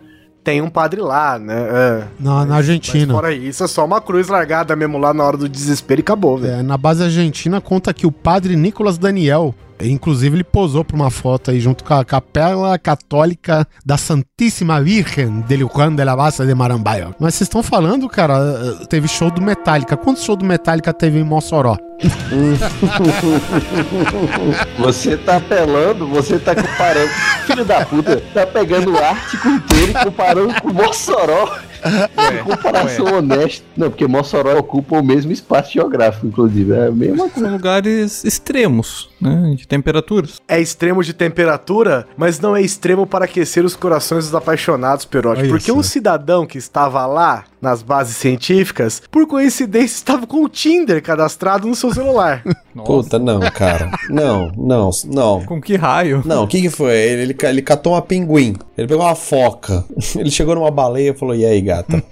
tem 0.44 0.62
um 0.62 0.70
padre 0.70 1.00
lá, 1.00 1.40
né? 1.40 1.66
É. 1.68 2.04
Na, 2.20 2.34
na 2.40 2.46
Mas 2.46 2.68
Argentina. 2.68 3.12
fora 3.12 3.32
isso, 3.34 3.64
é 3.64 3.66
só 3.66 3.84
uma 3.84 4.00
cruz 4.00 4.28
largada 4.28 4.76
mesmo 4.76 4.96
lá 4.96 5.12
na 5.12 5.24
hora 5.24 5.36
do 5.36 5.48
desespero 5.48 6.00
e 6.00 6.02
acabou, 6.02 6.38
velho. 6.38 6.60
É, 6.60 6.62
na 6.62 6.78
base 6.78 7.02
argentina 7.02 7.60
conta 7.60 7.92
que 7.92 8.06
o 8.06 8.12
padre 8.12 8.54
Nicolas 8.54 8.96
Daniel, 8.96 9.52
inclusive 9.80 10.36
ele 10.36 10.44
posou 10.44 10.84
pra 10.84 10.96
uma 10.96 11.10
foto 11.10 11.50
aí 11.50 11.60
junto 11.60 11.84
com 11.84 11.94
a 11.94 12.04
Capela 12.04 12.78
Católica 12.78 13.66
da 13.84 13.96
Santíssima 13.96 14.80
Virgem 14.82 15.40
de 15.42 15.56
Juan 15.58 15.94
de 15.94 16.04
la 16.04 16.16
Base 16.16 16.44
de 16.44 16.54
Marambaio. 16.54 17.14
Mas 17.18 17.34
vocês 17.34 17.46
estão 17.46 17.62
falando, 17.62 18.08
cara, 18.08 18.34
eh, 18.82 18.86
teve 18.86 19.08
show 19.08 19.30
do 19.30 19.40
Metallica. 19.42 19.96
Quantos 19.96 20.24
shows 20.24 20.38
do 20.38 20.44
Metallica 20.44 20.92
teve 20.92 21.18
em 21.18 21.24
Mossoró? 21.24 21.76
Você 24.78 25.16
tá 25.16 25.36
apelando, 25.36 26.06
você 26.06 26.38
tá 26.38 26.54
comparando. 26.54 27.08
Filho 27.46 27.64
da 27.64 27.84
puta, 27.86 28.22
tá 28.34 28.46
pegando 28.46 28.92
o 28.92 28.98
Ártico 28.98 29.48
inteiro 29.48 29.92
e 29.92 30.04
comparando 30.04 30.60
com 30.60 30.72
Mossoró. 30.72 31.56
É, 31.82 32.42
Comparação 32.42 33.18
honesta. 33.18 33.64
Não, 33.76 33.90
porque 33.90 34.06
Mossoró 34.06 34.58
ocupa 34.58 34.98
o 34.98 35.04
mesmo 35.04 35.32
espaço 35.32 35.72
geográfico, 35.72 36.26
inclusive. 36.26 36.72
É 36.72 36.86
a 36.88 36.90
mesma 36.90 37.28
coisa. 37.28 37.40
São 37.40 37.52
lugares 37.52 38.24
extremos. 38.24 39.08
Né, 39.20 39.54
de 39.56 39.66
temperaturas. 39.66 40.40
É 40.46 40.60
extremo 40.60 41.02
de 41.02 41.12
temperatura, 41.12 42.06
mas 42.16 42.40
não 42.40 42.54
é 42.54 42.62
extremo 42.62 43.06
para 43.06 43.24
aquecer 43.24 43.64
os 43.64 43.76
corações 43.76 44.24
dos 44.24 44.34
apaixonados, 44.34 45.04
Perotti. 45.04 45.42
Olha 45.42 45.48
Porque 45.48 45.70
só. 45.70 45.78
um 45.78 45.82
cidadão 45.82 46.46
que 46.46 46.58
estava 46.58 47.06
lá 47.06 47.44
nas 47.60 47.82
bases 47.82 48.16
científicas, 48.16 49.02
por 49.10 49.26
coincidência, 49.26 49.96
estava 49.96 50.26
com 50.26 50.44
o 50.44 50.48
Tinder 50.48 51.02
cadastrado 51.02 51.66
no 51.66 51.74
seu 51.74 51.92
celular. 51.92 52.42
Puta, 52.84 53.18
não, 53.18 53.40
cara. 53.40 53.90
Não, 54.10 54.52
não, 54.56 54.90
não. 55.06 55.44
Com 55.44 55.60
que 55.60 55.76
raio? 55.76 56.22
Não, 56.24 56.44
o 56.44 56.46
que 56.46 56.60
que 56.60 56.70
foi? 56.70 56.92
Ele, 56.92 57.22
ele, 57.22 57.36
ele 57.42 57.62
catou 57.62 57.94
uma 57.94 58.02
pinguim. 58.02 58.54
Ele 58.76 58.86
pegou 58.86 59.04
uma 59.04 59.14
foca. 59.14 59.84
Ele 60.16 60.30
chegou 60.30 60.54
numa 60.54 60.70
baleia 60.70 61.10
e 61.10 61.14
falou: 61.14 61.34
E 61.34 61.44
aí, 61.44 61.60
gata? 61.60 62.02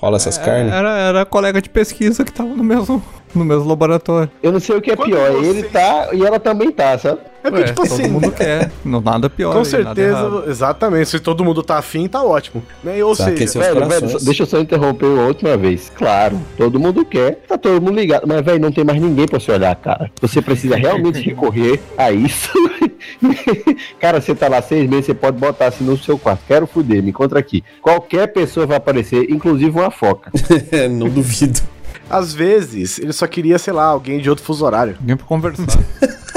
Rola 0.00 0.16
essas 0.16 0.38
carnes? 0.38 0.72
Era, 0.72 0.90
era 0.98 1.24
colega 1.24 1.60
de 1.60 1.68
pesquisa 1.68 2.24
que 2.24 2.32
tava 2.32 2.50
no 2.50 2.62
mesmo, 2.62 3.02
no 3.34 3.44
mesmo 3.44 3.68
laboratório. 3.68 4.30
Eu 4.42 4.52
não 4.52 4.60
sei 4.60 4.76
o 4.76 4.80
que 4.80 4.92
é 4.92 4.96
Quando 4.96 5.08
pior. 5.10 5.32
você- 5.32 5.46
Ele 5.48 5.62
tá 5.64 6.08
e 6.12 6.24
ela 6.24 6.38
também 6.38 6.70
tá, 6.70 6.96
sabe? 6.96 7.18
É 7.42 7.50
porque, 7.50 7.62
Ué, 7.62 7.66
tipo 7.68 7.82
todo 7.82 7.92
assim, 7.92 8.08
mundo 8.08 8.30
quer. 8.32 8.70
Não, 8.84 9.00
nada 9.00 9.30
pior. 9.30 9.52
com 9.52 9.58
aí, 9.60 9.64
certeza, 9.64 10.44
exatamente. 10.48 11.08
Se 11.08 11.20
todo 11.20 11.44
mundo 11.44 11.62
tá 11.62 11.78
afim, 11.78 12.06
tá 12.08 12.22
ótimo. 12.22 12.62
Né? 12.82 13.02
Ou 13.02 13.14
Sabe 13.14 13.38
seja, 13.46 13.64
é 13.64 13.74
Velho, 13.74 13.88
velho, 13.88 14.18
deixa 14.24 14.42
eu 14.42 14.46
só 14.46 14.58
interromper 14.58 15.06
uma 15.06 15.26
última 15.26 15.56
vez. 15.56 15.90
Claro, 15.96 16.40
todo 16.56 16.78
mundo 16.80 17.04
quer, 17.04 17.36
tá 17.48 17.56
todo 17.56 17.80
mundo 17.80 17.94
ligado. 17.96 18.24
Mas, 18.26 18.40
velho, 18.44 18.60
não 18.60 18.72
tem 18.72 18.84
mais 18.84 19.00
ninguém 19.00 19.26
pra 19.26 19.38
você 19.40 19.52
olhar, 19.52 19.74
cara. 19.76 20.10
Você 20.20 20.42
precisa 20.42 20.74
realmente 20.78 21.20
recorrer 21.20 21.80
a 21.96 22.10
isso. 22.12 22.50
cara, 24.00 24.20
você 24.20 24.34
tá 24.34 24.48
lá 24.48 24.60
seis 24.62 24.88
meses, 24.88 25.06
você 25.06 25.14
pode 25.14 25.38
botar 25.38 25.66
assim 25.66 25.84
no 25.84 25.96
seu 25.96 26.18
quarto. 26.18 26.42
Quero 26.46 26.66
fuder, 26.66 27.02
me 27.02 27.10
encontra 27.10 27.38
aqui. 27.38 27.64
Qualquer 27.80 28.28
pessoa 28.28 28.66
vai 28.66 28.76
aparecer, 28.76 29.30
inclusive 29.30 29.70
uma 29.70 29.90
foca. 29.90 30.30
não 30.90 31.08
duvido. 31.08 31.60
às 32.08 32.32
vezes, 32.32 32.98
ele 32.98 33.12
só 33.12 33.26
queria, 33.26 33.58
sei 33.58 33.72
lá, 33.72 33.84
alguém 33.84 34.20
de 34.20 34.28
outro 34.28 34.44
fuso 34.44 34.64
horário. 34.64 34.96
Ninguém 35.00 35.16
pra 35.16 35.26
conversar. 35.26 35.66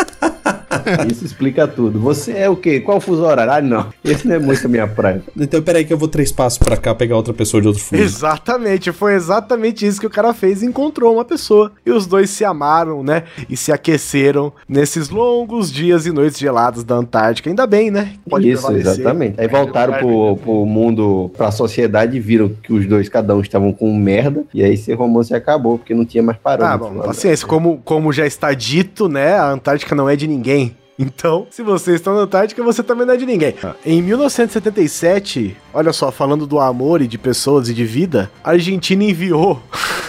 Isso 1.11 1.25
explica 1.25 1.67
tudo. 1.67 1.99
Você 1.99 2.31
é 2.33 2.49
o 2.49 2.55
quê? 2.55 2.79
Qual 2.79 2.99
fuso 2.99 3.23
horário? 3.23 3.51
Ah, 3.53 3.61
não. 3.61 3.87
Esse 4.03 4.27
não 4.27 4.35
é 4.35 4.39
muito 4.39 4.65
a 4.65 4.69
minha 4.69 4.87
praia. 4.87 5.21
Então, 5.37 5.61
peraí 5.61 5.85
que 5.85 5.93
eu 5.93 5.97
vou 5.97 6.07
três 6.07 6.31
passos 6.31 6.57
pra 6.59 6.77
cá 6.77 6.93
pegar 6.95 7.15
outra 7.15 7.33
pessoa 7.33 7.61
de 7.61 7.67
outro 7.67 7.81
fuso. 7.83 8.01
Exatamente, 8.01 8.91
foi 8.91 9.13
exatamente 9.15 9.85
isso 9.85 9.99
que 9.99 10.07
o 10.07 10.09
cara 10.09 10.33
fez 10.33 10.61
e 10.61 10.65
encontrou 10.65 11.13
uma 11.13 11.25
pessoa. 11.25 11.71
E 11.85 11.91
os 11.91 12.05
dois 12.05 12.29
se 12.29 12.43
amaram, 12.45 13.03
né? 13.03 13.23
E 13.49 13.57
se 13.57 13.71
aqueceram 13.71 14.53
nesses 14.67 15.09
longos 15.09 15.71
dias 15.71 16.05
e 16.05 16.11
noites 16.11 16.39
geladas 16.39 16.83
da 16.83 16.95
Antártica. 16.95 17.49
Ainda 17.49 17.65
bem, 17.67 17.91
né? 17.91 18.13
Isso, 18.41 18.61
prevalecer. 18.67 18.79
exatamente. 19.01 19.39
Aí 19.39 19.45
É, 19.45 19.47
voltaram 19.47 19.93
lugar 19.93 19.99
pro, 20.03 20.37
pro 20.37 20.65
mundo, 20.65 21.31
pra 21.35 21.51
sociedade 21.51 22.17
e 22.17 22.19
viram 22.19 22.49
que 22.63 22.71
os 22.73 22.85
dois, 22.85 23.09
cada 23.09 23.35
um, 23.35 23.41
estavam 23.41 23.71
com 23.73 23.93
merda. 23.95 24.43
E 24.53 24.63
aí 24.63 24.73
esse 24.73 24.93
romance 24.93 25.33
acabou, 25.33 25.77
porque 25.77 25.93
não 25.93 26.05
tinha 26.05 26.23
mais 26.23 26.37
Ah, 26.37 26.41
parâmetro. 26.43 26.87
bom, 26.89 26.97
lá. 26.99 27.03
paciência, 27.05 27.45
como, 27.47 27.81
como 27.83 28.11
já 28.13 28.25
está 28.25 28.53
dito, 28.53 29.07
né? 29.09 29.33
A 29.33 29.49
Antártica 29.51 29.93
não 29.95 30.09
é 30.09 30.15
de 30.15 30.27
ninguém. 30.27 30.75
Então, 31.01 31.47
se 31.49 31.63
você 31.63 31.95
está 31.95 32.13
na 32.13 32.19
Antártica, 32.19 32.61
você 32.61 32.83
também 32.83 33.07
não 33.07 33.15
é 33.15 33.17
de 33.17 33.25
ninguém. 33.25 33.55
Em 33.83 34.03
1977, 34.03 35.57
olha 35.73 35.93
só, 35.93 36.11
falando 36.11 36.45
do 36.45 36.59
amor 36.59 37.01
e 37.01 37.07
de 37.07 37.17
pessoas 37.17 37.69
e 37.69 37.73
de 37.73 37.85
vida, 37.85 38.31
a 38.43 38.51
Argentina 38.51 39.03
enviou. 39.03 39.61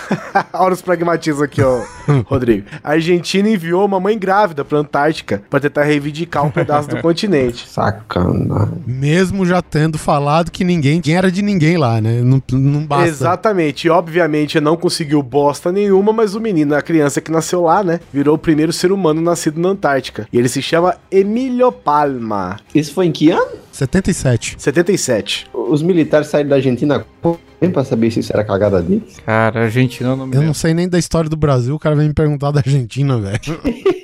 olha 0.52 0.74
os 0.74 0.82
pragmatismos 0.82 1.42
aqui, 1.42 1.62
ó, 1.62 1.82
Rodrigo. 2.26 2.66
A 2.82 2.92
Argentina 2.92 3.48
enviou 3.48 3.84
uma 3.84 4.00
mãe 4.00 4.18
grávida 4.18 4.64
pra 4.64 4.78
Antártica 4.78 5.42
pra 5.48 5.60
tentar 5.60 5.84
reivindicar 5.84 6.44
um 6.44 6.50
pedaço 6.50 6.88
do 6.88 6.98
continente. 7.02 7.68
Sacanagem. 7.68 8.82
Mesmo 8.86 9.46
já 9.46 9.62
tendo 9.62 9.98
falado 9.98 10.50
que 10.50 10.64
ninguém, 10.64 10.94
ninguém 10.94 11.16
era 11.16 11.30
de 11.30 11.42
ninguém 11.42 11.76
lá, 11.76 12.00
né? 12.00 12.20
Não, 12.20 12.42
não 12.52 12.84
basta. 12.84 13.08
Exatamente, 13.08 13.86
e 13.86 13.90
obviamente 13.90 14.60
não 14.60 14.76
conseguiu 14.76 15.22
bosta 15.22 15.72
nenhuma, 15.72 16.12
mas 16.12 16.34
o 16.34 16.40
menino, 16.40 16.74
a 16.74 16.82
criança 16.82 17.20
que 17.20 17.30
nasceu 17.30 17.62
lá, 17.62 17.82
né, 17.82 18.00
virou 18.12 18.34
o 18.34 18.38
primeiro 18.38 18.72
ser 18.72 18.92
humano 18.92 19.20
nascido 19.20 19.60
na 19.60 19.70
Antártica. 19.70 20.26
E 20.32 20.38
ele 20.38 20.48
se 20.48 20.60
chama 20.62 20.96
Emílio 21.10 21.72
Palma, 21.72 22.58
Isso 22.74 22.92
foi 22.92 23.06
em 23.06 23.12
que 23.12 23.30
ano? 23.30 23.62
77. 23.72 24.56
77. 24.58 25.46
Os 25.70 25.82
militares 25.82 26.28
saíram 26.28 26.50
da 26.50 26.56
Argentina 26.56 27.04
nem 27.60 27.70
pra 27.70 27.84
saber 27.84 28.10
se 28.10 28.20
isso 28.20 28.32
era 28.32 28.44
cagada 28.44 28.82
deles. 28.82 29.16
Cara, 29.24 29.60
a 29.60 29.62
Argentina 29.64 30.10
não 30.10 30.26
me 30.26 30.32
Eu 30.32 30.40
lembro. 30.40 30.46
não 30.46 30.54
sei 30.54 30.74
nem 30.74 30.88
da 30.88 30.98
história 30.98 31.28
do 31.30 31.36
Brasil, 31.36 31.74
o 31.74 31.78
cara 31.78 31.94
vem 31.94 32.08
me 32.08 32.14
perguntar 32.14 32.50
da 32.50 32.58
Argentina, 32.60 33.18
velho. 33.18 33.38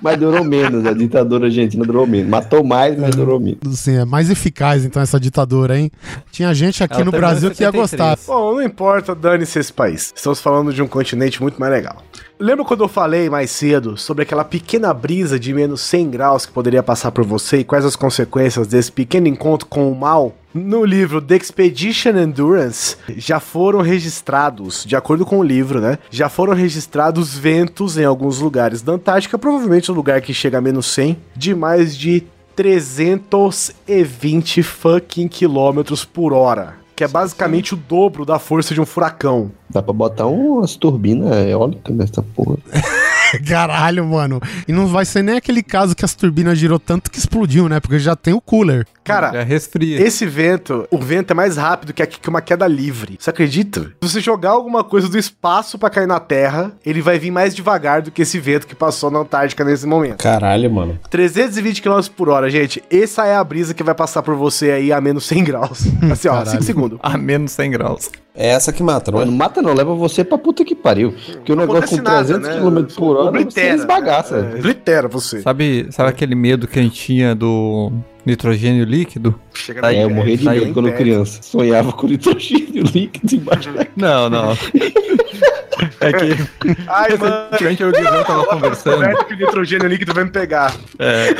Mas 0.00 0.18
durou 0.18 0.44
menos, 0.44 0.86
a 0.86 0.92
ditadura 0.92 1.46
argentina 1.46 1.84
durou 1.84 2.06
menos. 2.06 2.28
Matou 2.28 2.62
mais, 2.62 2.96
mas 2.98 3.14
durou 3.14 3.40
menos. 3.40 3.58
Assim, 3.66 3.96
é 3.96 4.04
mais 4.04 4.30
eficaz, 4.30 4.84
então, 4.84 5.02
essa 5.02 5.18
ditadura, 5.18 5.78
hein? 5.78 5.90
Tinha 6.30 6.54
gente 6.54 6.82
aqui 6.82 6.94
Ela 6.96 7.04
no 7.06 7.10
Brasil 7.10 7.50
que 7.50 7.62
ia 7.62 7.70
73. 7.72 7.74
gostar. 7.74 8.18
Bom, 8.26 8.54
não 8.54 8.62
importa, 8.62 9.14
dane-se 9.14 9.58
esse 9.58 9.72
país. 9.72 10.12
Estamos 10.14 10.40
falando 10.40 10.72
de 10.72 10.80
um 10.82 10.86
continente 10.86 11.42
muito 11.42 11.58
mais 11.58 11.72
legal. 11.72 12.02
Lembra 12.38 12.64
quando 12.64 12.82
eu 12.82 12.88
falei 12.88 13.28
mais 13.30 13.52
cedo 13.52 13.96
sobre 13.96 14.24
aquela 14.24 14.44
pequena 14.44 14.92
brisa 14.92 15.38
de 15.38 15.54
menos 15.54 15.80
100 15.82 16.10
graus 16.10 16.44
que 16.44 16.52
poderia 16.52 16.82
passar 16.82 17.12
por 17.12 17.24
você 17.24 17.58
e 17.58 17.64
quais 17.64 17.84
as 17.84 17.94
consequências 17.94 18.66
desse 18.66 18.90
pequeno 18.90 19.28
encontro 19.28 19.68
com 19.68 19.88
o 19.90 19.94
mal? 19.94 20.34
No 20.52 20.84
livro 20.84 21.22
The 21.22 21.36
Expedition 21.36 22.18
Endurance, 22.18 22.96
já 23.16 23.38
foram 23.38 23.82
registrados, 23.82 24.84
de 24.84 24.96
acordo 24.96 25.24
com 25.24 25.38
o 25.38 25.44
livro, 25.44 25.80
né? 25.80 25.96
Já 26.10 26.28
foram 26.28 26.54
registrados 26.54 27.38
ventos 27.38 27.96
em 27.96 28.04
alguns 28.04 28.40
lugares 28.40 28.82
da 28.82 28.94
Antártica, 28.94 29.38
provavelmente 29.38 29.92
um 29.92 29.94
lugar 29.94 30.20
que 30.20 30.34
chega 30.34 30.58
a 30.58 30.60
menos 30.60 30.86
100, 30.86 31.16
de 31.36 31.54
mais 31.54 31.96
de 31.96 32.24
320 32.56 34.62
fucking 34.62 35.28
quilômetros 35.28 36.04
por 36.04 36.32
hora. 36.32 36.82
Que 36.96 37.04
é 37.04 37.08
basicamente 37.08 37.74
o 37.74 37.76
dobro 37.76 38.24
da 38.24 38.38
força 38.38 38.72
de 38.72 38.80
um 38.80 38.86
furacão. 38.86 39.50
Dá 39.68 39.82
pra 39.82 39.92
botar 39.92 40.26
umas 40.26 40.76
turbinas 40.76 41.32
eólicas 41.48 41.94
nessa 41.94 42.22
porra. 42.22 42.56
Caralho, 43.46 44.04
mano. 44.06 44.40
E 44.68 44.72
não 44.72 44.86
vai 44.86 45.04
ser 45.04 45.22
nem 45.22 45.36
aquele 45.36 45.62
caso 45.62 45.94
que 45.94 46.04
as 46.04 46.14
turbinas 46.14 46.58
girou 46.58 46.78
tanto 46.78 47.10
que 47.10 47.18
explodiu, 47.18 47.68
né? 47.68 47.80
Porque 47.80 47.98
já 47.98 48.14
tem 48.16 48.34
o 48.34 48.40
cooler. 48.40 48.86
Cara, 49.02 49.30
Já 49.32 49.42
resfria. 49.42 50.00
esse 50.00 50.24
vento, 50.24 50.88
o 50.90 50.96
vento 50.96 51.30
é 51.30 51.34
mais 51.34 51.58
rápido 51.58 51.92
que, 51.92 52.02
a- 52.02 52.06
que 52.06 52.26
uma 52.26 52.40
queda 52.40 52.66
livre. 52.66 53.16
Você 53.20 53.28
acredita? 53.28 53.82
Se 54.02 54.08
você 54.10 54.18
jogar 54.20 54.50
alguma 54.52 54.82
coisa 54.82 55.10
do 55.10 55.18
espaço 55.18 55.78
pra 55.78 55.90
cair 55.90 56.06
na 56.06 56.18
Terra, 56.18 56.72
ele 56.86 57.02
vai 57.02 57.18
vir 57.18 57.30
mais 57.30 57.54
devagar 57.54 58.00
do 58.00 58.10
que 58.10 58.22
esse 58.22 58.38
vento 58.40 58.66
que 58.66 58.74
passou 58.74 59.10
na 59.10 59.18
Antártica 59.18 59.62
nesse 59.62 59.86
momento. 59.86 60.22
Caralho, 60.22 60.70
mano. 60.72 60.98
320 61.10 61.82
km 61.82 62.00
por 62.16 62.30
hora, 62.30 62.48
gente. 62.48 62.82
Essa 62.90 63.26
é 63.26 63.36
a 63.36 63.44
brisa 63.44 63.74
que 63.74 63.82
vai 63.82 63.94
passar 63.94 64.22
por 64.22 64.34
você 64.36 64.70
aí 64.70 64.90
a 64.90 64.98
menos 65.02 65.26
100 65.26 65.44
graus. 65.44 65.80
Assim, 66.10 66.28
ó, 66.28 66.32
Caralho. 66.32 66.50
5 66.52 66.62
segundos. 66.62 66.98
A 67.02 67.18
menos 67.18 67.52
100 67.52 67.70
graus. 67.72 68.10
É 68.36 68.48
essa 68.48 68.72
que 68.72 68.82
mata, 68.82 69.12
não 69.12 69.20
Não 69.24 69.32
é? 69.32 69.36
mata 69.36 69.62
não, 69.62 69.72
leva 69.72 69.94
você 69.94 70.24
pra 70.24 70.36
puta 70.36 70.64
que 70.64 70.74
pariu. 70.74 71.14
Porque 71.34 71.52
o 71.52 71.56
negócio 71.56 71.96
com 71.98 72.02
300 72.02 72.48
km 72.48 72.84
por 72.96 73.16
hora, 73.16 73.23
você 73.30 73.68
esbagaça. 73.70 74.42
né? 74.42 74.52
É, 74.54 74.58
Oblitera 74.58 75.08
você. 75.08 75.40
Sabe, 75.42 75.86
sabe 75.90 76.08
aquele 76.10 76.34
medo 76.34 76.66
que 76.66 76.78
a 76.78 76.82
gente 76.82 76.94
tinha 77.00 77.34
do 77.34 77.92
nitrogênio 78.24 78.84
líquido? 78.84 79.38
Chega 79.54 79.92
É, 79.92 80.04
eu 80.04 80.10
morri 80.10 80.36
de 80.36 80.44
Tá 80.44 80.52
medo 80.52 80.72
quando 80.72 80.92
criança. 80.92 81.42
Sonhava 81.42 81.92
com 81.92 82.06
nitrogênio 82.06 82.84
líquido 82.92 83.34
embaixo 83.34 83.70
da 83.72 83.86
Não, 83.96 84.30
não. 84.30 84.52
é 86.00 86.12
que 86.12 86.76
Ai, 86.88 87.16
mano. 87.16 87.34
recentemente 87.50 87.82
eu 87.82 87.88
e 87.88 87.90
o 87.90 87.94
Guizão 87.94 88.24
tava 88.24 88.44
conversando. 88.46 88.98
Certo 89.04 89.24
que 89.26 89.34
o 89.34 89.36
nitrogênio 89.36 89.88
líquido 89.88 90.14
vai 90.14 90.24
me 90.24 90.30
pegar. 90.30 90.74
É, 90.98 91.34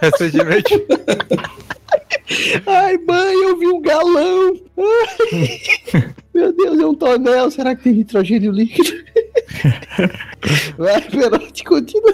recentemente, 0.00 0.84
Ai, 2.66 2.98
mãe, 2.98 3.34
eu 3.44 3.58
vi 3.58 3.66
um 3.68 3.80
galão. 3.80 4.52
Ai, 4.78 5.60
Meu 6.38 6.52
Deus, 6.52 6.78
é 6.78 6.86
um 6.86 6.94
tonel. 6.94 7.50
Será 7.50 7.74
que 7.74 7.82
tem 7.82 7.94
nitrogênio 7.94 8.52
líquido? 8.52 8.92
Vai, 10.78 11.00
Perote, 11.02 11.64
continua. 11.64 12.12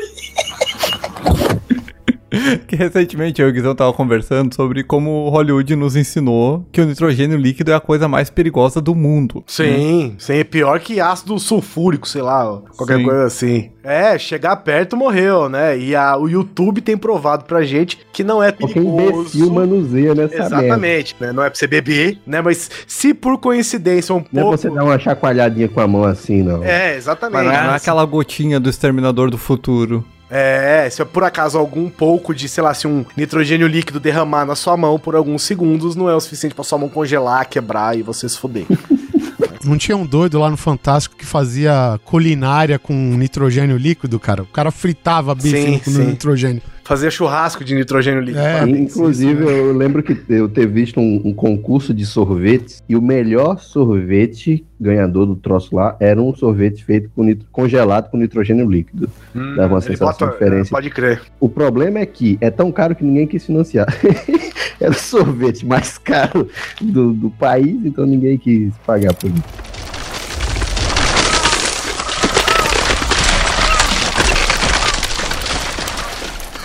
que 2.66 2.76
recentemente 2.76 3.40
eu 3.40 3.48
e 3.48 3.50
o 3.50 3.54
Guizão 3.54 3.74
tava 3.74 3.92
conversando 3.92 4.54
sobre 4.54 4.82
como 4.84 5.28
Hollywood 5.28 5.74
nos 5.76 5.96
ensinou 5.96 6.64
que 6.72 6.80
o 6.80 6.84
nitrogênio 6.84 7.36
líquido 7.38 7.70
é 7.72 7.74
a 7.74 7.80
coisa 7.80 8.08
mais 8.08 8.30
perigosa 8.30 8.80
do 8.80 8.94
mundo. 8.94 9.42
Sim, 9.46 10.14
sim, 10.18 10.34
é 10.34 10.44
pior 10.44 10.78
que 10.80 11.00
ácido 11.00 11.38
sulfúrico, 11.38 12.08
sei 12.08 12.22
lá, 12.22 12.60
qualquer 12.76 12.98
Sim. 12.98 13.04
coisa 13.04 13.24
assim. 13.24 13.70
É, 13.82 14.18
chegar 14.18 14.56
perto 14.56 14.96
morreu, 14.96 15.48
né? 15.48 15.78
E 15.78 15.94
a- 15.94 16.16
o 16.16 16.26
YouTube 16.26 16.80
tem 16.80 16.96
provado 16.96 17.44
pra 17.44 17.62
gente 17.62 17.98
que 18.12 18.24
não 18.24 18.42
é 18.42 18.50
perigoso. 18.50 19.18
imbecil 19.20 19.50
manuseia 19.52 20.14
nessa 20.14 20.38
merda. 20.38 20.56
Exatamente, 20.56 21.16
né? 21.20 21.32
Não 21.32 21.42
é 21.42 21.50
pra 21.50 21.58
você 21.58 21.66
beber, 21.66 22.18
né? 22.26 22.40
Mas 22.40 22.70
se 22.86 23.12
por 23.12 23.36
coincidência 23.38 24.14
um 24.14 24.24
Não 24.32 24.40
é 24.40 24.44
pouco. 24.44 24.56
você 24.58 24.70
dar 24.70 24.84
uma 24.84 24.98
chacoalhadinha 24.98 25.68
com 25.68 25.80
a 25.80 25.86
mão 25.86 26.04
assim, 26.04 26.42
não. 26.42 26.64
É, 26.64 26.96
exatamente. 26.96 27.44
Mas 27.44 27.62
não 27.66 27.72
é 27.74 27.76
aquela 27.76 28.04
gotinha 28.06 28.58
do 28.58 28.70
exterminador 28.70 29.30
do 29.30 29.36
futuro. 29.36 30.02
É, 30.36 30.90
se 30.90 31.04
por 31.04 31.22
acaso 31.22 31.56
algum 31.56 31.88
pouco 31.88 32.34
de, 32.34 32.48
sei 32.48 32.60
lá, 32.60 32.74
se 32.74 32.88
um 32.88 33.04
nitrogênio 33.16 33.68
líquido 33.68 34.00
derramar 34.00 34.44
na 34.44 34.56
sua 34.56 34.76
mão 34.76 34.98
por 34.98 35.14
alguns 35.14 35.44
segundos, 35.44 35.94
não 35.94 36.10
é 36.10 36.14
o 36.16 36.20
suficiente 36.20 36.56
pra 36.56 36.64
sua 36.64 36.76
mão 36.76 36.88
congelar, 36.88 37.48
quebrar 37.48 37.96
e 37.96 38.02
você 38.02 38.28
se 38.28 38.36
fuder. 38.36 38.66
Não 39.64 39.78
tinha 39.78 39.96
um 39.96 40.04
doido 40.04 40.38
lá 40.38 40.50
no 40.50 40.58
Fantástico 40.58 41.16
que 41.16 41.24
fazia 41.24 41.98
culinária 42.04 42.78
com 42.78 42.92
nitrogênio 42.92 43.78
líquido, 43.78 44.20
cara? 44.20 44.42
O 44.42 44.46
cara 44.46 44.70
fritava 44.70 45.34
bife 45.34 45.62
Sim, 45.62 45.78
com 45.78 45.90
sim. 45.90 46.04
nitrogênio. 46.04 46.62
Fazia 46.84 47.10
churrasco 47.10 47.64
de 47.64 47.74
nitrogênio 47.74 48.20
líquido. 48.20 48.44
É. 48.44 48.62
Inclusive, 48.68 49.42
eu 49.44 49.72
lembro 49.74 50.02
que 50.02 50.16
eu 50.28 50.48
ter 50.48 50.66
visto 50.66 51.00
um, 51.00 51.22
um 51.24 51.32
concurso 51.32 51.94
de 51.94 52.04
sorvetes 52.04 52.82
e 52.88 52.94
o 52.94 53.00
melhor 53.00 53.58
sorvete 53.58 54.64
ganhador 54.78 55.24
do 55.24 55.34
troço 55.34 55.74
lá 55.74 55.96
era 55.98 56.20
um 56.20 56.34
sorvete 56.34 56.84
feito 56.84 57.08
com 57.16 57.24
nitro- 57.24 57.46
congelado 57.50 58.10
com 58.10 58.18
nitrogênio 58.18 58.68
líquido. 58.68 59.08
Hum, 59.34 59.56
Dava 59.56 59.74
uma 59.74 59.80
sensação 59.80 60.28
diferente. 60.30 60.68
Pode 60.68 60.90
crer. 60.90 61.22
O 61.40 61.48
problema 61.48 62.00
é 62.00 62.06
que 62.06 62.36
é 62.40 62.50
tão 62.50 62.70
caro 62.70 62.94
que 62.94 63.02
ninguém 63.02 63.26
quis 63.26 63.46
financiar. 63.46 63.86
era 64.78 64.90
o 64.90 64.94
sorvete 64.94 65.64
mais 65.64 65.96
caro 65.96 66.48
do, 66.80 67.14
do 67.14 67.30
país, 67.30 67.78
então 67.84 68.04
ninguém 68.04 68.36
quis 68.36 68.74
pagar 68.86 69.14
por 69.14 69.30
isso. 69.30 69.42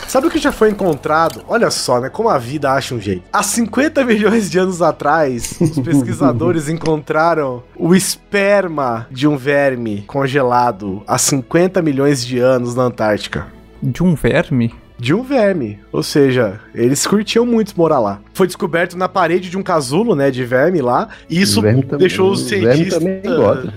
Sabe 0.10 0.26
o 0.26 0.32
que 0.32 0.40
já 0.40 0.52
foi 0.52 0.72
encontrado? 0.72 1.44
Olha 1.48 1.70
só, 1.70 2.02
né? 2.02 2.10
Como 2.10 2.30
a 2.30 2.38
vida 2.40 2.72
acha 2.72 2.96
um 2.96 3.00
jeito. 3.00 3.22
Há 3.32 3.44
50 3.44 4.04
milhões 4.04 4.50
de 4.50 4.58
anos 4.58 4.82
atrás, 4.82 5.56
os 5.62 5.78
pesquisadores 5.78 6.68
encontraram 6.70 7.62
o 7.76 7.94
esperma 7.94 9.06
de 9.12 9.28
um 9.28 9.38
verme 9.38 10.04
congelado 10.08 11.04
há 11.08 11.16
50 11.20 11.80
milhões 11.84 12.26
de 12.26 12.40
anos 12.40 12.74
na 12.74 12.84
Antártica. 12.86 13.48
De 13.84 14.02
um 14.02 14.16
verme? 14.16 14.74
De 14.98 15.14
um 15.14 15.22
verme. 15.22 15.80
Ou 15.92 16.02
seja, 16.02 16.60
eles 16.74 17.06
curtiam 17.06 17.46
muito 17.46 17.74
morar 17.78 18.00
lá. 18.00 18.20
Foi 18.34 18.48
descoberto 18.48 18.98
na 18.98 19.08
parede 19.08 19.48
de 19.48 19.58
um 19.60 19.64
casulo, 19.64 20.16
né? 20.16 20.32
De 20.32 20.44
verme 20.44 20.82
lá. 20.82 21.08
E 21.30 21.40
isso 21.40 21.62
verme 21.62 21.84
também- 21.84 22.00
deixou 22.00 22.32
os 22.32 22.42
o 22.42 22.50
verme 22.50 22.66
cientistas. 22.74 23.04
também 23.04 23.22
gosta. 23.24 23.74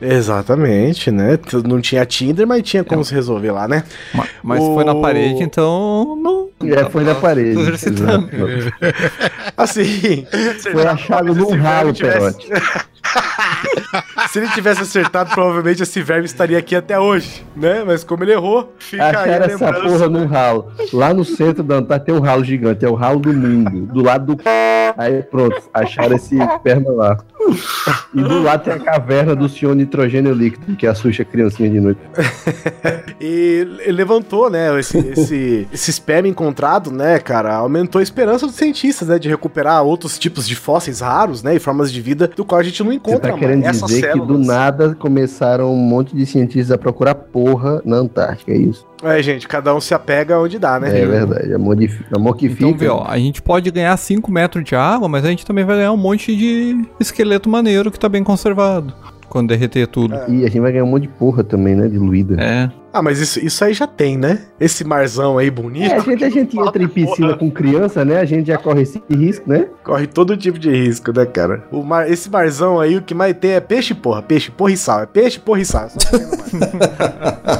Exatamente, 0.00 1.10
né? 1.10 1.38
Não 1.66 1.80
tinha 1.80 2.04
Tinder, 2.06 2.46
mas 2.46 2.62
tinha 2.62 2.84
como 2.84 3.04
se 3.04 3.12
resolver 3.14 3.50
lá, 3.50 3.66
né? 3.66 3.82
Ma- 4.14 4.26
Mas 4.42 4.60
O- 4.62 4.74
foi 4.74 4.84
na 4.84 4.94
parede, 4.94 5.42
então 5.42 6.16
não. 6.22 6.48
É, 6.70 6.84
foi 6.90 7.04
na 7.04 7.14
parede. 7.14 7.58
Assim. 9.56 10.26
Foi 10.72 10.86
achado 10.86 11.34
num 11.34 11.56
ralo, 11.60 11.92
tivesse- 11.92 12.36
Perote. 12.46 12.88
Se 14.30 14.38
ele 14.38 14.48
tivesse 14.50 14.82
acertado, 14.82 15.30
provavelmente 15.30 15.82
esse 15.82 16.02
verme 16.02 16.26
estaria 16.26 16.58
aqui 16.58 16.76
até 16.76 16.98
hoje, 17.00 17.42
né? 17.56 17.82
Mas 17.86 18.04
como 18.04 18.22
ele 18.22 18.32
errou, 18.32 18.74
fica 18.78 19.02
aí 19.02 19.10
Acharam 19.14 19.44
essa 19.46 19.64
lembrança. 19.70 19.88
porra 19.88 20.08
num 20.10 20.26
ralo. 20.26 20.72
Lá 20.92 21.14
no 21.14 21.24
centro 21.24 21.62
da 21.62 21.76
Antártica 21.76 22.12
tem 22.12 22.14
um 22.14 22.20
ralo 22.24 22.44
gigante, 22.44 22.84
é 22.84 22.88
o 22.88 22.94
ralo 22.94 23.18
do 23.18 23.32
mundo. 23.32 23.86
Do 23.86 24.02
lado 24.02 24.34
do. 24.34 24.42
Aí 24.98 25.22
pronto, 25.22 25.56
acharam 25.72 26.16
esse 26.16 26.36
esperma 26.36 26.90
lá. 26.92 27.16
E 28.14 28.20
do 28.22 28.42
lado 28.42 28.64
tem 28.64 28.72
a 28.72 28.78
caverna 28.78 29.34
do 29.34 29.48
senhor 29.48 29.74
nitrogênio 29.74 30.32
líquido, 30.32 30.76
que 30.76 30.86
assusta 30.86 31.22
a 31.22 31.24
criancinha 31.24 31.70
de 31.70 31.80
noite. 31.80 32.00
E 33.20 33.66
levantou, 33.88 34.48
né? 34.48 34.78
Esse, 34.78 34.96
esse, 34.98 35.68
esse 35.72 35.90
esperma 35.90 36.28
encontrado, 36.28 36.92
né, 36.92 37.18
cara, 37.18 37.52
aumentou 37.56 37.98
a 37.98 38.02
esperança 38.02 38.46
dos 38.46 38.54
cientistas, 38.54 39.08
né? 39.08 39.18
De 39.18 39.28
recuperar 39.28 39.82
outros 39.82 40.18
tipos 40.18 40.46
de 40.46 40.54
fósseis 40.54 41.00
raros, 41.00 41.42
né? 41.42 41.56
E 41.56 41.58
formas 41.58 41.90
de 41.92 42.00
vida 42.00 42.28
do 42.28 42.44
qual 42.44 42.60
a 42.60 42.62
gente 42.62 42.80
não 42.80 42.90
Você 42.90 42.96
encontra 42.96 43.32
tá 43.32 43.38
querendo 43.38 43.68
dizer 43.68 44.12
que 44.12 44.20
do 44.20 44.38
nada 44.38 44.94
começaram 44.94 45.72
um 45.72 45.76
monte 45.76 46.14
de 46.14 46.24
cientistas 46.26 46.70
a 46.70 46.78
procurar 46.78 47.14
porra 47.16 47.82
na 47.84 47.96
Antártica, 47.96 48.52
é 48.52 48.56
isso? 48.56 48.86
É, 49.02 49.22
gente, 49.22 49.46
cada 49.46 49.74
um 49.74 49.80
se 49.80 49.94
apega 49.94 50.38
onde 50.38 50.58
dá, 50.58 50.78
né? 50.80 50.88
É 51.00 51.06
verdade, 51.06 51.54
amor, 51.54 51.76
de, 51.76 51.88
amor 52.12 52.36
que 52.36 52.46
Então, 52.46 52.68
fica. 52.68 52.78
vê, 52.78 52.88
ó, 52.88 53.04
a 53.06 53.16
gente 53.16 53.40
pode 53.40 53.70
ganhar 53.70 53.96
5 53.96 54.30
metros 54.30 54.64
de 54.64 54.74
água, 54.74 55.08
mas 55.08 55.24
a 55.24 55.28
gente 55.28 55.46
também 55.46 55.64
vai 55.64 55.76
ganhar 55.76 55.92
um 55.92 55.96
monte 55.96 56.36
de 56.36 56.84
esqueleto 56.98 57.27
maneiro 57.48 57.90
que 57.90 57.98
tá 57.98 58.08
bem 58.08 58.24
conservado. 58.24 58.92
Quando 59.28 59.48
derreter 59.48 59.86
tudo. 59.86 60.14
E 60.28 60.44
a 60.44 60.48
gente 60.48 60.60
vai 60.60 60.72
ganhar 60.72 60.84
um 60.84 60.88
monte 60.88 61.02
de 61.02 61.08
porra 61.08 61.44
também, 61.44 61.74
né? 61.74 61.86
Diluída. 61.88 62.36
É. 62.42 62.70
Ah, 62.90 63.02
mas 63.02 63.18
isso, 63.20 63.38
isso 63.44 63.62
aí 63.62 63.74
já 63.74 63.86
tem, 63.86 64.16
né? 64.16 64.40
Esse 64.58 64.82
marzão 64.82 65.36
aí 65.36 65.50
bonito. 65.50 65.92
É, 65.92 65.96
a 65.96 66.00
gente, 66.00 66.24
a 66.24 66.30
gente 66.30 66.58
entra 66.58 66.82
em 66.82 66.88
piscina 66.88 67.36
com 67.36 67.50
criança, 67.50 68.02
né? 68.04 68.18
A 68.18 68.24
gente 68.24 68.46
já 68.46 68.56
corre 68.56 68.80
esse 68.82 69.02
risco, 69.10 69.48
né? 69.48 69.66
Corre 69.84 70.06
todo 70.06 70.34
tipo 70.36 70.58
de 70.58 70.70
risco, 70.70 71.12
né, 71.12 71.26
cara? 71.26 71.62
O 71.70 71.82
mar, 71.82 72.10
esse 72.10 72.30
marzão 72.30 72.80
aí, 72.80 72.96
o 72.96 73.02
que 73.02 73.14
mais 73.14 73.36
tem 73.36 73.50
é 73.52 73.60
peixe, 73.60 73.94
porra. 73.94 74.22
Peixe, 74.22 74.50
porra 74.50 74.72
e 74.72 74.76
sal. 74.78 75.02
É 75.02 75.06
peixe, 75.06 75.38
porra 75.38 75.60
e 75.60 75.64
sal. 75.66 75.90
Só 75.90 75.98
tem 75.98 76.26
no 76.26 76.30
mar. 76.30 77.58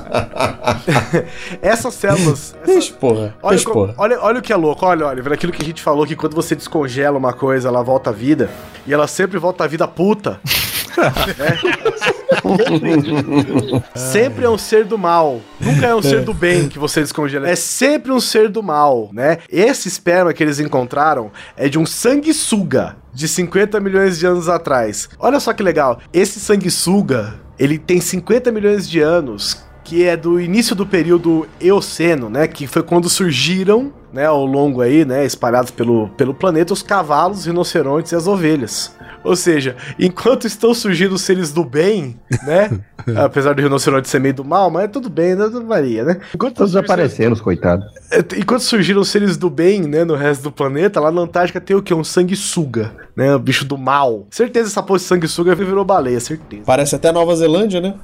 Essas 1.61 1.95
células. 1.95 2.55
essa- 2.55 2.57
Peixe, 2.65 2.93
porra. 2.93 3.35
Olha, 3.43 3.51
Peixe, 3.57 3.65
porra. 3.65 3.95
olha, 3.99 4.19
olha 4.23 4.39
o 4.39 4.43
que 4.43 4.53
é 4.53 4.57
louco, 4.57 4.87
olha, 4.87 5.07
Oliver, 5.07 5.33
aquilo 5.33 5.53
que 5.53 5.63
a 5.63 5.65
gente 5.65 5.83
falou 5.83 6.07
que 6.07 6.17
quando 6.17 6.35
você 6.35 6.55
descongela 6.55 7.19
uma 7.19 7.33
coisa, 7.35 7.69
ela 7.69 7.83
volta 7.83 8.11
à 8.11 8.13
vida, 8.13 8.49
e 8.87 8.93
ela 8.95 9.07
sempre 9.07 9.39
volta 9.39 9.65
à 9.65 9.67
vida 9.67 9.87
puta. 9.87 10.41
sempre 13.95 14.45
é 14.45 14.51
um 14.51 14.59
ser 14.59 14.85
do 14.85 14.99
mal. 14.99 15.41
Nunca 15.61 15.87
é 15.87 15.95
um 15.95 16.03
ser 16.03 16.23
do 16.23 16.35
bem 16.35 16.69
que 16.69 16.79
você 16.79 17.01
descongela. 17.01 17.49
É 17.49 17.57
sempre 17.57 18.13
um 18.13 18.21
ser 18.21 18.49
do 18.49 18.63
mal, 18.63 19.11
né? 19.13 19.39
Esse 19.51 19.89
esperma 19.89 20.33
que 20.33 20.43
eles 20.43 20.61
encontraram 20.61 21.31
é 21.57 21.69
de 21.69 21.79
um 21.79 21.87
sanguessuga 21.87 22.97
de 23.13 23.29
50 23.29 23.81
milhões 23.81 24.19
de 24.19 24.27
anos 24.27 24.49
atrás. 24.49 25.09
Olha 25.19 25.41
só 25.41 25.53
que 25.53 25.63
legal. 25.63 26.01
Esse 26.13 26.41
sanguessuga, 26.41 27.35
ele 27.59 27.79
tem 27.79 28.01
50 28.01 28.53
milhões 28.53 28.89
de 28.89 29.01
anos 29.01 29.68
que 29.89 30.05
é 30.05 30.17
do 30.19 30.39
início 30.39 30.77
do 30.77 30.85
período 30.85 31.49
Eoceno, 31.59 32.29
né, 32.29 32.47
que 32.47 32.67
foi 32.67 32.83
quando 32.83 33.09
surgiram, 33.09 33.91
né, 34.13 34.27
ao 34.27 34.45
longo 34.45 34.83
aí, 34.83 35.03
né, 35.03 35.25
espalhados 35.25 35.71
pelo, 35.71 36.09
pelo 36.11 36.35
planeta, 36.35 36.75
os 36.75 36.83
cavalos, 36.83 37.39
os 37.39 37.47
rinocerontes 37.47 38.13
e 38.13 38.15
as 38.17 38.27
ovelhas. 38.27 38.95
Ou 39.25 39.35
seja, 39.35 39.75
enquanto 39.99 40.47
estão 40.47 40.73
surgindo 40.75 41.15
os 41.15 41.23
seres 41.23 41.53
do 41.53 41.65
bem, 41.65 42.17
né, 42.47 42.79
apesar 43.17 43.55
do 43.55 43.63
rinoceronte 43.63 44.09
ser 44.09 44.21
meio 44.21 44.35
do 44.35 44.45
mal, 44.45 44.71
mas 44.71 44.91
tudo 44.91 45.09
bem, 45.09 45.35
né, 45.35 45.49
não 45.51 45.67
varia, 45.67 46.05
né? 46.05 46.19
Enquanto 46.35 46.57
Todos 46.57 46.73
surgiram- 46.73 46.95
aparecendo, 46.95 47.33
os 47.33 47.41
coitados. 47.41 47.85
é, 48.13 48.19
Enquanto 48.39 48.61
surgiram 48.61 49.01
os 49.01 49.09
seres 49.09 49.37
do 49.39 49.49
bem, 49.51 49.83
né, 49.83 50.05
no 50.05 50.15
resto 50.15 50.43
do 50.43 50.53
planeta, 50.53 51.01
lá 51.01 51.11
na 51.11 51.23
Antártica 51.23 51.61
tem 51.61 51.75
o 51.75 51.83
quê? 51.83 51.93
Um 51.95 52.05
sanguessuga, 52.05 52.93
né, 53.17 53.35
o 53.35 53.39
bicho 53.39 53.65
do 53.65 53.77
mal. 53.79 54.27
Certeza 54.31 54.69
essa 54.69 54.83
porra 54.83 54.99
de 54.99 55.05
sanguessuga 55.07 55.55
virou 55.55 55.85
baleia, 55.85 56.21
certeza. 56.21 56.63
Parece 56.65 56.95
até 56.95 57.11
Nova 57.11 57.35
Zelândia, 57.35 57.81
né? 57.81 57.95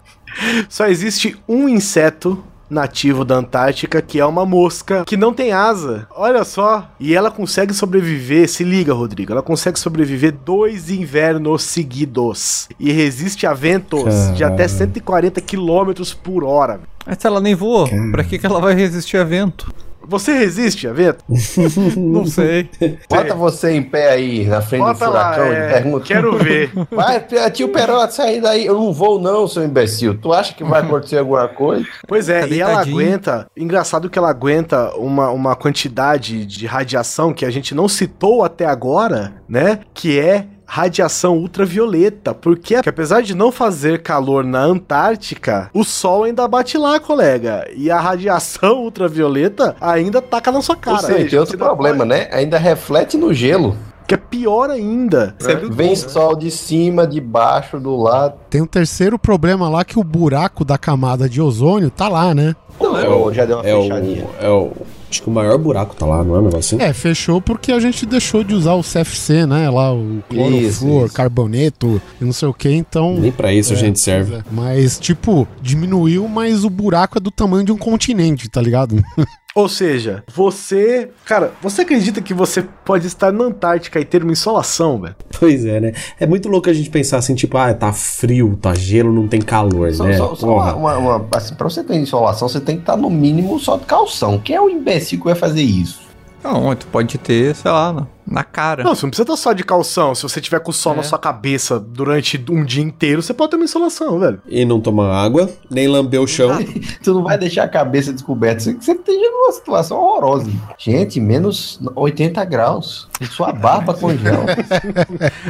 Só 0.69 0.87
existe 0.87 1.37
um 1.49 1.69
inseto 1.69 2.43
nativo 2.69 3.25
da 3.25 3.37
Antártica 3.37 4.03
que 4.03 4.19
é 4.19 4.27
uma 4.27 4.45
mosca 4.45 5.05
que 5.07 5.17
não 5.17 5.33
tem 5.33 5.53
asa. 5.53 6.07
Olha 6.11 6.45
só. 6.45 6.91
E 6.99 7.15
ela 7.15 7.31
consegue 7.31 7.73
sobreviver, 7.73 8.49
se 8.49 8.65
liga, 8.65 8.93
Rodrigo, 8.93 9.33
ela 9.33 9.43
consegue 9.43 9.79
sobreviver 9.79 10.33
dois 10.45 10.91
invernos 10.91 11.63
seguidos 11.63 12.69
e 12.79 12.91
resiste 12.93 13.47
a 13.47 13.55
ventos 13.55 14.35
de 14.35 14.45
até 14.45 14.67
140 14.67 15.41
km 15.41 15.93
por 16.23 16.45
hora. 16.45 16.81
Mas 17.07 17.19
se 17.21 17.27
ela 17.27 17.41
nem 17.41 17.55
voa, 17.55 17.89
pra 18.11 18.25
que, 18.25 18.39
que 18.39 18.47
ela 18.47 18.61
vai 18.61 18.75
resistir 18.75 19.19
a 19.19 19.25
vento? 19.25 19.73
Você 20.07 20.33
resiste 20.33 20.87
a 20.87 20.93
vento? 20.93 21.25
Não 21.97 22.27
sei. 22.27 22.69
Bota 23.09 23.35
você 23.35 23.73
em 23.73 23.83
pé 23.83 24.11
aí, 24.11 24.47
na 24.47 24.61
frente 24.61 24.83
Bota 24.83 25.09
lá, 25.09 25.37
é, 25.47 25.83
quero 26.05 26.37
ver. 26.39 26.71
Vai, 26.91 27.25
tio 27.51 27.69
Perote, 27.69 28.15
sai 28.15 28.41
daí. 28.41 28.67
Eu 28.67 28.75
não 28.75 28.93
vou 28.93 29.21
não, 29.21 29.47
seu 29.47 29.65
imbecil. 29.65 30.17
Tu 30.17 30.33
acha 30.33 30.55
que 30.55 30.65
vai 30.65 30.83
acontecer 30.83 31.19
alguma 31.19 31.49
coisa? 31.49 31.87
Pois 32.07 32.29
é, 32.29 32.41
Tá 32.41 32.47
e 32.49 32.61
ela 32.61 32.81
aguenta. 32.81 33.47
Engraçado 33.57 34.09
que 34.11 34.19
ela 34.19 34.31
aguenta 34.31 34.95
uma, 34.97 35.31
uma 35.31 35.57
quantidade 35.57 36.45
de 36.45 36.67
radiação 36.67 37.33
que 37.33 37.45
a 37.45 37.51
gente 37.51 37.75
não 37.75 37.89
citou 37.89 38.45
até 38.45 38.67
agora, 38.67 39.35
né? 39.49 39.81
Que 39.93 40.19
é 40.19 40.47
radiação 40.67 41.37
ultravioleta. 41.39 42.35
Porque 42.35 42.81
que 42.83 42.89
apesar 42.89 43.23
de 43.23 43.35
não 43.35 43.51
fazer 43.53 44.03
calor 44.03 44.45
na 44.45 44.61
Antártica, 44.65 45.71
o 45.75 45.85
sol 45.85 46.25
ainda 46.25 46.47
bate 46.49 46.79
lá, 46.79 46.99
colega. 47.01 47.67
E 47.77 47.91
a 47.91 48.01
radiação 48.01 48.79
ultravioleta 48.85 49.77
ainda 49.81 50.21
taca 50.23 50.51
na 50.53 50.63
sua 50.63 50.77
cara. 50.77 50.97
Ou 50.97 51.03
seja, 51.03 51.31
tem 51.31 51.39
outro 51.39 51.59
problema, 51.59 51.99
pode- 51.99 52.09
né? 52.11 52.29
Ainda 52.33 52.59
reflete 52.59 53.17
no 53.17 53.33
gelo. 53.35 53.77
Que 54.07 54.13
é 54.15 54.19
pior 54.19 54.69
ainda. 54.69 55.35
Vem 55.71 55.97
sol 55.97 56.37
de 56.37 56.51
cima, 56.51 57.07
de 57.07 57.23
baixo, 57.23 57.81
do 57.81 57.97
lado. 57.97 58.35
Tem 58.51 58.61
um 58.61 58.67
terceiro 58.67 59.19
problema 59.19 59.67
lá 59.69 59.83
que 59.83 59.99
o 59.99 60.05
buraco 60.05 60.63
da 60.63 60.77
camada 60.77 61.27
de 61.27 61.41
ozônio 61.41 61.91
tá 61.91 62.07
lá, 62.07 62.35
né? 62.35 62.55
Não, 62.79 62.99
É 62.99 63.09
o, 63.09 63.33
já 63.33 63.47
deu 63.47 63.57
uma 63.61 63.67
é 63.67 63.75
fechadinha. 63.81 64.25
o, 64.27 64.45
é 64.45 64.51
o. 64.51 64.73
Acho 65.15 65.23
que 65.23 65.29
o 65.29 65.33
maior 65.33 65.57
buraco 65.57 65.95
tá 65.95 66.05
lá, 66.05 66.25
não 66.25 66.35
é 66.35 66.39
um 66.41 66.45
negócio 66.47 66.77
assim? 66.77 66.85
É, 66.85 66.93
fechou 66.93 67.41
porque 67.41 67.71
a 67.71 67.79
gente 67.79 68.05
deixou 68.05 68.43
de 68.43 68.53
usar 68.53 68.75
o 68.75 68.83
CFC, 68.83 69.47
né? 69.47 69.71
Lá 69.71 69.95
o 69.95 70.25
isso. 70.51 71.09
carboneto 71.15 72.03
e 72.21 72.25
não 72.25 72.33
sei 72.33 72.49
o 72.49 72.53
que, 72.53 72.69
então. 72.69 73.15
Nem 73.15 73.31
pra 73.31 73.55
isso 73.55 73.73
a 73.73 73.77
gente 73.77 74.01
serve. 74.01 74.35
É. 74.35 74.43
Mas, 74.51 74.99
tipo, 74.99 75.47
diminuiu, 75.63 76.27
mas 76.27 76.65
o 76.65 76.71
buraco 76.71 77.19
é 77.19 77.21
do 77.21 77.31
tamanho 77.31 77.65
de 77.65 77.71
um 77.71 77.79
continente, 77.79 78.49
tá 78.49 78.61
ligado? 78.61 79.01
Ou 79.55 79.69
seja, 79.69 80.25
você. 80.35 81.11
Cara, 81.25 81.53
você 81.63 81.83
acredita 81.83 82.21
que 82.21 82.35
você 82.35 82.63
pode 82.85 83.07
estar 83.07 83.31
na 83.33 83.45
Antártica 83.45 84.01
e 84.01 84.05
ter 84.05 84.23
uma 84.25 84.33
insolação, 84.33 85.01
velho? 85.01 85.15
Pois 85.39 85.65
é, 85.65 85.81
né? 85.81 85.93
É 86.19 86.27
muito 86.27 86.49
louco 86.49 86.69
a 86.69 86.73
gente 86.73 86.91
pensar 86.91 87.19
assim, 87.19 87.35
tipo, 87.37 87.57
ah, 87.57 87.73
tá 87.73 87.93
frio, 87.93 88.59
tá 88.61 88.75
gelo, 88.75 89.13
não 89.13 89.29
tem 89.29 89.41
calor, 89.41 89.93
Só, 89.93 90.05
né? 90.05 90.17
só- 90.17 90.35
só 90.35 90.47
uma, 90.49 90.75
uma- 90.75 90.97
uma- 90.99 91.27
assim, 91.37 91.55
pra 91.55 91.69
você 91.69 91.85
ter 91.85 91.95
insolação, 91.97 92.49
você 92.49 92.61
tem 92.61 92.77
que 92.77 92.83
estar 92.83 92.97
no 92.97 93.09
mínimo 93.09 93.59
só 93.61 93.77
de 93.77 93.85
calção. 93.85 94.39
Quem 94.41 94.57
é 94.57 94.61
o 94.61 94.69
imbecil 94.69 95.19
que 95.19 95.25
vai 95.25 95.35
fazer 95.37 95.63
isso? 95.63 96.01
Não, 96.43 96.75
tu 96.75 96.87
pode 96.89 97.17
ter, 97.19 97.55
sei 97.55 97.71
lá, 97.71 98.07
na, 98.27 98.43
cara. 98.43 98.83
Não, 98.85 98.95
você 98.95 99.05
não 99.07 99.11
precisa 99.11 99.25
estar 99.25 99.37
só 99.37 99.53
de 99.53 99.63
calção. 99.65 100.15
Se 100.15 100.23
você 100.23 100.41
tiver 100.41 100.61
com 100.61 100.71
o 100.71 100.75
sol 100.75 100.95
É. 100.95 100.97
na 100.97 101.03
sua 101.03 101.19
cabeça 101.19 101.79
durante 101.79 102.43
um 102.51 102.65
dia 102.65 102.83
inteiro, 102.83 103.23
você 103.23 103.35
pode 103.35 103.51
ter 103.51 103.57
uma 103.57 103.65
insolação, 103.65 104.19
velho. 104.19 104.41
E 104.47 104.65
não 104.65 104.81
tomar 104.81 105.15
água, 105.15 105.51
nem 105.71 105.87
lamber 105.89 106.21
o 106.21 106.27
chão. 106.27 106.51
Tu 107.03 107.13
não 107.13 107.23
vai 107.23 107.37
deixar 107.39 107.65
a 107.65 107.69
cabeça 107.69 108.13
descoberta. 108.13 108.61
Você, 108.61 108.75
você 108.75 108.93
esteja 108.93 109.31
numa 109.31 109.53
situação 109.53 109.99
horrorosa. 109.99 110.51
Gente, 110.79 111.21
menos 111.21 111.79
80 111.95 112.45
graus. 112.45 113.09
Sua 113.31 113.53
barba 113.53 113.93
congela. 113.95 114.47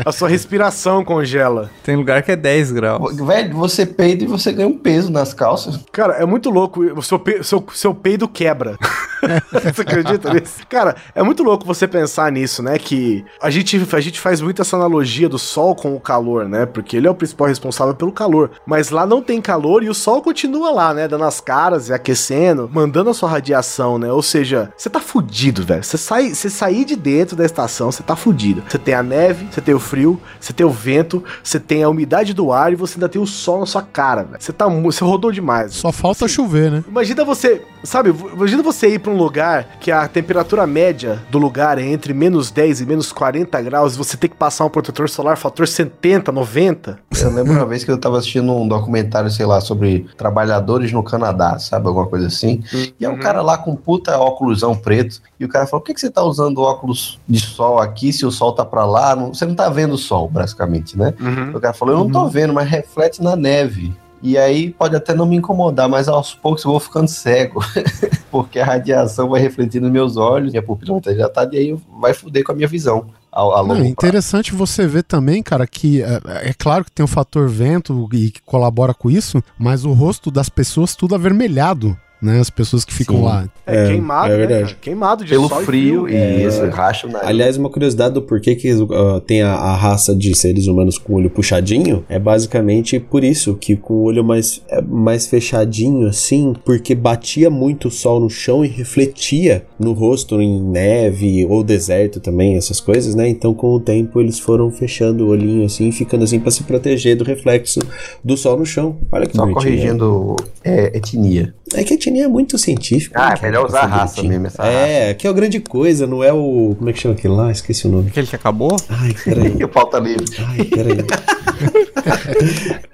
A 0.05 0.13
sua 0.13 0.29
respiração 0.29 1.05
congela. 1.05 1.71
Tem 1.85 1.97
lugar 1.97 2.23
que 2.23 2.33
é 2.33 2.37
10 2.37 2.73
graus. 2.73 3.17
Velho, 3.17 3.57
você 3.57 3.87
peida 3.87 4.25
e 4.25 4.27
você 4.27 4.53
ganha 4.53 4.69
um 4.69 4.77
peso 4.79 5.11
nas 5.13 5.33
calças. 5.33 5.79
Cara, 5.93 6.15
é 6.15 6.25
muito 6.27 6.51
louco. 6.51 6.81
O 6.83 7.03
seu, 7.03 7.19
pe- 7.19 7.43
seu, 7.43 7.65
seu 7.73 7.95
peido 7.95 8.27
quebra. 8.29 8.77
você 9.53 9.81
acredita 9.83 10.33
nisso? 10.33 10.55
Cara, 10.69 10.97
é 11.15 11.23
muito 11.23 11.43
louco 11.43 11.65
você 11.65 11.87
pensar 11.87 12.31
nisso, 12.33 12.63
né? 12.65 12.79
Que 12.79 13.25
a 13.41 13.51
gente, 13.51 13.81
a 13.93 14.01
gente 14.01 14.19
faz 14.19 14.41
muito 14.41 14.61
essa 14.61 14.77
analogia 14.77 15.29
do 15.29 15.39
sol 15.39 15.75
com 15.75 15.95
o 15.95 16.01
calor, 16.01 16.49
né? 16.49 16.67
Porque 16.67 16.97
ele 16.97 17.07
é 17.07 17.11
o 17.11 17.15
principal 17.15 17.47
responsável 17.47 17.95
pelo 17.95 18.11
calor. 18.11 18.51
Mas 18.67 18.91
lá 18.91 19.07
não 19.07 19.23
tem 19.23 19.41
calor 19.41 19.83
e 19.83 19.89
o 19.89 19.95
sol 19.95 20.23
continua 20.23 20.71
lá, 20.71 20.95
né? 20.95 21.07
Dando 21.07 21.25
as 21.25 21.41
caras 21.41 21.89
e 21.89 21.93
aquecendo, 21.93 22.69
mandando 22.73 23.11
a 23.11 23.15
sua 23.15 23.29
radiação, 23.29 23.99
né? 23.99 24.11
Ou 24.11 24.23
seja, 24.23 24.73
você 24.77 24.89
tá 24.89 25.01
fudido, 25.01 25.63
velho. 25.63 25.85
Você 25.85 25.99
sai, 25.99 26.31
você 26.31 26.49
sair 26.49 26.85
de 26.85 26.97
dentro 26.97 27.37
da 27.37 27.45
estação, 27.45 27.93
você 27.93 28.03
tá 28.03 28.17
fudido. 28.17 28.63
Você 28.67 28.79
tem 28.79 28.95
a 28.95 29.03
neve, 29.03 29.47
você 29.51 29.61
tem 29.61 29.75
o 29.75 29.79
frio, 29.79 30.21
você 30.41 30.53
tem 30.53 30.65
o 30.65 30.71
vento, 30.71 31.23
você 31.43 31.61
tem 31.61 31.83
a 31.83 31.89
umidade 31.89 32.33
do 32.33 32.53
ar 32.53 32.73
e 32.73 32.77
você 32.77 32.95
ainda 32.95 33.09
tem 33.09 33.21
o 33.21 33.27
sol 33.27 33.61
na 33.61 33.67
sua 33.67 33.83
cara, 33.83 34.23
velho. 34.25 34.43
Você 34.43 34.53
tá, 34.53 34.67
você 34.67 35.05
rodou 35.05 35.31
demais. 35.31 35.75
Só 35.75 35.93
falta 35.93 36.27
chover, 36.27 36.71
né? 36.71 36.85
Imagina 36.89 37.25
você, 37.25 37.63
sabe, 37.83 38.15
imagina 38.33 38.63
você 38.63 38.89
ir 38.89 38.99
pra 38.99 39.13
um 39.13 39.17
lugar 39.17 39.77
que 39.81 39.91
a 39.91 40.09
temperatura 40.09 40.67
média 40.67 41.23
do 41.31 41.39
lugar 41.39 41.79
é 41.79 41.83
entre 41.83 42.15
menos 42.15 42.51
10 42.55 42.81
e 42.83 42.87
menos 42.87 43.13
40 43.13 43.61
graus 43.63 43.95
e 43.95 43.99
você 43.99 44.17
tem 44.17 44.31
que 44.31 44.37
passar 44.37 44.65
um 44.65 44.71
protetor 44.71 45.09
solar 45.09 45.37
fator 45.37 45.67
70, 45.67 46.31
90. 46.33 46.99
Eu 47.21 47.31
lembro 47.33 47.53
uma 47.53 47.67
vez 47.67 47.83
que 47.85 47.91
eu 47.91 47.99
tava 47.99 48.19
assistindo 48.19 48.53
um 48.55 48.67
documentário, 48.69 49.31
sei 49.31 49.45
lá, 49.47 49.61
sobre 49.61 50.07
trabalhadores 50.17 50.93
no 50.93 51.03
Canadá, 51.03 51.59
sabe? 51.59 51.87
Alguma 51.89 52.07
coisa 52.07 52.27
assim. 52.29 52.63
E 52.99 53.05
é 53.05 53.09
um 53.09 53.19
cara 53.19 53.43
lá 53.43 53.59
com 53.59 53.75
puta 53.75 54.19
óculosão 54.19 54.75
preto. 54.75 55.21
E 55.39 55.45
o 55.45 55.49
cara 55.49 55.67
falou: 55.67 55.81
por 55.81 55.87
que, 55.87 55.95
que 55.95 56.01
você 56.01 56.11
tá 56.11 56.23
usando 56.23 56.59
óculos 56.63 57.19
de 57.29 57.39
sol 57.41 57.79
aqui 57.81 58.13
se 58.13 58.25
o 58.25 58.31
sol 58.31 58.53
tá 58.53 58.65
pra 58.65 58.85
lá? 58.85 59.15
Não- 59.17 59.35
você 59.35 59.45
não 59.45 59.55
tá 59.55 59.69
vendo 59.69 59.95
o 59.95 59.99
sol, 59.99 60.29
basicamente, 60.29 60.97
né? 60.97 61.13
O 61.55 61.61
cara 61.61 61.75
falou: 61.75 61.95
eu 61.95 61.99
não 61.99 62.11
tô 62.11 62.29
vendo, 62.29 62.53
mas 62.53 62.69
reflete 62.69 63.23
na 63.23 63.35
neve. 63.37 63.93
E 64.25 64.39
aí 64.39 64.71
pode 64.71 64.97
até 64.97 65.13
não 65.13 65.27
me 65.27 65.37
incomodar, 65.37 65.87
mas 65.87 66.09
aos 66.09 66.33
poucos 66.35 66.65
eu 66.65 66.71
vou 66.71 66.81
ficando 66.81 67.07
cego. 67.09 67.63
Porque 68.33 68.59
a 68.59 68.65
radiação 68.65 69.29
vai 69.29 69.39
refletir 69.39 69.83
nos 69.83 69.93
meus 69.93 70.17
olhos, 70.17 70.51
minha 70.51 70.63
pupila 70.63 70.99
vai 70.99 71.15
já 71.15 71.29
tá, 71.29 71.47
e 71.53 71.59
aí 71.59 71.79
vai 72.01 72.15
foder 72.15 72.43
com 72.43 72.53
a 72.53 72.55
minha 72.55 72.67
visão. 72.67 73.05
A, 73.31 73.43
a 73.43 73.63
Não, 73.63 73.75
é 73.75 73.77
prazo. 73.77 73.85
interessante 73.85 74.55
você 74.55 74.87
ver 74.87 75.03
também, 75.03 75.43
cara, 75.43 75.67
que 75.67 76.03
é, 76.03 76.49
é 76.49 76.55
claro 76.55 76.87
que 76.87 76.91
tem 76.91 77.05
o 77.05 77.07
fator 77.07 77.51
vento 77.51 78.09
e 78.15 78.31
que 78.31 78.41
colabora 78.47 78.95
com 78.95 79.11
isso, 79.11 79.45
mas 79.59 79.85
o 79.85 79.93
rosto 79.93 80.31
das 80.31 80.49
pessoas 80.49 80.97
tudo 80.97 81.15
avermelhado, 81.15 81.95
né? 82.25 82.41
As 82.41 82.51
pessoas 82.51 82.85
que 82.85 82.93
ficam 82.95 83.17
Sim. 83.17 83.23
lá. 83.25 83.49
É, 83.67 83.85
É, 83.85 83.87
queimado, 83.89 84.27
é 84.27 84.31
né, 84.31 84.37
verdade. 84.37 84.63
cara? 84.65 84.77
Queimado 84.81 85.25
de 85.25 85.31
Pelo 85.31 85.49
sol 85.49 85.61
frio 85.63 86.09
e 86.09 86.15
É. 86.15 86.43
esse 86.43 86.65
racha 86.67 87.07
na 87.07 87.21
Aliás, 87.25 87.57
uma 87.57 87.69
curiosidade 87.71 88.15
do 88.15 88.23
porquê 88.23 88.55
que 88.55 88.73
uh, 88.73 89.21
tem 89.21 89.43
a, 89.43 89.53
a 89.55 89.75
raça 89.77 90.15
de 90.15 90.35
seres 90.37 90.67
humanos 90.67 90.99
com 90.99 91.13
o 91.15 91.17
olho 91.17 91.31
puxadinho 91.31 92.05
é 92.09 92.19
basicamente 92.19 92.99
por 93.01 93.23
isso, 93.25 93.55
que 93.55 93.77
com 93.77 93.95
o 93.95 94.03
olho 94.05 94.25
mais, 94.25 94.63
é, 94.69 94.81
mais 94.83 95.27
fechadinho 95.27 96.07
assim, 96.09 96.55
porque 96.65 96.95
batia 96.95 97.51
muito 97.51 97.89
o 97.89 97.91
sol 97.91 98.21
no 98.21 98.31
chão 98.31 98.65
e 98.65 98.69
refletia 98.69 99.65
no 99.79 99.93
rosto 99.93 100.41
em 100.41 100.63
neve 100.63 101.47
ou 101.47 101.63
deserto 101.63 102.21
também, 102.21 102.57
essas 102.57 102.81
coisas, 102.81 103.15
né? 103.15 103.29
Então 103.29 103.53
com 103.55 103.73
o 103.75 103.81
tempo 103.81 104.21
eles 104.21 104.39
foram 104.39 104.71
fechando 104.71 105.25
o 105.27 105.29
olhinho 105.29 105.65
assim, 105.67 105.91
ficando 105.93 106.25
assim 106.25 106.39
pra 106.41 106.51
se 106.51 106.63
proteger 106.65 107.17
do 107.17 107.25
reflexo 107.25 107.81
do 108.25 108.37
sol 108.37 108.59
no 108.59 108.67
chão. 108.67 108.97
Olha 109.11 109.27
que 109.27 109.37
Só 109.37 109.43
bonitinho. 109.43 109.63
corrigindo 109.65 110.37
é, 110.63 110.97
etnia. 110.97 111.55
É 111.75 111.85
que 111.85 111.93
a 111.93 111.97
etnia 111.97 112.25
é 112.25 112.29
muito 112.29 112.57
científica. 112.59 113.21
Ah, 113.21 113.31
né, 113.31 113.37
é 113.39 113.43
melhor 113.47 113.67
cara, 113.67 113.69
usar 113.69 113.81
a 113.83 113.87
raça 113.99 114.23
mesmo, 114.23 114.47
essa 114.47 114.65
É, 114.67 115.15
que 115.15 115.27
é 115.27 115.31
a 115.31 115.33
grande 115.33 115.61
coisa, 115.61 116.07
não 116.07 116.23
é 116.23 116.33
o. 116.33 116.75
Como 116.79 116.89
é 116.89 116.93
que 116.93 117.01
chama 117.01 117.15
aquele 117.15 117.35
lá? 117.35 117.51
Esqueci 117.51 117.87
o 117.87 117.91
nome. 117.91 118.09
Aquele 118.09 118.27
que 118.27 118.37
acabou? 118.37 118.77
Ai, 118.89 119.15
peraí. 119.25 119.55
O 119.65 119.69
pauta 119.69 119.99
livre. 119.99 120.25
Ai, 120.39 120.65
peraí. 120.65 120.99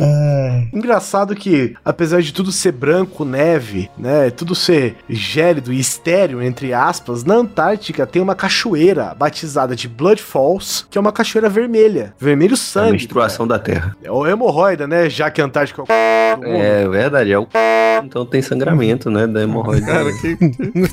Ai. 0.00 0.68
Engraçado 0.72 1.34
que, 1.34 1.74
apesar 1.84 2.20
de 2.22 2.32
tudo 2.32 2.50
ser 2.52 2.72
branco, 2.72 3.24
neve, 3.24 3.90
né, 3.98 4.30
tudo 4.30 4.54
ser 4.54 4.96
gélido 5.08 5.72
e 5.72 5.78
estéreo, 5.80 6.42
entre 6.42 6.72
aspas, 6.72 7.24
na 7.24 7.34
Antártica 7.34 8.06
tem 8.06 8.20
uma 8.22 8.34
cachoeira 8.34 9.14
batizada 9.14 9.74
de 9.76 9.88
Blood 9.88 10.22
Falls, 10.22 10.84
que 10.90 10.98
é 10.98 11.00
uma 11.00 11.12
cachoeira 11.12 11.48
vermelha, 11.48 12.14
vermelho 12.18 12.52
É 12.52 12.54
a 12.54 12.58
sangue. 12.58 12.92
menstruação 12.92 13.46
da 13.46 13.58
Terra. 13.58 13.96
É 14.02 14.10
o 14.10 14.26
hemorroida, 14.26 14.86
né, 14.86 15.08
já 15.08 15.30
que 15.30 15.40
a 15.40 15.44
Antártica 15.44 15.82
é 15.88 16.34
o 16.34 16.36
mundo. 16.38 16.48
É 16.56 16.88
verdade, 16.88 17.32
é 17.32 17.38
o 17.38 17.46
então 18.04 18.24
tem 18.26 18.42
sangramento, 18.42 19.10
né, 19.10 19.26
da 19.26 19.42
hemorroida. 19.42 19.86
Cara, 19.86 20.12
que. 20.18 20.36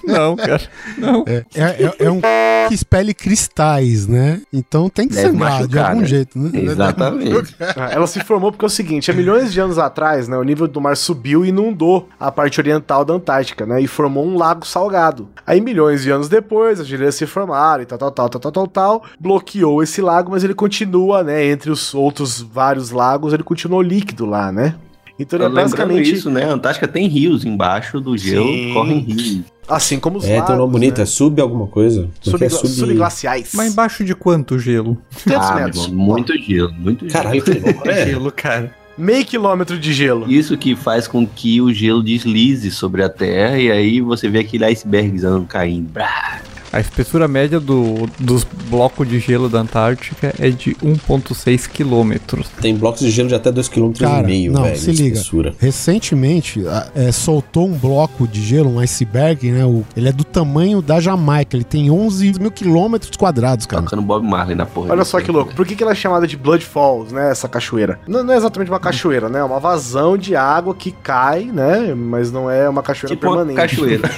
Não, 0.05 0.35
cara. 0.35 0.61
Não. 0.97 1.23
É, 1.27 1.45
é, 1.55 2.05
é 2.05 2.11
um 2.11 2.21
que 2.67 2.73
expele 2.73 3.13
cristais, 3.13 4.07
né? 4.07 4.41
Então 4.51 4.89
tem 4.89 5.07
que 5.07 5.15
Deve 5.15 5.29
sangrar 5.29 5.51
de 5.51 5.57
machucar, 5.59 5.89
algum 5.89 6.01
né? 6.01 6.07
jeito, 6.07 6.39
né? 6.39 6.49
Exatamente. 6.53 7.55
Ah, 7.81 7.89
Ela 7.91 8.07
se 8.07 8.19
formou 8.23 8.51
porque 8.51 8.65
é 8.65 8.67
o 8.67 8.69
seguinte, 8.69 9.09
há 9.09 9.13
milhões 9.13 9.53
de 9.53 9.59
anos 9.59 9.77
atrás, 9.77 10.27
né, 10.27 10.37
o 10.37 10.43
nível 10.43 10.67
do 10.67 10.81
mar 10.81 10.97
subiu 10.97 11.45
e 11.45 11.49
inundou 11.49 12.09
a 12.19 12.31
parte 12.31 12.59
oriental 12.59 13.05
da 13.05 13.13
Antártica, 13.13 13.65
né, 13.65 13.81
e 13.81 13.87
formou 13.87 14.25
um 14.25 14.37
lago 14.37 14.65
salgado. 14.65 15.29
Aí 15.45 15.61
milhões 15.61 16.03
de 16.03 16.11
anos 16.11 16.27
depois, 16.27 16.79
as 16.79 16.87
geleiras 16.87 17.15
se 17.15 17.25
formaram 17.25 17.83
e 17.83 17.85
tal, 17.85 17.97
tal, 17.97 18.11
tal, 18.11 18.29
tal, 18.29 18.41
tal, 18.41 18.51
tal, 18.51 18.67
tal, 18.67 19.03
bloqueou 19.19 19.81
esse 19.81 20.01
lago, 20.01 20.31
mas 20.31 20.43
ele 20.43 20.53
continua, 20.53 21.23
né, 21.23 21.45
entre 21.45 21.71
os 21.71 21.93
outros 21.93 22.41
vários 22.41 22.91
lagos, 22.91 23.33
ele 23.33 23.43
continuou 23.43 23.81
líquido 23.81 24.25
lá, 24.25 24.51
né. 24.51 24.75
Então 25.21 25.39
ele 25.39 25.45
é 25.45 25.49
basicamente 25.49 26.11
isso, 26.11 26.29
né? 26.29 26.43
A 26.45 26.53
Antártica 26.53 26.87
tem 26.87 27.07
rios 27.07 27.45
embaixo 27.45 27.99
do 28.01 28.17
gelo, 28.17 28.47
Sim. 28.47 28.73
correm 28.73 28.99
rios. 28.99 29.39
assim 29.67 29.99
como 29.99 30.17
os 30.17 30.25
É, 30.25 30.33
lagos, 30.35 30.47
tem 30.47 30.55
um 30.55 30.59
nome 30.59 30.71
bonito, 30.73 30.97
né? 30.97 31.03
é 31.03 31.05
sub 31.05 31.41
alguma 31.41 31.67
coisa. 31.67 32.09
Porque 32.23 32.45
é 32.45 32.49
sub... 32.49 32.67
Subglaciais. 32.67 33.51
Mas 33.53 33.71
embaixo 33.71 34.03
de 34.03 34.15
quanto 34.15 34.57
gelo? 34.59 34.97
500 35.23 35.45
Ah, 35.49 35.55
metros. 35.55 35.85
irmão, 35.87 36.05
muito 36.05 36.33
gelo, 36.37 36.73
muito 36.73 37.07
gelo. 37.07 37.11
Caralho, 37.13 37.43
né? 37.85 38.05
Gelo, 38.05 38.31
cara. 38.31 38.75
Meio 38.97 39.25
quilômetro 39.25 39.79
de 39.79 39.93
gelo. 39.93 40.29
Isso 40.31 40.57
que 40.57 40.75
faz 40.75 41.07
com 41.07 41.25
que 41.25 41.61
o 41.61 41.73
gelo 41.73 42.03
deslize 42.03 42.69
sobre 42.71 43.01
a 43.03 43.09
Terra 43.09 43.57
e 43.57 43.71
aí 43.71 44.01
você 44.01 44.27
vê 44.27 44.39
aquele 44.39 44.65
icebergzão 44.65 45.45
caindo. 45.45 45.89
Brá. 45.89 46.39
A 46.73 46.79
espessura 46.79 47.27
média 47.27 47.59
do, 47.59 48.07
dos 48.17 48.45
blocos 48.69 49.07
de 49.07 49.19
gelo 49.19 49.49
da 49.49 49.59
Antártica 49.59 50.33
é 50.39 50.49
de 50.49 50.73
1,6 50.75 51.67
quilômetros. 51.67 52.47
Tem 52.61 52.75
blocos 52.75 53.01
de 53.01 53.11
gelo 53.11 53.27
de 53.27 53.35
até 53.35 53.51
2,5 53.51 53.69
km, 53.69 53.99
Cara, 53.99 54.27
não, 54.49 54.63
velho. 54.63 54.77
se 54.77 54.91
liga. 54.91 55.17
espessura. 55.17 55.53
Recentemente, 55.59 56.63
é, 56.95 57.11
soltou 57.11 57.67
um 57.67 57.73
bloco 57.73 58.25
de 58.27 58.41
gelo, 58.41 58.69
um 58.75 58.79
iceberg, 58.79 59.51
né? 59.51 59.65
O- 59.65 59.83
ele 59.97 60.07
é 60.07 60.11
do 60.13 60.23
tamanho 60.23 60.81
da 60.81 60.99
Jamaica, 61.01 61.57
ele 61.57 61.65
tem 61.65 61.91
11 61.91 62.39
mil 62.39 62.49
quilômetros 62.51 63.11
quadrados, 63.17 63.65
cara. 63.65 63.83
Tocando 63.83 64.01
Bob 64.01 64.25
Marley 64.25 64.55
na 64.55 64.65
porra. 64.65 64.91
Olha 64.93 65.03
só 65.03 65.19
que 65.19 65.29
louco. 65.29 65.53
Por 65.53 65.65
que, 65.65 65.75
que 65.75 65.83
ela 65.83 65.91
é 65.91 65.95
chamada 65.95 66.25
de 66.25 66.37
Blood 66.37 66.63
Falls, 66.63 67.13
né? 67.13 67.31
Essa 67.31 67.49
cachoeira. 67.49 67.99
Não, 68.07 68.23
não 68.23 68.33
é 68.33 68.37
exatamente 68.37 68.71
uma 68.71 68.79
cachoeira, 68.79 69.27
né? 69.27 69.39
É 69.39 69.43
uma 69.43 69.59
vazão 69.59 70.17
de 70.17 70.35
água 70.37 70.73
que 70.73 70.91
cai, 70.91 71.43
né? 71.51 71.93
Mas 71.93 72.31
não 72.31 72.49
é 72.49 72.69
uma 72.69 72.81
cachoeira 72.81 73.15
Tipo 73.15 73.27
uma 73.27 73.45
permanente. 73.45 73.75
cachoeira. 73.75 74.09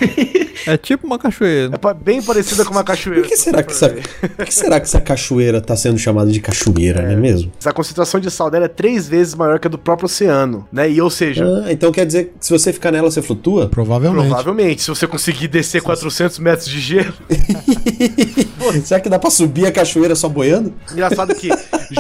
É 0.68 0.78
tipo 0.78 1.06
uma 1.08 1.18
cachoeira. 1.20 1.72
É 1.76 1.94
bem 1.94 2.22
parecida 2.44 2.66
com 2.66 2.72
uma 2.72 2.84
cachoeira. 2.84 3.22
Por 3.22 3.30
que 3.30 3.38
será 3.38 3.64
que 3.64 3.72
essa, 3.72 3.90
por 4.36 4.46
que 4.46 4.54
será 4.54 4.80
que 4.80 4.86
essa 4.86 5.02
cachoeira 5.02 5.62
tá 5.62 5.76
sendo 5.76 5.98
chamada 5.98 6.32
de 6.32 6.40
cachoeira, 6.40 7.02
não 7.02 7.12
é 7.12 7.16
mesmo? 7.16 7.52
A 7.66 7.72
concentração 7.72 8.20
de 8.20 8.30
sal 8.30 8.50
dela 8.52 8.66
é 8.66 8.70
três 8.70 9.08
vezes 9.08 9.34
maior 9.36 9.60
que 9.60 9.68
a 9.68 9.70
do 9.70 9.78
próprio 9.78 10.06
oceano, 10.06 10.68
né? 10.72 10.90
E 10.90 11.02
ou 11.02 11.10
seja, 11.10 11.46
Ah, 11.66 11.72
então 11.72 11.92
quer 11.92 12.06
dizer 12.06 12.26
que 12.26 12.46
se 12.46 12.52
você 12.52 12.72
ficar 12.74 12.92
nela, 12.92 13.10
você 13.10 13.22
flutua? 13.22 13.68
Provavelmente. 13.70 14.28
provavelmente, 14.28 14.82
se 14.82 14.90
você 14.90 15.08
conseguir 15.08 15.48
descer 15.48 15.82
400 15.82 16.40
metros 16.40 16.68
de 16.68 16.80
gelo, 16.80 17.14
Será 18.84 19.00
que 19.00 19.10
dá 19.10 19.20
pra 19.20 19.30
subir 19.30 19.66
a 19.66 19.72
cachoeira 19.72 20.16
só 20.16 20.28
boiando? 20.30 20.74
Engraçado 20.92 21.34
que, 21.36 21.50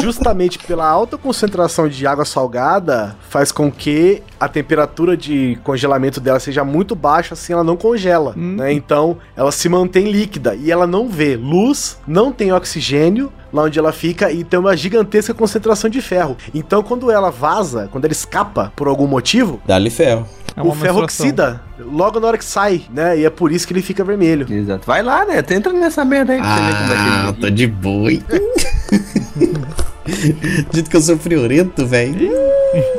justamente 0.01 0.57
pela 0.59 0.87
alta 0.87 1.17
concentração 1.17 1.87
de 1.87 2.05
água 2.07 2.25
salgada, 2.25 3.15
faz 3.29 3.51
com 3.51 3.71
que 3.71 4.21
a 4.39 4.47
temperatura 4.47 5.15
de 5.15 5.57
congelamento 5.63 6.19
dela 6.19 6.39
seja 6.39 6.63
muito 6.63 6.95
baixa, 6.95 7.33
assim 7.33 7.53
ela 7.53 7.63
não 7.63 7.75
congela, 7.77 8.33
né? 8.35 8.71
Então, 8.73 9.17
ela 9.35 9.51
se 9.51 9.67
mantém 9.69 10.09
líquida 10.11 10.32
e 10.59 10.71
ela 10.71 10.87
não 10.87 11.07
vê 11.07 11.35
luz, 11.35 11.97
não 12.07 12.31
tem 12.31 12.51
oxigênio 12.51 13.31
lá 13.51 13.63
onde 13.63 13.77
ela 13.77 13.91
fica 13.91 14.31
e 14.31 14.43
tem 14.43 14.59
uma 14.59 14.75
gigantesca 14.75 15.33
concentração 15.33 15.89
de 15.89 16.01
ferro. 16.01 16.37
Então, 16.53 16.81
quando 16.81 17.11
ela 17.11 17.29
vaza, 17.29 17.87
quando 17.91 18.05
ela 18.05 18.11
escapa 18.11 18.71
por 18.75 18.87
algum 18.87 19.07
motivo, 19.07 19.61
Dá-lhe 19.65 19.89
ferro. 19.89 20.27
É 20.55 20.61
o 20.61 20.71
ferro 20.73 21.01
oxida 21.01 21.61
logo 21.79 22.19
na 22.19 22.27
hora 22.27 22.37
que 22.37 22.45
sai, 22.45 22.83
né? 22.93 23.17
E 23.17 23.25
é 23.25 23.29
por 23.29 23.51
isso 23.51 23.65
que 23.65 23.73
ele 23.73 23.81
fica 23.81 24.03
vermelho. 24.03 24.45
Exato. 24.51 24.85
Vai 24.85 25.01
lá, 25.01 25.25
né? 25.25 25.43
Entra 25.49 25.73
nessa 25.73 26.05
merda 26.05 26.33
aí 26.33 26.39
pra 26.39 26.55
você 26.55 26.61
ver 26.61 26.75
como 26.77 27.29
é 27.29 27.33
que 27.33 27.41
tô 27.41 27.49
de 27.49 27.67
boa. 27.67 28.11
hein? 28.11 28.23
Dito 30.71 30.89
que 30.89 30.97
eu 30.97 31.01
sou 31.01 31.17
friorento, 31.17 31.85
velho. 31.85 32.31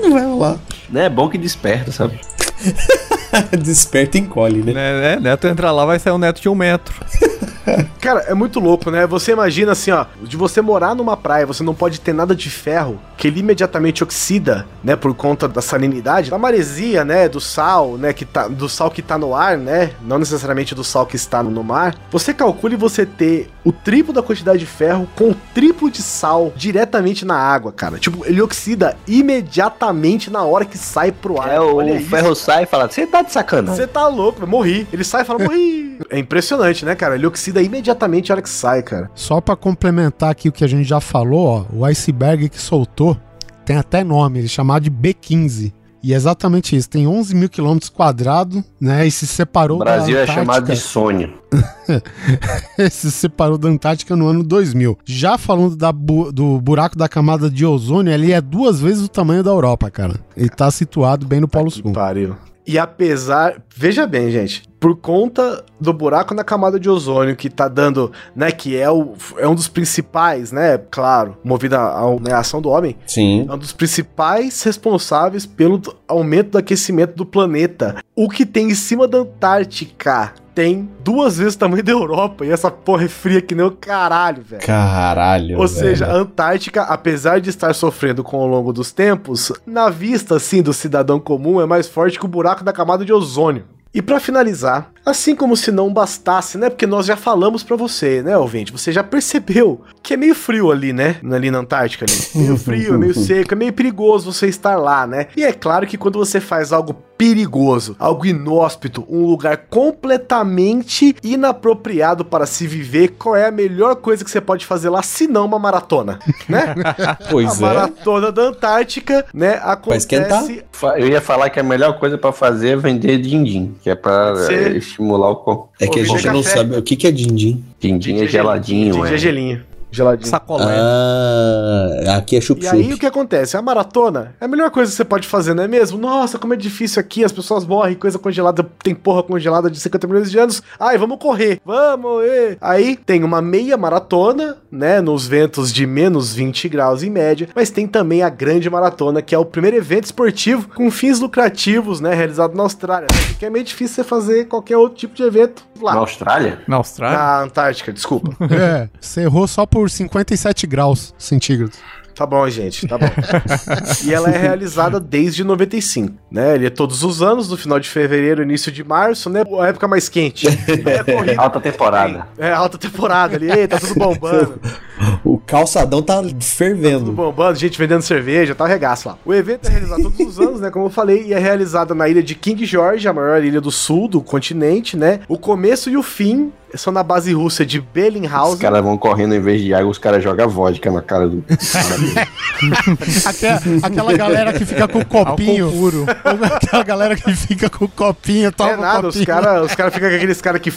Não 0.02 0.12
vai 0.12 0.24
rolar. 0.24 0.58
Né? 0.88 1.06
É 1.06 1.08
bom 1.08 1.28
que 1.28 1.38
desperta, 1.38 1.92
sabe? 1.92 2.18
Desperta 3.62 4.18
e 4.18 4.20
encolhe, 4.20 4.62
né? 4.62 4.72
Né, 4.72 5.00
né? 5.00 5.20
Neto 5.20 5.46
entra 5.46 5.70
lá, 5.70 5.84
vai 5.84 5.98
sair 5.98 6.12
um 6.12 6.18
neto 6.18 6.40
de 6.40 6.48
um 6.48 6.54
metro. 6.54 6.94
Cara, 8.00 8.20
é 8.20 8.34
muito 8.34 8.60
louco, 8.60 8.90
né? 8.90 9.06
Você 9.06 9.32
imagina 9.32 9.72
assim, 9.72 9.90
ó, 9.90 10.06
de 10.22 10.36
você 10.36 10.60
morar 10.60 10.94
numa 10.94 11.16
praia, 11.16 11.46
você 11.46 11.62
não 11.62 11.74
pode 11.74 12.00
ter 12.00 12.12
nada 12.12 12.34
de 12.34 12.50
ferro, 12.50 13.00
que 13.16 13.28
ele 13.28 13.40
imediatamente 13.40 14.02
oxida, 14.02 14.66
né, 14.82 14.96
por 14.96 15.14
conta 15.14 15.48
da 15.48 15.62
salinidade, 15.62 16.30
da 16.30 16.38
maresia, 16.38 17.04
né, 17.04 17.28
do 17.28 17.40
sal, 17.40 17.96
né, 17.96 18.12
que 18.12 18.24
tá, 18.24 18.48
do 18.48 18.68
sal 18.68 18.90
que 18.90 19.02
tá 19.02 19.16
no 19.16 19.34
ar, 19.34 19.56
né, 19.56 19.92
não 20.02 20.18
necessariamente 20.18 20.74
do 20.74 20.84
sal 20.84 21.06
que 21.06 21.16
está 21.16 21.42
no 21.42 21.64
mar. 21.64 21.94
Você 22.10 22.34
calcule 22.34 22.76
você 22.76 23.06
ter 23.06 23.50
o 23.64 23.72
triplo 23.72 24.12
da 24.12 24.22
quantidade 24.22 24.58
de 24.58 24.66
ferro 24.66 25.08
com 25.16 25.30
o 25.30 25.36
triplo 25.54 25.90
de 25.90 26.02
sal 26.02 26.52
diretamente 26.54 27.24
na 27.24 27.36
água, 27.36 27.72
cara. 27.72 27.98
Tipo, 27.98 28.26
ele 28.26 28.42
oxida 28.42 28.96
imediatamente 29.06 30.30
na 30.30 30.42
hora 30.42 30.64
que 30.64 30.76
sai 30.76 31.10
pro 31.10 31.40
ar. 31.40 31.50
É, 31.50 31.60
o 31.60 31.76
Olha 31.76 31.94
isso. 31.94 32.10
ferro 32.10 32.34
sai 32.34 32.64
e 32.64 32.66
fala, 32.66 32.88
você 32.90 33.06
tá 33.06 33.22
de 33.22 33.32
sacanagem. 33.32 33.76
Você 33.76 33.86
tá 33.86 34.06
louco, 34.06 34.42
eu 34.42 34.46
morri. 34.46 34.86
Ele 34.92 35.04
sai 35.04 35.22
e 35.22 35.24
fala, 35.24 35.42
morri. 35.42 35.84
É 36.10 36.18
impressionante, 36.18 36.84
né, 36.84 36.94
cara? 36.94 37.14
Ele 37.14 37.26
oxida 37.26 37.53
imediatamente 37.62 38.30
a 38.30 38.34
hora 38.34 38.42
que 38.42 38.48
sai, 38.48 38.82
cara. 38.82 39.10
Só 39.14 39.40
pra 39.40 39.54
complementar 39.56 40.30
aqui 40.30 40.48
o 40.48 40.52
que 40.52 40.64
a 40.64 40.68
gente 40.68 40.84
já 40.88 41.00
falou, 41.00 41.46
ó, 41.46 41.76
o 41.76 41.84
iceberg 41.84 42.48
que 42.48 42.60
soltou 42.60 43.16
tem 43.64 43.76
até 43.76 44.02
nome, 44.04 44.38
ele 44.40 44.46
é 44.46 44.48
chamado 44.50 44.82
de 44.82 44.90
B15. 44.90 45.72
E 46.02 46.12
é 46.12 46.16
exatamente 46.16 46.76
isso, 46.76 46.90
tem 46.90 47.06
11 47.06 47.34
mil 47.34 47.48
quilômetros 47.48 47.88
quadrados, 47.88 48.62
né, 48.78 49.06
e 49.06 49.10
se 49.10 49.26
separou 49.26 49.78
O 49.78 49.80
Brasil 49.80 50.14
da 50.14 50.20
é 50.20 50.26
chamado 50.26 50.66
de 50.66 50.72
Antártica. 50.72 50.76
sonho. 50.76 51.32
se 52.90 53.10
separou 53.10 53.56
da 53.56 53.68
Antártica 53.68 54.14
no 54.14 54.26
ano 54.28 54.42
2000. 54.44 54.98
Já 55.04 55.38
falando 55.38 55.76
da 55.76 55.90
bu- 55.92 56.30
do 56.30 56.60
buraco 56.60 56.96
da 56.98 57.08
camada 57.08 57.48
de 57.50 57.64
ozônio, 57.64 58.12
ele 58.12 58.32
é 58.32 58.40
duas 58.40 58.80
vezes 58.80 59.02
o 59.04 59.08
tamanho 59.08 59.42
da 59.42 59.50
Europa, 59.50 59.90
cara. 59.90 60.16
Ele 60.36 60.50
tá 60.50 60.70
situado 60.70 61.26
bem 61.26 61.40
no 61.40 61.48
Polo 61.48 61.70
Sul. 61.70 61.92
pariu. 61.92 62.36
E 62.66 62.78
apesar, 62.78 63.62
veja 63.74 64.06
bem, 64.06 64.30
gente, 64.30 64.62
por 64.84 64.94
conta 64.96 65.64
do 65.80 65.94
buraco 65.94 66.34
na 66.34 66.44
camada 66.44 66.78
de 66.78 66.90
ozônio 66.90 67.34
que 67.34 67.48
tá 67.48 67.68
dando, 67.68 68.12
né, 68.36 68.52
que 68.52 68.76
é, 68.76 68.90
o, 68.90 69.14
é 69.38 69.48
um 69.48 69.54
dos 69.54 69.66
principais, 69.66 70.52
né, 70.52 70.76
claro, 70.90 71.38
movido 71.42 71.74
à 71.74 72.14
né, 72.20 72.34
ação 72.34 72.60
do 72.60 72.68
homem, 72.68 72.94
Sim. 73.06 73.46
é 73.48 73.54
um 73.54 73.56
dos 73.56 73.72
principais 73.72 74.62
responsáveis 74.62 75.46
pelo 75.46 75.80
aumento 76.06 76.50
do 76.50 76.58
aquecimento 76.58 77.16
do 77.16 77.24
planeta. 77.24 77.96
O 78.14 78.28
que 78.28 78.44
tem 78.44 78.72
em 78.72 78.74
cima 78.74 79.08
da 79.08 79.20
Antártica 79.20 80.34
tem 80.54 80.86
duas 81.02 81.38
vezes 81.38 81.54
o 81.54 81.58
tamanho 81.58 81.82
da 81.82 81.92
Europa 81.92 82.44
e 82.44 82.50
essa 82.50 82.70
porra 82.70 83.06
é 83.06 83.08
fria 83.08 83.40
que 83.40 83.54
nem 83.54 83.64
o 83.64 83.70
caralho, 83.70 84.42
velho. 84.42 84.62
Caralho. 84.62 85.58
Ou 85.58 85.66
velho. 85.66 85.80
seja, 85.80 86.06
a 86.08 86.14
Antártica, 86.14 86.82
apesar 86.82 87.40
de 87.40 87.48
estar 87.48 87.74
sofrendo 87.74 88.22
com 88.22 88.36
o 88.36 88.46
longo 88.46 88.70
dos 88.70 88.92
tempos, 88.92 89.50
na 89.66 89.88
vista 89.88 90.36
assim 90.36 90.62
do 90.62 90.74
cidadão 90.74 91.18
comum 91.18 91.58
é 91.58 91.64
mais 91.64 91.88
forte 91.88 92.18
que 92.18 92.26
o 92.26 92.28
buraco 92.28 92.62
da 92.62 92.72
camada 92.72 93.02
de 93.02 93.12
ozônio. 93.14 93.64
E 93.94 94.02
pra 94.02 94.18
finalizar, 94.18 94.92
assim 95.04 95.34
como 95.34 95.56
se 95.56 95.70
não 95.70 95.92
bastasse, 95.92 96.56
né? 96.56 96.70
Porque 96.70 96.86
nós 96.86 97.06
já 97.06 97.16
falamos 97.16 97.62
pra 97.62 97.76
você, 97.76 98.22
né, 98.22 98.36
ouvinte? 98.36 98.72
Você 98.72 98.92
já 98.92 99.04
percebeu 99.04 99.82
que 100.02 100.14
é 100.14 100.16
meio 100.16 100.34
frio 100.34 100.70
ali, 100.70 100.92
né? 100.92 101.16
Ali 101.30 101.50
na 101.50 101.58
Antártica, 101.58 102.06
ali. 102.08 102.14
Meio 102.44 102.56
frio, 102.56 102.98
meio 102.98 103.14
seco, 103.14 103.54
é 103.54 103.56
meio 103.56 103.72
perigoso 103.72 104.32
você 104.32 104.46
estar 104.48 104.76
lá, 104.76 105.06
né? 105.06 105.28
E 105.36 105.44
é 105.44 105.52
claro 105.52 105.86
que 105.86 105.96
quando 105.96 106.18
você 106.18 106.40
faz 106.40 106.72
algo 106.72 106.94
perigoso, 107.16 107.94
algo 107.98 108.26
inóspito, 108.26 109.04
um 109.08 109.24
lugar 109.24 109.56
completamente 109.70 111.14
inapropriado 111.22 112.24
para 112.24 112.44
se 112.44 112.66
viver, 112.66 113.14
qual 113.18 113.36
é 113.36 113.46
a 113.46 113.50
melhor 113.50 113.96
coisa 113.96 114.24
que 114.24 114.30
você 114.30 114.40
pode 114.40 114.66
fazer 114.66 114.90
lá, 114.90 115.02
se 115.02 115.26
não 115.26 115.46
uma 115.46 115.58
maratona, 115.58 116.18
né? 116.48 116.74
Pois 117.30 117.62
a 117.62 117.66
é. 117.66 117.74
maratona 117.74 118.32
da 118.32 118.42
Antártica, 118.42 119.24
né, 119.32 119.60
acontece 119.62 120.64
Eu 120.96 121.08
ia 121.08 121.20
falar 121.20 121.50
que 121.50 121.58
a 121.58 121.62
melhor 121.62 121.98
coisa 121.98 122.18
pra 122.18 122.32
fazer 122.32 122.70
é 122.70 122.76
vender 122.76 123.18
din-din, 123.18 123.74
que 123.82 123.88
é 123.88 123.92
eh, 123.92 124.76
estimular 124.94 125.30
o 125.30 125.36
corpo. 125.36 125.68
É 125.80 125.86
que 125.86 126.00
a 126.00 126.04
gente 126.04 126.26
não 126.26 126.42
café. 126.42 126.56
sabe 126.56 126.76
o 126.76 126.82
que, 126.82 126.96
que 126.96 127.06
é 127.06 127.10
din-din. 127.10 127.62
Din-din 127.80 128.22
é 128.22 128.26
geladinho, 128.26 128.94
Din-din 128.94 129.10
é. 129.10 129.14
é 129.14 129.18
gelinho, 129.18 129.62
geladinho. 129.94 130.28
Sacolé. 130.28 130.74
Ah, 130.78 132.16
aqui 132.16 132.36
é 132.36 132.38
E 132.38 132.42
chup-chup. 132.42 132.74
aí 132.76 132.92
o 132.92 132.98
que 132.98 133.06
acontece? 133.06 133.56
A 133.56 133.62
maratona 133.62 134.34
é 134.40 134.44
a 134.44 134.48
melhor 134.48 134.70
coisa 134.70 134.90
que 134.90 134.96
você 134.96 135.04
pode 135.04 135.26
fazer, 135.26 135.54
não 135.54 135.62
é 135.62 135.68
mesmo? 135.68 135.98
Nossa, 135.98 136.38
como 136.38 136.54
é 136.54 136.56
difícil 136.56 137.00
aqui, 137.00 137.24
as 137.24 137.32
pessoas 137.32 137.64
morrem, 137.64 137.94
coisa 137.94 138.18
congelada, 138.18 138.66
tem 138.82 138.94
porra 138.94 139.22
congelada 139.22 139.70
de 139.70 139.78
50 139.78 140.06
milhões 140.06 140.30
de 140.30 140.38
anos. 140.38 140.62
Ai, 140.78 140.98
vamos 140.98 141.18
correr, 141.18 141.60
vamos! 141.64 142.24
ê. 142.24 142.56
Aí 142.60 142.96
tem 142.96 143.22
uma 143.24 143.40
meia 143.42 143.76
maratona, 143.76 144.56
né, 144.70 145.00
nos 145.00 145.26
ventos 145.26 145.72
de 145.72 145.86
menos 145.86 146.34
20 146.34 146.68
graus 146.68 147.02
em 147.02 147.10
média, 147.10 147.48
mas 147.54 147.70
tem 147.70 147.86
também 147.86 148.22
a 148.22 148.28
grande 148.28 148.68
maratona, 148.68 149.22
que 149.22 149.34
é 149.34 149.38
o 149.38 149.44
primeiro 149.44 149.76
evento 149.76 150.04
esportivo 150.04 150.68
com 150.74 150.90
fins 150.90 151.20
lucrativos, 151.20 152.00
né, 152.00 152.14
realizado 152.14 152.54
na 152.54 152.62
Austrália. 152.62 153.06
né, 153.10 153.18
Porque 153.28 153.46
é 153.46 153.50
meio 153.50 153.64
difícil 153.64 153.94
você 153.96 154.04
fazer 154.04 154.44
qualquer 154.46 154.76
outro 154.76 154.98
tipo 154.98 155.14
de 155.14 155.22
evento 155.22 155.64
Na 155.80 155.84
lá. 155.84 155.94
Austrália? 155.94 156.58
Na 156.66 156.76
Austrália? 156.76 157.16
Na 157.18 157.40
Antártica, 157.42 157.92
desculpa. 157.92 158.34
É, 158.54 158.88
você 159.00 159.22
errou 159.22 159.46
só 159.48 159.66
por 159.66 159.83
57 159.88 160.66
graus 160.66 161.14
centígrados. 161.18 161.78
Tá 162.14 162.24
bom, 162.24 162.48
gente, 162.48 162.86
tá 162.86 162.96
bom. 162.96 163.10
e 164.06 164.14
ela 164.14 164.30
é 164.30 164.38
realizada 164.38 165.00
desde 165.00 165.42
95, 165.42 166.14
né? 166.30 166.54
Ele 166.54 166.66
é 166.66 166.70
todos 166.70 167.02
os 167.02 167.20
anos, 167.20 167.48
no 167.48 167.56
final 167.56 167.80
de 167.80 167.88
fevereiro, 167.88 168.42
início 168.42 168.70
de 168.70 168.84
março, 168.84 169.28
né? 169.28 169.42
A 169.60 169.66
época 169.66 169.88
mais 169.88 170.08
quente. 170.08 170.46
É 170.46 171.02
corrida. 171.02 171.42
Alta 171.42 171.60
temporada. 171.60 172.28
É 172.38 172.52
alta 172.52 172.78
temporada 172.78 173.34
ali, 173.34 173.50
ei, 173.50 173.66
tá 173.66 173.78
tudo 173.80 173.94
bombando. 173.96 174.60
O 175.24 175.38
calçadão 175.38 176.00
tá 176.00 176.22
Tudo 176.22 176.44
fervendo. 176.44 177.10
bombando, 177.10 177.58
gente 177.58 177.76
vendendo 177.76 178.00
cerveja, 178.02 178.54
tá 178.54 178.64
regaço 178.64 179.08
lá. 179.08 179.18
O 179.24 179.34
evento 179.34 179.66
é 179.66 179.70
realizado 179.70 180.02
todos 180.02 180.38
os 180.38 180.40
anos, 180.40 180.60
né? 180.60 180.70
Como 180.70 180.86
eu 180.86 180.90
falei, 180.90 181.24
e 181.26 181.32
é 181.34 181.38
realizado 181.38 181.94
na 181.94 182.08
ilha 182.08 182.22
de 182.22 182.34
King 182.36 182.64
George, 182.64 183.06
a 183.08 183.12
maior 183.12 183.42
ilha 183.42 183.60
do 183.60 183.72
sul 183.72 184.06
do 184.06 184.20
continente, 184.20 184.96
né? 184.96 185.20
O 185.26 185.36
começo 185.36 185.90
e 185.90 185.96
o 185.96 186.02
fim 186.02 186.52
são 186.76 186.92
na 186.92 187.02
base 187.02 187.32
russa 187.32 187.64
de 187.64 187.78
Os 187.78 187.84
Bellinghausen. 187.92 188.58
caras 188.58 188.82
vão 188.82 188.96
correndo 188.96 189.34
em 189.34 189.40
vez 189.40 189.60
de 189.62 189.72
água, 189.74 189.90
os 189.90 189.98
caras 189.98 190.22
jogam 190.22 190.48
vodka 190.48 190.90
na 190.90 191.02
cara 191.02 191.28
do. 191.28 191.44
Até 193.26 193.58
aquela 193.82 194.16
galera 194.16 194.52
que 194.52 194.64
fica 194.64 194.88
com 194.88 194.98
o 195.00 195.04
copinho. 195.06 195.70
puro. 195.70 196.06
Aquela 196.54 196.84
galera 196.84 197.16
que 197.16 197.32
fica 197.34 197.68
com 197.68 197.84
o 197.84 197.88
copinho, 197.88 198.52
toma 198.52 198.70
é 198.70 198.76
nada, 198.76 199.06
o 199.06 199.08
os 199.08 199.16
copinho. 199.16 199.26
caras 199.26 199.70
os 199.70 199.74
cara 199.74 199.90
ficam 199.90 200.08
com 200.08 200.16
aqueles 200.16 200.40
caras 200.40 200.60
que, 200.60 200.72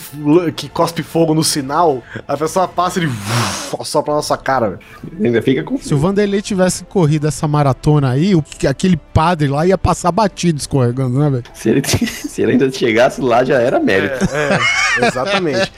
que 0.56 0.70
cospe 0.70 1.04
fogo 1.04 1.34
no 1.34 1.44
sinal, 1.44 2.04
a 2.28 2.38
pessoa 2.38 2.68
passa 2.68 3.00
e 3.00 3.04
ele 3.04 3.12
sopra 3.84 4.12
na 4.12 4.18
nossa 4.18 4.38
cara. 4.38 4.80
Ainda 5.22 5.42
fica 5.42 5.64
com. 5.64 5.78
Se 5.78 5.94
o 5.94 5.98
Vanderlei 5.98 6.42
tivesse 6.42 6.84
corrido 6.86 7.28
essa 7.28 7.48
maratona 7.48 8.12
aí, 8.12 8.36
o, 8.36 8.44
aquele 8.70 8.98
padre 8.98 9.48
lá 9.48 9.66
ia 9.66 9.78
passar 9.78 10.12
batido 10.12 10.60
escorregando, 10.60 11.20
né, 11.20 11.30
velho? 11.30 11.44
Se 11.54 11.70
ele, 11.70 11.82
se 11.88 12.42
ele 12.42 12.54
ainda 12.54 12.72
chegasse 12.72 13.22
lá, 13.22 13.44
já 13.44 13.60
era 13.60 13.80
mérito. 13.80 14.26
É, 14.34 15.08
exatamente. 15.08 15.72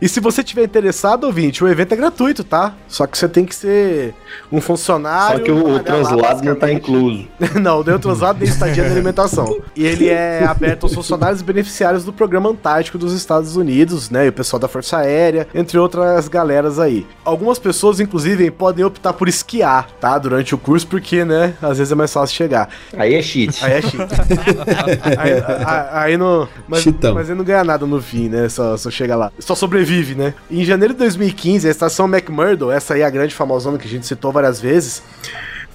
E 0.00 0.08
se 0.08 0.20
você 0.20 0.42
tiver 0.42 0.64
interessado, 0.64 1.24
ouvinte, 1.24 1.62
o 1.62 1.68
evento 1.68 1.92
é 1.92 1.96
gratuito, 1.96 2.42
tá? 2.44 2.74
Só 2.88 3.06
que 3.06 3.16
você 3.16 3.28
tem 3.28 3.44
que 3.44 3.54
ser 3.54 4.14
um 4.50 4.60
funcionário. 4.60 5.38
Só 5.38 5.44
que 5.44 5.50
o, 5.50 5.76
o 5.76 5.80
translado 5.80 6.42
não 6.44 6.54
tá 6.54 6.72
incluso. 6.72 7.26
não, 7.60 7.82
deu 7.82 7.98
translado 7.98 8.38
nem 8.40 8.48
estadia 8.48 8.84
de 8.84 8.90
alimentação. 8.92 9.60
E 9.76 9.84
ele 9.84 10.08
é 10.08 10.44
aberto 10.44 10.84
aos 10.84 10.94
funcionários 10.94 11.40
e 11.40 11.44
beneficiários 11.44 12.04
do 12.04 12.12
Programa 12.12 12.50
Antártico 12.50 12.98
dos 12.98 13.12
Estados 13.12 13.56
Unidos, 13.56 14.10
né? 14.10 14.26
E 14.26 14.28
o 14.28 14.32
pessoal 14.32 14.60
da 14.60 14.68
Força 14.68 14.98
Aérea, 14.98 15.46
entre 15.54 15.78
outras 15.78 16.28
galeras 16.28 16.78
aí. 16.78 17.06
Algumas 17.24 17.58
pessoas, 17.58 18.00
inclusive, 18.00 18.50
podem 18.50 18.84
optar 18.84 19.12
por 19.12 19.28
esquiar, 19.28 19.88
tá? 20.00 20.18
Durante 20.18 20.54
o 20.54 20.58
curso, 20.58 20.86
porque, 20.86 21.24
né? 21.24 21.54
Às 21.62 21.78
vezes 21.78 21.92
é 21.92 21.94
mais 21.94 22.12
fácil 22.12 22.36
chegar. 22.36 22.68
Aí 22.96 23.14
é 23.14 23.22
cheat. 23.22 23.64
Aí 23.64 23.72
é 23.72 23.82
cheat. 23.82 23.96
aí, 25.18 25.32
aí- 25.66 26.04
aí 26.14 26.16
não. 26.16 26.48
Mas, 26.68 26.82
Cheatão. 26.82 27.14
mas 27.14 27.28
ele 27.28 27.38
não 27.38 27.44
ganha 27.44 27.64
nada 27.64 27.86
no 27.86 28.00
fim, 28.00 28.28
né? 28.28 28.48
Só, 28.48 28.76
só 28.76 28.90
chega 28.90 29.16
lá. 29.16 29.32
Só 29.44 29.54
sobrevive, 29.54 30.14
né? 30.14 30.32
Em 30.50 30.64
janeiro 30.64 30.94
de 30.94 31.00
2015, 31.00 31.68
a 31.68 31.70
estação 31.70 32.06
McMurdo, 32.06 32.70
essa 32.70 32.94
aí 32.94 33.02
é 33.02 33.04
a 33.04 33.10
grande 33.10 33.34
famosona 33.34 33.76
que 33.76 33.86
a 33.86 33.90
gente 33.90 34.06
citou 34.06 34.32
várias 34.32 34.58
vezes. 34.58 35.02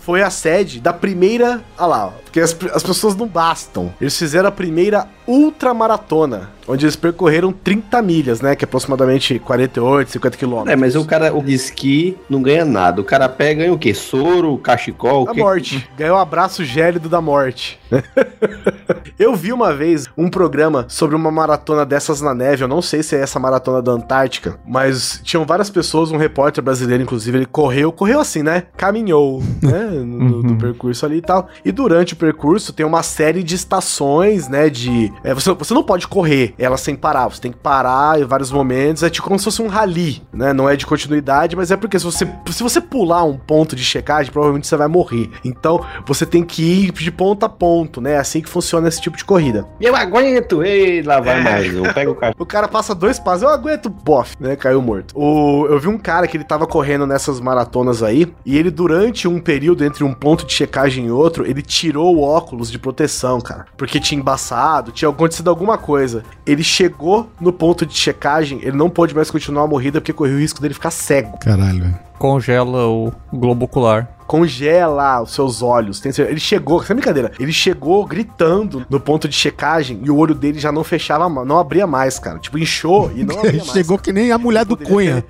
Foi 0.01 0.23
a 0.23 0.31
sede 0.31 0.79
da 0.79 0.91
primeira. 0.91 1.63
Ah 1.77 1.85
lá, 1.85 2.13
porque 2.23 2.39
as, 2.39 2.57
as 2.73 2.81
pessoas 2.81 3.15
não 3.15 3.27
bastam. 3.27 3.93
Eles 4.01 4.17
fizeram 4.17 4.49
a 4.49 4.51
primeira 4.51 5.07
ultramaratona, 5.27 6.49
onde 6.69 6.85
eles 6.85 6.95
percorreram 6.95 7.51
30 7.51 8.01
milhas, 8.01 8.41
né? 8.41 8.55
Que 8.55 8.63
é 8.63 8.67
aproximadamente 8.67 9.39
48, 9.39 10.11
50 10.11 10.37
quilômetros. 10.37 10.71
É, 10.71 10.75
mas 10.75 10.95
o 10.95 11.03
cara, 11.03 11.35
o 11.35 11.41
de 11.43 11.53
esqui 11.53 12.15
não 12.29 12.41
ganha 12.41 12.63
nada. 12.63 13.01
O 13.01 13.03
cara 13.03 13.27
pega 13.27 13.59
ganha 13.59 13.73
o 13.73 13.77
quê? 13.77 13.93
Soro, 13.93 14.57
cachecol, 14.57 15.25
o 15.25 15.29
A 15.29 15.33
quê? 15.33 15.39
morte. 15.41 15.89
Ganhou 15.97 16.15
o 16.17 16.19
abraço 16.19 16.63
gélido 16.63 17.09
da 17.09 17.19
morte. 17.19 17.79
eu 19.17 19.35
vi 19.35 19.51
uma 19.51 19.73
vez 19.73 20.07
um 20.17 20.29
programa 20.29 20.85
sobre 20.87 21.15
uma 21.15 21.31
maratona 21.31 21.85
dessas 21.85 22.21
na 22.21 22.33
neve. 22.33 22.63
Eu 22.63 22.67
não 22.67 22.81
sei 22.81 23.03
se 23.03 23.15
é 23.15 23.21
essa 23.21 23.39
maratona 23.39 23.81
da 23.81 23.91
Antártica, 23.91 24.59
mas 24.65 25.19
tinham 25.23 25.45
várias 25.45 25.69
pessoas, 25.69 26.11
um 26.11 26.17
repórter 26.17 26.63
brasileiro, 26.63 27.03
inclusive, 27.03 27.37
ele 27.39 27.45
correu, 27.45 27.91
correu 27.91 28.19
assim, 28.19 28.43
né? 28.43 28.63
Caminhou, 28.77 29.43
né? 29.61 29.89
No, 30.09 30.41
no 30.41 30.57
percurso 30.57 31.05
ali 31.05 31.17
e 31.17 31.21
tal. 31.21 31.47
E 31.63 31.71
durante 31.71 32.13
o 32.13 32.17
percurso 32.17 32.73
tem 32.73 32.85
uma 32.85 33.03
série 33.03 33.43
de 33.43 33.55
estações, 33.55 34.47
né? 34.47 34.69
De. 34.69 35.11
é, 35.23 35.33
você, 35.33 35.53
você 35.53 35.73
não 35.73 35.83
pode 35.83 36.07
correr 36.07 36.53
ela 36.59 36.77
sem 36.77 36.95
parar. 36.95 37.27
Você 37.27 37.41
tem 37.41 37.51
que 37.51 37.57
parar 37.57 38.19
em 38.19 38.25
vários 38.25 38.51
momentos. 38.51 39.01
É 39.03 39.09
tipo 39.09 39.27
como 39.27 39.39
se 39.39 39.45
fosse 39.45 39.61
um 39.61 39.67
rally, 39.67 40.21
né? 40.33 40.53
Não 40.53 40.69
é 40.69 40.75
de 40.75 40.85
continuidade, 40.85 41.55
mas 41.55 41.71
é 41.71 41.77
porque 41.77 41.97
se 41.97 42.05
você, 42.05 42.27
se 42.51 42.61
você 42.61 42.81
pular 42.81 43.23
um 43.23 43.37
ponto 43.37 43.75
de 43.75 43.83
checagem, 43.83 44.31
provavelmente 44.31 44.67
você 44.67 44.75
vai 44.75 44.87
morrer. 44.87 45.29
Então 45.43 45.83
você 46.05 46.25
tem 46.25 46.43
que 46.43 46.61
ir 46.61 46.91
de 46.91 47.11
ponto 47.11 47.45
a 47.45 47.49
ponto, 47.49 48.01
né? 48.01 48.13
É 48.13 48.17
assim 48.17 48.41
que 48.41 48.49
funciona 48.49 48.87
esse 48.87 49.01
tipo 49.01 49.17
de 49.17 49.25
corrida. 49.25 49.65
Eu 49.79 49.95
aguento! 49.95 50.63
Ei, 50.63 51.01
lá 51.01 51.19
vai 51.19 51.41
mais. 51.41 51.73
Eu 51.73 51.93
pego 51.93 52.11
o 52.11 52.15
cara. 52.15 52.35
O 52.39 52.45
cara 52.45 52.67
passa 52.67 52.95
dois 52.95 53.19
passos, 53.19 53.43
eu 53.43 53.49
aguento, 53.49 53.89
bof, 53.89 54.35
né? 54.39 54.55
Caiu 54.55 54.81
morto. 54.81 55.13
O, 55.15 55.67
eu 55.67 55.79
vi 55.79 55.87
um 55.87 55.97
cara 55.97 56.27
que 56.27 56.37
ele 56.37 56.43
tava 56.43 56.65
correndo 56.65 57.05
nessas 57.05 57.39
maratonas 57.39 58.01
aí, 58.01 58.31
e 58.45 58.57
ele, 58.57 58.71
durante 58.71 59.27
um 59.27 59.39
período 59.39 59.83
entre 59.83 60.03
um 60.03 60.13
ponto 60.13 60.45
de 60.45 60.53
checagem 60.53 61.07
e 61.07 61.11
outro, 61.11 61.45
ele 61.45 61.61
tirou 61.61 62.15
o 62.15 62.21
óculos 62.21 62.71
de 62.71 62.79
proteção, 62.79 63.39
cara. 63.39 63.65
Porque 63.77 63.99
tinha 63.99 64.19
embaçado, 64.19 64.91
tinha 64.91 65.09
acontecido 65.09 65.49
alguma 65.49 65.77
coisa. 65.77 66.23
Ele 66.49 66.63
chegou 66.63 67.29
no 67.39 67.53
ponto 67.53 67.85
de 67.85 67.95
checagem, 67.95 68.59
ele 68.63 68.75
não 68.75 68.89
pôde 68.89 69.13
mais 69.13 69.29
continuar 69.29 69.63
a 69.63 69.67
morrida 69.67 70.01
porque 70.01 70.11
correu 70.11 70.35
o 70.35 70.39
risco 70.39 70.59
dele 70.59 70.73
ficar 70.73 70.89
cego. 70.89 71.37
Caralho, 71.37 71.81
velho. 71.81 71.99
Congela 72.17 72.87
o 72.87 73.13
globo 73.31 73.65
ocular. 73.65 74.09
Congela 74.25 75.21
os 75.21 75.33
seus 75.33 75.61
olhos. 75.61 76.03
Ele 76.05 76.39
chegou, 76.39 76.83
sem 76.83 76.95
brincadeira, 76.95 77.31
ele 77.39 77.53
chegou 77.53 78.05
gritando 78.05 78.85
no 78.89 78.99
ponto 78.99 79.27
de 79.27 79.35
checagem 79.35 80.01
e 80.03 80.09
o 80.09 80.17
olho 80.17 80.33
dele 80.33 80.59
já 80.59 80.71
não 80.71 80.83
fechava, 80.83 81.29
não 81.45 81.59
abria 81.59 81.85
mais, 81.85 82.17
cara. 82.19 82.39
Tipo, 82.39 82.57
inchou 82.57 83.11
e 83.15 83.23
não 83.23 83.37
abria 83.39 83.63
mais. 83.63 83.71
Chegou 83.71 83.97
que 83.97 84.11
nem 84.11 84.31
a 84.31 84.37
mulher 84.37 84.65
do 84.65 84.75
Cunha. 84.75 85.23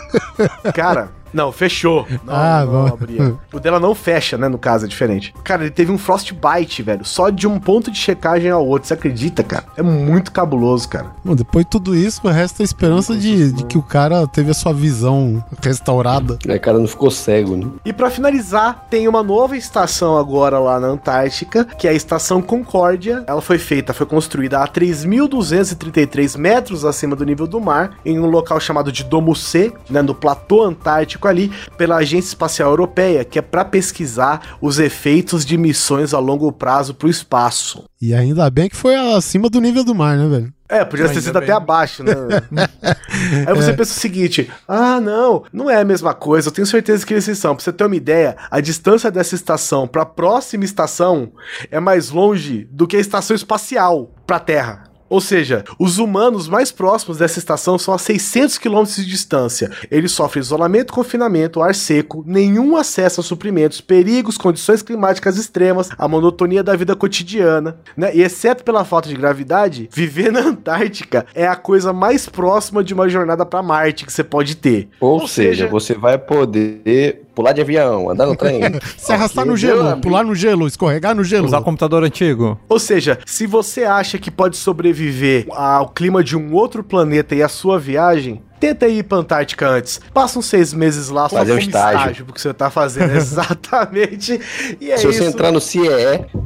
Cara, 0.74 1.10
não, 1.32 1.50
fechou. 1.52 2.06
Não, 2.24 2.34
Ah, 2.34 2.64
não 2.64 2.72
bom. 2.72 2.86
abria. 2.88 3.34
O 3.52 3.58
dela 3.60 3.80
não 3.80 3.94
fecha, 3.94 4.38
né? 4.38 4.48
No 4.48 4.58
caso, 4.58 4.84
é 4.84 4.88
diferente. 4.88 5.34
Cara, 5.44 5.62
ele 5.62 5.70
teve 5.70 5.90
um 5.90 5.98
frostbite, 5.98 6.82
velho. 6.82 7.04
Só 7.04 7.30
de 7.30 7.46
um 7.46 7.58
ponto 7.58 7.90
de 7.90 7.98
checagem 7.98 8.50
ao 8.50 8.64
outro. 8.66 8.86
Você 8.88 8.94
acredita, 8.94 9.42
cara? 9.42 9.64
É 9.76 9.82
muito 9.82 10.30
cabuloso, 10.32 10.88
cara. 10.88 11.06
Bom, 11.24 11.34
depois 11.34 11.64
de 11.64 11.70
tudo 11.70 11.94
isso, 11.96 12.26
resta 12.28 12.62
a 12.62 12.64
esperança 12.64 13.16
de, 13.16 13.52
de 13.52 13.64
que 13.64 13.76
o 13.76 13.82
cara 13.82 14.26
teve 14.26 14.50
a 14.50 14.54
sua 14.54 14.72
visão 14.72 15.44
restaurada. 15.62 16.38
É, 16.46 16.54
o 16.56 16.60
cara 16.60 16.78
não 16.78 16.86
ficou 16.86 17.10
cego, 17.10 17.56
né? 17.56 17.66
E 17.84 17.92
pra 17.92 18.10
finalizar, 18.10 18.86
tem 18.88 19.08
uma 19.08 19.22
nova 19.22 19.56
estação 19.56 20.16
agora 20.16 20.58
lá 20.58 20.78
na 20.78 20.88
Antártica, 20.88 21.64
que 21.64 21.86
é 21.86 21.90
a 21.90 21.94
Estação 21.94 22.40
Concórdia. 22.40 23.24
Ela 23.26 23.42
foi 23.42 23.58
feita, 23.58 23.92
foi 23.92 24.06
construída 24.06 24.60
a 24.62 24.68
3.233 24.68 26.36
metros 26.38 26.84
acima 26.84 27.14
do 27.16 27.24
nível 27.24 27.46
do 27.46 27.60
mar, 27.60 27.92
em 28.04 28.18
um 28.18 28.26
local 28.26 28.58
chamado 28.60 28.92
de 28.92 29.04
Domo 29.04 29.34
C, 29.34 29.72
né, 29.88 30.02
no 30.02 30.14
platô 30.14 30.62
antártico 30.62 31.19
ali, 31.28 31.50
pela 31.76 31.96
Agência 31.96 32.28
Espacial 32.28 32.70
Europeia, 32.70 33.24
que 33.24 33.38
é 33.38 33.42
pra 33.42 33.64
pesquisar 33.64 34.56
os 34.60 34.78
efeitos 34.78 35.44
de 35.44 35.56
missões 35.56 36.14
a 36.14 36.18
longo 36.18 36.50
prazo 36.52 36.94
pro 36.94 37.08
espaço. 37.08 37.84
E 38.00 38.14
ainda 38.14 38.48
bem 38.50 38.68
que 38.68 38.76
foi 38.76 38.94
acima 38.94 39.48
do 39.50 39.60
nível 39.60 39.84
do 39.84 39.94
mar, 39.94 40.16
né, 40.16 40.28
velho? 40.28 40.52
É, 40.70 40.84
podia 40.84 41.08
ter 41.08 41.20
sido 41.20 41.34
bem. 41.34 41.42
até 41.42 41.52
abaixo, 41.52 42.04
né? 42.04 42.12
Aí 43.44 43.54
você 43.54 43.72
pensa 43.72 43.90
o 43.90 44.00
seguinte: 44.00 44.48
ah, 44.68 45.00
não, 45.00 45.42
não 45.52 45.68
é 45.68 45.80
a 45.80 45.84
mesma 45.84 46.14
coisa, 46.14 46.48
eu 46.48 46.52
tenho 46.52 46.66
certeza 46.66 47.04
que 47.04 47.12
eles 47.12 47.24
são. 47.36 47.56
Pra 47.56 47.64
você 47.64 47.72
ter 47.72 47.84
uma 47.84 47.96
ideia, 47.96 48.36
a 48.48 48.60
distância 48.60 49.10
dessa 49.10 49.34
estação 49.34 49.88
pra 49.88 50.06
próxima 50.06 50.64
estação 50.64 51.32
é 51.72 51.80
mais 51.80 52.10
longe 52.10 52.68
do 52.70 52.86
que 52.86 52.96
a 52.96 53.00
estação 53.00 53.34
espacial 53.34 54.14
pra 54.24 54.38
Terra. 54.38 54.89
Ou 55.10 55.20
seja, 55.20 55.64
os 55.78 55.98
humanos 55.98 56.48
mais 56.48 56.70
próximos 56.72 57.18
dessa 57.18 57.38
estação 57.38 57.76
são 57.76 57.92
a 57.92 57.98
600 57.98 58.56
km 58.58 58.84
de 58.84 59.04
distância. 59.04 59.70
Eles 59.90 60.12
sofrem 60.12 60.40
isolamento, 60.40 60.92
confinamento, 60.92 61.60
ar 61.60 61.74
seco, 61.74 62.22
nenhum 62.26 62.76
acesso 62.76 63.20
a 63.20 63.24
suprimentos, 63.24 63.80
perigos, 63.80 64.38
condições 64.38 64.80
climáticas 64.82 65.36
extremas, 65.36 65.88
a 65.98 66.06
monotonia 66.06 66.62
da 66.62 66.76
vida 66.76 66.94
cotidiana, 66.94 67.76
né? 67.96 68.14
E 68.14 68.22
exceto 68.22 68.62
pela 68.62 68.84
falta 68.84 69.08
de 69.08 69.16
gravidade, 69.16 69.88
viver 69.92 70.30
na 70.30 70.40
Antártica 70.40 71.26
é 71.34 71.46
a 71.46 71.56
coisa 71.56 71.92
mais 71.92 72.28
próxima 72.28 72.84
de 72.84 72.94
uma 72.94 73.08
jornada 73.08 73.44
pra 73.44 73.62
Marte 73.62 74.06
que 74.06 74.12
você 74.12 74.22
pode 74.22 74.54
ter. 74.56 74.88
Ou, 75.00 75.22
Ou 75.22 75.28
seja, 75.28 75.50
seja- 75.50 75.66
você 75.68 75.94
vai 75.94 76.16
poder 76.16 77.22
pular 77.40 77.52
de 77.52 77.60
avião, 77.62 78.10
andar 78.10 78.26
no 78.26 78.36
trem. 78.36 78.60
Se 78.98 79.12
arrastar 79.12 79.46
no 79.46 79.56
gelo, 79.56 79.80
amigo. 79.80 80.00
pular 80.02 80.22
no 80.24 80.34
gelo, 80.34 80.66
escorregar 80.66 81.14
no 81.14 81.24
gelo. 81.24 81.46
Usar 81.46 81.62
computador 81.62 82.04
antigo. 82.04 82.58
Ou 82.68 82.78
seja, 82.78 83.18
se 83.24 83.46
você 83.46 83.84
acha 83.84 84.18
que 84.18 84.30
pode 84.30 84.56
sobreviver 84.56 85.46
ao 85.50 85.88
clima 85.88 86.22
de 86.22 86.36
um 86.36 86.52
outro 86.54 86.84
planeta 86.84 87.34
e 87.34 87.42
a 87.42 87.48
sua 87.48 87.78
viagem, 87.78 88.42
tenta 88.60 88.86
ir 88.86 89.04
pra 89.04 89.18
Antártica 89.18 89.66
antes. 89.68 90.00
Passa 90.12 90.38
uns 90.38 90.46
seis 90.46 90.74
meses 90.74 91.08
lá 91.08 91.28
só 91.30 91.38
Fazer 91.38 91.52
um 91.52 91.56
como 91.56 91.66
estágio. 91.66 92.24
porque 92.26 92.40
você 92.40 92.52
tá 92.52 92.68
fazendo. 92.68 93.10
Exatamente. 93.16 94.38
E 94.80 94.90
é 94.90 94.98
Se 94.98 95.08
isso. 95.08 95.18
você 95.18 95.24
entrar 95.24 95.50
no 95.50 95.60
CIE, 95.60 95.80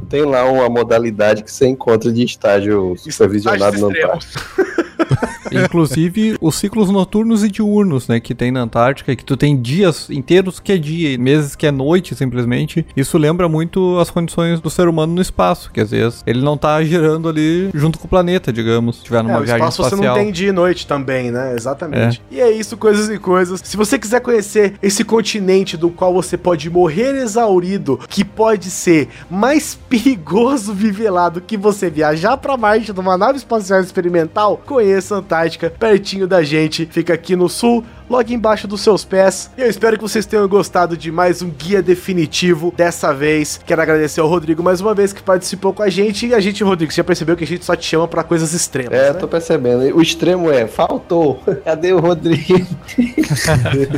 tem 0.09 0.23
lá 0.23 0.45
uma 0.49 0.69
modalidade 0.69 1.43
que 1.43 1.51
você 1.51 1.67
encontra 1.67 2.11
de 2.11 2.23
estágio 2.23 2.95
supervisionado 2.97 3.77
no 3.79 3.91
Estágios 3.91 4.25
Antártico. 4.37 5.34
Inclusive 5.51 6.37
os 6.41 6.55
ciclos 6.55 6.89
noturnos 6.89 7.43
e 7.43 7.49
diurnos, 7.49 8.07
né, 8.07 8.19
que 8.19 8.33
tem 8.33 8.51
na 8.51 8.61
Antártica, 8.61 9.15
que 9.15 9.23
tu 9.23 9.35
tem 9.37 9.59
dias 9.59 10.09
inteiros 10.09 10.59
que 10.59 10.71
é 10.71 10.77
dia, 10.77 11.11
e 11.11 11.17
meses 11.17 11.55
que 11.55 11.65
é 11.67 11.71
noite, 11.71 12.15
simplesmente. 12.15 12.85
Isso 12.95 13.17
lembra 13.17 13.47
muito 13.49 13.97
as 13.99 14.09
condições 14.09 14.59
do 14.59 14.69
ser 14.69 14.87
humano 14.87 15.13
no 15.13 15.21
espaço, 15.21 15.71
que 15.71 15.79
às 15.81 15.91
vezes 15.91 16.23
ele 16.25 16.41
não 16.41 16.57
tá 16.57 16.81
girando 16.83 17.29
ali 17.29 17.69
junto 17.73 17.99
com 17.99 18.05
o 18.05 18.09
planeta, 18.09 18.51
digamos, 18.51 18.97
se 18.97 19.03
tiver 19.03 19.19
É, 19.19 19.23
numa 19.23 19.39
o 19.39 19.43
viagem 19.43 19.55
espaço 19.57 19.83
você 19.83 19.95
espacial. 19.95 20.15
não 20.15 20.23
tem 20.23 20.31
dia 20.31 20.49
e 20.49 20.51
noite 20.51 20.87
também, 20.87 21.31
né? 21.31 21.53
Exatamente. 21.55 22.21
E 22.31 22.39
é 22.39 22.51
isso, 22.51 22.77
coisas 22.77 23.09
e 23.09 23.17
coisas. 23.17 23.61
Se 23.63 23.77
você 23.77 23.97
quiser 23.97 24.19
conhecer 24.21 24.75
esse 24.81 25.03
continente 25.03 25.77
do 25.77 25.89
qual 25.89 26.13
você 26.13 26.37
pode 26.37 26.69
morrer 26.69 27.15
exaurido, 27.15 27.99
que 28.07 28.23
pode 28.23 28.69
ser 28.69 29.09
mais 29.29 29.75
perigoso 29.89 30.73
viver 30.73 31.09
lá 31.09 31.29
do 31.29 31.41
que 31.41 31.57
você 31.57 31.89
viajar 31.89 32.37
pra 32.37 32.57
Marte 32.57 32.93
numa 32.93 33.17
nave 33.17 33.37
espacial 33.37 33.81
experimental, 33.81 34.61
conheça 34.65 35.15
a 35.15 35.17
Antártica, 35.19 35.34
pertinho 35.69 36.27
da 36.27 36.43
gente. 36.43 36.85
Fica 36.85 37.13
aqui 37.13 37.35
no 37.35 37.49
sul, 37.49 37.83
logo 38.09 38.31
embaixo 38.31 38.67
dos 38.67 38.81
seus 38.81 39.03
pés. 39.03 39.49
E 39.57 39.61
eu 39.61 39.69
espero 39.69 39.95
que 39.97 40.01
vocês 40.03 40.25
tenham 40.25 40.47
gostado 40.47 40.95
de 40.97 41.11
mais 41.11 41.41
um 41.41 41.49
guia 41.49 41.81
definitivo 41.81 42.73
dessa 42.75 43.13
vez. 43.13 43.59
Quero 43.65 43.81
agradecer 43.81 44.21
ao 44.21 44.27
Rodrigo 44.27 44.61
mais 44.63 44.81
uma 44.81 44.93
vez 44.93 45.11
que 45.13 45.21
participou 45.23 45.73
com 45.73 45.83
a 45.83 45.89
gente. 45.89 46.27
E 46.27 46.33
a 46.33 46.39
gente, 46.39 46.63
Rodrigo, 46.63 46.91
você 46.91 46.97
já 46.97 47.03
percebeu 47.03 47.35
que 47.35 47.43
a 47.43 47.47
gente 47.47 47.65
só 47.65 47.75
te 47.75 47.85
chama 47.85 48.07
pra 48.07 48.23
coisas 48.23 48.53
extremas, 48.53 48.93
É, 48.93 49.11
né? 49.11 49.19
tô 49.19 49.27
percebendo. 49.27 49.95
O 49.95 50.01
extremo 50.01 50.51
é, 50.51 50.67
faltou. 50.67 51.41
Cadê 51.65 51.93
o 51.93 51.99
Rodrigo? 51.99 52.65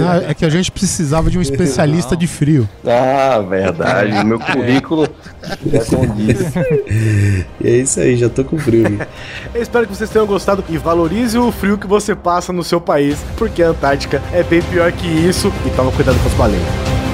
Ah, 0.05 0.29
é 0.29 0.33
que 0.33 0.45
a 0.45 0.49
gente 0.49 0.71
precisava 0.71 1.29
de 1.29 1.37
um 1.37 1.41
especialista 1.41 2.15
de 2.15 2.27
frio. 2.27 2.67
Ah, 2.85 3.39
verdade. 3.39 4.11
O 4.21 4.25
meu 4.25 4.39
currículo 4.39 5.07
já 5.65 5.85
condiz. 5.85 6.37
E 7.61 7.67
é 7.67 7.77
isso 7.77 7.99
aí, 7.99 8.15
já 8.15 8.29
tô 8.29 8.43
com 8.43 8.57
frio. 8.57 8.99
Eu 9.53 9.61
espero 9.61 9.85
que 9.87 9.95
vocês 9.95 10.09
tenham 10.09 10.25
gostado 10.25 10.63
e 10.69 10.77
valorize 10.77 11.37
o 11.37 11.51
frio 11.51 11.77
que 11.77 11.87
você 11.87 12.15
passa 12.15 12.51
no 12.53 12.63
seu 12.63 12.79
país, 12.81 13.17
porque 13.37 13.61
a 13.63 13.73
Antártica 13.97 14.21
é 14.31 14.43
bem 14.43 14.61
pior 14.61 14.91
que 14.91 15.07
isso. 15.07 15.51
E 15.65 15.69
toma 15.71 15.91
cuidado 15.91 16.19
com 16.21 16.27
as 16.27 16.33
baleias. 16.35 17.06